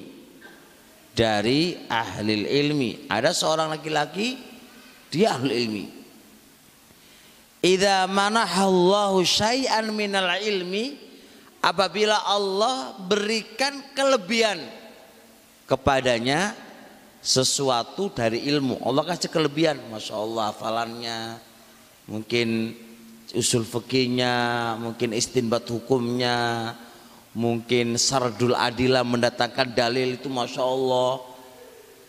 dari 1.16 1.80
ahli 1.88 2.44
ilmi. 2.44 3.08
Ada 3.08 3.32
seorang 3.32 3.72
laki-laki 3.72 4.49
dia 5.10 5.34
ahli 5.34 5.52
ilmi. 5.52 5.86
Idza 7.60 8.08
manahallahu 8.08 9.20
syai'an 9.20 9.92
minal 9.92 10.40
ilmi 10.40 10.96
apabila 11.60 12.24
Allah 12.24 12.96
berikan 13.04 13.84
kelebihan 13.92 14.56
kepadanya 15.68 16.56
sesuatu 17.20 18.08
dari 18.08 18.48
ilmu. 18.48 18.80
Allah 18.80 19.04
kasih 19.04 19.28
kelebihan 19.28 19.76
Masya 19.92 20.16
Allah 20.16 20.56
hafalannya 20.56 21.18
mungkin 22.08 22.72
usul 23.36 23.62
fikihnya 23.62 24.74
mungkin 24.80 25.12
istinbat 25.14 25.68
hukumnya 25.68 26.72
mungkin 27.36 27.94
sardul 27.94 28.56
adilah 28.56 29.06
mendatangkan 29.06 29.70
dalil 29.76 30.18
itu 30.18 30.26
Masya 30.26 30.64
Allah 30.64 31.29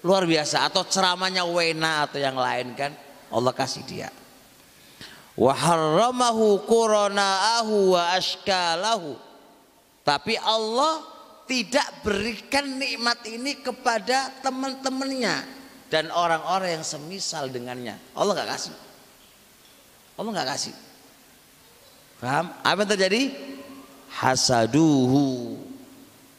luar 0.06 0.26
biasa. 0.26 0.68
Atau 0.70 0.86
ceramahnya 0.86 1.46
wena 1.46 2.06
atau 2.06 2.18
yang 2.22 2.38
lain 2.38 2.74
kan. 2.78 2.92
Allah 3.32 3.54
kasih 3.56 3.84
dia. 3.88 4.10
Wa 5.38 5.56
harramahu 5.56 6.62
qurana'ahu 6.68 7.96
wa 7.96 8.04
ashkalahu. 8.14 9.16
Tapi 10.02 10.36
Allah 10.42 11.02
tidak 11.46 12.04
berikan 12.04 12.78
nikmat 12.78 13.24
ini 13.28 13.60
kepada 13.60 14.32
teman-temannya 14.44 15.46
dan 15.92 16.10
orang-orang 16.12 16.80
yang 16.80 16.86
semisal 16.86 17.48
dengannya. 17.48 17.96
Allah 18.16 18.34
nggak 18.36 18.50
kasih. 18.56 18.76
Allah 20.18 20.32
nggak 20.32 20.50
kasih. 20.58 20.76
Paham? 22.22 22.46
Apa 22.62 22.80
yang 22.86 22.92
terjadi? 22.96 23.22
Hasaduhu. 24.12 25.58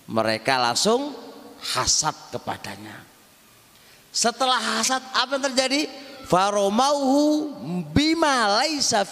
Mereka 0.09 0.55
langsung 0.61 1.15
hasad 1.63 2.15
kepadanya 2.35 3.12
setelah 4.13 4.61
hasad 4.61 5.01
apa 5.17 5.41
yang 5.41 5.45
terjadi? 5.49 5.81
Faromauhu 6.29 7.57
bima 7.91 8.61
laisa. 8.61 9.09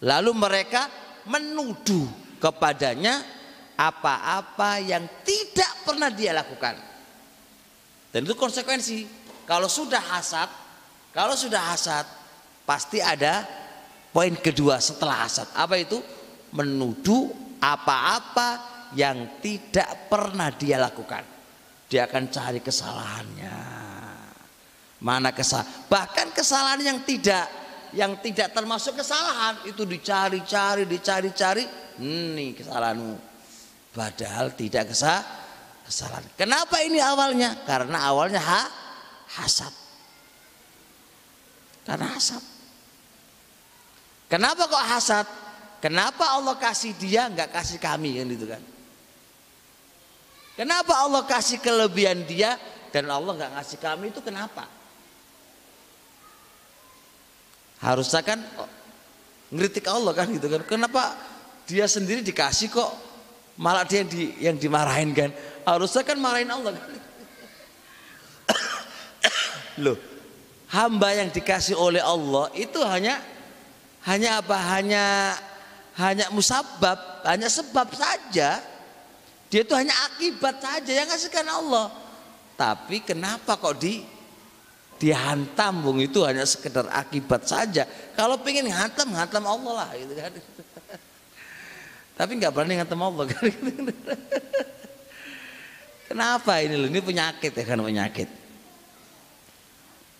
Lalu 0.00 0.32
mereka 0.32 0.88
menuduh 1.28 2.08
kepadanya 2.40 3.20
apa-apa 3.76 4.80
yang 4.80 5.04
tidak 5.22 5.84
pernah 5.84 6.08
dia 6.08 6.32
lakukan. 6.32 6.80
Dan 8.08 8.24
itu 8.24 8.34
konsekuensi. 8.34 9.04
Kalau 9.44 9.68
sudah 9.68 10.00
hasad, 10.00 10.48
kalau 11.12 11.36
sudah 11.36 11.72
hasad, 11.72 12.04
pasti 12.64 13.04
ada 13.04 13.44
poin 14.10 14.32
kedua 14.32 14.80
setelah 14.80 15.28
hasad. 15.28 15.48
Apa 15.52 15.76
itu? 15.76 16.00
Menuduh 16.56 17.28
apa-apa 17.60 18.64
yang 18.96 19.40
tidak 19.44 20.08
pernah 20.08 20.48
dia 20.48 20.80
lakukan. 20.80 21.37
Dia 21.88 22.04
akan 22.04 22.28
cari 22.28 22.60
kesalahannya. 22.60 23.56
Mana 25.00 25.32
kesalahan? 25.32 25.88
Bahkan 25.88 26.36
kesalahan 26.36 26.80
yang 26.84 26.98
tidak 27.02 27.48
yang 27.96 28.20
tidak 28.20 28.52
termasuk 28.52 29.00
kesalahan 29.00 29.64
itu 29.64 29.88
dicari-cari, 29.88 30.84
dicari-cari. 30.84 31.64
Hmm, 31.96 32.36
nih 32.36 32.60
kesalahanmu. 32.60 33.16
Padahal 33.96 34.52
tidak 34.52 34.92
kesal 34.92 35.24
kesalahan. 35.88 36.28
Kenapa 36.36 36.84
ini 36.84 37.00
awalnya? 37.00 37.64
Karena 37.64 38.12
awalnya 38.12 38.38
ha, 38.44 38.62
hasad. 39.40 39.72
Karena 41.88 42.06
hasad. 42.12 42.44
Kenapa 44.28 44.68
kok 44.68 44.84
hasad? 44.84 45.26
Kenapa 45.80 46.36
Allah 46.36 46.60
kasih 46.60 46.92
dia 47.00 47.32
nggak 47.32 47.48
kasih 47.48 47.80
kami 47.80 48.20
kan 48.20 48.28
itu 48.28 48.44
kan? 48.44 48.62
Kenapa 50.58 51.06
Allah 51.06 51.22
kasih 51.22 51.62
kelebihan 51.62 52.26
dia 52.26 52.58
dan 52.90 53.06
Allah 53.06 53.30
nggak 53.30 53.52
ngasih 53.54 53.78
kami 53.78 54.10
itu 54.10 54.18
kenapa? 54.18 54.66
Harusnya 57.78 58.26
kan 58.26 58.42
oh, 58.58 58.66
ngeritik 59.54 59.86
Allah 59.86 60.10
kan 60.18 60.26
gitu 60.34 60.50
kan. 60.50 60.66
Kenapa 60.66 61.14
dia 61.62 61.86
sendiri 61.86 62.26
dikasih 62.26 62.74
kok 62.74 62.90
malah 63.62 63.86
dia 63.86 64.02
yang, 64.02 64.10
di, 64.10 64.22
yang 64.42 64.56
dimarahin 64.58 65.14
kan? 65.14 65.30
Harusnya 65.62 66.02
kan 66.02 66.18
marahin 66.18 66.50
Allah 66.50 66.74
kan. 66.74 66.90
Loh, 69.86 69.94
hamba 70.74 71.22
yang 71.22 71.30
dikasih 71.30 71.78
oleh 71.78 72.02
Allah 72.02 72.50
itu 72.58 72.82
hanya 72.82 73.22
hanya 74.10 74.42
apa? 74.42 74.58
Hanya 74.74 75.38
hanya 76.02 76.34
musabab, 76.34 76.98
hanya 77.22 77.46
sebab 77.46 77.94
saja. 77.94 78.77
Dia 79.48 79.64
itu 79.64 79.72
hanya 79.72 79.96
akibat 80.12 80.60
saja 80.60 80.92
yang 80.92 81.08
ngasihkan 81.08 81.48
Allah. 81.48 81.88
Tapi 82.58 83.00
kenapa 83.00 83.56
kok 83.56 83.80
di 83.80 84.04
dihantam? 85.00 85.80
Bung 85.80 86.04
itu 86.04 86.20
hanya 86.20 86.44
sekedar 86.44 86.84
akibat 86.92 87.48
saja. 87.48 87.88
Kalau 88.12 88.36
pengen 88.44 88.68
hantam 88.68 89.08
hantam 89.16 89.44
Allah 89.48 89.72
lah 89.84 89.90
gitu 89.96 90.12
kan. 90.12 90.32
Tapi 92.18 92.30
nggak 92.36 92.52
berani 92.52 92.76
hantam 92.76 93.00
Allah 93.00 93.24
kan? 93.24 93.44
Kenapa 96.12 96.60
ini 96.60 96.76
loh? 96.76 96.88
Ini 96.88 97.00
penyakit 97.00 97.52
ya 97.52 97.64
kan 97.64 97.80
penyakit. 97.84 98.28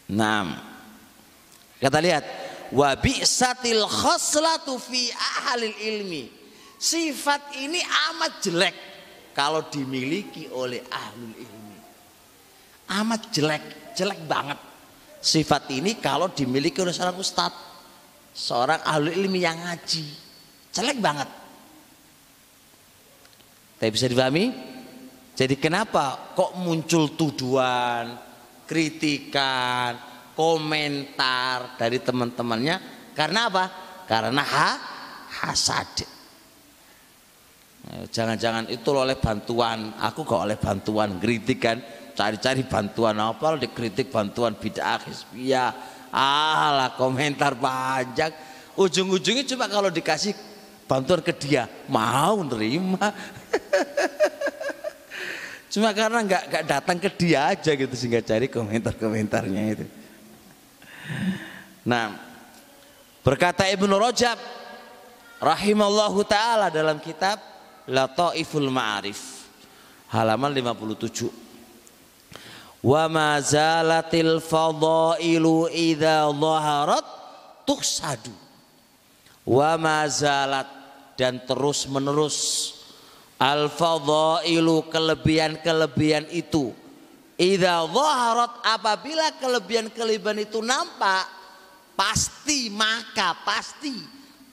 Nah, 0.08 0.57
kata 1.84 2.00
lihat 2.00 2.24
wa 2.73 2.97
bi'satil 2.97 3.84
khoslatu 3.84 4.81
fi 4.81 5.12
ahlil 5.12 5.76
ilmi. 5.76 6.24
Sifat 6.78 7.58
ini 7.58 7.82
amat 7.82 8.32
jelek 8.40 8.89
kalau 9.36 9.66
dimiliki 9.68 10.48
oleh 10.52 10.84
ahlul 10.89 11.34
ilmi 11.34 11.78
amat 12.89 13.23
jelek 13.32 13.65
jelek 13.94 14.20
banget 14.24 14.58
Sifat 15.18 15.66
ini 15.74 15.98
kalau 15.98 16.31
dimiliki 16.31 16.78
oleh 16.78 16.94
seorang 16.94 17.18
ustadz, 17.18 17.58
seorang 18.31 18.78
ahli 18.86 19.18
ilmi 19.18 19.42
yang 19.42 19.58
ngaji, 19.58 20.07
jelek 20.70 20.98
banget. 21.02 21.26
Tapi 23.78 23.90
bisa 23.90 24.07
dipahami? 24.07 24.55
Jadi 25.34 25.55
kenapa 25.58 26.34
kok 26.34 26.55
muncul 26.58 27.15
tuduhan, 27.18 28.15
kritikan, 28.66 29.98
komentar 30.39 31.78
dari 31.78 31.98
teman-temannya? 31.98 33.10
Karena 33.15 33.50
apa? 33.50 33.65
Karena 34.07 34.42
ha, 34.42 34.70
hasad. 35.42 36.17
Jangan-jangan 37.89 38.68
itu 38.68 38.84
oleh 38.92 39.17
bantuan, 39.17 39.97
aku 39.97 40.20
kok 40.20 40.44
oleh 40.44 40.60
bantuan 40.60 41.17
kritikan 41.17 41.81
cari-cari 42.12 42.60
bantuan 42.68 43.17
apa 43.17 43.57
dikritik 43.57 44.12
bantuan 44.12 44.52
bid'ah 44.52 45.00
hizbiyah. 45.08 45.73
Alah 46.12 46.92
komentar 47.00 47.57
panjang. 47.57 48.33
Ujung-ujungnya 48.76 49.49
coba 49.55 49.73
kalau 49.73 49.89
dikasih 49.89 50.36
bantuan 50.84 51.25
ke 51.25 51.33
dia 51.33 51.65
mau 51.89 52.44
nerima. 52.44 53.08
Cuma 55.73 55.92
karena 55.97 56.25
nggak 56.25 56.42
nggak 56.49 56.65
datang 56.65 56.97
ke 57.00 57.08
dia 57.12 57.52
aja 57.52 57.73
gitu 57.73 57.94
sehingga 57.97 58.20
cari 58.20 58.52
komentar-komentarnya 58.52 59.62
itu. 59.73 59.86
Nah 61.89 62.20
berkata 63.25 63.65
Ibnu 63.68 63.97
Rajab 63.97 64.36
rahimallahu 65.41 66.20
taala 66.25 66.73
dalam 66.73 67.00
kitab 67.00 67.57
Lataiful 67.89 68.68
Ma'arif. 68.68 69.49
Halaman 70.12 70.52
57 70.52 71.49
wa 72.83 73.10
ma 73.10 73.42
zalatil 73.42 74.39
fadailu 74.39 75.67
idza 75.68 76.31
dhaharat 76.31 77.07
tuksadu. 77.67 78.33
Wa 79.49 79.81
ma 79.81 80.05
zalat 80.07 80.68
dan 81.17 81.42
terus 81.42 81.89
menerus 81.89 82.39
al 83.41 83.73
fadailu 83.73 84.86
kelebihan-kelebihan 84.92 86.28
itu. 86.31 86.73
Idza 87.39 87.86
dhaharat 87.89 88.62
apabila 88.67 89.33
kelebihan-kelebihan 89.39 90.42
itu 90.42 90.60
nampak 90.62 91.26
pasti 91.99 92.70
maka 92.70 93.34
pasti 93.42 93.94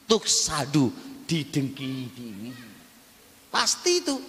tuksadu 0.06 0.90
didengki 1.26 2.10
pasti 3.56 4.04
itu 4.04 4.20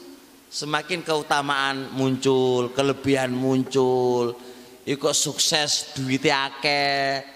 semakin 0.46 1.02
keutamaan 1.02 1.90
muncul, 1.98 2.70
kelebihan 2.70 3.34
muncul, 3.34 4.38
ikut 4.86 5.14
sukses 5.18 5.90
duitnya 5.98 6.46
akeh, 6.46 7.26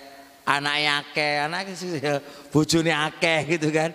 anaknya 0.46 1.02
akeh, 1.02 1.34
anaknya 1.50 1.74
sih 1.74 1.90
bojone 2.54 2.94
akeh 2.94 3.58
gitu 3.58 3.74
kan. 3.74 3.90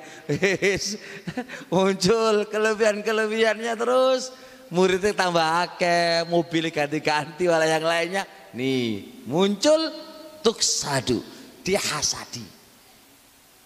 muncul 1.72 2.43
kelebihan-kelebihannya 2.51 3.74
terus 3.80 4.35
muridnya 4.75 5.15
tambah 5.15 5.48
akeh, 5.64 6.27
mobil 6.27 6.67
ganti-ganti 6.67 7.48
wala 7.48 7.64
yang 7.64 7.88
lainnya. 7.88 8.27
Nih, 8.51 9.24
muncul 9.24 9.88
tuk 10.43 10.59
sadu, 10.59 11.24
dihasadi. 11.64 12.43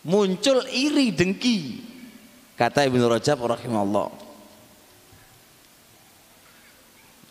Muncul 0.06 0.69
iri 0.69 1.09
dengki. 1.17 1.89
Kata 2.60 2.84
Ibnu 2.84 3.08
Rajab 3.08 3.40
rahimahullah. 3.40 4.12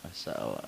Masya. 0.09 0.65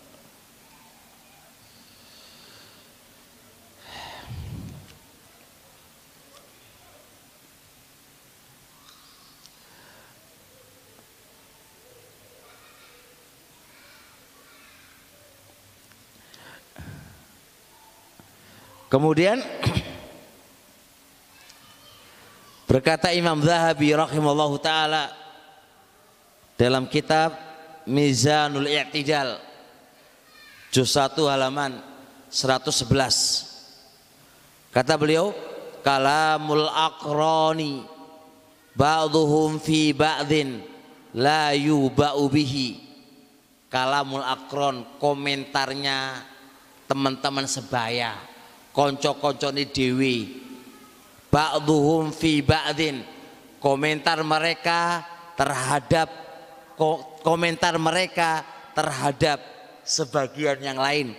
Kemudian 18.90 19.40
berkata 22.70 23.10
Imam 23.10 23.42
Zahabi 23.42 23.90
rahimallahu 23.90 24.54
taala 24.62 25.10
dalam 26.54 26.86
kitab 26.86 27.34
Mizanul 27.82 28.70
I'tidal 28.70 29.42
Juz 30.70 30.94
1 30.94 31.18
halaman 31.26 31.82
111 32.30 34.70
Kata 34.70 34.94
beliau 34.94 35.34
Kalamul 35.82 36.70
akroni 36.70 37.82
Ba'duhum 38.78 39.58
fi 39.58 39.90
ba'din 39.90 40.62
La 41.10 41.50
yuba'u 41.50 42.30
bihi. 42.30 42.78
Kalamul 43.66 44.22
akron 44.22 44.86
Komentarnya 45.02 46.22
Teman-teman 46.86 47.50
sebaya 47.50 48.14
Konco-konco 48.70 49.50
ini 49.50 49.66
dewi 49.66 50.39
Ba'duhum 51.30 52.10
fi 52.10 52.42
ba'din 52.42 53.06
Komentar 53.62 54.18
mereka 54.26 55.04
terhadap 55.38 56.08
komentar 57.20 57.76
mereka 57.76 58.40
terhadap 58.72 59.36
sebagian 59.84 60.56
yang 60.64 60.80
lain 60.80 61.12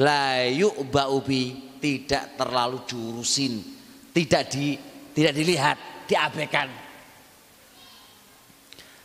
la 0.00 0.48
yu'ba'ubi 0.48 1.76
tidak 1.76 2.40
terlalu 2.40 2.80
jurusin 2.88 3.60
tidak 4.16 4.48
di 4.48 4.80
tidak 5.12 5.34
dilihat 5.36 5.76
diabaikan. 6.08 6.68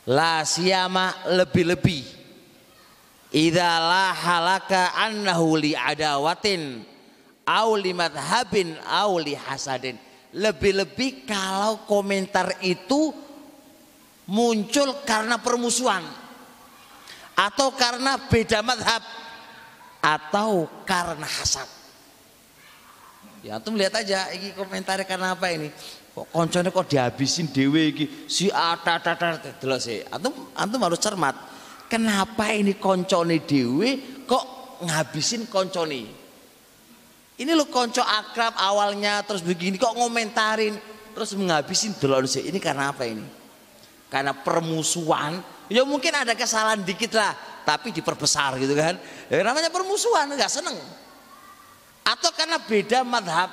La 0.10 0.42
siyama 0.48 1.28
lebih-lebih. 1.30 2.24
Idza 3.34 3.70
la 3.82 4.14
halaka 4.14 4.94
annahu 4.94 5.58
li 5.58 5.74
adawatin 5.74 6.86
au 7.50 7.74
li 7.74 7.92
madhabin 7.98 8.78
au 8.86 9.18
li 9.18 9.34
hasadin. 9.34 9.98
Lebih-lebih 10.34 11.30
kalau 11.30 11.86
komentar 11.86 12.58
itu 12.66 13.14
muncul 14.26 15.04
karena 15.06 15.38
permusuhan 15.38 16.02
atau 17.38 17.74
karena 17.74 18.18
beda 18.18 18.66
madhab 18.66 19.04
atau 20.02 20.70
karena 20.86 21.28
hasad. 21.28 21.70
Ya 23.44 23.60
antum 23.60 23.76
lihat 23.76 23.92
aja 24.00 24.32
ini 24.32 24.56
komentarnya 24.56 25.04
karena 25.04 25.36
apa 25.36 25.52
ini? 25.52 25.68
Kok 26.14 26.30
koncone 26.32 26.70
kok 26.72 26.88
dihabisin 26.88 27.52
dewe 27.52 27.92
iki 27.92 28.06
si 28.30 28.48
ata 28.48 29.02
ata 29.02 29.38
delok 29.60 29.80
sih. 29.82 30.00
Antum 30.08 30.56
antum 30.56 30.80
harus 30.82 31.02
cermat. 31.02 31.36
Kenapa 31.92 32.50
ini 32.56 32.80
koncone 32.80 33.44
dewe 33.44 34.24
kok 34.24 34.80
ngabisin 34.88 35.52
koncone? 35.52 36.23
Ini 37.34 37.52
lo 37.58 37.66
konco 37.70 38.06
akrab 38.06 38.54
awalnya 38.58 39.26
terus 39.26 39.42
begini 39.42 39.82
kok 39.82 39.98
ngomentarin 39.98 40.78
terus 41.14 41.34
menghabisin 41.34 41.98
delok 41.98 42.30
sih. 42.30 42.46
Ini 42.46 42.58
karena 42.62 42.94
apa 42.94 43.10
ini? 43.10 43.26
Karena 44.10 44.38
permusuhan. 44.38 45.42
Ya 45.72 45.82
mungkin 45.88 46.14
ada 46.14 46.38
kesalahan 46.38 46.86
dikit 46.86 47.18
lah, 47.18 47.34
tapi 47.66 47.90
diperbesar 47.90 48.62
gitu 48.62 48.78
kan. 48.78 49.00
Ya 49.32 49.42
namanya 49.42 49.74
permusuhan 49.74 50.30
nggak 50.30 50.52
seneng 50.52 50.78
atau 52.04 52.30
karena 52.36 52.60
beda 52.60 53.00
madhab 53.08 53.50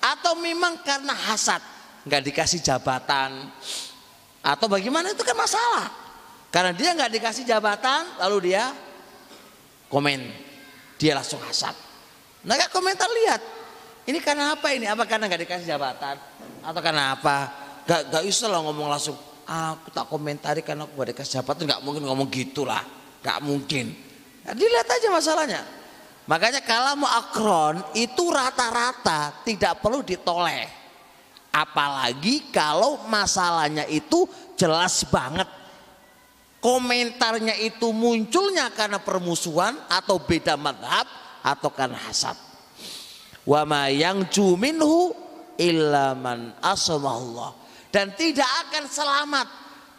atau 0.00 0.32
memang 0.40 0.80
karena 0.80 1.12
hasad 1.12 1.60
nggak 2.08 2.22
dikasih 2.32 2.60
jabatan 2.64 3.48
atau 4.40 4.66
bagaimana 4.68 5.12
itu 5.12 5.20
kan 5.20 5.36
masalah 5.36 5.92
karena 6.48 6.72
dia 6.72 6.96
nggak 6.96 7.12
dikasih 7.20 7.44
jabatan 7.44 8.08
lalu 8.20 8.52
dia 8.52 8.72
komen 9.92 10.20
dia 10.96 11.12
langsung 11.12 11.40
hasad 11.44 11.76
nah 12.44 12.54
gak 12.60 12.70
komentar 12.70 13.08
lihat. 13.08 13.42
Ini 14.04 14.20
karena 14.20 14.52
apa 14.52 14.68
ini? 14.76 14.84
Apa 14.84 15.08
karena 15.08 15.32
nggak 15.32 15.42
dikasih 15.48 15.64
jabatan? 15.64 16.20
Atau 16.60 16.80
karena 16.84 17.16
apa? 17.16 17.36
Gak, 17.88 18.12
gak 18.12 18.22
usah 18.28 18.48
lah 18.52 18.60
ngomong 18.60 18.88
langsung 18.92 19.16
aku 19.44 19.88
tak 19.92 20.08
komentari 20.08 20.60
karena 20.60 20.84
aku 20.84 20.92
gak 21.00 21.16
dikasih 21.16 21.32
jabatan. 21.40 21.64
Nggak 21.64 21.82
mungkin 21.82 22.02
ngomong 22.04 22.28
gitulah. 22.28 22.84
Nggak 23.24 23.38
mungkin. 23.40 23.86
Nah, 24.44 24.52
dilihat 24.52 24.84
aja 24.84 25.08
masalahnya. 25.08 25.62
Makanya 26.24 26.60
kalau 26.64 27.04
mau 27.04 27.08
akron 27.08 27.80
itu 27.96 28.28
rata-rata 28.28 29.40
tidak 29.44 29.80
perlu 29.80 30.04
ditoleh. 30.04 30.68
Apalagi 31.48 32.52
kalau 32.52 33.08
masalahnya 33.08 33.88
itu 33.88 34.28
jelas 34.56 35.04
banget. 35.08 35.48
Komentarnya 36.60 37.60
itu 37.60 37.92
munculnya 37.92 38.72
karena 38.72 38.96
permusuhan 38.96 39.76
atau 39.84 40.16
beda 40.16 40.56
madhab 40.56 41.04
atau 41.44 41.68
karena 41.68 42.00
hasad. 42.00 42.34
Wa 43.44 43.68
ma 43.68 43.92
yang 43.92 44.24
juminhu 44.32 45.12
ilaman 45.60 46.56
asamahullah. 46.64 47.52
Dan 47.92 48.16
tidak 48.16 48.48
akan 48.66 48.84
selamat 48.88 49.46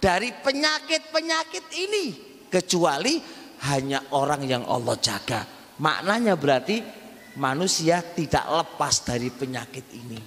dari 0.02 0.34
penyakit-penyakit 0.34 1.66
ini. 1.78 2.06
Kecuali 2.50 3.22
hanya 3.70 4.04
orang 4.12 4.44
yang 4.44 4.64
Allah 4.68 4.96
jaga 5.00 5.56
Maknanya 5.76 6.40
berarti 6.40 6.80
manusia 7.36 8.00
tidak 8.00 8.48
lepas 8.48 9.04
dari 9.04 9.28
penyakit 9.28 9.86
ini. 9.92 10.20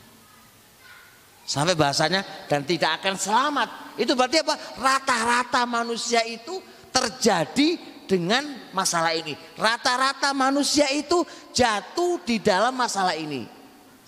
Sampai 1.48 1.72
bahasanya 1.72 2.44
dan 2.44 2.68
tidak 2.68 3.00
akan 3.00 3.16
selamat. 3.16 3.68
Itu 3.96 4.12
berarti 4.12 4.44
apa? 4.44 4.54
Rata-rata 4.76 5.64
manusia 5.64 6.20
itu 6.28 6.60
terjadi 6.92 7.80
dengan 8.08 8.72
masalah 8.72 9.12
ini. 9.12 9.36
Rata-rata 9.60 10.32
manusia 10.32 10.88
itu 10.88 11.20
jatuh 11.52 12.24
di 12.24 12.40
dalam 12.40 12.72
masalah 12.72 13.12
ini. 13.12 13.44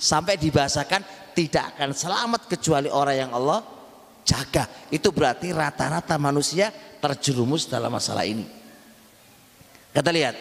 Sampai 0.00 0.40
dibahasakan 0.40 1.04
tidak 1.36 1.76
akan 1.76 1.92
selamat 1.92 2.48
kecuali 2.48 2.88
orang 2.88 3.28
yang 3.28 3.30
Allah 3.36 3.60
jaga. 4.24 4.64
Itu 4.88 5.12
berarti 5.12 5.52
rata-rata 5.52 6.16
manusia 6.16 6.72
terjerumus 6.98 7.68
dalam 7.68 7.92
masalah 7.92 8.24
ini. 8.24 8.48
Kita 9.92 10.08
lihat 10.08 10.36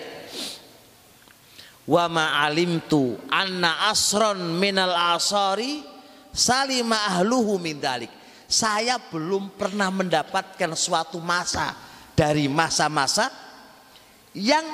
wa 1.89 2.05
ma 2.07 2.25
alimtu 2.45 3.17
anna 3.33 3.89
asron 3.89 4.37
minal 4.61 4.93
asari 5.17 5.83
salima 6.31 6.95
ahluhu 7.11 7.59
min 7.59 7.81
dalik. 7.81 8.13
Saya 8.49 8.97
belum 8.97 9.53
pernah 9.59 9.93
mendapatkan 9.93 10.73
suatu 10.73 11.21
masa 11.21 11.73
dari 12.17 12.49
masa-masa 12.49 13.48
yang 14.37 14.65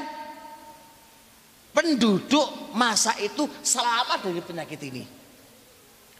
penduduk 1.76 2.74
masa 2.76 3.16
itu 3.20 3.48
selamat 3.64 4.20
dari 4.32 4.42
penyakit 4.44 4.80
ini. 4.88 5.04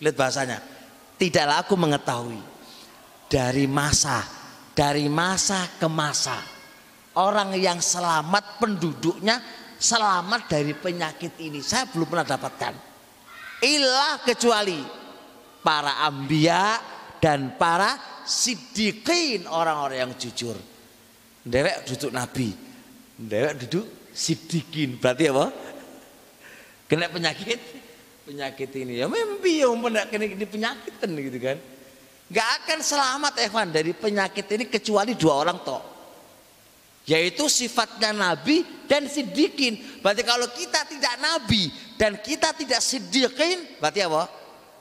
Lihat 0.04 0.16
bahasanya. 0.16 0.60
Tidaklah 1.16 1.64
aku 1.64 1.80
mengetahui 1.80 2.40
dari 3.32 3.64
masa 3.72 4.20
dari 4.76 5.08
masa 5.08 5.64
ke 5.80 5.88
masa 5.88 6.36
orang 7.16 7.56
yang 7.56 7.80
selamat 7.80 8.60
penduduknya 8.60 9.40
selamat 9.80 10.52
dari 10.52 10.76
penyakit 10.76 11.40
ini. 11.40 11.64
Saya 11.64 11.88
belum 11.88 12.12
pernah 12.12 12.28
dapatkan. 12.28 12.74
Ilah 13.64 14.20
kecuali 14.28 14.84
para 15.64 16.04
ambia 16.04 16.78
dan 17.24 17.56
para 17.56 17.96
sidikin 18.28 19.48
orang-orang 19.48 20.12
yang 20.12 20.14
jujur. 20.20 20.60
Dewek 21.46 21.88
duduk 21.88 22.12
nabi, 22.12 22.52
dewek 23.20 23.66
duduk 23.66 23.86
sidikin. 24.12 25.00
Berarti 25.00 25.32
apa? 25.32 25.52
Kena 26.86 27.10
penyakit, 27.10 27.60
penyakit 28.30 28.70
ini 28.78 29.02
ya 29.02 29.10
mimpi 29.10 29.66
yang 29.66 29.80
kena 29.82 30.26
ini 30.26 30.46
penyakit 30.46 30.94
kan 31.02 31.10
gitu 31.10 31.40
kan. 31.42 31.58
Gak 32.26 32.50
akan 32.62 32.80
selamat 32.82 33.34
Evan 33.42 33.68
dari 33.70 33.94
penyakit 33.94 34.46
ini 34.54 34.66
kecuali 34.66 35.14
dua 35.14 35.46
orang 35.46 35.62
toh 35.62 35.96
yaitu 37.06 37.46
sifatnya 37.46 38.12
nabi 38.12 38.66
dan 38.90 39.06
sidikin 39.06 39.78
berarti 40.02 40.26
kalau 40.26 40.50
kita 40.50 40.90
tidak 40.90 41.16
nabi 41.22 41.70
dan 42.02 42.18
kita 42.18 42.50
tidak 42.58 42.82
sidikin 42.82 43.78
berarti 43.78 44.02
apa 44.02 44.26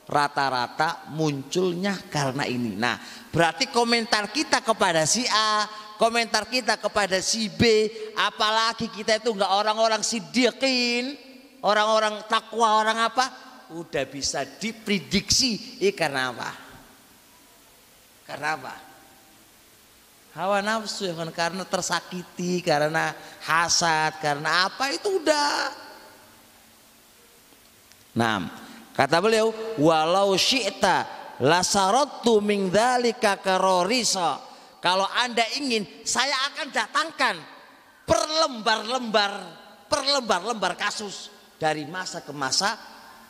rata-rata 0.09 1.13
munculnya 1.13 2.01
karena 2.09 2.49
ini 2.49 2.81
nah 2.81 2.97
berarti 3.29 3.69
komentar 3.69 4.33
kita 4.33 4.65
kepada 4.65 5.05
si 5.05 5.29
A 5.29 5.69
komentar 5.97 6.47
kita 6.51 6.79
kepada 6.79 7.19
si 7.23 7.49
B 7.49 7.91
apalagi 8.19 8.91
kita 8.91 9.19
itu 9.19 9.31
enggak 9.35 9.53
orang-orang 9.53 10.03
sidikin 10.03 11.15
orang-orang 11.65 12.21
takwa 12.29 12.85
orang 12.85 12.99
apa 13.09 13.27
udah 13.73 14.05
bisa 14.05 14.45
diprediksi. 14.45 15.81
Ini 15.81 15.97
karena 15.97 16.31
apa? 16.31 16.51
Karena 18.29 18.49
apa? 18.61 18.75
Hawa 20.35 20.59
nafsu 20.61 21.07
ya 21.09 21.15
kan? 21.15 21.31
Karena 21.31 21.63
tersakiti 21.63 22.61
karena 22.61 23.15
hasad 23.47 24.19
karena 24.19 24.69
apa 24.69 24.91
itu 24.93 25.23
udah. 25.23 25.71
Nah 28.19 28.51
kata 28.95 29.19
beliau 29.23 29.51
walau 29.79 30.35
syi'ta 30.35 31.07
lasaratu 31.43 32.43
min 32.43 32.71
dzalika 32.71 33.39
karorisa 33.39 34.39
kalau 34.85 35.09
anda 35.17 35.43
ingin 35.57 36.05
saya 36.05 36.37
akan 36.53 36.69
datangkan 36.69 37.37
perlembar-lembar 38.05 39.33
perlembar-lembar 39.89 40.77
kasus 40.77 41.33
dari 41.57 41.89
masa 41.89 42.21
ke 42.21 42.37
masa 42.37 42.77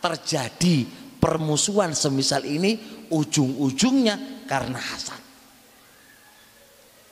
terjadi 0.02 0.82
permusuhan 1.22 1.94
semisal 1.94 2.42
ini 2.42 3.06
ujung-ujungnya 3.14 4.44
karena 4.50 4.82
hasad 4.82 5.24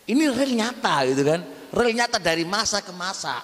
ini 0.07 0.27
real 0.27 0.53
nyata 0.53 0.95
gitu 1.07 1.23
kan. 1.23 1.41
Real 1.71 1.95
nyata 1.95 2.19
dari 2.19 2.43
masa 2.43 2.83
ke 2.83 2.91
masa. 2.91 3.39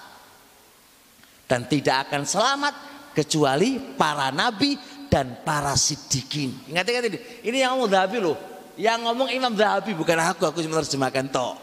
Dan 1.49 1.65
tidak 1.65 2.09
akan 2.09 2.27
selamat 2.27 2.73
kecuali 3.15 3.79
para 3.95 4.29
nabi 4.29 4.77
dan 5.09 5.41
para 5.41 5.73
sidikin. 5.73 6.69
Ingat-ingat 6.69 7.03
ini. 7.09 7.19
Ini 7.47 7.57
yang 7.65 7.79
ngomong 7.79 7.89
Dhabi 7.89 8.17
loh. 8.21 8.37
Yang 8.79 8.99
ngomong 9.03 9.27
Imam 9.35 9.51
Dhabi 9.51 9.91
bukan 9.91 10.15
aku, 10.23 10.47
aku 10.47 10.63
cuma 10.63 10.79
terjemahkan 10.79 11.27
toh. 11.27 11.59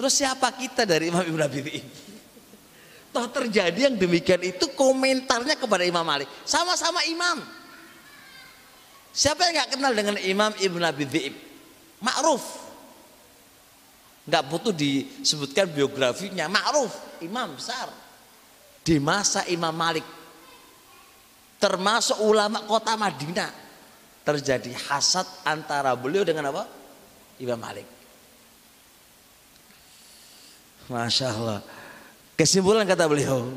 Terus 0.00 0.12
siapa 0.16 0.48
kita 0.56 0.88
dari 0.88 1.12
Imam 1.12 1.22
Ibnu 1.22 1.42
Abi 1.44 1.60
Dhi'ib? 1.60 1.86
Toh 3.10 3.26
terjadi 3.26 3.90
yang 3.90 3.98
demikian 3.98 4.38
itu 4.38 4.70
komentarnya 4.78 5.58
kepada 5.58 5.82
Imam 5.82 6.06
Malik. 6.06 6.30
Sama-sama 6.46 7.02
imam. 7.10 7.42
Siapa 9.10 9.42
yang 9.50 9.54
nggak 9.58 9.70
kenal 9.74 9.92
dengan 9.92 10.16
Imam 10.22 10.52
Ibn 10.54 10.82
Abi 10.86 11.04
Dhi'ib? 11.06 11.34
Ma'ruf. 12.00 12.44
Nggak 14.30 14.44
butuh 14.46 14.72
disebutkan 14.74 15.66
biografinya. 15.70 16.46
Ma'ruf, 16.46 16.94
imam 17.24 17.58
besar. 17.58 17.90
Di 18.86 19.02
masa 19.02 19.42
Imam 19.50 19.74
Malik. 19.74 20.06
Termasuk 21.58 22.22
ulama 22.22 22.62
kota 22.64 22.94
Madinah. 22.94 23.50
Terjadi 24.22 24.70
hasad 24.88 25.26
antara 25.42 25.90
beliau 25.98 26.22
dengan 26.22 26.54
apa? 26.54 26.64
Imam 27.42 27.58
Malik. 27.58 27.88
Masya 30.86 31.26
Allah. 31.34 31.60
Kesimpulan 32.38 32.86
kata 32.86 33.10
beliau. 33.10 33.50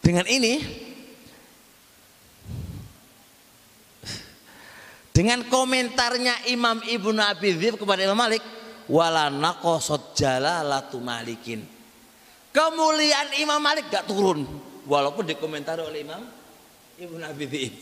Dengan 0.00 0.24
ini 0.30 0.58
Dengan 5.20 5.44
komentarnya 5.44 6.48
Imam 6.48 6.80
Ibnu 6.80 7.20
Abi 7.20 7.52
Dzib 7.52 7.76
kepada 7.76 8.00
Imam 8.00 8.16
Malik, 8.16 8.40
wala 8.88 9.28
naqasat 9.28 10.16
jalalatu 10.16 10.96
malikin. 10.96 11.60
Kemuliaan 12.48 13.36
Imam 13.36 13.60
Malik 13.60 13.92
gak 13.92 14.08
turun 14.08 14.48
walaupun 14.88 15.28
dikomentari 15.28 15.84
oleh 15.84 16.08
Imam 16.08 16.24
Ibnu 16.96 17.20
Abi 17.20 17.44
Dzib. 17.44 17.74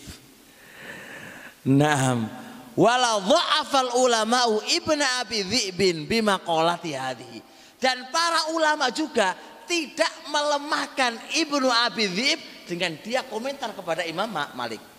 Naam. 1.78 2.26
Wala 2.74 3.22
dha'afal 3.22 3.94
ulama'u 4.02 4.58
Ibnu 4.74 5.04
Abi 5.22 5.46
Dzibin 5.46 6.10
bima 6.10 6.42
qalati 6.42 6.90
hadhihi. 6.90 7.38
Dan 7.78 8.10
para 8.10 8.50
ulama 8.50 8.90
juga 8.90 9.38
tidak 9.62 10.10
melemahkan 10.26 11.14
Ibnu 11.38 11.70
Abi 11.70 12.10
Dzib 12.10 12.66
dengan 12.66 12.98
dia 12.98 13.22
komentar 13.22 13.78
kepada 13.78 14.02
Imam 14.02 14.26
Malik 14.58 14.97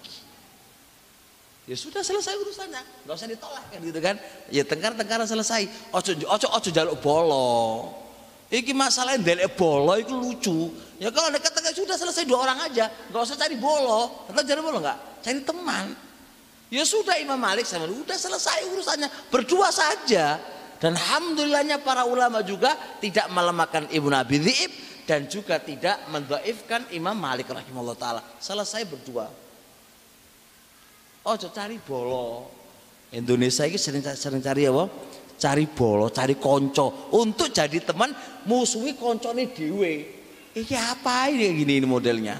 ya 1.70 1.78
sudah 1.78 2.02
selesai 2.02 2.34
urusannya. 2.42 3.06
Nggak 3.06 3.14
usah 3.14 3.30
ditolak 3.30 3.64
kan 3.70 3.80
gitu 3.86 4.00
kan? 4.02 4.16
Ya 4.50 4.66
tengkar 4.66 4.98
tengkar 4.98 5.22
selesai. 5.30 5.94
Ojo 5.94 6.12
ojo 6.26 6.48
ojo 6.50 6.70
jaluk 6.74 6.98
bolo. 6.98 7.94
Iki 8.50 8.74
masalah 8.74 9.14
yang 9.14 9.46
bolo 9.54 9.94
itu 9.94 10.18
lucu. 10.18 10.74
Ya 10.98 11.14
kalau 11.14 11.30
dekat 11.30 11.54
dekat 11.54 11.78
sudah 11.78 11.94
selesai 11.94 12.26
dua 12.26 12.50
orang 12.50 12.66
aja. 12.66 12.90
Nggak 13.14 13.22
usah 13.22 13.38
cari 13.38 13.54
bolo. 13.62 14.26
Atau 14.26 14.42
cari 14.42 14.62
bolo 14.66 14.82
nggak? 14.82 15.22
Cari 15.22 15.40
teman. 15.46 15.86
Ya 16.74 16.82
sudah 16.82 17.22
Imam 17.22 17.38
Malik 17.38 17.70
sama 17.70 17.86
udah 17.86 18.18
selesai 18.18 18.66
urusannya. 18.74 19.30
Berdua 19.30 19.70
saja. 19.70 20.42
Dan 20.82 20.98
alhamdulillahnya 20.98 21.86
para 21.86 22.08
ulama 22.10 22.42
juga 22.42 22.74
tidak 22.98 23.30
melemahkan 23.30 23.92
Ibnu 23.92 24.16
Abi 24.16 24.40
Dhi'ib 24.40 24.72
dan 25.04 25.28
juga 25.28 25.60
tidak 25.60 26.08
mendaifkan 26.08 26.88
Imam 26.96 27.14
Malik 27.14 27.52
rahimahullah 27.52 28.00
taala. 28.00 28.22
Selesai 28.40 28.88
berdua 28.88 29.28
ojo 31.24 31.48
cari 31.52 31.80
bolo. 31.82 32.48
Indonesia 33.10 33.66
ini 33.66 33.78
sering 33.82 34.06
sering 34.06 34.42
cari 34.42 34.70
apa? 34.70 34.86
Cari 35.40 35.66
bolo 35.66 36.14
cari 36.14 36.38
konco. 36.38 37.10
Untuk 37.18 37.50
jadi 37.50 37.82
teman 37.82 38.14
musuhi 38.46 38.94
konco 38.94 39.34
ini 39.34 39.50
dewe 39.50 39.94
ini 40.54 40.76
apa 40.78 41.28
ini 41.32 41.46
gini 41.58 41.74
ini 41.82 41.88
modelnya? 41.90 42.38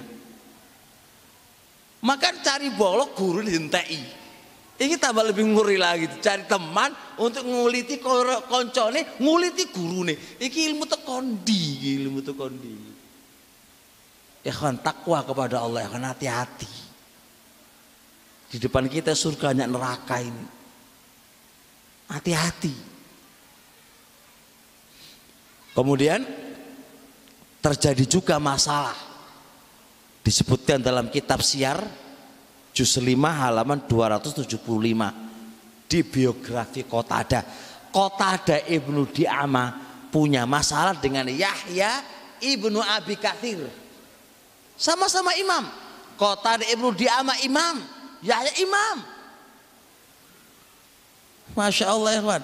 Maka 2.00 2.32
cari 2.40 2.72
bolo 2.72 3.12
guru 3.12 3.44
dihentei 3.44 4.00
ini 4.80 4.96
tambah 4.96 5.28
lebih 5.28 5.44
nguri 5.44 5.76
lagi. 5.76 6.08
Cari 6.24 6.48
teman 6.48 6.96
untuk 7.20 7.44
nguliti 7.44 8.00
konco 8.00 8.84
ini 8.94 9.02
nguliti 9.20 9.68
guru 9.74 10.08
ini 10.08 10.16
ilmu 10.48 10.86
tekondi 10.88 11.64
ilmu 12.00 12.20
tekondi. 12.24 12.74
Kan 14.50 14.82
takwa 14.82 15.22
kepada 15.22 15.62
Allah 15.62 15.86
ya 15.86 15.90
kan 15.94 16.04
hati-hati 16.10 16.89
di 18.50 18.58
depan 18.58 18.90
kita 18.90 19.14
surganya 19.14 19.70
neraka 19.70 20.18
ini. 20.18 20.46
Hati-hati. 22.10 22.74
Kemudian 25.78 26.26
terjadi 27.62 28.04
juga 28.10 28.42
masalah. 28.42 28.98
Disebutkan 30.26 30.82
dalam 30.82 31.14
kitab 31.14 31.46
siar 31.46 31.78
juz 32.74 32.98
5 32.98 33.06
halaman 33.14 33.86
275 33.86 34.58
di 35.86 36.00
biografi 36.02 36.82
Kotada. 36.90 37.46
Kotada 37.94 38.66
Ibnu 38.66 39.06
Di'ama 39.14 39.78
punya 40.10 40.50
masalah 40.50 40.98
dengan 40.98 41.30
Yahya 41.30 42.02
Ibnu 42.42 42.82
Abi 42.82 43.14
Kathir. 43.14 43.62
Sama-sama 44.74 45.38
imam. 45.38 45.70
Kotada 46.18 46.66
Ibnu 46.66 46.98
Di'ama 46.98 47.38
imam 47.46 47.99
Yahya 48.24 48.52
imam. 48.60 48.98
Masya 51.56 51.86
Allah 51.90 52.10
ya 52.16 52.22
kawan. 52.22 52.44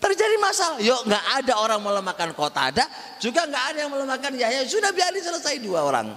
Terjadi 0.00 0.36
masalah. 0.40 0.78
Yuk 0.80 1.00
nggak 1.04 1.24
ada 1.44 1.52
orang 1.60 1.80
melemahkan 1.84 2.30
kota 2.32 2.72
ada, 2.72 2.84
juga 3.20 3.44
nggak 3.44 3.64
ada 3.74 3.78
yang 3.84 3.92
melemahkan 3.92 4.32
Yahya. 4.32 4.64
Sudah 4.64 4.90
biarin 4.96 5.20
selesai 5.20 5.60
dua 5.60 5.84
orang. 5.84 6.08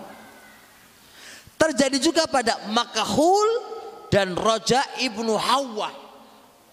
Terjadi 1.59 1.97
juga 1.99 2.23
pada 2.27 2.59
Makahul 2.71 3.49
dan 4.07 4.35
Roja 4.39 4.83
ibnu 5.03 5.35
Hawa. 5.35 5.91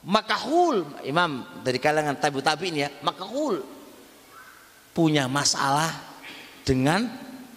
Makahul, 0.00 0.86
imam 1.04 1.44
dari 1.60 1.76
kalangan 1.76 2.16
tabi 2.16 2.40
tabiin 2.40 2.88
ya, 2.88 2.88
Makahul 3.04 3.60
punya 4.96 5.28
masalah 5.28 5.92
dengan 6.64 7.10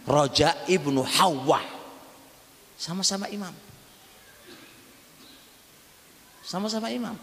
Roja 0.04 0.66
ibnu 0.68 1.06
Hawa. 1.06 1.62
Sama-sama 2.76 3.32
imam. 3.32 3.73
Sama-sama 6.44 6.92
imam. 6.92 7.16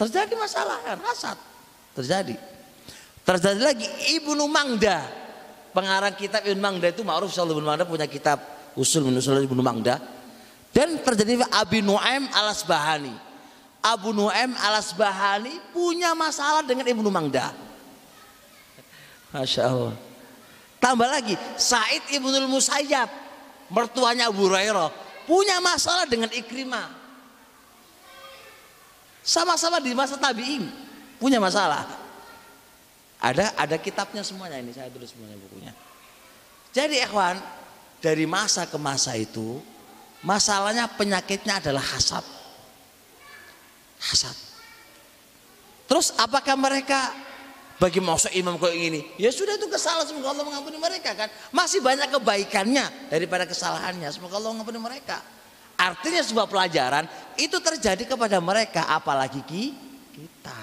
Terjadi 0.00 0.32
masalah 0.32 0.80
hasad. 1.04 1.36
Terjadi. 1.92 2.32
Terjadi 3.20 3.60
lagi 3.60 3.84
Ibnu 4.16 4.48
Mangda. 4.48 5.04
Pengarang 5.76 6.16
kitab 6.16 6.40
Ibnu 6.48 6.56
Mangda 6.56 6.88
itu 6.88 7.04
ma'ruf 7.04 7.28
Sallallahu 7.28 7.60
Ibnu 7.60 7.68
Mangda 7.68 7.84
punya 7.84 8.08
kitab 8.08 8.40
usul 8.72 9.04
menusul 9.04 9.44
Ibnu 9.44 9.60
Mangda. 9.60 10.00
Dan 10.72 11.04
terjadi 11.04 11.44
Abi 11.52 11.84
Nuaim 11.84 12.24
Alasbahani. 12.32 13.12
Abu 13.84 14.16
Nuaim 14.16 14.56
Alasbahani 14.56 15.52
punya 15.76 16.16
masalah 16.16 16.64
dengan 16.64 16.88
Ibnu 16.88 17.12
Mangda. 17.12 17.52
Masya 19.36 19.62
Allah. 19.68 19.94
Tambah 20.80 21.08
lagi 21.12 21.36
Said 21.60 22.08
Ibnul 22.16 22.48
Musayyab 22.48 23.12
mertuanya 23.68 24.32
Abu 24.32 24.48
Hurairah 24.48 25.09
punya 25.30 25.62
masalah 25.62 26.10
dengan 26.10 26.26
Ikrimah. 26.34 26.90
Sama-sama 29.22 29.78
di 29.78 29.94
masa 29.94 30.18
tabi'in 30.18 30.66
punya 31.22 31.38
masalah. 31.38 31.86
Ada 33.22 33.54
ada 33.54 33.76
kitabnya 33.78 34.26
semuanya 34.26 34.58
ini 34.58 34.74
saya 34.74 34.90
tulis 34.90 35.14
semuanya 35.14 35.38
bukunya. 35.38 35.70
Jadi 36.74 36.98
ikhwan, 36.98 37.38
dari 38.02 38.26
masa 38.26 38.66
ke 38.66 38.74
masa 38.80 39.14
itu 39.14 39.62
masalahnya 40.26 40.90
penyakitnya 40.98 41.62
adalah 41.62 41.84
hasad. 41.84 42.26
Hasad. 44.02 44.34
Terus 45.86 46.10
apakah 46.18 46.58
mereka 46.58 47.14
bagi 47.80 47.96
masuk 47.96 48.28
imam 48.36 48.60
kayak 48.60 48.76
gini 48.76 49.00
ya 49.16 49.32
sudah 49.32 49.56
itu 49.56 49.64
kesalahan 49.72 50.04
semoga 50.04 50.36
Allah 50.36 50.44
mengampuni 50.44 50.76
mereka 50.76 51.16
kan? 51.16 51.32
Masih 51.48 51.80
banyak 51.80 52.12
kebaikannya 52.12 53.08
daripada 53.08 53.48
kesalahannya 53.48 54.12
semoga 54.12 54.36
Allah 54.36 54.52
mengampuni 54.52 54.76
mereka. 54.76 55.24
Artinya 55.80 56.20
sebuah 56.20 56.44
pelajaran 56.44 57.08
itu 57.40 57.56
terjadi 57.56 58.04
kepada 58.04 58.36
mereka 58.36 58.84
apalagi 58.84 59.40
kita. 60.12 60.62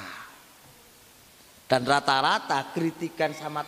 Dan 1.65 1.83
rata-rata 1.83 2.69
kritikan 2.69 3.33
sama 3.33 3.65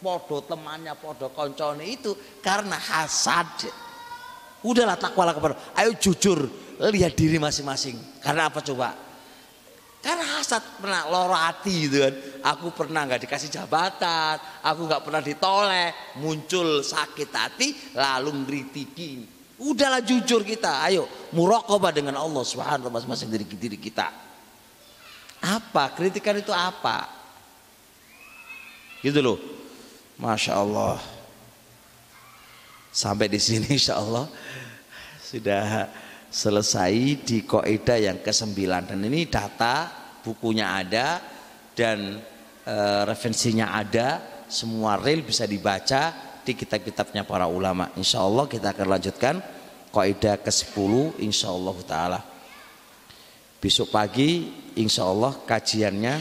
podo 0.00 0.40
temannya 0.42 0.96
podo 0.96 1.30
koncone 1.36 1.84
itu 1.84 2.16
karena 2.40 2.80
hasad. 2.80 3.68
Udahlah 4.64 4.96
takwalah 4.96 5.36
kepada 5.36 5.54
ayo 5.84 5.92
jujur 6.00 6.48
lihat 6.80 7.12
diri 7.12 7.36
masing-masing. 7.36 8.00
Karena 8.24 8.48
apa 8.48 8.64
coba 8.64 9.05
Kan 10.06 10.22
hasad 10.22 10.62
pernah 10.78 11.02
loro 11.10 11.34
hati 11.34 11.90
gitu 11.90 11.98
kan. 11.98 12.14
Aku 12.54 12.70
pernah 12.70 13.02
nggak 13.10 13.26
dikasih 13.26 13.50
jabatan, 13.50 14.38
aku 14.62 14.86
nggak 14.86 15.02
pernah 15.02 15.18
ditoleh, 15.18 16.14
muncul 16.22 16.78
sakit 16.86 17.30
hati 17.34 17.74
lalu 17.98 18.46
ngritiki. 18.46 19.26
Udahlah 19.58 19.98
jujur 20.06 20.46
kita, 20.46 20.86
ayo 20.86 21.10
muraqabah 21.34 21.90
dengan 21.90 22.22
Allah 22.22 22.46
Subhanahu 22.46 22.86
masing-masing 22.86 23.34
diri 23.34 23.42
diri 23.50 23.74
kita. 23.74 24.06
Apa? 25.42 25.90
Kritikan 25.90 26.38
itu 26.38 26.54
apa? 26.54 27.10
Gitu 29.02 29.18
loh. 29.18 29.42
Masya 30.22 30.54
Allah. 30.54 31.02
Sampai 32.94 33.26
di 33.26 33.42
sini 33.42 33.74
insya 33.74 33.98
Allah 33.98 34.30
sudah 35.18 35.90
selesai 36.30 37.24
di 37.24 37.48
koida 37.48 37.96
yang 37.96 38.20
ke-9 38.20 38.54
dan 38.92 39.00
ini 39.00 39.24
data 39.24 39.95
bukunya 40.26 40.74
ada 40.74 41.22
dan 41.78 42.18
e, 42.66 42.76
referensinya 43.06 43.70
ada 43.70 44.18
semua 44.50 44.98
real 44.98 45.22
bisa 45.22 45.46
dibaca 45.46 46.10
di 46.42 46.58
kitab-kitabnya 46.58 47.22
para 47.22 47.46
ulama 47.46 47.94
insya 47.94 48.26
Allah 48.26 48.50
kita 48.50 48.74
akan 48.74 48.86
lanjutkan 48.90 49.38
koida 49.94 50.42
ke-10 50.42 51.22
insya 51.22 51.54
Allah 51.54 51.76
ta'ala 51.86 52.20
besok 53.62 53.94
pagi 53.94 54.50
insya 54.74 55.06
Allah 55.06 55.38
kajiannya 55.46 56.14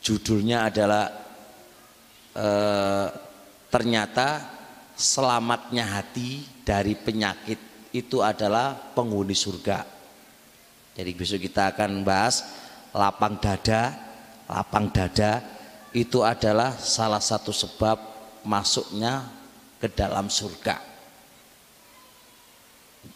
judulnya 0.00 0.72
adalah 0.72 1.04
e, 2.32 2.48
ternyata 3.68 4.28
selamatnya 4.96 5.84
hati 6.00 6.44
dari 6.64 6.92
penyakit 6.96 7.70
itu 7.96 8.22
adalah 8.22 8.76
penghuni 8.94 9.34
surga. 9.34 9.99
Jadi 11.00 11.16
besok 11.16 11.40
kita 11.40 11.72
akan 11.72 12.04
bahas 12.04 12.44
lapang 12.92 13.40
dada. 13.40 13.96
Lapang 14.44 14.92
dada 14.92 15.40
itu 15.96 16.20
adalah 16.20 16.76
salah 16.76 17.24
satu 17.24 17.56
sebab 17.56 17.96
masuknya 18.44 19.24
ke 19.80 19.88
dalam 19.88 20.28
surga. 20.28 20.76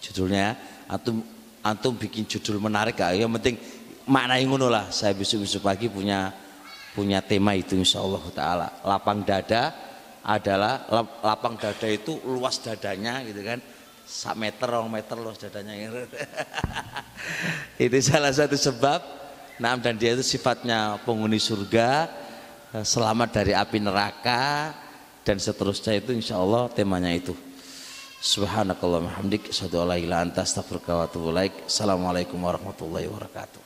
Judulnya 0.00 0.56
antum 0.88 1.20
antum 1.60 1.92
bikin 1.92 2.24
judul 2.24 2.56
menarik 2.56 2.96
gak? 2.96 3.20
Yang 3.20 3.36
penting 3.36 3.56
makna 4.08 4.40
yang 4.40 4.56
ngono 4.56 4.72
lah. 4.72 4.88
Saya 4.88 5.12
besok-besok 5.12 5.60
pagi 5.60 5.92
punya 5.92 6.32
punya 6.96 7.20
tema 7.20 7.52
itu 7.52 7.76
insya 7.76 8.00
Allah 8.00 8.24
taala. 8.32 8.68
Lapang 8.80 9.20
dada 9.28 9.76
adalah 10.24 10.88
lapang 11.20 11.60
dada 11.60 11.84
itu 11.84 12.16
luas 12.24 12.56
dadanya 12.64 13.20
gitu 13.28 13.44
kan 13.44 13.60
sak 14.14 14.38
meter 14.38 14.70
rong 14.70 14.86
meter 14.86 15.18
loh 15.18 15.34
dadanya 15.34 15.74
itu 17.82 17.98
salah 17.98 18.30
satu 18.30 18.54
sebab. 18.54 19.02
Nah 19.58 19.74
dan 19.78 19.98
dia 19.98 20.14
itu 20.14 20.22
sifatnya 20.22 21.02
penghuni 21.02 21.42
surga 21.42 22.06
eh, 22.78 22.86
selamat 22.86 23.42
dari 23.42 23.52
api 23.58 23.82
neraka 23.82 24.70
dan 25.26 25.42
seterusnya 25.42 25.98
itu 25.98 26.14
insya 26.14 26.38
Allah 26.38 26.70
temanya 26.70 27.10
itu. 27.10 27.34
Subhanakallah 28.22 29.18
hamdik 29.18 29.50
assalamualaikum 31.66 32.40
warahmatullahi 32.40 33.10
wabarakatuh 33.10 33.63